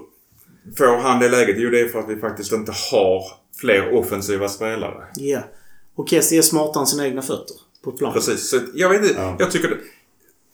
får 0.78 0.96
han 1.03 1.20
det 1.20 1.28
läget? 1.28 1.57
Jo, 1.59 1.70
det 1.70 1.80
är 1.80 1.88
för 1.88 1.98
att 1.98 2.09
vi 2.09 2.16
faktiskt 2.16 2.53
inte 2.53 2.72
har 2.92 3.22
fler 3.61 3.94
offensiva 3.94 4.48
spelare. 4.48 5.05
Ja. 5.14 5.40
Och 5.96 6.09
Kessie 6.09 6.38
är 6.38 6.42
smartare 6.42 6.80
än 6.82 6.86
sina 6.86 7.07
egna 7.07 7.22
fötter 7.22 7.57
på 7.84 7.92
plan. 7.92 8.12
Precis. 8.12 8.51
Så 8.51 8.59
jag 8.74 8.88
vet 8.88 9.03
inte. 9.03 9.34
Jag 9.38 9.51
tycker 9.51 9.68
det, 9.68 9.76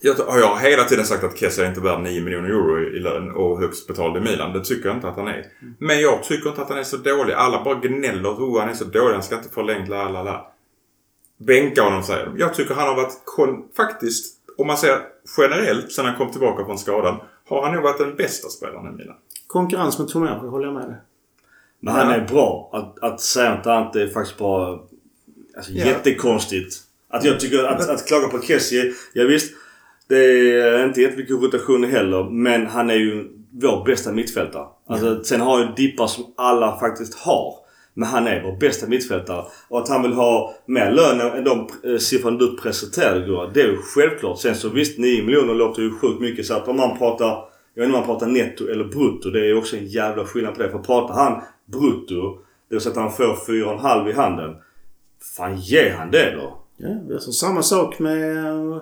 jag 0.07 0.15
har 0.15 0.39
jag 0.39 0.59
hela 0.59 0.85
tiden 0.85 1.05
sagt 1.05 1.25
att 1.25 1.39
Kessie 1.39 1.65
är 1.65 1.69
inte 1.69 1.81
värd 1.81 2.01
9 2.01 2.21
miljoner 2.23 2.49
euro 2.49 2.81
i 2.81 2.99
lön 3.01 3.31
och 3.31 3.61
högst 3.61 3.87
betald 3.89 4.17
i 4.17 4.21
Milan. 4.21 4.53
Det 4.53 4.65
tycker 4.65 4.89
jag 4.89 4.97
inte 4.97 5.09
att 5.09 5.17
han 5.17 5.29
är. 5.29 5.45
Men 5.79 6.01
jag 6.01 6.23
tycker 6.25 6.49
inte 6.49 6.63
att 6.63 6.69
han 6.69 6.79
är 6.79 6.83
så 6.83 6.97
dålig. 6.97 7.33
Alla 7.35 7.65
bara 7.65 7.75
gnäller. 7.75 8.29
Oh, 8.31 8.61
han 8.61 8.69
är 8.69 8.75
så 8.75 8.85
dålig. 8.85 9.13
Han 9.15 9.23
ska 9.23 9.37
inte 9.37 9.49
förlängt. 9.49 9.89
La, 9.89 10.09
la, 10.09 10.23
la. 10.23 10.53
Bänka 11.39 11.83
honom 11.83 12.03
säger 12.03 12.27
de. 12.27 12.39
Jag 12.39 12.55
tycker 12.55 12.75
han 12.75 12.89
har 12.89 12.95
varit 12.97 13.21
kon- 13.25 13.69
faktiskt, 13.77 14.37
om 14.59 14.67
man 14.67 14.77
ser 14.77 14.99
generellt 15.39 15.93
sen 15.93 16.05
han 16.07 16.17
kom 16.17 16.31
tillbaka 16.31 16.65
från 16.65 16.79
skadan, 16.79 17.17
har 17.49 17.63
han 17.63 17.75
nog 17.75 17.83
varit 17.83 17.99
den 17.99 18.17
bästa 18.17 18.49
spelaren 18.49 18.95
i 18.95 18.97
Milan. 18.97 19.17
Konkurrens 19.47 19.99
med 19.99 20.09
Tomori, 20.09 20.49
håller 20.49 20.65
jag 20.67 20.75
med 20.75 20.89
dig. 20.89 20.97
Men 21.81 21.95
han 21.95 22.11
är 22.11 22.21
bra. 22.29 22.71
Att, 22.73 23.03
att 23.13 23.21
säga 23.21 23.55
något 23.55 23.67
annat 23.67 23.97
är 23.97 24.09
faktiskt 24.09 24.39
bara 24.39 24.79
alltså, 25.57 25.73
Ja. 25.73 25.87
jättekonstigt. 25.87 26.77
Att 27.09 27.25
jag 27.25 27.41
tycker 27.41 27.65
att, 27.65 27.89
att 27.89 28.07
klaga 28.07 28.29
på 28.29 28.41
Kessie. 28.43 28.93
Ja, 29.13 29.25
visst. 29.25 29.55
Det 30.09 30.17
är 30.17 30.87
inte 30.87 31.01
jättemycket 31.01 31.43
rotation 31.43 31.85
heller. 31.85 32.31
Men 32.31 32.67
han 32.67 32.91
är 32.91 32.95
ju 32.95 33.29
vår 33.63 33.85
bästa 33.85 34.13
mittfältare. 34.13 34.67
Alltså, 34.87 35.25
Sen 35.25 35.41
har 35.41 35.61
ju 35.61 35.67
dippar 35.77 36.07
som 36.07 36.25
alla 36.37 36.79
faktiskt 36.79 37.15
har. 37.15 37.55
Men 37.95 38.09
han 38.09 38.27
är 38.27 38.43
vår 38.43 38.57
bästa 38.61 38.87
mittfältare. 38.87 39.45
Och 39.69 39.79
att 39.79 39.89
han 39.89 40.03
vill 40.03 40.13
ha 40.13 40.55
mer 40.67 40.91
lön 40.91 41.21
än 41.21 41.45
de 41.45 41.69
eh, 41.85 41.99
siffrorna 41.99 42.39
du 42.39 42.57
presenterade. 42.57 43.51
Det 43.55 43.61
är 43.61 43.67
ju 43.67 43.77
självklart. 43.77 44.39
Sen 44.39 44.55
så 44.55 44.69
visst 44.69 44.99
9 44.99 45.25
miljoner 45.25 45.55
låter 45.55 45.83
ju 45.83 45.91
sjukt 45.99 46.21
mycket. 46.21 46.47
Så 46.47 46.55
att 46.55 46.69
om 46.69 46.77
man 46.77 46.99
pratar 46.99 47.45
jag 47.77 47.83
vet 47.83 47.89
inte 47.89 47.99
om 47.99 48.07
man 48.07 48.15
pratar 48.15 48.27
netto 48.27 48.69
eller 48.69 48.85
brutto. 48.85 49.31
Det 49.31 49.47
är 49.47 49.59
också 49.59 49.77
en 49.77 49.87
jävla 49.87 50.25
skillnad 50.25 50.55
på 50.55 50.63
det. 50.63 50.71
För 50.71 50.79
pratar 50.79 51.15
han 51.15 51.43
brutto, 51.65 52.39
det 52.69 52.75
vill 52.75 52.81
säga 52.81 52.91
att 52.91 52.99
han 52.99 53.13
får 53.13 53.53
4,5 53.53 54.11
i 54.11 54.13
handen. 54.13 54.57
Fan 55.37 55.57
ge 55.61 55.91
han 55.91 56.11
det 56.11 56.31
då? 56.31 56.59
Ja, 56.77 56.89
det 56.89 57.15
är 57.15 57.19
så 57.19 57.33
samma 57.33 57.63
sak 57.63 57.99
med 57.99 58.81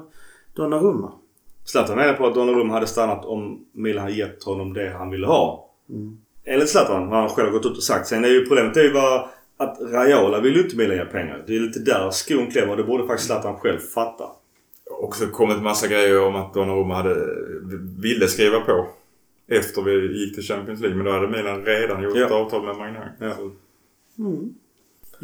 Donnarumma. 0.55 1.13
Zlatan 1.65 1.97
menar 1.97 2.13
på 2.15 2.27
att 2.27 2.35
Donnarumma 2.35 2.75
hade 2.75 2.87
stannat 2.87 3.25
om 3.25 3.65
Milan 3.73 4.03
hade 4.05 4.15
gett 4.17 4.45
honom 4.45 4.73
det 4.73 4.91
han 4.99 5.11
ville 5.11 5.27
ha. 5.27 5.71
Enligt 6.45 6.69
Zlatan, 6.69 7.09
vad 7.09 7.21
han 7.21 7.29
själv 7.29 7.51
gått 7.53 7.67
ut 7.67 7.77
och 7.77 7.83
sagt. 7.83 8.07
Sen 8.07 8.25
är 8.25 8.29
ju 8.29 8.47
problemet 8.47 8.77
är 8.77 8.83
ju 8.83 8.93
bara 8.93 9.29
att 9.57 9.79
Raiola 9.81 10.41
vill 10.41 10.57
ju 10.57 10.63
inte 10.63 10.77
Milan 10.77 10.97
ge 10.97 11.05
pengar. 11.05 11.45
Det 11.47 11.57
är 11.57 11.61
lite 11.61 11.81
där 11.81 12.11
skon 12.11 12.47
klämmer 12.51 12.71
och 12.71 12.77
det 12.77 12.85
borde 12.85 13.07
faktiskt 13.07 13.27
Zlatan 13.27 13.57
själv 13.57 13.79
fatta. 13.79 14.25
också 15.01 15.27
kommit 15.27 15.63
massa 15.63 15.87
grejer 15.89 16.23
om 16.27 16.35
att 16.37 16.55
Donnarumma 16.55 16.95
hade, 16.95 17.17
ville 18.03 18.29
skriva 18.29 18.61
på 18.61 18.87
efter 19.49 19.83
vi 19.83 20.25
gick 20.25 20.35
till 20.35 20.45
Champions 20.45 20.81
League. 20.81 20.97
Men 20.97 21.07
då 21.07 21.13
hade 21.13 21.29
Milan 21.29 21.65
redan 21.65 22.03
gjort 22.03 22.17
Ja. 22.17 22.27
ett 22.27 22.33
avtal 22.33 22.65
med 22.65 22.77
Magnan. 22.77 23.09
Ja. 23.21 23.31
Så- 23.37 23.51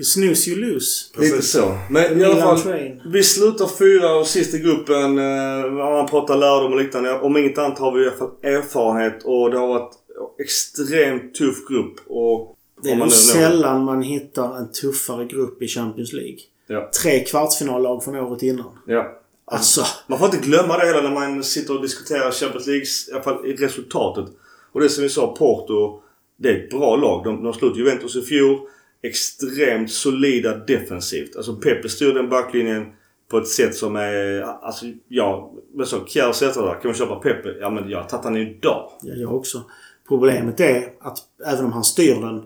You 0.00 0.04
snooze, 0.04 0.50
you 0.50 0.60
lose. 0.60 1.10
Lite 1.16 1.36
Precis. 1.36 1.52
så. 1.52 1.78
Men 1.90 2.20
i 2.20 2.24
alla 2.24 2.40
fall. 2.40 2.60
train. 2.60 3.02
Vi 3.04 3.22
slutar 3.22 3.66
fyra 3.78 4.12
och 4.12 4.26
sist 4.26 4.54
i 4.54 4.58
gruppen. 4.58 5.18
Eh, 5.18 5.70
man 5.72 6.06
pratar 6.06 6.36
lärdom 6.36 6.72
och 6.72 6.78
liknande. 6.78 7.20
Om 7.20 7.36
inget 7.36 7.58
annat 7.58 7.78
har 7.78 7.92
vi 7.92 8.04
i 8.04 8.06
alla 8.06 8.16
fall 8.16 8.30
erfarenhet 8.42 9.24
och 9.24 9.50
det 9.50 9.58
har 9.58 9.68
varit 9.68 9.92
extremt 10.40 11.34
tuff 11.34 11.68
grupp. 11.68 11.94
Och 12.06 12.56
Det 12.82 12.90
är 12.90 12.96
man 12.96 13.10
sällan 13.10 13.84
man 13.84 14.02
hittar 14.02 14.56
en 14.56 14.72
tuffare 14.72 15.24
grupp 15.24 15.62
i 15.62 15.68
Champions 15.68 16.12
League. 16.12 16.38
Ja. 16.66 16.90
Tre 17.02 17.24
kvartsfinallag 17.24 18.04
från 18.04 18.16
året 18.16 18.42
innan. 18.42 18.78
Ja. 18.86 19.16
Alltså. 19.44 19.82
Man 20.06 20.18
får 20.18 20.26
inte 20.26 20.48
glömma 20.48 20.78
det 20.78 20.86
heller 20.86 21.02
när 21.02 21.14
man 21.14 21.44
sitter 21.44 21.76
och 21.76 21.82
diskuterar 21.82 22.30
Champions 22.30 22.66
League, 22.66 22.84
i 22.84 23.12
alla 23.12 23.22
fall 23.22 23.46
i 23.46 23.52
resultatet. 23.52 24.24
Och 24.72 24.80
det 24.80 24.88
som 24.88 25.02
vi 25.02 25.08
sa, 25.08 25.36
Porto. 25.36 26.02
Det 26.36 26.48
är 26.48 26.64
ett 26.64 26.70
bra 26.70 26.96
lag. 26.96 27.24
De, 27.24 27.44
de 27.44 27.52
slog 27.52 27.76
Juventus 27.76 28.16
i 28.16 28.22
fjol. 28.22 28.58
Extremt 29.02 29.90
solida 29.90 30.56
defensivt. 30.56 31.36
Alltså 31.36 31.56
Pepe 31.56 31.88
styr 31.88 32.12
den 32.14 32.28
backlinjen 32.28 32.86
på 33.28 33.38
ett 33.38 33.48
sätt 33.48 33.74
som 33.74 33.96
är... 33.96 34.40
Alltså 34.42 34.86
ja, 35.08 35.52
men 35.74 35.86
så 35.86 36.04
Kjaer 36.06 36.32
sätter 36.32 36.62
där. 36.62 36.72
Kan 36.72 36.80
man 36.84 36.94
köpa 36.94 37.14
Pepe? 37.16 37.56
Ja 37.60 37.70
men 37.70 37.90
jag 37.90 37.98
har 38.02 38.08
tagit 38.08 38.24
han 38.24 38.36
idag. 38.36 38.90
Ja, 39.02 39.14
jag 39.14 39.34
också. 39.34 39.62
Problemet 40.08 40.60
är 40.60 40.92
att 41.00 41.18
även 41.46 41.64
om 41.64 41.72
han 41.72 41.84
styr 41.84 42.14
den 42.14 42.42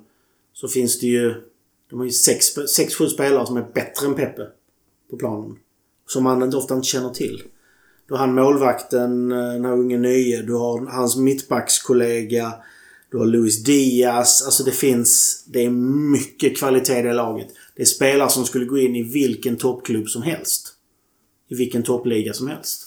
så 0.53 0.69
finns 0.69 1.01
det 1.01 1.07
ju... 1.07 1.35
De 1.91 1.99
har 1.99 2.07
ju 2.07 2.13
sex, 2.13 2.47
sex 2.77 2.95
sju 2.95 3.07
spelare 3.07 3.47
som 3.47 3.57
är 3.57 3.67
bättre 3.75 4.07
än 4.07 4.15
Pepe 4.15 4.47
på 5.11 5.17
planen. 5.17 5.57
Som 6.07 6.25
man 6.25 6.43
inte- 6.43 6.57
ofta 6.57 6.75
inte 6.75 6.87
känner 6.87 7.11
till. 7.11 7.43
Du 8.09 8.15
har 8.15 8.19
han 8.19 8.35
målvakten, 8.35 9.33
eh, 9.33 9.39
den 9.53 9.65
här 9.65 9.73
unge 9.73 9.99
nye. 9.99 10.43
Du 10.43 10.53
har 10.55 10.87
hans 10.87 11.17
mittbackskollega. 11.17 12.53
Du 13.15 13.19
har 13.19 13.27
Luis 13.27 13.65
Diaz. 13.65 14.43
Alltså 14.45 14.65
det 14.65 14.71
finns... 14.71 15.45
Det 15.47 15.65
är 15.65 15.71
mycket 16.11 16.59
kvalitet 16.59 16.99
i 16.99 17.03
det 17.03 17.13
laget. 17.13 17.47
Det 17.77 17.83
är 17.83 17.87
spelare 17.87 18.29
som 18.29 18.45
skulle 18.45 18.65
gå 18.65 18.79
in 18.79 18.97
i 18.97 19.03
vilken 19.03 19.57
toppklubb 19.57 20.09
som 20.09 20.23
helst. 20.23 20.69
I 21.49 21.55
vilken 21.55 21.83
toppliga 21.83 22.33
som 22.33 22.49
helst. 22.49 22.87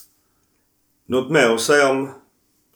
Något 1.06 1.30
mer 1.30 1.48
att 1.48 1.60
säga 1.60 1.90
om 1.90 2.10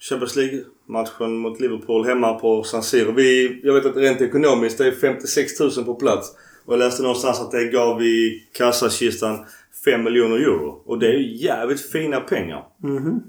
Champions 0.00 0.36
League-matchen 0.36 1.36
mot 1.36 1.61
Liverpool 1.61 2.07
hemma 2.07 2.34
på 2.34 2.62
San 2.62 2.82
Siro? 2.82 3.12
Vi, 3.12 3.61
jag 3.62 3.74
vet 3.74 3.86
att 3.86 3.96
rent 3.96 4.20
ekonomiskt 4.20 4.78
det 4.78 4.86
är 4.86 4.92
56 4.92 5.61
000 5.61 5.70
på 5.84 5.94
plats. 5.94 6.28
Och 6.64 6.72
jag 6.72 6.78
läste 6.78 7.03
någonstans 7.03 7.40
att 7.40 7.50
det 7.50 7.64
gav 7.64 8.03
i 8.03 8.42
kassakistan 8.53 9.44
5 9.84 10.05
miljoner 10.05 10.36
euro. 10.36 10.82
Och 10.86 10.98
det 10.98 11.07
är 11.07 11.18
ju 11.18 11.36
jävligt 11.36 11.80
fina 11.80 12.20
pengar. 12.20 12.64
Mhm. 12.82 13.22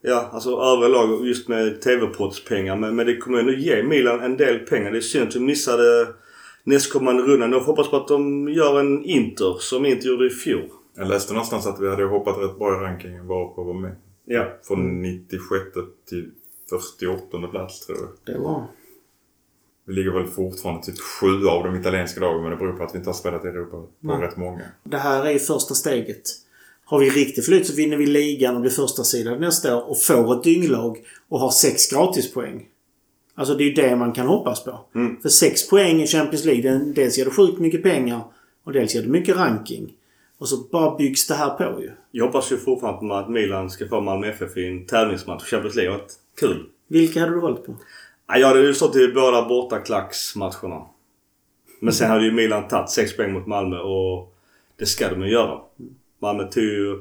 Ja, 0.00 0.28
alltså 0.32 0.50
övriga 0.50 0.88
lag 0.88 1.26
just 1.26 1.48
med 1.48 1.80
TV-pottspengar. 1.80 2.76
Men, 2.76 2.96
men 2.96 3.06
det 3.06 3.16
kommer 3.16 3.38
ändå 3.38 3.52
ge 3.52 3.82
Milan 3.82 4.20
en 4.20 4.36
del 4.36 4.58
pengar. 4.58 4.90
Det 4.90 4.98
är 4.98 5.00
synd 5.00 5.28
att 5.28 5.36
vi 5.36 5.40
missade 5.40 6.08
nästkommande 6.64 7.22
rundan. 7.22 7.52
Jag 7.52 7.60
hoppas 7.60 7.90
på 7.90 7.96
att 7.96 8.08
de 8.08 8.48
gör 8.48 8.80
en 8.80 9.04
Inter 9.04 9.56
som 9.60 9.86
Inter 9.86 10.08
gjorde 10.08 10.26
i 10.26 10.30
fjol. 10.30 10.68
Jag 10.94 11.08
läste 11.08 11.32
någonstans 11.32 11.66
att 11.66 11.80
vi 11.80 11.90
hade 11.90 12.04
hoppat 12.04 12.38
rätt 12.38 12.58
bra 12.58 12.76
i 12.76 12.84
rankingen 12.84 13.26
var 13.26 13.48
på 13.48 13.60
att 13.60 13.66
vara 13.66 13.78
med. 13.78 13.96
Ja. 14.24 14.46
Från 14.62 15.02
96 15.02 15.42
till 16.08 16.30
48 16.98 17.48
plats 17.50 17.86
tror 17.86 17.98
jag. 17.98 18.34
Det 18.34 18.40
var... 18.40 18.66
Vi 19.84 19.94
ligger 19.94 20.10
väl 20.10 20.26
fortfarande 20.26 20.82
typ 20.82 20.98
sju 20.98 21.46
av 21.46 21.64
de 21.64 21.76
italienska 21.80 22.20
lagen 22.20 22.42
men 22.42 22.50
det 22.50 22.56
beror 22.56 22.72
på 22.72 22.84
att 22.84 22.94
vi 22.94 22.98
inte 22.98 23.08
har 23.08 23.14
spelat 23.14 23.44
i 23.44 23.48
Europa 23.48 23.76
på 23.76 23.88
Nej. 24.00 24.20
rätt 24.20 24.36
många. 24.36 24.62
Det 24.84 24.96
här 24.96 25.26
är 25.26 25.38
första 25.38 25.74
steget. 25.74 26.22
Har 26.90 26.98
vi 26.98 27.10
riktigt 27.10 27.44
flyt 27.44 27.66
så 27.66 27.74
vinner 27.74 27.96
vi 27.96 28.06
ligan 28.06 28.54
och 28.54 28.60
blir 28.60 28.70
första 28.70 29.04
sidan 29.04 29.40
nästa 29.40 29.76
år 29.76 29.90
och 29.90 30.02
får 30.02 30.36
ett 30.36 30.44
dynglag 30.44 30.98
och 31.28 31.40
har 31.40 31.50
sex 31.50 31.90
gratispoäng. 31.90 32.66
Alltså 33.34 33.54
det 33.54 33.64
är 33.64 33.68
ju 33.68 33.74
det 33.74 33.96
man 33.96 34.12
kan 34.12 34.26
hoppas 34.26 34.64
på. 34.64 34.80
Mm. 34.94 35.20
För 35.22 35.28
sex 35.28 35.68
poäng 35.68 36.02
i 36.02 36.06
Champions 36.06 36.44
League, 36.44 36.78
dels 36.94 37.18
ger 37.18 37.24
det 37.24 37.30
sjukt 37.30 37.58
mycket 37.58 37.82
pengar 37.82 38.20
och 38.64 38.72
dels 38.72 38.94
ger 38.94 39.02
det 39.02 39.08
mycket 39.08 39.36
ranking. 39.36 39.92
Och 40.38 40.48
så 40.48 40.56
bara 40.56 40.96
byggs 40.96 41.26
det 41.26 41.34
här 41.34 41.50
på 41.50 41.82
ju. 41.82 41.90
Jag 42.10 42.26
hoppas 42.26 42.52
ju 42.52 42.56
fortfarande 42.56 43.08
på 43.08 43.14
att 43.14 43.30
Milan 43.30 43.70
ska 43.70 43.88
få 43.88 44.00
Malmö 44.00 44.26
FF 44.26 44.56
i 44.56 44.66
en 44.66 44.86
tävlingsmatch. 44.86 45.44
Champions 45.44 45.76
League. 45.76 45.96
Det 45.96 46.40
Kul. 46.40 46.66
Vilka 46.88 47.20
hade 47.20 47.32
du 47.32 47.40
valt 47.40 47.66
på? 47.66 47.76
Ja, 48.28 48.38
jag 48.38 48.48
hade 48.48 48.60
ju 48.60 48.74
stått 48.74 48.96
i 48.96 49.08
båda 49.08 49.48
bortaklacksmatcherna. 49.48 50.86
Men 51.80 51.92
sen 51.92 52.10
hade 52.10 52.24
ju 52.24 52.32
Milan 52.32 52.68
tagit 52.68 52.90
6 52.90 53.16
poäng 53.16 53.32
mot 53.32 53.46
Malmö 53.46 53.78
och 53.78 54.34
det 54.78 54.86
ska 54.86 55.08
de 55.08 55.22
ju 55.22 55.30
göra. 55.30 55.60
Malmö 56.22 56.44
tog 56.44 56.62
ju... 56.62 56.96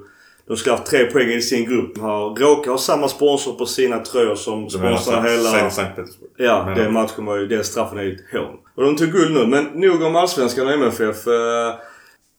De 0.47 0.57
skulle 0.57 0.73
ha 0.73 0.77
haft 0.79 0.89
tre 0.91 1.05
poäng 1.05 1.29
i 1.29 1.41
sin 1.41 1.65
grupp. 1.65 1.97
Har, 1.97 2.35
råkar 2.35 2.71
ha 2.71 2.77
samma 2.77 3.07
sponsor 3.07 3.53
på 3.53 3.65
sina 3.65 3.99
tröjor 3.99 4.35
som 4.35 4.69
sponsrar 4.69 5.23
hela... 5.29 5.69
Sankt 5.69 5.95
Petersburg? 5.95 6.29
Ja, 6.37 6.65
Men- 6.65 6.77
den 6.77 6.93
matchen 6.93 7.25
var 7.25 7.37
ju... 7.37 7.47
Den 7.47 7.63
straffen 7.63 7.97
är 7.97 8.03
ju 8.03 8.13
ett 8.15 8.31
hån. 8.33 8.57
Och 8.75 8.83
de 8.83 8.95
tog 8.95 9.11
guld 9.11 9.33
nu. 9.33 9.47
Men 9.47 9.65
nog 9.65 10.01
om 10.01 10.15
Allsvenskan 10.15 10.67
och 10.67 10.73
MFF. 10.73 11.27
Eh, 11.27 11.75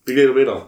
vi 0.07 0.15
glider 0.15 0.35
vidare. 0.35 0.61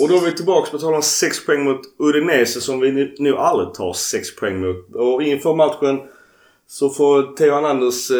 Och 0.00 0.08
då 0.08 0.16
är 0.16 0.20
vi 0.20 0.32
tillbaka 0.34 0.70
på 0.70 0.78
tal 0.78 0.94
om 0.94 1.02
6 1.02 1.46
poäng 1.46 1.64
mot 1.64 1.80
Udinese 1.98 2.60
som 2.60 2.80
vi 2.80 3.14
nu- 3.18 3.36
aldrig 3.36 3.74
tar 3.74 3.92
6 3.92 4.36
poäng 4.36 4.60
mot. 4.60 4.94
Och 4.94 5.22
inför 5.22 5.54
matchen 5.54 6.00
så 6.66 6.90
får 6.90 7.36
Theo 7.36 7.54
Hernandez 7.54 8.10
eh, 8.10 8.16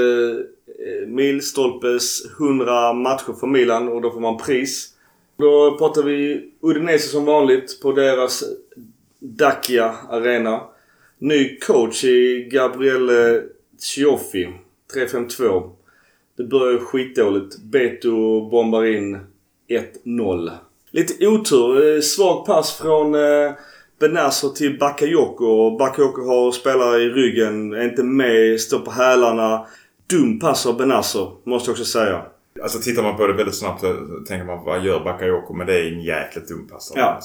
Eh, 0.86 1.08
milstolpes 1.08 2.26
100 2.38 2.92
matcher 2.92 3.32
för 3.40 3.46
Milan 3.46 3.88
och 3.88 4.02
då 4.02 4.10
får 4.10 4.20
man 4.20 4.38
pris. 4.38 4.88
Då 5.38 5.76
pratar 5.78 6.02
vi 6.02 6.50
Udinese 6.60 7.08
som 7.08 7.24
vanligt 7.24 7.80
på 7.82 7.92
deras 7.92 8.44
Dacia 9.18 9.94
Arena. 10.10 10.60
Ny 11.18 11.58
coach 11.58 12.04
i 12.04 12.48
Gabriele 12.52 13.42
Cioffi. 13.78 14.48
3-5-2. 14.94 15.70
Det 16.36 16.44
börjar 16.44 16.72
ju 16.72 16.78
skitdåligt. 16.78 17.58
Beto 17.58 18.48
bombar 18.50 18.84
in 18.84 19.18
1-0. 20.04 20.50
Lite 20.90 21.26
otur. 21.26 21.94
Eh, 21.94 22.00
svag 22.00 22.46
pass 22.46 22.78
från 22.78 23.14
eh, 23.14 23.52
Benazer 24.00 24.48
till 24.48 24.78
Bakayoko. 24.78 25.76
Bakayoko 25.78 26.22
har 26.22 26.52
spelare 26.52 27.02
i 27.02 27.08
ryggen. 27.08 27.72
Är 27.72 27.84
inte 27.84 28.02
med. 28.02 28.60
Står 28.60 28.78
på 28.78 28.90
hälarna. 28.90 29.66
Dum 30.10 30.38
pass 30.40 30.66
av 30.66 30.76
Benazer. 30.76 31.30
Måste 31.44 31.68
jag 31.70 31.72
också 31.74 31.84
säga. 31.84 32.22
Alltså 32.62 32.78
tittar 32.78 33.02
man 33.02 33.16
på 33.16 33.26
det 33.26 33.32
väldigt 33.32 33.54
snabbt 33.54 33.80
så 33.80 33.94
tänker 34.28 34.46
man 34.46 34.64
vad 34.64 34.84
gör 34.84 35.04
Bakayoko? 35.04 35.54
Men 35.54 35.66
det 35.66 35.74
är 35.80 35.92
en 35.92 36.00
jäkligt 36.02 36.48
dum 36.48 36.66
pass. 36.68 36.92
Ja. 36.96 37.20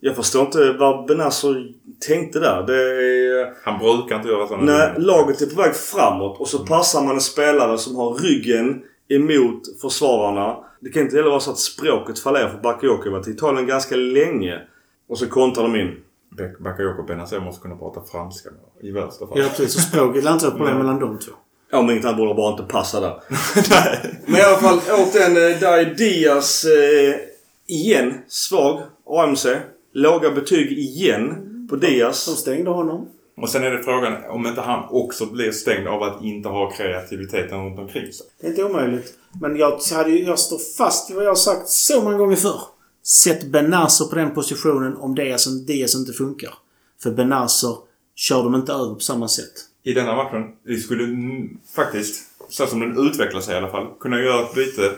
Jag 0.00 0.16
förstår 0.16 0.42
inte 0.42 0.72
vad 0.72 1.06
Benazer 1.06 1.72
tänkte 2.08 2.40
där. 2.40 2.62
Det 2.66 2.74
är... 2.82 3.54
Han 3.64 3.78
brukar 3.78 4.16
inte 4.16 4.28
göra 4.28 4.46
sådana 4.46 4.64
När 4.64 4.88
dumma- 4.94 4.98
laget 4.98 5.40
är 5.40 5.46
på 5.46 5.62
väg 5.62 5.74
framåt 5.74 6.40
och 6.40 6.48
så 6.48 6.66
passar 6.66 7.02
man 7.04 7.14
en 7.14 7.20
spelare 7.20 7.78
som 7.78 7.96
har 7.96 8.14
ryggen 8.14 8.82
emot 9.08 9.80
försvararna. 9.82 10.64
Det 10.80 10.90
kan 10.90 11.02
inte 11.02 11.16
heller 11.16 11.30
vara 11.30 11.40
så 11.40 11.50
att 11.50 11.58
språket 11.58 12.18
fallerar 12.18 12.48
för 12.48 12.58
Bakayoko. 12.58 13.04
Jag 13.04 13.12
har 13.12 13.28
Italien 13.30 13.66
ganska 13.66 13.96
länge. 13.96 14.60
Och 15.08 15.18
så 15.18 15.26
kontrar 15.26 15.62
de 15.62 15.76
in. 15.76 15.96
Bak- 16.38 16.58
Bakayoko 16.64 17.00
och 17.00 17.06
Benazer 17.06 17.40
måste 17.40 17.62
kunna 17.62 17.76
prata 17.76 18.00
franska 18.12 18.50
i 18.82 18.90
värsta 18.90 19.26
fall. 19.26 19.38
Ja 19.38 19.44
precis, 19.48 19.72
så 19.72 19.80
språket 19.80 20.24
lär 20.24 20.32
inte 20.32 20.44
vara 20.46 20.56
problem 20.56 20.78
mellan 20.78 20.98
de 21.00 21.18
två. 21.18 21.32
Om 21.74 21.90
inget 21.90 22.04
annat 22.04 22.16
borde 22.16 22.34
bara 22.34 22.50
inte 22.52 22.72
passa 22.72 23.00
där. 23.00 23.20
Men 24.26 24.40
i 24.40 24.42
alla 24.42 24.56
fall 24.58 24.78
återigen, 24.90 25.36
eh, 25.36 25.60
där 25.60 25.78
är 25.78 25.94
Diaz 25.94 26.64
eh, 26.64 27.14
igen 27.66 28.14
svag. 28.28 28.82
AMC. 29.06 29.46
Låga 29.92 30.30
betyg 30.30 30.78
igen 30.78 31.34
på 31.70 31.76
De 31.76 31.86
Diaz. 31.86 32.38
stängde 32.38 32.70
honom. 32.70 33.08
Och 33.36 33.48
sen 33.48 33.64
är 33.64 33.70
det 33.70 33.82
frågan 33.82 34.12
om 34.30 34.46
inte 34.46 34.60
han 34.60 34.88
också 34.90 35.26
blir 35.26 35.52
stängd 35.52 35.88
av 35.88 36.02
att 36.02 36.24
inte 36.24 36.48
ha 36.48 36.70
kreativiteten 36.70 37.64
runt 37.64 37.78
omkring 37.78 38.12
sig. 38.12 38.26
Det 38.40 38.46
är 38.46 38.50
inte 38.50 38.64
omöjligt. 38.64 39.14
Men 39.40 39.56
jag, 39.56 39.78
hade, 39.92 40.10
jag 40.10 40.38
står 40.38 40.58
fast 40.78 41.10
vid 41.10 41.16
vad 41.16 41.24
jag 41.24 41.30
har 41.30 41.36
sagt 41.36 41.68
så 41.68 42.02
många 42.02 42.16
gånger 42.16 42.36
förr. 42.36 42.60
Sätt 43.02 43.44
Benazer 43.44 44.04
på 44.04 44.14
den 44.14 44.34
positionen 44.34 44.96
om 44.96 45.14
Diaz, 45.14 45.66
Diaz 45.66 45.94
inte 45.94 46.12
funkar. 46.12 46.54
För 47.02 47.10
Benazer 47.10 47.76
kör 48.14 48.42
de 48.42 48.54
inte 48.54 48.72
över 48.72 48.94
på 48.94 49.00
samma 49.00 49.28
sätt. 49.28 49.52
I 49.86 49.92
denna 49.92 50.16
matchen, 50.16 50.52
vi 50.62 50.80
skulle 50.80 51.04
mm, 51.04 51.48
faktiskt, 51.76 52.22
så 52.48 52.66
som 52.66 52.80
den 52.80 53.06
utvecklar 53.06 53.40
sig 53.40 53.54
i 53.54 53.58
alla 53.58 53.70
fall, 53.70 53.86
kunna 54.00 54.20
göra 54.20 54.42
ett 54.42 54.54
byte. 54.54 54.92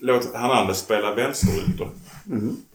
Låt 0.00 0.34
Hernandez 0.34 0.78
spela 0.78 1.14
vänsterytter. 1.14 1.88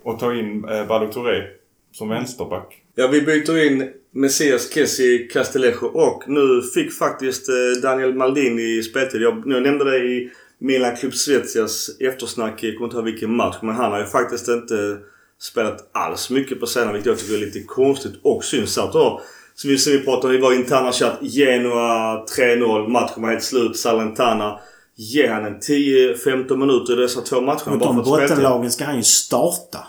Och 0.04 0.20
ta 0.20 0.34
in 0.34 0.66
eh, 0.66 0.88
Balou 0.88 1.12
Touré 1.12 1.44
som 1.92 2.10
vänsterback. 2.10 2.82
Ja, 2.96 3.08
vi 3.08 3.22
byter 3.22 3.66
in 3.66 3.92
Messias 4.12 4.74
Kessi 4.74 5.30
Castellejo 5.34 5.86
och 5.86 6.24
nu 6.28 6.62
fick 6.74 6.94
faktiskt 6.94 7.50
eh, 7.50 7.82
Daniel 7.82 8.14
Maldini 8.14 8.84
speltid. 8.84 9.22
Jag, 9.22 9.44
jag 9.46 9.64
nämnde 9.64 9.92
det 9.92 9.98
i 9.98 10.32
Milan 10.60 10.96
Club 10.96 11.14
Svezias 11.14 11.90
eftersnack. 12.00 12.64
Jag 12.64 12.76
kommer 12.76 12.88
inte 12.88 12.98
ihåg 12.98 13.06
vilken 13.06 13.36
match. 13.36 13.56
Men 13.62 13.76
han 13.76 13.92
har 13.92 14.00
ju 14.00 14.06
faktiskt 14.06 14.48
inte 14.48 14.98
spelat 15.40 15.90
alls 15.92 16.30
mycket 16.30 16.60
på 16.60 16.68
senare 16.68 16.94
vilket 16.94 17.08
jag 17.08 17.20
tycker 17.20 17.34
är 17.34 17.46
lite 17.46 17.64
konstigt 17.64 18.14
och 18.22 18.44
syns 18.44 18.78
att 18.78 18.94
då. 18.94 19.22
Så 19.56 19.68
vi, 19.68 19.78
så 19.78 19.92
vi 19.92 20.00
pratade, 20.00 20.34
vi 20.34 20.40
var 20.40 20.54
i 20.54 20.56
interna 20.56 20.92
chatt. 20.92 21.18
Genoa 21.22 22.26
3-0. 22.38 22.88
Matchen 22.88 23.24
var 23.24 23.30
helt 23.30 23.44
slut. 23.44 23.78
Salentana. 23.78 24.60
Ge 24.96 25.28
han 25.28 25.46
en 25.46 25.60
10-15 25.60 26.58
minuter 26.58 26.94
i 26.94 27.02
dessa 27.02 27.22
två 27.22 27.42
matcherna 27.42 27.72
Mot 27.72 27.80
bara 27.80 27.94
de 27.94 28.04
bottenlagen 28.04 28.72
ska 28.72 28.86
han 28.86 28.98
ju 28.98 29.04
starta. 29.04 29.88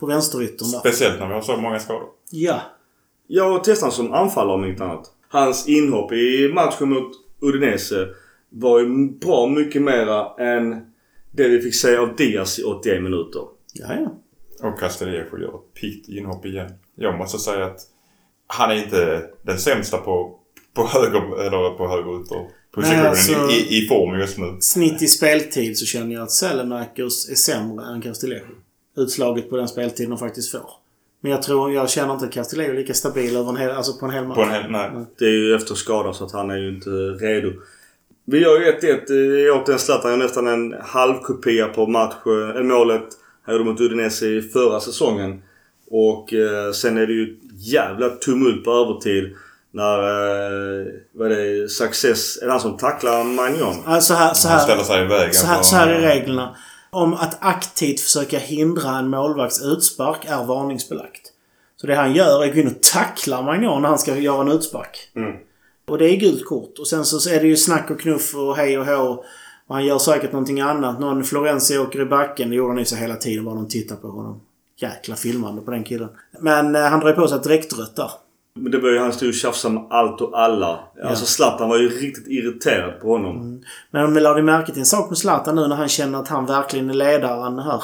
På 0.00 0.06
vänsteryttern 0.06 0.70
där. 0.70 0.78
Speciellt 0.78 1.20
när 1.20 1.28
vi 1.28 1.34
har 1.34 1.40
så 1.40 1.56
många 1.56 1.78
skador. 1.78 2.08
Ja. 2.30 2.60
Jag 3.26 3.64
testade 3.64 3.92
honom 3.92 4.06
som 4.06 4.14
anfallare 4.14 4.54
om 4.54 4.64
inget 4.64 4.80
annat. 4.80 5.10
Hans 5.28 5.68
inhopp 5.68 6.12
i 6.12 6.50
matchen 6.54 6.88
mot 6.88 7.12
Udinese 7.40 8.08
var 8.48 8.80
ju 8.80 9.10
bra 9.10 9.46
mycket 9.46 9.82
mera 9.82 10.34
än 10.38 10.86
det 11.30 11.48
vi 11.48 11.60
fick 11.60 11.74
se 11.74 11.96
av 11.96 12.16
Diaz 12.16 12.58
i 12.58 12.64
81 12.64 13.02
minuter. 13.02 13.42
Ja, 13.74 13.86
ja. 13.94 14.68
Och 14.68 14.78
Castellejo 14.78 15.38
gör 15.38 15.48
ett 15.48 15.80
piggt 15.80 16.08
inhopp 16.08 16.46
igen. 16.46 16.70
Jag 16.94 17.18
måste 17.18 17.38
säga 17.38 17.66
att 17.66 17.80
han 18.52 18.70
är 18.70 18.74
inte 18.74 19.22
den 19.42 19.58
sämsta 19.58 19.98
på, 19.98 20.38
på 20.74 20.86
höger, 20.86 21.40
eller 21.46 21.76
på 21.76 21.88
högerytter 21.88 22.46
positionen 22.74 23.00
Nej, 23.00 23.08
alltså- 23.08 23.50
i, 23.50 23.78
i 23.78 23.88
form 23.88 24.18
just 24.20 24.38
nu. 24.38 24.56
Snitt 24.60 25.02
i 25.02 25.06
speltid 25.06 25.78
så 25.78 25.86
känner 25.86 26.14
jag 26.14 26.22
att 26.22 26.30
Sälemakers 26.30 27.30
är 27.30 27.34
sämre 27.34 27.86
än 27.86 28.02
Castellejo. 28.02 28.44
Utslaget 28.96 29.50
på 29.50 29.56
den 29.56 29.68
speltiden 29.68 30.10
de 30.10 30.18
faktiskt 30.18 30.52
får. 30.52 30.70
Men 31.20 31.32
jag 31.32 31.42
tror, 31.42 31.72
jag 31.72 31.90
känner 31.90 32.14
inte 32.14 32.40
att 32.40 32.52
är 32.52 32.74
lika 32.74 32.94
stabil 32.94 33.36
över 33.36 33.50
en 33.50 33.56
hel, 33.56 33.70
alltså 33.70 33.92
på 33.98 34.06
en 34.06 34.12
hel 34.12 34.26
match. 34.26 34.36
På 34.36 34.42
en 34.42 34.50
hel, 34.50 34.70
nej. 34.70 34.90
Det 35.18 35.24
är 35.24 35.30
ju 35.30 35.54
efter 35.54 35.74
skada 35.74 36.12
så 36.12 36.24
att 36.24 36.32
han 36.32 36.50
är 36.50 36.56
ju 36.56 36.68
inte 36.68 36.90
redo. 36.90 37.52
Vi 38.24 38.38
gör 38.38 38.60
ju 38.60 38.72
1-1. 38.72 39.48
Eh, 39.50 39.62
Återigen 39.62 39.78
Zlatan 39.78 40.10
gör 40.10 40.18
nästan 40.18 40.46
en 40.46 40.74
halvkopia 40.82 41.68
på 41.68 41.86
match, 41.86 42.14
eh, 42.26 42.62
målet 42.62 43.04
han 43.42 43.54
gjorde 43.54 43.70
mot 43.70 43.80
Udinese 43.80 44.26
i 44.26 44.42
förra 44.42 44.80
säsongen. 44.80 45.42
Och 45.94 46.32
eh, 46.32 46.72
sen 46.72 46.96
är 46.98 47.06
det 47.06 47.12
ju 47.12 47.38
jävla 47.56 48.08
tumult 48.08 48.64
på 48.64 48.70
övertid. 48.72 49.36
När, 49.70 49.98
eh, 49.98 50.86
vad 51.14 51.32
är 51.32 51.36
det, 51.36 51.68
Success, 51.68 52.38
är 52.42 52.46
det 52.46 52.52
han 52.52 52.60
som 52.60 52.76
tacklar 52.76 53.24
Magnon? 53.24 53.76
Alltså 53.86 54.14
här, 54.14 54.34
så 54.34 54.48
Han 54.48 54.58
här, 54.58 54.64
ställer 54.64 54.82
sig 54.82 55.04
i 55.04 55.06
vägen. 55.06 55.34
så 55.34 55.46
här, 55.46 55.56
för- 55.56 55.62
så 55.64 55.76
här 55.76 55.88
är 55.88 56.00
reglerna. 56.00 56.56
Om 56.90 57.14
att 57.14 57.38
aktivt 57.40 58.00
försöka 58.00 58.38
hindra 58.38 58.90
en 58.98 59.08
målvakts 59.10 59.62
utspark 59.62 60.24
är 60.28 60.44
varningsbelagt. 60.44 61.32
Så 61.76 61.86
det 61.86 61.94
han 61.94 62.12
gör 62.12 62.42
är 62.44 62.48
att 62.48 62.54
gå 62.54 62.60
in 62.60 62.66
och 62.66 62.82
tackla 62.82 63.42
Magnon 63.42 63.82
när 63.82 63.88
han 63.88 63.98
ska 63.98 64.16
göra 64.16 64.40
en 64.40 64.48
utspark. 64.52 65.10
Mm. 65.16 65.32
Och 65.88 65.98
det 65.98 66.10
är 66.10 66.16
gult 66.16 66.44
kort. 66.46 66.78
Och 66.78 66.86
sen 66.86 67.04
så 67.04 67.30
är 67.30 67.40
det 67.40 67.46
ju 67.46 67.56
snack 67.56 67.90
och 67.90 68.00
knuff 68.00 68.34
och 68.34 68.56
hej 68.56 68.78
och 68.78 68.86
hå. 68.86 69.24
Och 69.66 69.74
han 69.74 69.84
gör 69.84 69.98
säkert 69.98 70.32
någonting 70.32 70.60
annat. 70.60 71.00
Någon 71.00 71.24
Florenzi 71.24 71.78
åker 71.78 72.00
i 72.00 72.04
backen. 72.04 72.50
Det 72.50 72.56
gjorde 72.56 72.70
han 72.70 72.78
ju 72.78 72.84
så 72.84 72.96
hela 72.96 73.16
tiden 73.16 73.44
bara 73.44 73.54
de 73.54 73.68
tittar 73.68 73.96
på 73.96 74.08
honom. 74.08 74.40
Jäkla 74.82 75.16
filmande 75.16 75.62
på 75.62 75.70
den 75.70 75.84
killen. 75.84 76.08
Men 76.40 76.76
eh, 76.76 76.82
han 76.82 77.00
drar 77.00 77.08
ju 77.08 77.14
på 77.14 77.28
sig 77.28 77.36
ett 77.36 77.44
direktrött 77.44 77.96
där. 77.96 78.10
Men 78.54 78.72
det 78.72 78.78
började 78.78 78.98
ju 78.98 79.02
han 79.02 79.12
stå 79.12 79.26
och 79.28 79.34
tjafsa 79.34 79.68
med 79.68 79.86
allt 79.90 80.20
och 80.20 80.40
alla. 80.40 80.80
Alltså 81.04 81.26
Zlatan 81.26 81.68
var 81.68 81.78
ju 81.78 81.88
riktigt 81.88 82.28
irriterad 82.28 83.00
på 83.00 83.08
honom. 83.08 83.62
Men 83.90 84.04
om 84.04 84.14
ni 84.14 84.20
lade 84.20 84.42
märke 84.42 84.72
till 84.72 84.80
en 84.80 84.86
sak 84.86 85.08
med 85.10 85.18
Zlatan 85.18 85.54
nu 85.56 85.68
när 85.68 85.76
han 85.76 85.88
känner 85.88 86.18
att 86.18 86.28
han 86.28 86.46
verkligen 86.46 86.90
är 86.90 86.94
ledaren 86.94 87.58
här. 87.58 87.82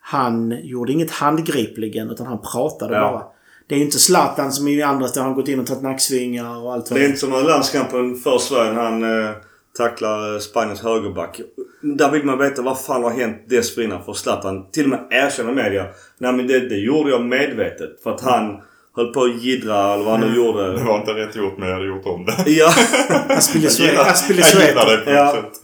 Han 0.00 0.54
gjorde 0.62 0.92
inget 0.92 1.10
handgripligen 1.10 2.10
utan 2.10 2.26
han 2.26 2.38
pratade 2.52 2.94
Ja. 2.94 3.00
bara. 3.12 3.22
Det 3.68 3.74
är 3.74 3.78
ju 3.78 3.84
inte 3.84 3.98
Zlatan 3.98 4.52
som 4.52 4.68
i 4.68 4.82
andra 4.82 5.06
där 5.08 5.22
han 5.22 5.34
gått 5.34 5.48
in 5.48 5.60
och 5.60 5.66
tagit 5.66 5.82
nacksvingar 5.82 6.64
och 6.64 6.72
allt 6.72 6.90
vad 6.90 7.00
Det 7.00 7.04
är 7.04 7.08
inte 7.08 7.20
som 7.20 7.30
när 7.30 7.44
landskampen 7.44 8.16
för 8.16 8.38
Sverige 8.38 8.72
han 8.72 9.02
eh, 9.02 9.30
tacklar 9.78 10.32
eh, 10.34 10.38
Spaniens 10.38 10.80
högerback. 10.82 11.40
Där 11.82 12.10
vill 12.10 12.24
man 12.24 12.38
veta 12.38 12.62
vad 12.62 12.80
fan 12.80 13.02
har 13.02 13.10
hänt 13.10 13.36
dessförinnan 13.48 14.04
för 14.04 14.12
Zlatan. 14.12 14.70
Till 14.70 14.84
och 14.84 14.90
med 14.90 15.06
erkänner 15.10 15.52
media. 15.52 15.86
Nej 16.18 16.32
men 16.32 16.46
det, 16.46 16.68
det 16.68 16.76
gjorde 16.78 17.10
jag 17.10 17.22
medvetet. 17.24 18.02
För 18.02 18.10
att 18.10 18.20
han 18.20 18.60
höll 18.96 19.12
på 19.12 19.22
att 19.22 19.42
jiddra 19.42 19.94
eller 19.94 20.04
vad 20.04 20.12
han 20.12 20.20
nu 20.20 20.28
Det 20.30 20.36
gjorde. 20.36 20.84
var 20.84 20.98
inte 20.98 21.12
rätt 21.14 21.36
gjort 21.36 21.58
men 21.58 21.68
jag 21.68 21.74
hade 21.74 21.86
gjort 21.88 22.06
om 22.06 22.24
det. 22.24 22.50
Ja. 22.50 22.72
Jag 23.28 23.36
Aspilicueta. 23.38 23.82
gillar, 23.82 23.94
jag 24.04 24.08
Aspilicueta. 24.08 24.90
det 24.90 24.96
på 25.04 25.10
Ja. 25.10 25.32
sätt. 25.32 25.60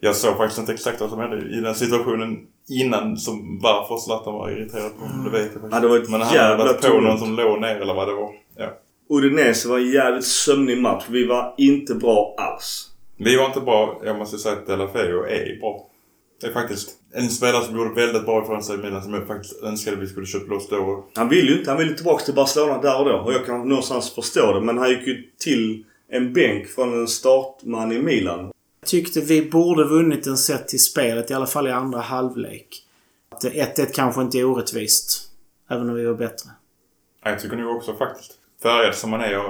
Jag 0.00 0.16
såg 0.16 0.36
faktiskt 0.36 0.58
inte 0.58 0.72
exakt 0.72 1.00
vad 1.00 1.10
som 1.10 1.18
hände 1.18 1.36
i 1.58 1.60
den 1.60 1.74
situationen 1.74 2.38
innan 2.68 3.16
som 3.16 3.60
varför 3.62 3.96
Zlatan 3.96 4.34
var 4.34 4.50
irriterad 4.50 4.90
på 4.98 5.04
honom. 5.06 5.24
Det 5.24 5.30
vet 5.30 5.42
jag 5.42 5.52
faktiskt 5.52 5.72
Ja, 5.72 5.80
det 5.80 5.88
var 5.88 5.96
ett 5.98 6.08
Men 6.10 6.20
han 6.20 6.36
hade 6.38 6.56
varit 6.64 6.80
på 6.82 7.00
någon 7.00 7.18
som 7.18 7.36
låg 7.36 7.60
ner 7.60 7.80
eller 7.80 7.94
vad 7.94 8.08
det 8.08 8.14
var. 8.14 8.30
Ja. 8.56 8.68
Udinese 9.10 9.68
var 9.68 9.78
en 9.78 9.90
jävligt 9.90 10.24
sömnig 10.26 10.80
match. 10.82 11.04
Vi 11.08 11.26
var 11.26 11.54
inte 11.58 11.94
bra 11.94 12.34
alls. 12.38 12.88
Vi 13.24 13.36
var 13.36 13.46
inte 13.46 13.60
bra. 13.60 14.00
Jag 14.04 14.18
måste 14.18 14.38
säga 14.38 14.54
att 14.54 14.66
Delafeo 14.66 15.24
är 15.24 15.58
bra. 15.60 15.88
Det 16.40 16.46
är 16.46 16.52
faktiskt 16.52 16.90
en 17.12 17.28
spelare 17.28 17.64
som 17.64 17.76
gjorde 17.76 17.94
väldigt 17.94 18.24
bra 18.24 18.42
ifrån 18.42 18.62
sig 18.62 18.78
Milan 18.78 19.02
som 19.02 19.14
jag 19.14 19.26
faktiskt 19.26 19.62
önskade 19.62 19.96
vi 19.96 20.06
skulle 20.06 20.26
köpt 20.26 20.48
loss 20.48 20.68
då. 20.68 21.04
Han 21.14 21.28
vill 21.28 21.48
ju 21.48 21.58
inte. 21.58 21.70
Han 21.70 21.78
ville 21.78 21.94
tillbaka 21.94 22.24
till 22.24 22.34
Barcelona 22.34 22.82
där 22.82 22.98
och 22.98 23.04
då. 23.04 23.16
Och 23.18 23.32
jag 23.32 23.46
kan 23.46 23.68
någonstans 23.68 24.14
förstå 24.14 24.52
det. 24.52 24.60
Men 24.60 24.78
han 24.78 24.90
gick 24.90 25.06
ju 25.06 25.30
till 25.38 25.84
en 26.08 26.32
bänk 26.32 26.68
från 26.68 27.00
en 27.00 27.08
startman 27.08 27.92
i 27.92 28.02
Milan. 28.02 28.52
Jag 28.80 28.88
tyckte 28.88 29.20
vi 29.20 29.50
borde 29.50 29.84
vunnit 29.84 30.26
en 30.26 30.36
set 30.36 30.68
till 30.68 30.82
spelet, 30.82 31.30
i 31.30 31.34
alla 31.34 31.46
fall 31.46 31.66
i 31.66 31.70
andra 31.70 32.00
halvlek. 32.00 32.68
Att 33.30 33.44
1-1 33.44 33.86
kanske 33.94 34.22
inte 34.22 34.38
är 34.38 34.44
orättvist. 34.44 35.30
Även 35.70 35.88
om 35.88 35.94
vi 35.94 36.04
var 36.04 36.14
bättre. 36.14 36.50
Ja, 37.24 37.30
Jag 37.30 37.40
tycker 37.40 37.56
nog 37.56 37.76
också 37.76 37.94
faktiskt. 37.94 38.32
Färgad 38.62 38.94
som 38.94 39.10
man 39.10 39.20
är, 39.20 39.40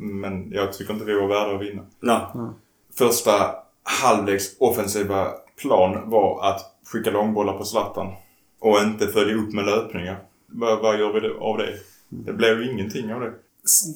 men 0.00 0.52
jag 0.52 0.72
tycker 0.72 0.92
inte 0.92 1.04
vi 1.04 1.14
var 1.14 1.28
värda 1.28 1.54
att 1.54 1.62
vinna. 1.62 1.82
Nej. 2.00 2.20
Första 2.98 3.32
halvleks 3.82 4.44
offensiva 4.58 5.28
plan 5.62 6.10
var 6.10 6.50
att 6.50 6.60
skicka 6.92 7.10
långbollar 7.10 7.58
på 7.58 7.64
Zlatan. 7.64 8.12
Och 8.60 8.78
inte 8.78 9.06
följa 9.06 9.34
upp 9.34 9.52
med 9.52 9.64
löpningar. 9.66 10.18
Vad, 10.46 10.82
vad 10.82 10.98
gör 10.98 11.12
vi 11.12 11.28
av 11.40 11.58
det? 11.58 11.74
Det 12.08 12.32
blev 12.32 12.62
ju 12.62 12.72
ingenting 12.72 13.14
av 13.14 13.20
det. 13.20 13.32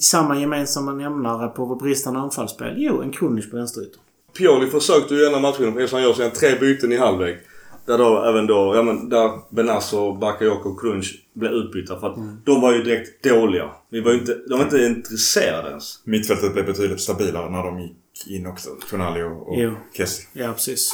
Samma 0.01 0.41
gemensamma 0.41 0.93
nämnare 0.93 1.49
på 1.49 1.65
vårt 1.65 1.79
bristande 1.79 2.20
anfallsspel? 2.20 2.75
Jo, 2.77 3.03
en 3.03 3.12
Krunic 3.12 3.51
på 3.51 3.57
vänsterytan. 3.57 4.01
Pioli 4.39 4.70
försökte 4.70 5.15
ju 5.15 5.27
ena 5.27 5.39
matchen, 5.39 5.69
eftersom 5.69 5.97
han 5.97 6.03
gör 6.09 6.15
sina 6.15 6.31
tre 6.31 6.59
byten 6.61 6.93
i 6.93 6.97
halvlek. 6.97 7.39
Där 7.87 7.99
då 7.99 8.25
även 8.25 8.47
då, 8.47 8.73
ja 8.75 8.83
men 8.83 9.09
där 9.09 9.31
Benazzo, 9.51 10.12
Bakayoko 10.12 10.69
och 10.69 10.81
Crunch 10.81 11.27
blev 11.35 11.53
utbytta. 11.53 12.01
För 12.01 12.07
att 12.07 12.16
de 12.45 12.61
var 12.61 12.73
ju 12.73 12.83
direkt 12.83 13.25
dåliga. 13.25 13.70
Vi 13.91 14.01
var 14.01 14.12
ju 14.12 14.19
inte, 14.19 14.35
de 14.49 14.59
var 14.59 14.65
inte 14.65 14.87
intresserade 14.87 15.69
ens. 15.69 16.01
Mittfältet 16.05 16.53
blev 16.53 16.66
betydligt 16.66 17.01
stabilare 17.01 17.51
när 17.51 17.62
de 17.62 17.81
gick 17.81 17.97
in 18.27 18.47
också. 18.47 18.70
Tonali 18.90 19.23
och, 19.23 19.49
och 19.49 19.55
Jo. 19.59 19.74
Kessie. 19.93 20.27
Ja, 20.32 20.53
precis. 20.53 20.90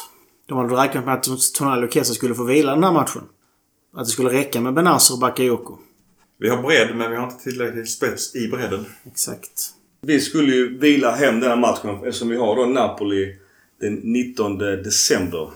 De 0.47 0.59
hade 0.59 0.75
räknat 0.75 1.05
med 1.05 1.15
att 1.15 1.27
Tonali 1.55 1.87
och 1.87 1.93
Kesa 1.93 2.15
skulle 2.15 2.35
få 2.35 2.45
vila 2.45 2.75
den 2.75 2.85
här 2.85 2.93
matchen. 2.93 3.23
Att 3.95 4.05
det 4.05 4.11
skulle 4.11 4.33
räcka 4.33 4.61
med 4.61 4.75
Benazzo 4.75 5.15
och 5.15 5.21
Bakayoko. 5.21 5.79
Vi 6.39 6.49
har 6.49 6.63
bredd, 6.63 6.97
men 6.97 7.11
vi 7.11 7.17
har 7.17 7.25
inte 7.25 7.45
tillräckligt 7.45 7.91
spets 7.91 8.37
i 8.37 8.49
bredden. 8.49 8.87
Exakt. 9.07 9.71
Vi 10.01 10.21
skulle 10.21 10.55
ju 10.55 10.79
vila 10.79 11.11
hem 11.11 11.41
den 11.41 11.51
här 11.51 11.57
matchen 11.57 11.91
eftersom 11.95 12.29
vi 12.29 12.37
har 12.37 12.57
då 12.57 12.65
Napoli 12.65 13.37
den 13.81 13.95
19 13.95 14.59
december. 14.59 15.51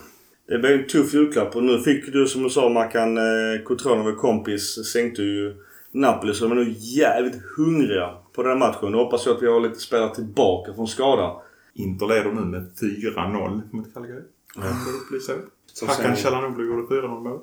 Det 0.47 0.59
blev 0.59 0.71
en 0.79 0.87
tuff 0.87 1.13
julklapp 1.13 1.55
och 1.55 1.63
nu 1.63 1.81
fick 1.81 2.13
du 2.13 2.27
som 2.27 2.43
du 2.43 2.49
sa 2.49 2.69
Mackan, 2.69 3.17
eh, 3.17 3.63
Cotrone 3.65 4.11
kompis 4.11 4.91
sänkte 4.93 5.21
ju 5.21 5.55
Napoli 5.91 6.33
så 6.33 6.43
de 6.47 6.51
är 6.51 6.63
nog 6.63 6.75
jävligt 6.77 7.41
hungriga 7.57 8.09
på 8.35 8.43
den 8.43 8.51
här 8.51 8.59
matchen. 8.59 8.91
Nu 8.91 8.97
hoppas 8.97 9.25
jag 9.25 9.35
att 9.35 9.43
vi 9.43 9.47
har 9.47 9.59
lite 9.59 9.79
spelare 9.79 10.15
tillbaka 10.15 10.73
från 10.73 10.87
skada. 10.87 11.35
Inter 11.79 12.07
leder 12.07 12.31
nu 12.31 12.41
med 12.41 12.71
4-0 12.81 13.61
mot 13.71 13.93
Calgary. 13.93 14.21
Jag 14.55 14.63
får 14.63 14.91
upplysa 15.01 15.33
er. 15.33 15.39
Som 15.73 15.87
Hakan 15.87 16.15
Calhanoglu 16.15 16.67
gjorde 16.67 16.95
4-0 16.95 17.23
mål. 17.23 17.39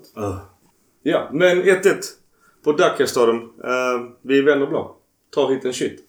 Ja, 1.02 1.28
men 1.32 1.62
1-1 1.62 1.94
på 2.64 2.72
Dacia-staden. 2.72 3.36
Eh, 3.36 4.10
vi 4.22 4.40
vänder 4.40 4.66
blå. 4.66 4.96
Tar 5.34 5.48
hit 5.50 5.64
en 5.64 5.72
shit. 5.72 6.00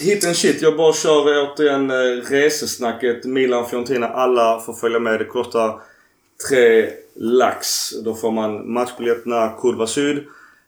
Hit 0.00 0.24
en 0.24 0.34
shit. 0.34 0.62
Jag 0.62 0.76
bara 0.76 0.92
kör 0.92 1.52
återigen 1.52 1.90
eh, 1.90 2.22
resesnacket. 2.30 3.24
Milan, 3.24 3.66
Fiorentina. 3.66 4.08
Alla 4.08 4.60
får 4.60 4.72
följa 4.72 4.98
med. 4.98 5.18
Det 5.18 5.24
kostar 5.24 5.80
tre 6.48 6.90
lax. 7.14 7.90
Då 8.04 8.14
får 8.14 8.30
man 8.30 8.72
matchbiljetterna 8.72 9.48
Kurva 9.60 9.86
Syd. 9.86 10.24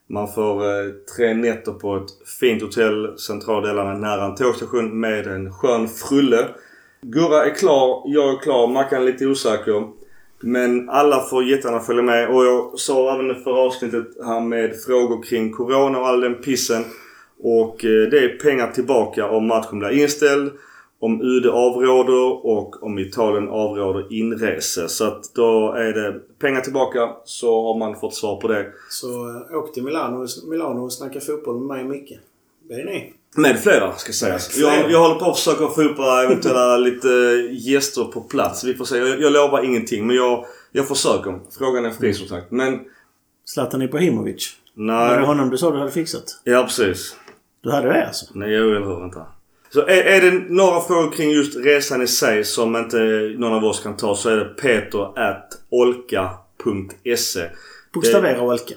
Man 0.06 0.32
får 0.32 0.64
eh, 0.64 0.90
tre 1.16 1.34
nätter 1.34 1.72
på 1.72 1.96
ett 1.96 2.19
fint 2.40 2.62
hotell 2.62 3.18
centrala 3.18 3.66
delarna 3.66 3.98
nära 3.98 4.24
en 4.24 4.34
tågstation 4.34 5.00
med 5.00 5.26
en 5.26 5.52
skön 5.52 5.88
frulle. 5.88 6.48
Gurra 7.02 7.44
är 7.44 7.54
klar, 7.54 8.02
jag 8.06 8.34
är 8.34 8.38
klar, 8.38 8.66
Mackan 8.66 9.02
är 9.02 9.06
lite 9.06 9.26
osäker. 9.26 9.88
Men 10.40 10.88
alla 10.88 11.20
får 11.20 11.44
jättegärna 11.44 11.80
följa 11.80 12.02
med 12.02 12.28
och 12.28 12.44
jag 12.44 12.78
sa 12.78 13.14
även 13.14 13.30
i 13.30 13.34
förra 13.34 13.58
avsnittet 13.58 14.06
här 14.24 14.40
med 14.40 14.82
frågor 14.82 15.22
kring 15.22 15.52
Corona 15.52 15.98
och 15.98 16.06
all 16.06 16.20
den 16.20 16.34
pissen. 16.34 16.84
Och 17.42 17.84
eh, 17.84 18.10
det 18.10 18.18
är 18.18 18.38
pengar 18.38 18.72
tillbaka 18.72 19.30
om 19.30 19.46
matchen 19.46 19.78
blir 19.78 19.90
inställd. 19.90 20.52
Om 20.98 21.22
UD 21.22 21.46
avråder 21.46 22.46
och 22.46 22.82
om 22.82 22.98
Italien 22.98 23.48
avråder 23.48 24.12
inrese. 24.12 24.88
Så 24.88 25.04
att 25.04 25.34
då 25.34 25.72
är 25.72 25.92
det 25.92 26.20
pengar 26.38 26.60
tillbaka 26.60 27.10
så 27.24 27.62
har 27.66 27.78
man 27.78 27.96
fått 27.96 28.14
svar 28.14 28.40
på 28.40 28.48
det. 28.48 28.66
Så 28.90 29.28
eh, 29.28 29.58
åk 29.58 29.74
till 29.74 29.84
Milano, 29.84 30.26
Milano 30.50 30.84
och 30.84 30.92
snacka 30.92 31.20
fotboll 31.20 31.58
med 31.58 31.66
mig 31.66 31.84
och 31.84 31.90
Micke. 31.90 32.18
Det 32.70 32.80
är 32.80 32.84
ni. 32.84 33.12
Med 33.36 33.58
flera 33.58 33.96
ska 33.96 34.12
sägas. 34.12 34.58
Jag, 34.58 34.90
jag 34.90 35.00
håller 35.00 35.14
på 35.14 35.30
att 35.30 35.38
försöka 35.38 35.68
få 35.68 35.82
ihop 35.82 35.98
eventuella 35.98 36.76
lite 36.88 37.08
gäster 37.50 38.04
på 38.04 38.20
plats. 38.20 38.64
Vi 38.64 38.74
får 38.74 38.84
se. 38.84 38.96
Jag, 38.96 39.20
jag 39.20 39.32
lovar 39.32 39.64
ingenting 39.64 40.06
men 40.06 40.16
jag, 40.16 40.46
jag 40.72 40.88
försöker. 40.88 41.40
Frågan 41.58 41.84
är 41.84 41.90
fri 41.90 42.14
som 42.14 42.26
sagt. 42.26 42.50
Men 42.50 42.80
Zlatan 43.44 43.82
Ibrahimovic. 43.82 44.56
Var 44.74 45.10
det 45.10 45.16
nej. 45.16 45.26
honom 45.26 45.50
du 45.50 45.58
sa 45.58 45.70
du 45.70 45.78
hade 45.78 45.90
fixat? 45.90 46.40
Ja 46.44 46.62
precis. 46.62 47.16
Du 47.60 47.70
hade 47.70 47.88
det 47.88 48.06
alltså? 48.06 48.26
Nej, 48.34 48.50
jo, 48.50 48.70
eller 48.70 48.86
hur? 48.86 49.00
Vänta. 49.00 49.26
Så 49.72 49.80
är, 49.80 50.04
är 50.04 50.20
det 50.20 50.30
några 50.48 50.80
frågor 50.80 51.12
kring 51.12 51.30
just 51.30 51.56
resan 51.56 52.02
i 52.02 52.06
sig 52.06 52.44
som 52.44 52.76
inte 52.76 52.98
någon 53.38 53.52
av 53.52 53.64
oss 53.64 53.80
kan 53.80 53.96
ta 53.96 54.16
så 54.16 54.28
är 54.28 54.36
det 54.36 54.44
peter 54.44 55.18
at 55.18 55.58
olka.se. 55.70 57.50
Bokstavera 57.92 58.42
Olka. 58.42 58.74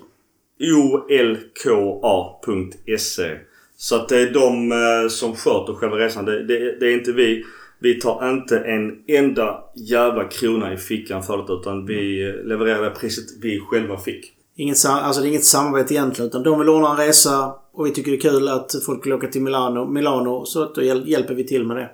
olka.se. 2.43 3.37
Så 3.83 3.95
att 3.95 4.09
det 4.09 4.17
är 4.21 4.31
de 4.33 4.71
eh, 4.71 5.09
som 5.09 5.35
sköter 5.35 5.73
själva 5.73 5.97
resan. 5.97 6.25
Det, 6.25 6.43
det, 6.43 6.79
det 6.79 6.85
är 6.85 6.93
inte 6.93 7.11
vi. 7.11 7.45
Vi 7.79 7.99
tar 7.99 8.29
inte 8.29 8.59
en 8.59 9.03
enda 9.07 9.63
jävla 9.75 10.23
krona 10.23 10.73
i 10.73 10.77
fickan 10.77 11.23
för 11.23 11.37
det 11.37 11.53
utan 11.53 11.85
vi 11.85 12.29
eh, 12.29 12.45
levererar 12.45 12.83
det 12.83 12.89
priset 12.89 13.25
vi 13.41 13.59
själva 13.59 13.97
fick. 13.97 14.33
Inget, 14.55 14.85
alltså 14.85 15.21
det 15.21 15.27
är 15.27 15.29
inget 15.29 15.45
samarbete 15.45 15.93
egentligen. 15.93 16.29
Utan 16.29 16.43
de 16.43 16.59
vill 16.59 16.69
ordna 16.69 16.91
en 16.91 16.97
resa 16.97 17.55
och 17.73 17.85
vi 17.85 17.91
tycker 17.91 18.11
det 18.11 18.17
är 18.17 18.21
kul 18.31 18.47
att 18.47 18.71
folk 18.85 19.05
vill 19.05 19.13
åka 19.13 19.27
till 19.27 19.41
Milano. 19.41 19.85
Milano 19.85 20.45
så 20.45 20.63
att 20.63 20.75
då 20.75 20.81
hjäl- 20.81 21.07
hjälper 21.07 21.33
vi 21.33 21.43
till 21.47 21.65
med 21.67 21.77
det. 21.77 21.89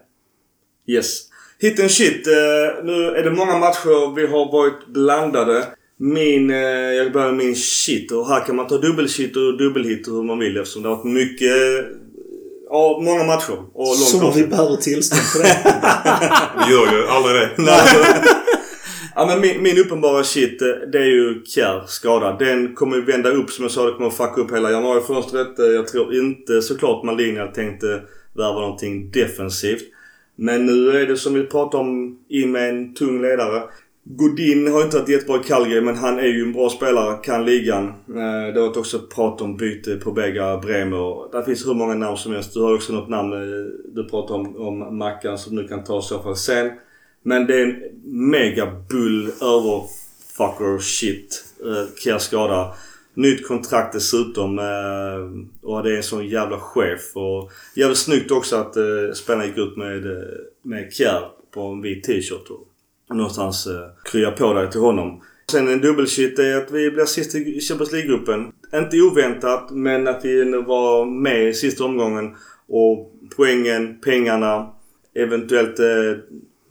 Yes. 0.93 1.21
Hit 1.59 1.79
and 1.79 1.91
shit. 1.91 2.27
Eh, 2.27 2.83
nu 2.83 3.05
är 3.05 3.23
det 3.23 3.31
många 3.31 3.57
matcher 3.57 4.15
vi 4.15 4.27
har 4.27 4.51
varit 4.51 4.87
blandade. 4.87 5.65
Min, 6.01 6.49
eh, 6.49 6.57
jag 6.57 7.11
börjar 7.11 7.27
med 7.27 7.45
min 7.45 7.55
shit 7.55 8.11
och 8.11 8.27
här 8.27 8.45
kan 8.45 8.55
man 8.55 8.67
ta 8.67 8.77
dubbelshit 8.77 9.35
och 9.35 9.57
dubbelhit 9.57 10.07
hur 10.07 10.23
man 10.23 10.39
vill 10.39 10.57
eftersom 10.57 10.83
det 10.83 10.89
har 10.89 10.95
varit 10.95 11.05
mycket, 11.05 11.51
eh, 11.51 11.85
ja 12.69 13.01
många 13.03 13.23
matcher 13.23 13.57
och 13.73 13.85
långt 13.85 13.99
Som 13.99 14.33
vi 14.35 14.47
behöver 14.47 14.75
tillstånd 14.75 15.21
för 15.21 15.39
det. 15.39 15.57
Vi 16.67 16.73
gör 16.73 16.93
ju 16.93 17.07
aldrig 17.07 17.35
det. 17.35 17.49
Nej. 17.57 18.03
ja, 19.15 19.25
men 19.25 19.41
min, 19.41 19.63
min 19.63 19.77
uppenbara 19.77 20.23
shit, 20.23 20.61
eh, 20.61 20.67
det 20.91 20.97
är 20.97 21.05
ju 21.05 21.43
Kjär 21.45 21.83
skada. 21.87 22.35
Den 22.39 22.75
kommer 22.75 22.95
ju 22.95 23.05
vända 23.05 23.29
upp 23.29 23.49
som 23.49 23.63
jag 23.63 23.71
sa. 23.71 23.85
Det 23.85 23.91
kommer 23.91 24.09
fucka 24.09 24.41
upp 24.41 24.53
hela 24.53 24.71
januarifönstret. 24.71 25.53
Jag 25.57 25.87
tror 25.87 26.15
inte 26.15 26.61
såklart 26.61 27.03
Maldini 27.03 27.39
hade 27.39 27.55
tänkt 27.55 27.83
eh, 27.83 27.97
värva 28.33 28.59
någonting 28.59 29.11
defensivt. 29.11 29.83
Men 30.35 30.65
nu 30.65 31.01
är 31.01 31.07
det 31.07 31.17
som 31.17 31.33
vi 31.33 31.43
pratade 31.43 31.83
om 31.83 32.19
in 32.29 32.51
med 32.51 32.69
en 32.69 32.93
tung 32.93 33.21
ledare. 33.21 33.63
Godin 34.11 34.71
har 34.71 34.83
inte 34.83 34.97
varit 34.97 35.09
jättebra 35.09 35.39
i 35.39 35.43
Calgary 35.43 35.81
men 35.81 35.95
han 35.95 36.19
är 36.19 36.27
ju 36.27 36.41
en 36.41 36.53
bra 36.53 36.69
spelare, 36.69 37.17
kan 37.23 37.45
ligan. 37.45 37.87
Eh, 37.87 38.53
Det 38.53 38.59
har 38.59 38.67
varit 38.67 38.77
också 38.77 38.99
prat 38.99 39.41
om 39.41 39.57
byte 39.57 39.95
på 39.95 40.11
Bega 40.11 40.57
Bremer. 40.57 41.31
Där 41.31 41.41
finns 41.41 41.67
hur 41.67 41.73
många 41.73 41.95
namn 41.95 42.17
som 42.17 42.33
helst. 42.33 42.53
Du 42.53 42.61
har 42.61 42.75
också 42.75 42.93
något 42.93 43.09
namn 43.09 43.33
eh, 43.33 43.65
du 43.93 44.09
pratar 44.09 44.35
om, 44.35 44.55
om 44.57 44.97
Mackan 44.97 45.37
som 45.37 45.55
du 45.55 45.67
kan 45.67 45.83
ta 45.83 45.99
i 45.99 46.01
så 46.01 46.23
fall 46.23 46.35
sen. 46.35 46.71
Men 47.23 47.45
det 47.47 47.55
är 47.55 47.63
en 47.65 47.75
mega 48.29 48.65
bull 48.89 49.31
överfucker 49.41 50.79
shit. 50.79 51.45
Uh, 52.07 52.17
skada. 52.17 52.73
Nytt 53.13 53.47
kontrakt 53.47 53.93
dessutom. 53.93 54.59
eh, 54.59 55.69
och 55.69 55.83
det 55.83 55.91
är 55.91 55.97
en 55.97 56.03
sån 56.03 56.27
jävla 56.27 56.59
chef. 56.59 57.15
Och 57.15 57.51
jävligt 57.75 57.97
snyggt 57.97 58.31
också 58.31 58.55
att 58.55 58.77
uh, 58.77 59.11
spelarna 59.13 59.45
gick 59.45 59.57
ut 59.57 59.77
med, 59.77 60.03
med 60.61 60.93
Kjär 60.93 61.21
på 61.53 61.61
en 61.61 61.81
vit 61.81 62.03
t-shirt. 62.03 62.47
Någonstans 63.13 63.67
eh, 63.67 64.11
krya 64.11 64.31
på 64.31 64.53
dig 64.53 64.71
till 64.71 64.81
honom. 64.81 65.21
Sen 65.51 65.67
en 65.67 65.81
dubbelshit 65.81 66.39
är 66.39 66.57
att 66.57 66.71
vi 66.71 66.91
blir 66.91 67.05
sist 67.05 67.35
i 67.35 67.61
Champions 67.61 67.91
League-gruppen. 67.91 68.51
Inte 68.73 69.01
oväntat 69.01 69.71
men 69.71 70.07
att 70.07 70.25
vi 70.25 70.51
var 70.51 71.05
med 71.05 71.49
i 71.49 71.53
sista 71.53 71.85
omgången. 71.85 72.35
Och 72.67 73.11
poängen, 73.35 73.99
pengarna, 74.01 74.71
eventuellt 75.15 75.79
eh, 75.79 75.85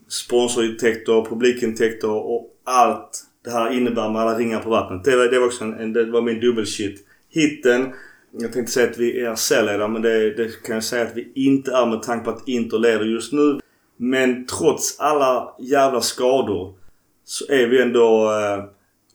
sponsorintäkter, 0.08 1.24
publikintäkter 1.24 2.10
och 2.10 2.54
allt 2.64 3.24
det 3.44 3.50
här 3.50 3.72
innebär 3.72 4.10
med 4.10 4.22
alla 4.22 4.38
ringar 4.38 4.60
på 4.60 4.70
vattnet. 4.70 5.04
Det 5.04 5.16
var, 5.16 5.24
det 5.24 5.38
var 5.38 5.46
också 5.46 5.64
en, 5.64 5.74
en, 5.74 5.92
det 5.92 6.04
var 6.04 6.22
min 6.22 6.40
dubbelshit. 6.40 7.04
Hitten. 7.30 7.92
Jag 8.32 8.52
tänkte 8.52 8.72
säga 8.72 8.90
att 8.90 8.98
vi 8.98 9.20
är 9.20 9.34
C-ledare 9.34 9.88
men 9.88 10.02
det, 10.02 10.30
det 10.34 10.62
kan 10.62 10.74
jag 10.74 10.84
säga 10.84 11.02
att 11.02 11.16
vi 11.16 11.32
inte 11.34 11.72
är 11.72 11.86
med 11.86 12.02
tanke 12.02 12.24
på 12.24 12.30
att 12.30 12.48
Inter 12.48 12.78
leder 12.78 13.04
just 13.04 13.32
nu. 13.32 13.60
Men 14.00 14.46
trots 14.46 15.00
alla 15.00 15.54
jävla 15.58 16.00
skador 16.00 16.74
så 17.24 17.52
är 17.52 17.66
vi 17.66 17.82
ändå 17.82 18.30
eh, 18.30 18.64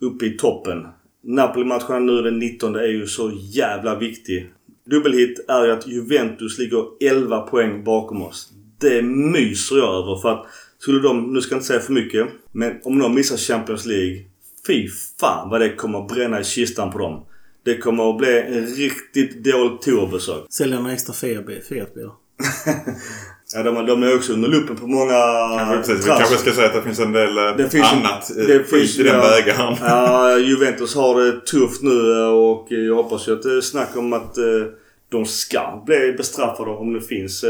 uppe 0.08 0.26
i 0.26 0.38
toppen. 0.38 0.88
Napoli-matchen 1.24 2.06
nu 2.06 2.22
den 2.22 2.40
19 2.40 2.76
är 2.76 2.88
ju 2.88 3.08
så 3.08 3.32
jävla 3.42 3.96
viktig. 3.96 4.50
dubbelhit 4.86 5.46
är 5.48 5.66
ju 5.66 5.72
att 5.72 5.88
Juventus 5.88 6.60
ligger 6.60 6.86
11 7.00 7.42
poäng 7.42 7.84
bakom 7.84 8.22
oss. 8.22 8.52
Det 8.80 9.02
myser 9.02 9.76
jag 9.76 9.96
över 9.96 10.22
för 10.22 10.30
att 10.30 10.46
skulle 10.78 11.00
de, 11.00 11.34
nu 11.34 11.42
ska 11.42 11.54
jag 11.54 11.58
inte 11.58 11.68
säga 11.68 11.80
för 11.80 11.94
mycket, 11.94 12.28
men 12.52 12.80
om 12.84 13.00
de 13.00 13.16
missar 13.16 13.38
Champions 13.38 13.86
League. 13.86 14.26
Fy 14.68 14.88
fan 15.20 15.50
vad 15.50 15.62
det 15.62 15.76
kommer 15.76 16.00
att 16.00 16.08
bränna 16.08 16.40
i 16.40 16.44
kistan 16.44 16.92
på 16.92 16.98
dem. 16.98 17.26
Det 17.64 17.78
kommer 17.78 18.10
att 18.10 18.18
bli 18.18 18.42
en 18.42 18.66
riktigt 18.66 19.44
dåligt 19.44 19.82
tourbesök. 19.82 20.46
Sälja 20.50 20.80
några 20.80 20.94
extra 20.94 21.14
Fiat-bilar. 21.14 22.12
Ja, 23.56 23.64
de, 23.64 23.86
de 23.86 24.04
är 24.04 24.16
också 24.16 24.34
under 24.34 24.50
luppen 24.50 24.76
på 24.76 24.88
många 24.88 25.14
Kanske, 25.60 25.78
precis, 25.94 26.06
vi 26.06 26.10
kanske 26.10 26.36
ska 26.38 26.52
säga 26.52 26.68
att 26.68 26.74
det 26.74 26.82
finns 26.82 27.00
en 27.00 27.12
del 27.12 27.38
eh, 27.38 27.44
Det 27.58 27.70
finns 27.70 27.92
en- 27.94 27.98
annat 28.00 28.30
eh, 28.38 28.46
det 28.48 28.64
finns- 28.64 29.00
i 29.00 29.04
den 29.04 29.16
ja. 29.16 29.22
bägaren. 29.22 29.76
Ja, 29.82 30.38
Juventus 30.38 30.96
har 30.96 31.22
det 31.22 31.46
tufft 31.46 31.82
nu 31.82 32.20
eh, 32.22 32.28
och 32.28 32.68
jag 32.70 32.96
hoppas 32.96 33.28
ju 33.28 33.34
att 33.34 33.42
det 33.44 33.58
är 33.58 33.62
snack 33.62 33.90
om 33.96 34.14
att 34.14 34.38
eh, 34.38 34.44
de 35.12 35.26
ska 35.26 35.84
bli 35.86 36.14
bestraffade 36.18 36.72
om 36.72 36.94
det 36.94 37.02
finns... 37.02 37.44
eh, 37.44 37.50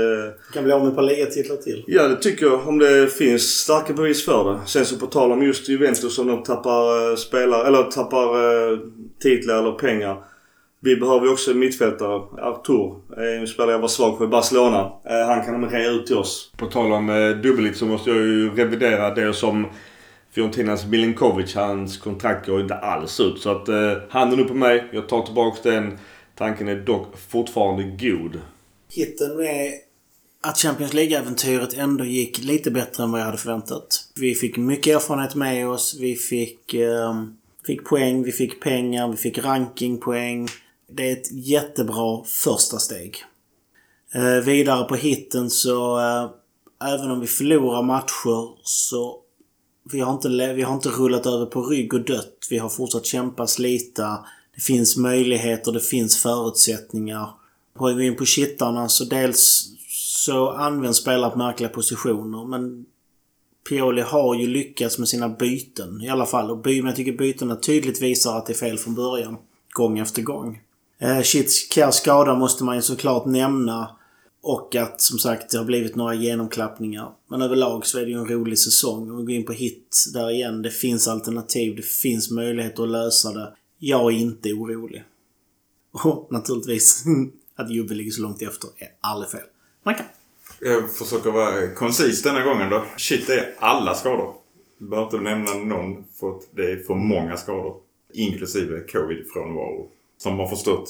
Kan 0.53 0.63
bli 0.63 0.73
av 0.73 0.79
med 0.81 0.89
ett 0.89 0.95
par 0.95 1.03
ligatitlar 1.03 1.55
till. 1.55 1.83
Ja, 1.87 2.07
det 2.07 2.15
tycker 2.15 2.45
jag. 2.45 2.67
Om 2.67 2.79
det 2.79 3.13
finns 3.13 3.41
starka 3.41 3.93
bevis 3.93 4.25
för 4.25 4.53
det. 4.53 4.59
Sen 4.65 4.85
så 4.85 4.95
på 4.97 5.05
tal 5.05 5.31
om 5.31 5.43
just 5.43 5.69
Juventus 5.69 6.19
om 6.19 6.27
de 6.27 6.43
tappar 6.43 7.09
eh, 7.11 7.15
spelare, 7.15 7.67
eller 7.67 7.83
tappar 7.83 8.23
eh, 8.71 8.77
titlar 9.21 9.59
eller 9.59 9.71
pengar. 9.71 10.17
Vi 10.85 10.95
behöver 10.95 11.25
ju 11.25 11.31
också 11.31 11.51
en 11.51 11.59
mittfältare. 11.59 12.21
Artur 12.41 12.95
är 13.17 13.39
en 13.39 13.47
spelare 13.47 13.71
jag 13.71 13.79
var 13.79 13.87
svag 13.87 14.17
för 14.17 14.25
i 14.25 14.27
Barcelona. 14.27 14.91
Eh, 15.09 15.27
han 15.27 15.45
kan 15.45 15.61
de 15.61 15.69
rea 15.69 15.89
ut 15.89 16.07
till 16.07 16.17
oss. 16.17 16.51
På 16.57 16.65
tal 16.65 16.91
om 16.91 17.09
eh, 17.09 17.29
dubbelhit 17.29 17.77
så 17.77 17.85
måste 17.85 18.09
jag 18.09 18.19
ju 18.19 18.55
revidera 18.55 19.15
det 19.15 19.33
som 19.33 19.67
Fiorentinas 20.31 20.85
Milinkovic. 20.85 21.55
Hans 21.55 21.97
kontrakt 21.97 22.47
går 22.47 22.61
inte 22.61 22.75
alls 22.75 23.19
ut. 23.19 23.39
Så 23.39 23.51
att 23.51 23.69
eh, 23.69 23.93
handen 24.09 24.39
upp 24.39 24.47
på 24.47 24.53
mig. 24.53 24.89
Jag 24.91 25.09
tar 25.09 25.21
tillbaka 25.21 25.69
den. 25.71 25.97
Tanken 26.35 26.67
är 26.67 26.75
dock 26.75 27.19
fortfarande 27.29 27.83
god. 27.83 28.41
Hitten 28.91 29.39
är 29.39 29.71
att 30.41 30.57
Champions 30.57 30.93
League-äventyret 30.93 31.77
ändå 31.77 32.05
gick 32.05 32.43
lite 32.43 32.71
bättre 32.71 33.03
än 33.03 33.11
vad 33.11 33.21
jag 33.21 33.25
hade 33.25 33.37
förväntat. 33.37 33.87
Vi 34.15 34.35
fick 34.35 34.57
mycket 34.57 34.95
erfarenhet 34.95 35.35
med 35.35 35.69
oss. 35.69 35.97
Vi 35.99 36.15
fick, 36.15 36.73
ehm, 36.73 37.33
fick 37.65 37.85
poäng, 37.85 38.23
vi 38.23 38.31
fick 38.31 38.61
pengar, 38.61 39.07
vi 39.07 39.17
fick 39.17 39.37
rankingpoäng. 39.37 40.47
Det 40.95 41.09
är 41.09 41.13
ett 41.13 41.31
jättebra 41.31 42.23
första 42.23 42.79
steg. 42.79 43.17
Eh, 44.13 44.45
vidare 44.45 44.83
på 44.83 44.95
hitten 44.95 45.49
så 45.49 45.99
eh, 45.99 46.29
även 46.93 47.11
om 47.11 47.19
vi 47.19 47.27
förlorar 47.27 47.81
matcher 47.81 48.57
så 48.63 49.19
vi 49.91 49.99
har, 49.99 50.13
inte, 50.13 50.53
vi 50.53 50.61
har 50.61 50.73
inte 50.73 50.89
rullat 50.89 51.25
över 51.25 51.45
på 51.45 51.61
rygg 51.61 51.93
och 51.93 52.05
dött. 52.05 52.47
Vi 52.49 52.57
har 52.57 52.69
fortsatt 52.69 53.05
kämpa, 53.05 53.47
slita. 53.47 54.25
Det 54.55 54.61
finns 54.61 54.97
möjligheter, 54.97 55.71
det 55.71 55.79
finns 55.79 56.21
förutsättningar. 56.21 57.29
Går 57.73 57.93
vi 57.93 58.05
in 58.05 58.15
på 58.15 58.25
kittarna 58.25 58.89
så 58.89 59.03
dels 59.03 59.69
så 59.89 60.49
används 60.49 60.99
spelare 60.99 61.31
på 61.31 61.37
märkliga 61.37 61.69
positioner 61.69 62.45
men 62.45 62.85
Pioli 63.69 64.01
har 64.01 64.35
ju 64.35 64.47
lyckats 64.47 64.99
med 64.99 65.07
sina 65.07 65.29
byten 65.29 66.01
i 66.01 66.09
alla 66.09 66.25
fall. 66.25 66.51
Och 66.51 66.57
by, 66.57 66.79
jag 66.79 66.95
tycker 66.95 67.13
bytena 67.13 67.55
tydligt 67.55 68.01
visar 68.01 68.37
att 68.37 68.45
det 68.45 68.53
är 68.53 68.57
fel 68.57 68.77
från 68.77 68.95
början. 68.95 69.37
Gång 69.69 69.99
efter 69.99 70.21
gång. 70.21 70.61
Eh, 71.03 71.21
Shits 71.21 71.69
skada 71.91 72.35
måste 72.35 72.63
man 72.63 72.75
ju 72.75 72.81
såklart 72.81 73.25
nämna. 73.25 73.95
Och 74.41 74.75
att 74.75 75.01
som 75.01 75.19
sagt 75.19 75.51
det 75.51 75.57
har 75.57 75.65
blivit 75.65 75.95
några 75.95 76.13
genomklappningar. 76.13 77.11
Men 77.27 77.41
överlag 77.41 77.85
så 77.85 77.99
är 77.99 78.05
det 78.05 78.11
ju 78.11 78.17
en 78.17 78.27
rolig 78.27 78.59
säsong. 78.59 79.11
Om 79.11 79.17
vi 79.17 79.23
går 79.23 79.31
in 79.31 79.45
på 79.45 79.53
hit 79.53 80.03
där 80.13 80.31
igen. 80.31 80.61
Det 80.61 80.69
finns 80.69 81.07
alternativ. 81.07 81.75
Det 81.75 81.85
finns 81.85 82.31
möjligheter 82.31 82.83
att 82.83 82.89
lösa 82.89 83.31
det. 83.31 83.53
Jag 83.79 84.13
är 84.13 84.17
inte 84.17 84.53
orolig. 84.53 85.03
Och 85.91 86.27
naturligtvis 86.31 87.03
att 87.55 87.71
Jubbe 87.71 87.93
ligger 87.93 88.11
så 88.11 88.21
långt 88.21 88.41
efter 88.41 88.69
är 88.77 88.87
aldrig 89.01 89.31
fel. 89.31 89.47
Man 89.83 89.95
kan. 89.95 90.05
Jag 90.61 90.95
försöker 90.95 91.31
vara 91.31 91.75
koncis 91.75 92.23
denna 92.23 92.43
gången 92.43 92.69
då. 92.69 92.85
Shit, 92.97 93.27
det 93.27 93.39
är 93.39 93.55
alla 93.59 93.95
skador. 93.95 94.33
Du 94.77 94.87
behöver 94.87 95.17
inte 95.17 95.29
nämna 95.29 95.53
någon 95.53 96.03
för 96.19 96.29
att 96.29 96.43
det 96.55 96.71
är 96.71 96.77
för 96.77 96.95
många 96.95 97.37
skador. 97.37 97.75
Inklusive 98.13 98.79
covid-frånvaro. 98.79 99.89
Som 100.17 100.39
har 100.39 100.47
förstört 100.47 100.89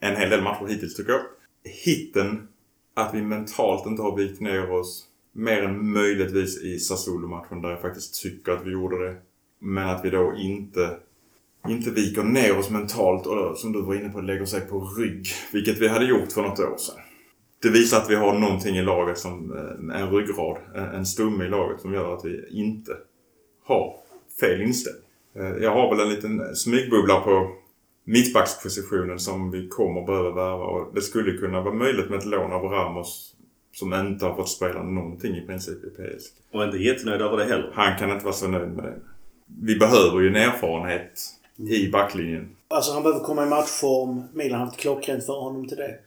en 0.00 0.16
hel 0.16 0.30
del 0.30 0.42
matcher 0.42 0.66
hittills 0.66 0.94
tycker 0.94 1.12
jag. 1.12 1.22
Hitten, 1.64 2.48
att 2.94 3.14
vi 3.14 3.22
mentalt 3.22 3.86
inte 3.86 4.02
har 4.02 4.16
vikt 4.16 4.40
ner 4.40 4.70
oss 4.70 5.06
mer 5.32 5.62
än 5.62 5.92
möjligtvis 5.92 6.62
i 6.62 6.78
Sassuolo-matchen 6.78 7.62
där 7.62 7.70
jag 7.70 7.80
faktiskt 7.80 8.22
tycker 8.22 8.52
att 8.52 8.66
vi 8.66 8.70
gjorde 8.70 9.06
det. 9.06 9.16
Men 9.58 9.88
att 9.88 10.04
vi 10.04 10.10
då 10.10 10.34
inte, 10.36 10.96
inte 11.68 11.90
viker 11.90 12.22
ner 12.22 12.58
oss 12.58 12.70
mentalt 12.70 13.26
och 13.26 13.36
då, 13.36 13.54
som 13.54 13.72
du 13.72 13.82
var 13.82 13.94
inne 13.94 14.08
på 14.08 14.20
lägger 14.20 14.44
sig 14.44 14.60
på 14.60 14.80
rygg. 14.80 15.26
Vilket 15.52 15.78
vi 15.78 15.88
hade 15.88 16.04
gjort 16.04 16.32
för 16.32 16.42
något 16.42 16.60
år 16.60 16.76
sedan. 16.78 17.00
Det 17.62 17.70
visar 17.70 17.98
att 17.98 18.10
vi 18.10 18.14
har 18.14 18.38
någonting 18.38 18.76
i 18.76 18.82
laget 18.82 19.18
som 19.18 19.52
eh, 19.52 20.00
en 20.00 20.10
ryggrad, 20.10 20.56
eh, 20.74 20.94
en 20.94 21.06
stomme 21.06 21.44
i 21.44 21.48
laget 21.48 21.80
som 21.80 21.94
gör 21.94 22.14
att 22.14 22.24
vi 22.24 22.48
inte 22.50 22.92
har 23.64 23.96
fel 24.40 24.62
inställning. 24.62 25.02
Eh, 25.34 25.62
jag 25.62 25.70
har 25.70 25.96
väl 25.96 26.06
en 26.06 26.14
liten 26.14 26.56
smygbubbla 26.56 27.20
på 27.20 27.56
mittbackspositionen 28.04 29.18
som 29.18 29.50
vi 29.50 29.68
kommer 29.68 30.06
behöva 30.06 30.30
värva 30.30 30.64
och 30.64 30.94
det 30.94 31.00
skulle 31.00 31.38
kunna 31.38 31.60
vara 31.60 31.74
möjligt 31.74 32.10
med 32.10 32.18
ett 32.18 32.26
lån 32.26 32.52
av 32.52 32.62
Ramos 32.62 33.34
som 33.72 33.94
inte 33.94 34.24
har 34.24 34.34
fått 34.34 34.48
spela 34.48 34.82
någonting 34.82 35.36
i 35.36 35.40
princip 35.40 35.84
i 35.84 35.90
PSG. 35.90 36.32
Och 36.52 36.64
inte 36.64 36.76
jättenöjd 36.76 37.22
över 37.22 37.36
det 37.36 37.44
heller. 37.44 37.70
Han 37.74 37.98
kan 37.98 38.10
inte 38.10 38.24
vara 38.24 38.34
så 38.34 38.48
nöjd 38.48 38.68
med 38.68 38.84
det. 38.84 38.94
Vi 39.46 39.76
behöver 39.76 40.20
ju 40.20 40.28
en 40.28 40.36
erfarenhet 40.36 41.20
i 41.56 41.90
backlinjen. 41.90 42.56
Alltså 42.68 42.92
han 42.92 43.02
behöver 43.02 43.24
komma 43.24 43.42
i 43.42 43.48
matchform. 43.48 44.22
Milan 44.32 44.58
har 44.58 44.66
haft 44.66 44.80
klockrent 44.80 45.26
för 45.26 45.32
honom 45.32 45.68
till 45.68 45.76
det. 45.76 45.98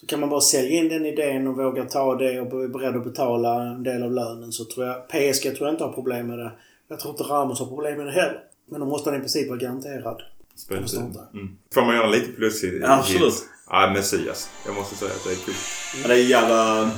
Så 0.00 0.06
kan 0.06 0.20
man 0.20 0.28
bara 0.28 0.40
sälja 0.40 0.70
in 0.70 0.88
den 0.88 1.06
idén 1.06 1.46
och 1.46 1.56
våga 1.56 1.84
ta 1.84 2.14
det 2.14 2.40
och 2.40 2.64
är 2.64 2.68
beredd 2.68 2.96
att 2.96 3.04
betala 3.04 3.62
en 3.62 3.82
del 3.82 4.02
av 4.02 4.12
lönen 4.12 4.52
så 4.52 4.64
tror 4.64 4.86
jag... 4.86 5.08
PSG 5.08 5.42
tror 5.42 5.68
jag 5.68 5.74
inte 5.74 5.84
har 5.84 5.92
problem 5.92 6.26
med 6.26 6.38
det. 6.38 6.52
Jag 6.88 7.00
tror 7.00 7.10
inte 7.10 7.22
Ramos 7.22 7.60
har 7.60 7.66
problem 7.66 7.96
med 7.96 8.06
det 8.06 8.12
heller. 8.12 8.40
Men 8.70 8.80
då 8.80 8.86
måste 8.86 9.10
han 9.10 9.16
i 9.16 9.20
princip 9.20 9.48
vara 9.48 9.58
garanterad. 9.58 10.22
Inte. 10.70 10.96
Mm. 11.34 11.48
Får 11.74 11.82
man 11.84 11.96
göra 11.96 12.06
lite 12.06 12.32
plus 12.32 12.64
i, 12.64 12.66
i 12.66 12.82
Absolut. 12.84 13.34
hit? 13.34 13.44
Ja, 13.70 13.90
Messias. 13.94 14.48
Jag 14.66 14.74
måste 14.74 14.96
säga 14.96 15.10
att 15.10 15.24
det 15.24 15.30
är 15.30 15.36
kul. 15.36 15.54
Ja, 16.02 16.08
det 16.08 16.14
är 16.14 16.18
en 16.18 16.26
jävla 16.28 16.90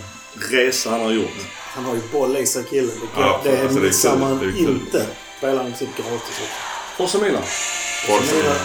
resa 0.50 0.90
han 0.90 1.00
har 1.00 1.10
gjort. 1.10 1.36
Han 1.56 1.84
har 1.84 1.94
ju 1.94 2.00
boll 2.12 2.36
i 2.36 2.46
sig 2.46 2.64
killen. 2.64 2.90
Det, 3.14 3.20
Ja, 3.20 3.40
det 3.44 3.62
alltså, 3.62 3.78
missar 3.78 4.18
man 4.18 4.54
inte. 4.58 5.06
Spelar 5.38 5.56
han 5.56 5.64
princip 5.66 5.88
gratis 5.96 6.12
också. 6.28 6.42
Forza 6.96 7.18
Milan. 7.18 7.42
Som- 8.06 8.36
Milan. 8.36 8.56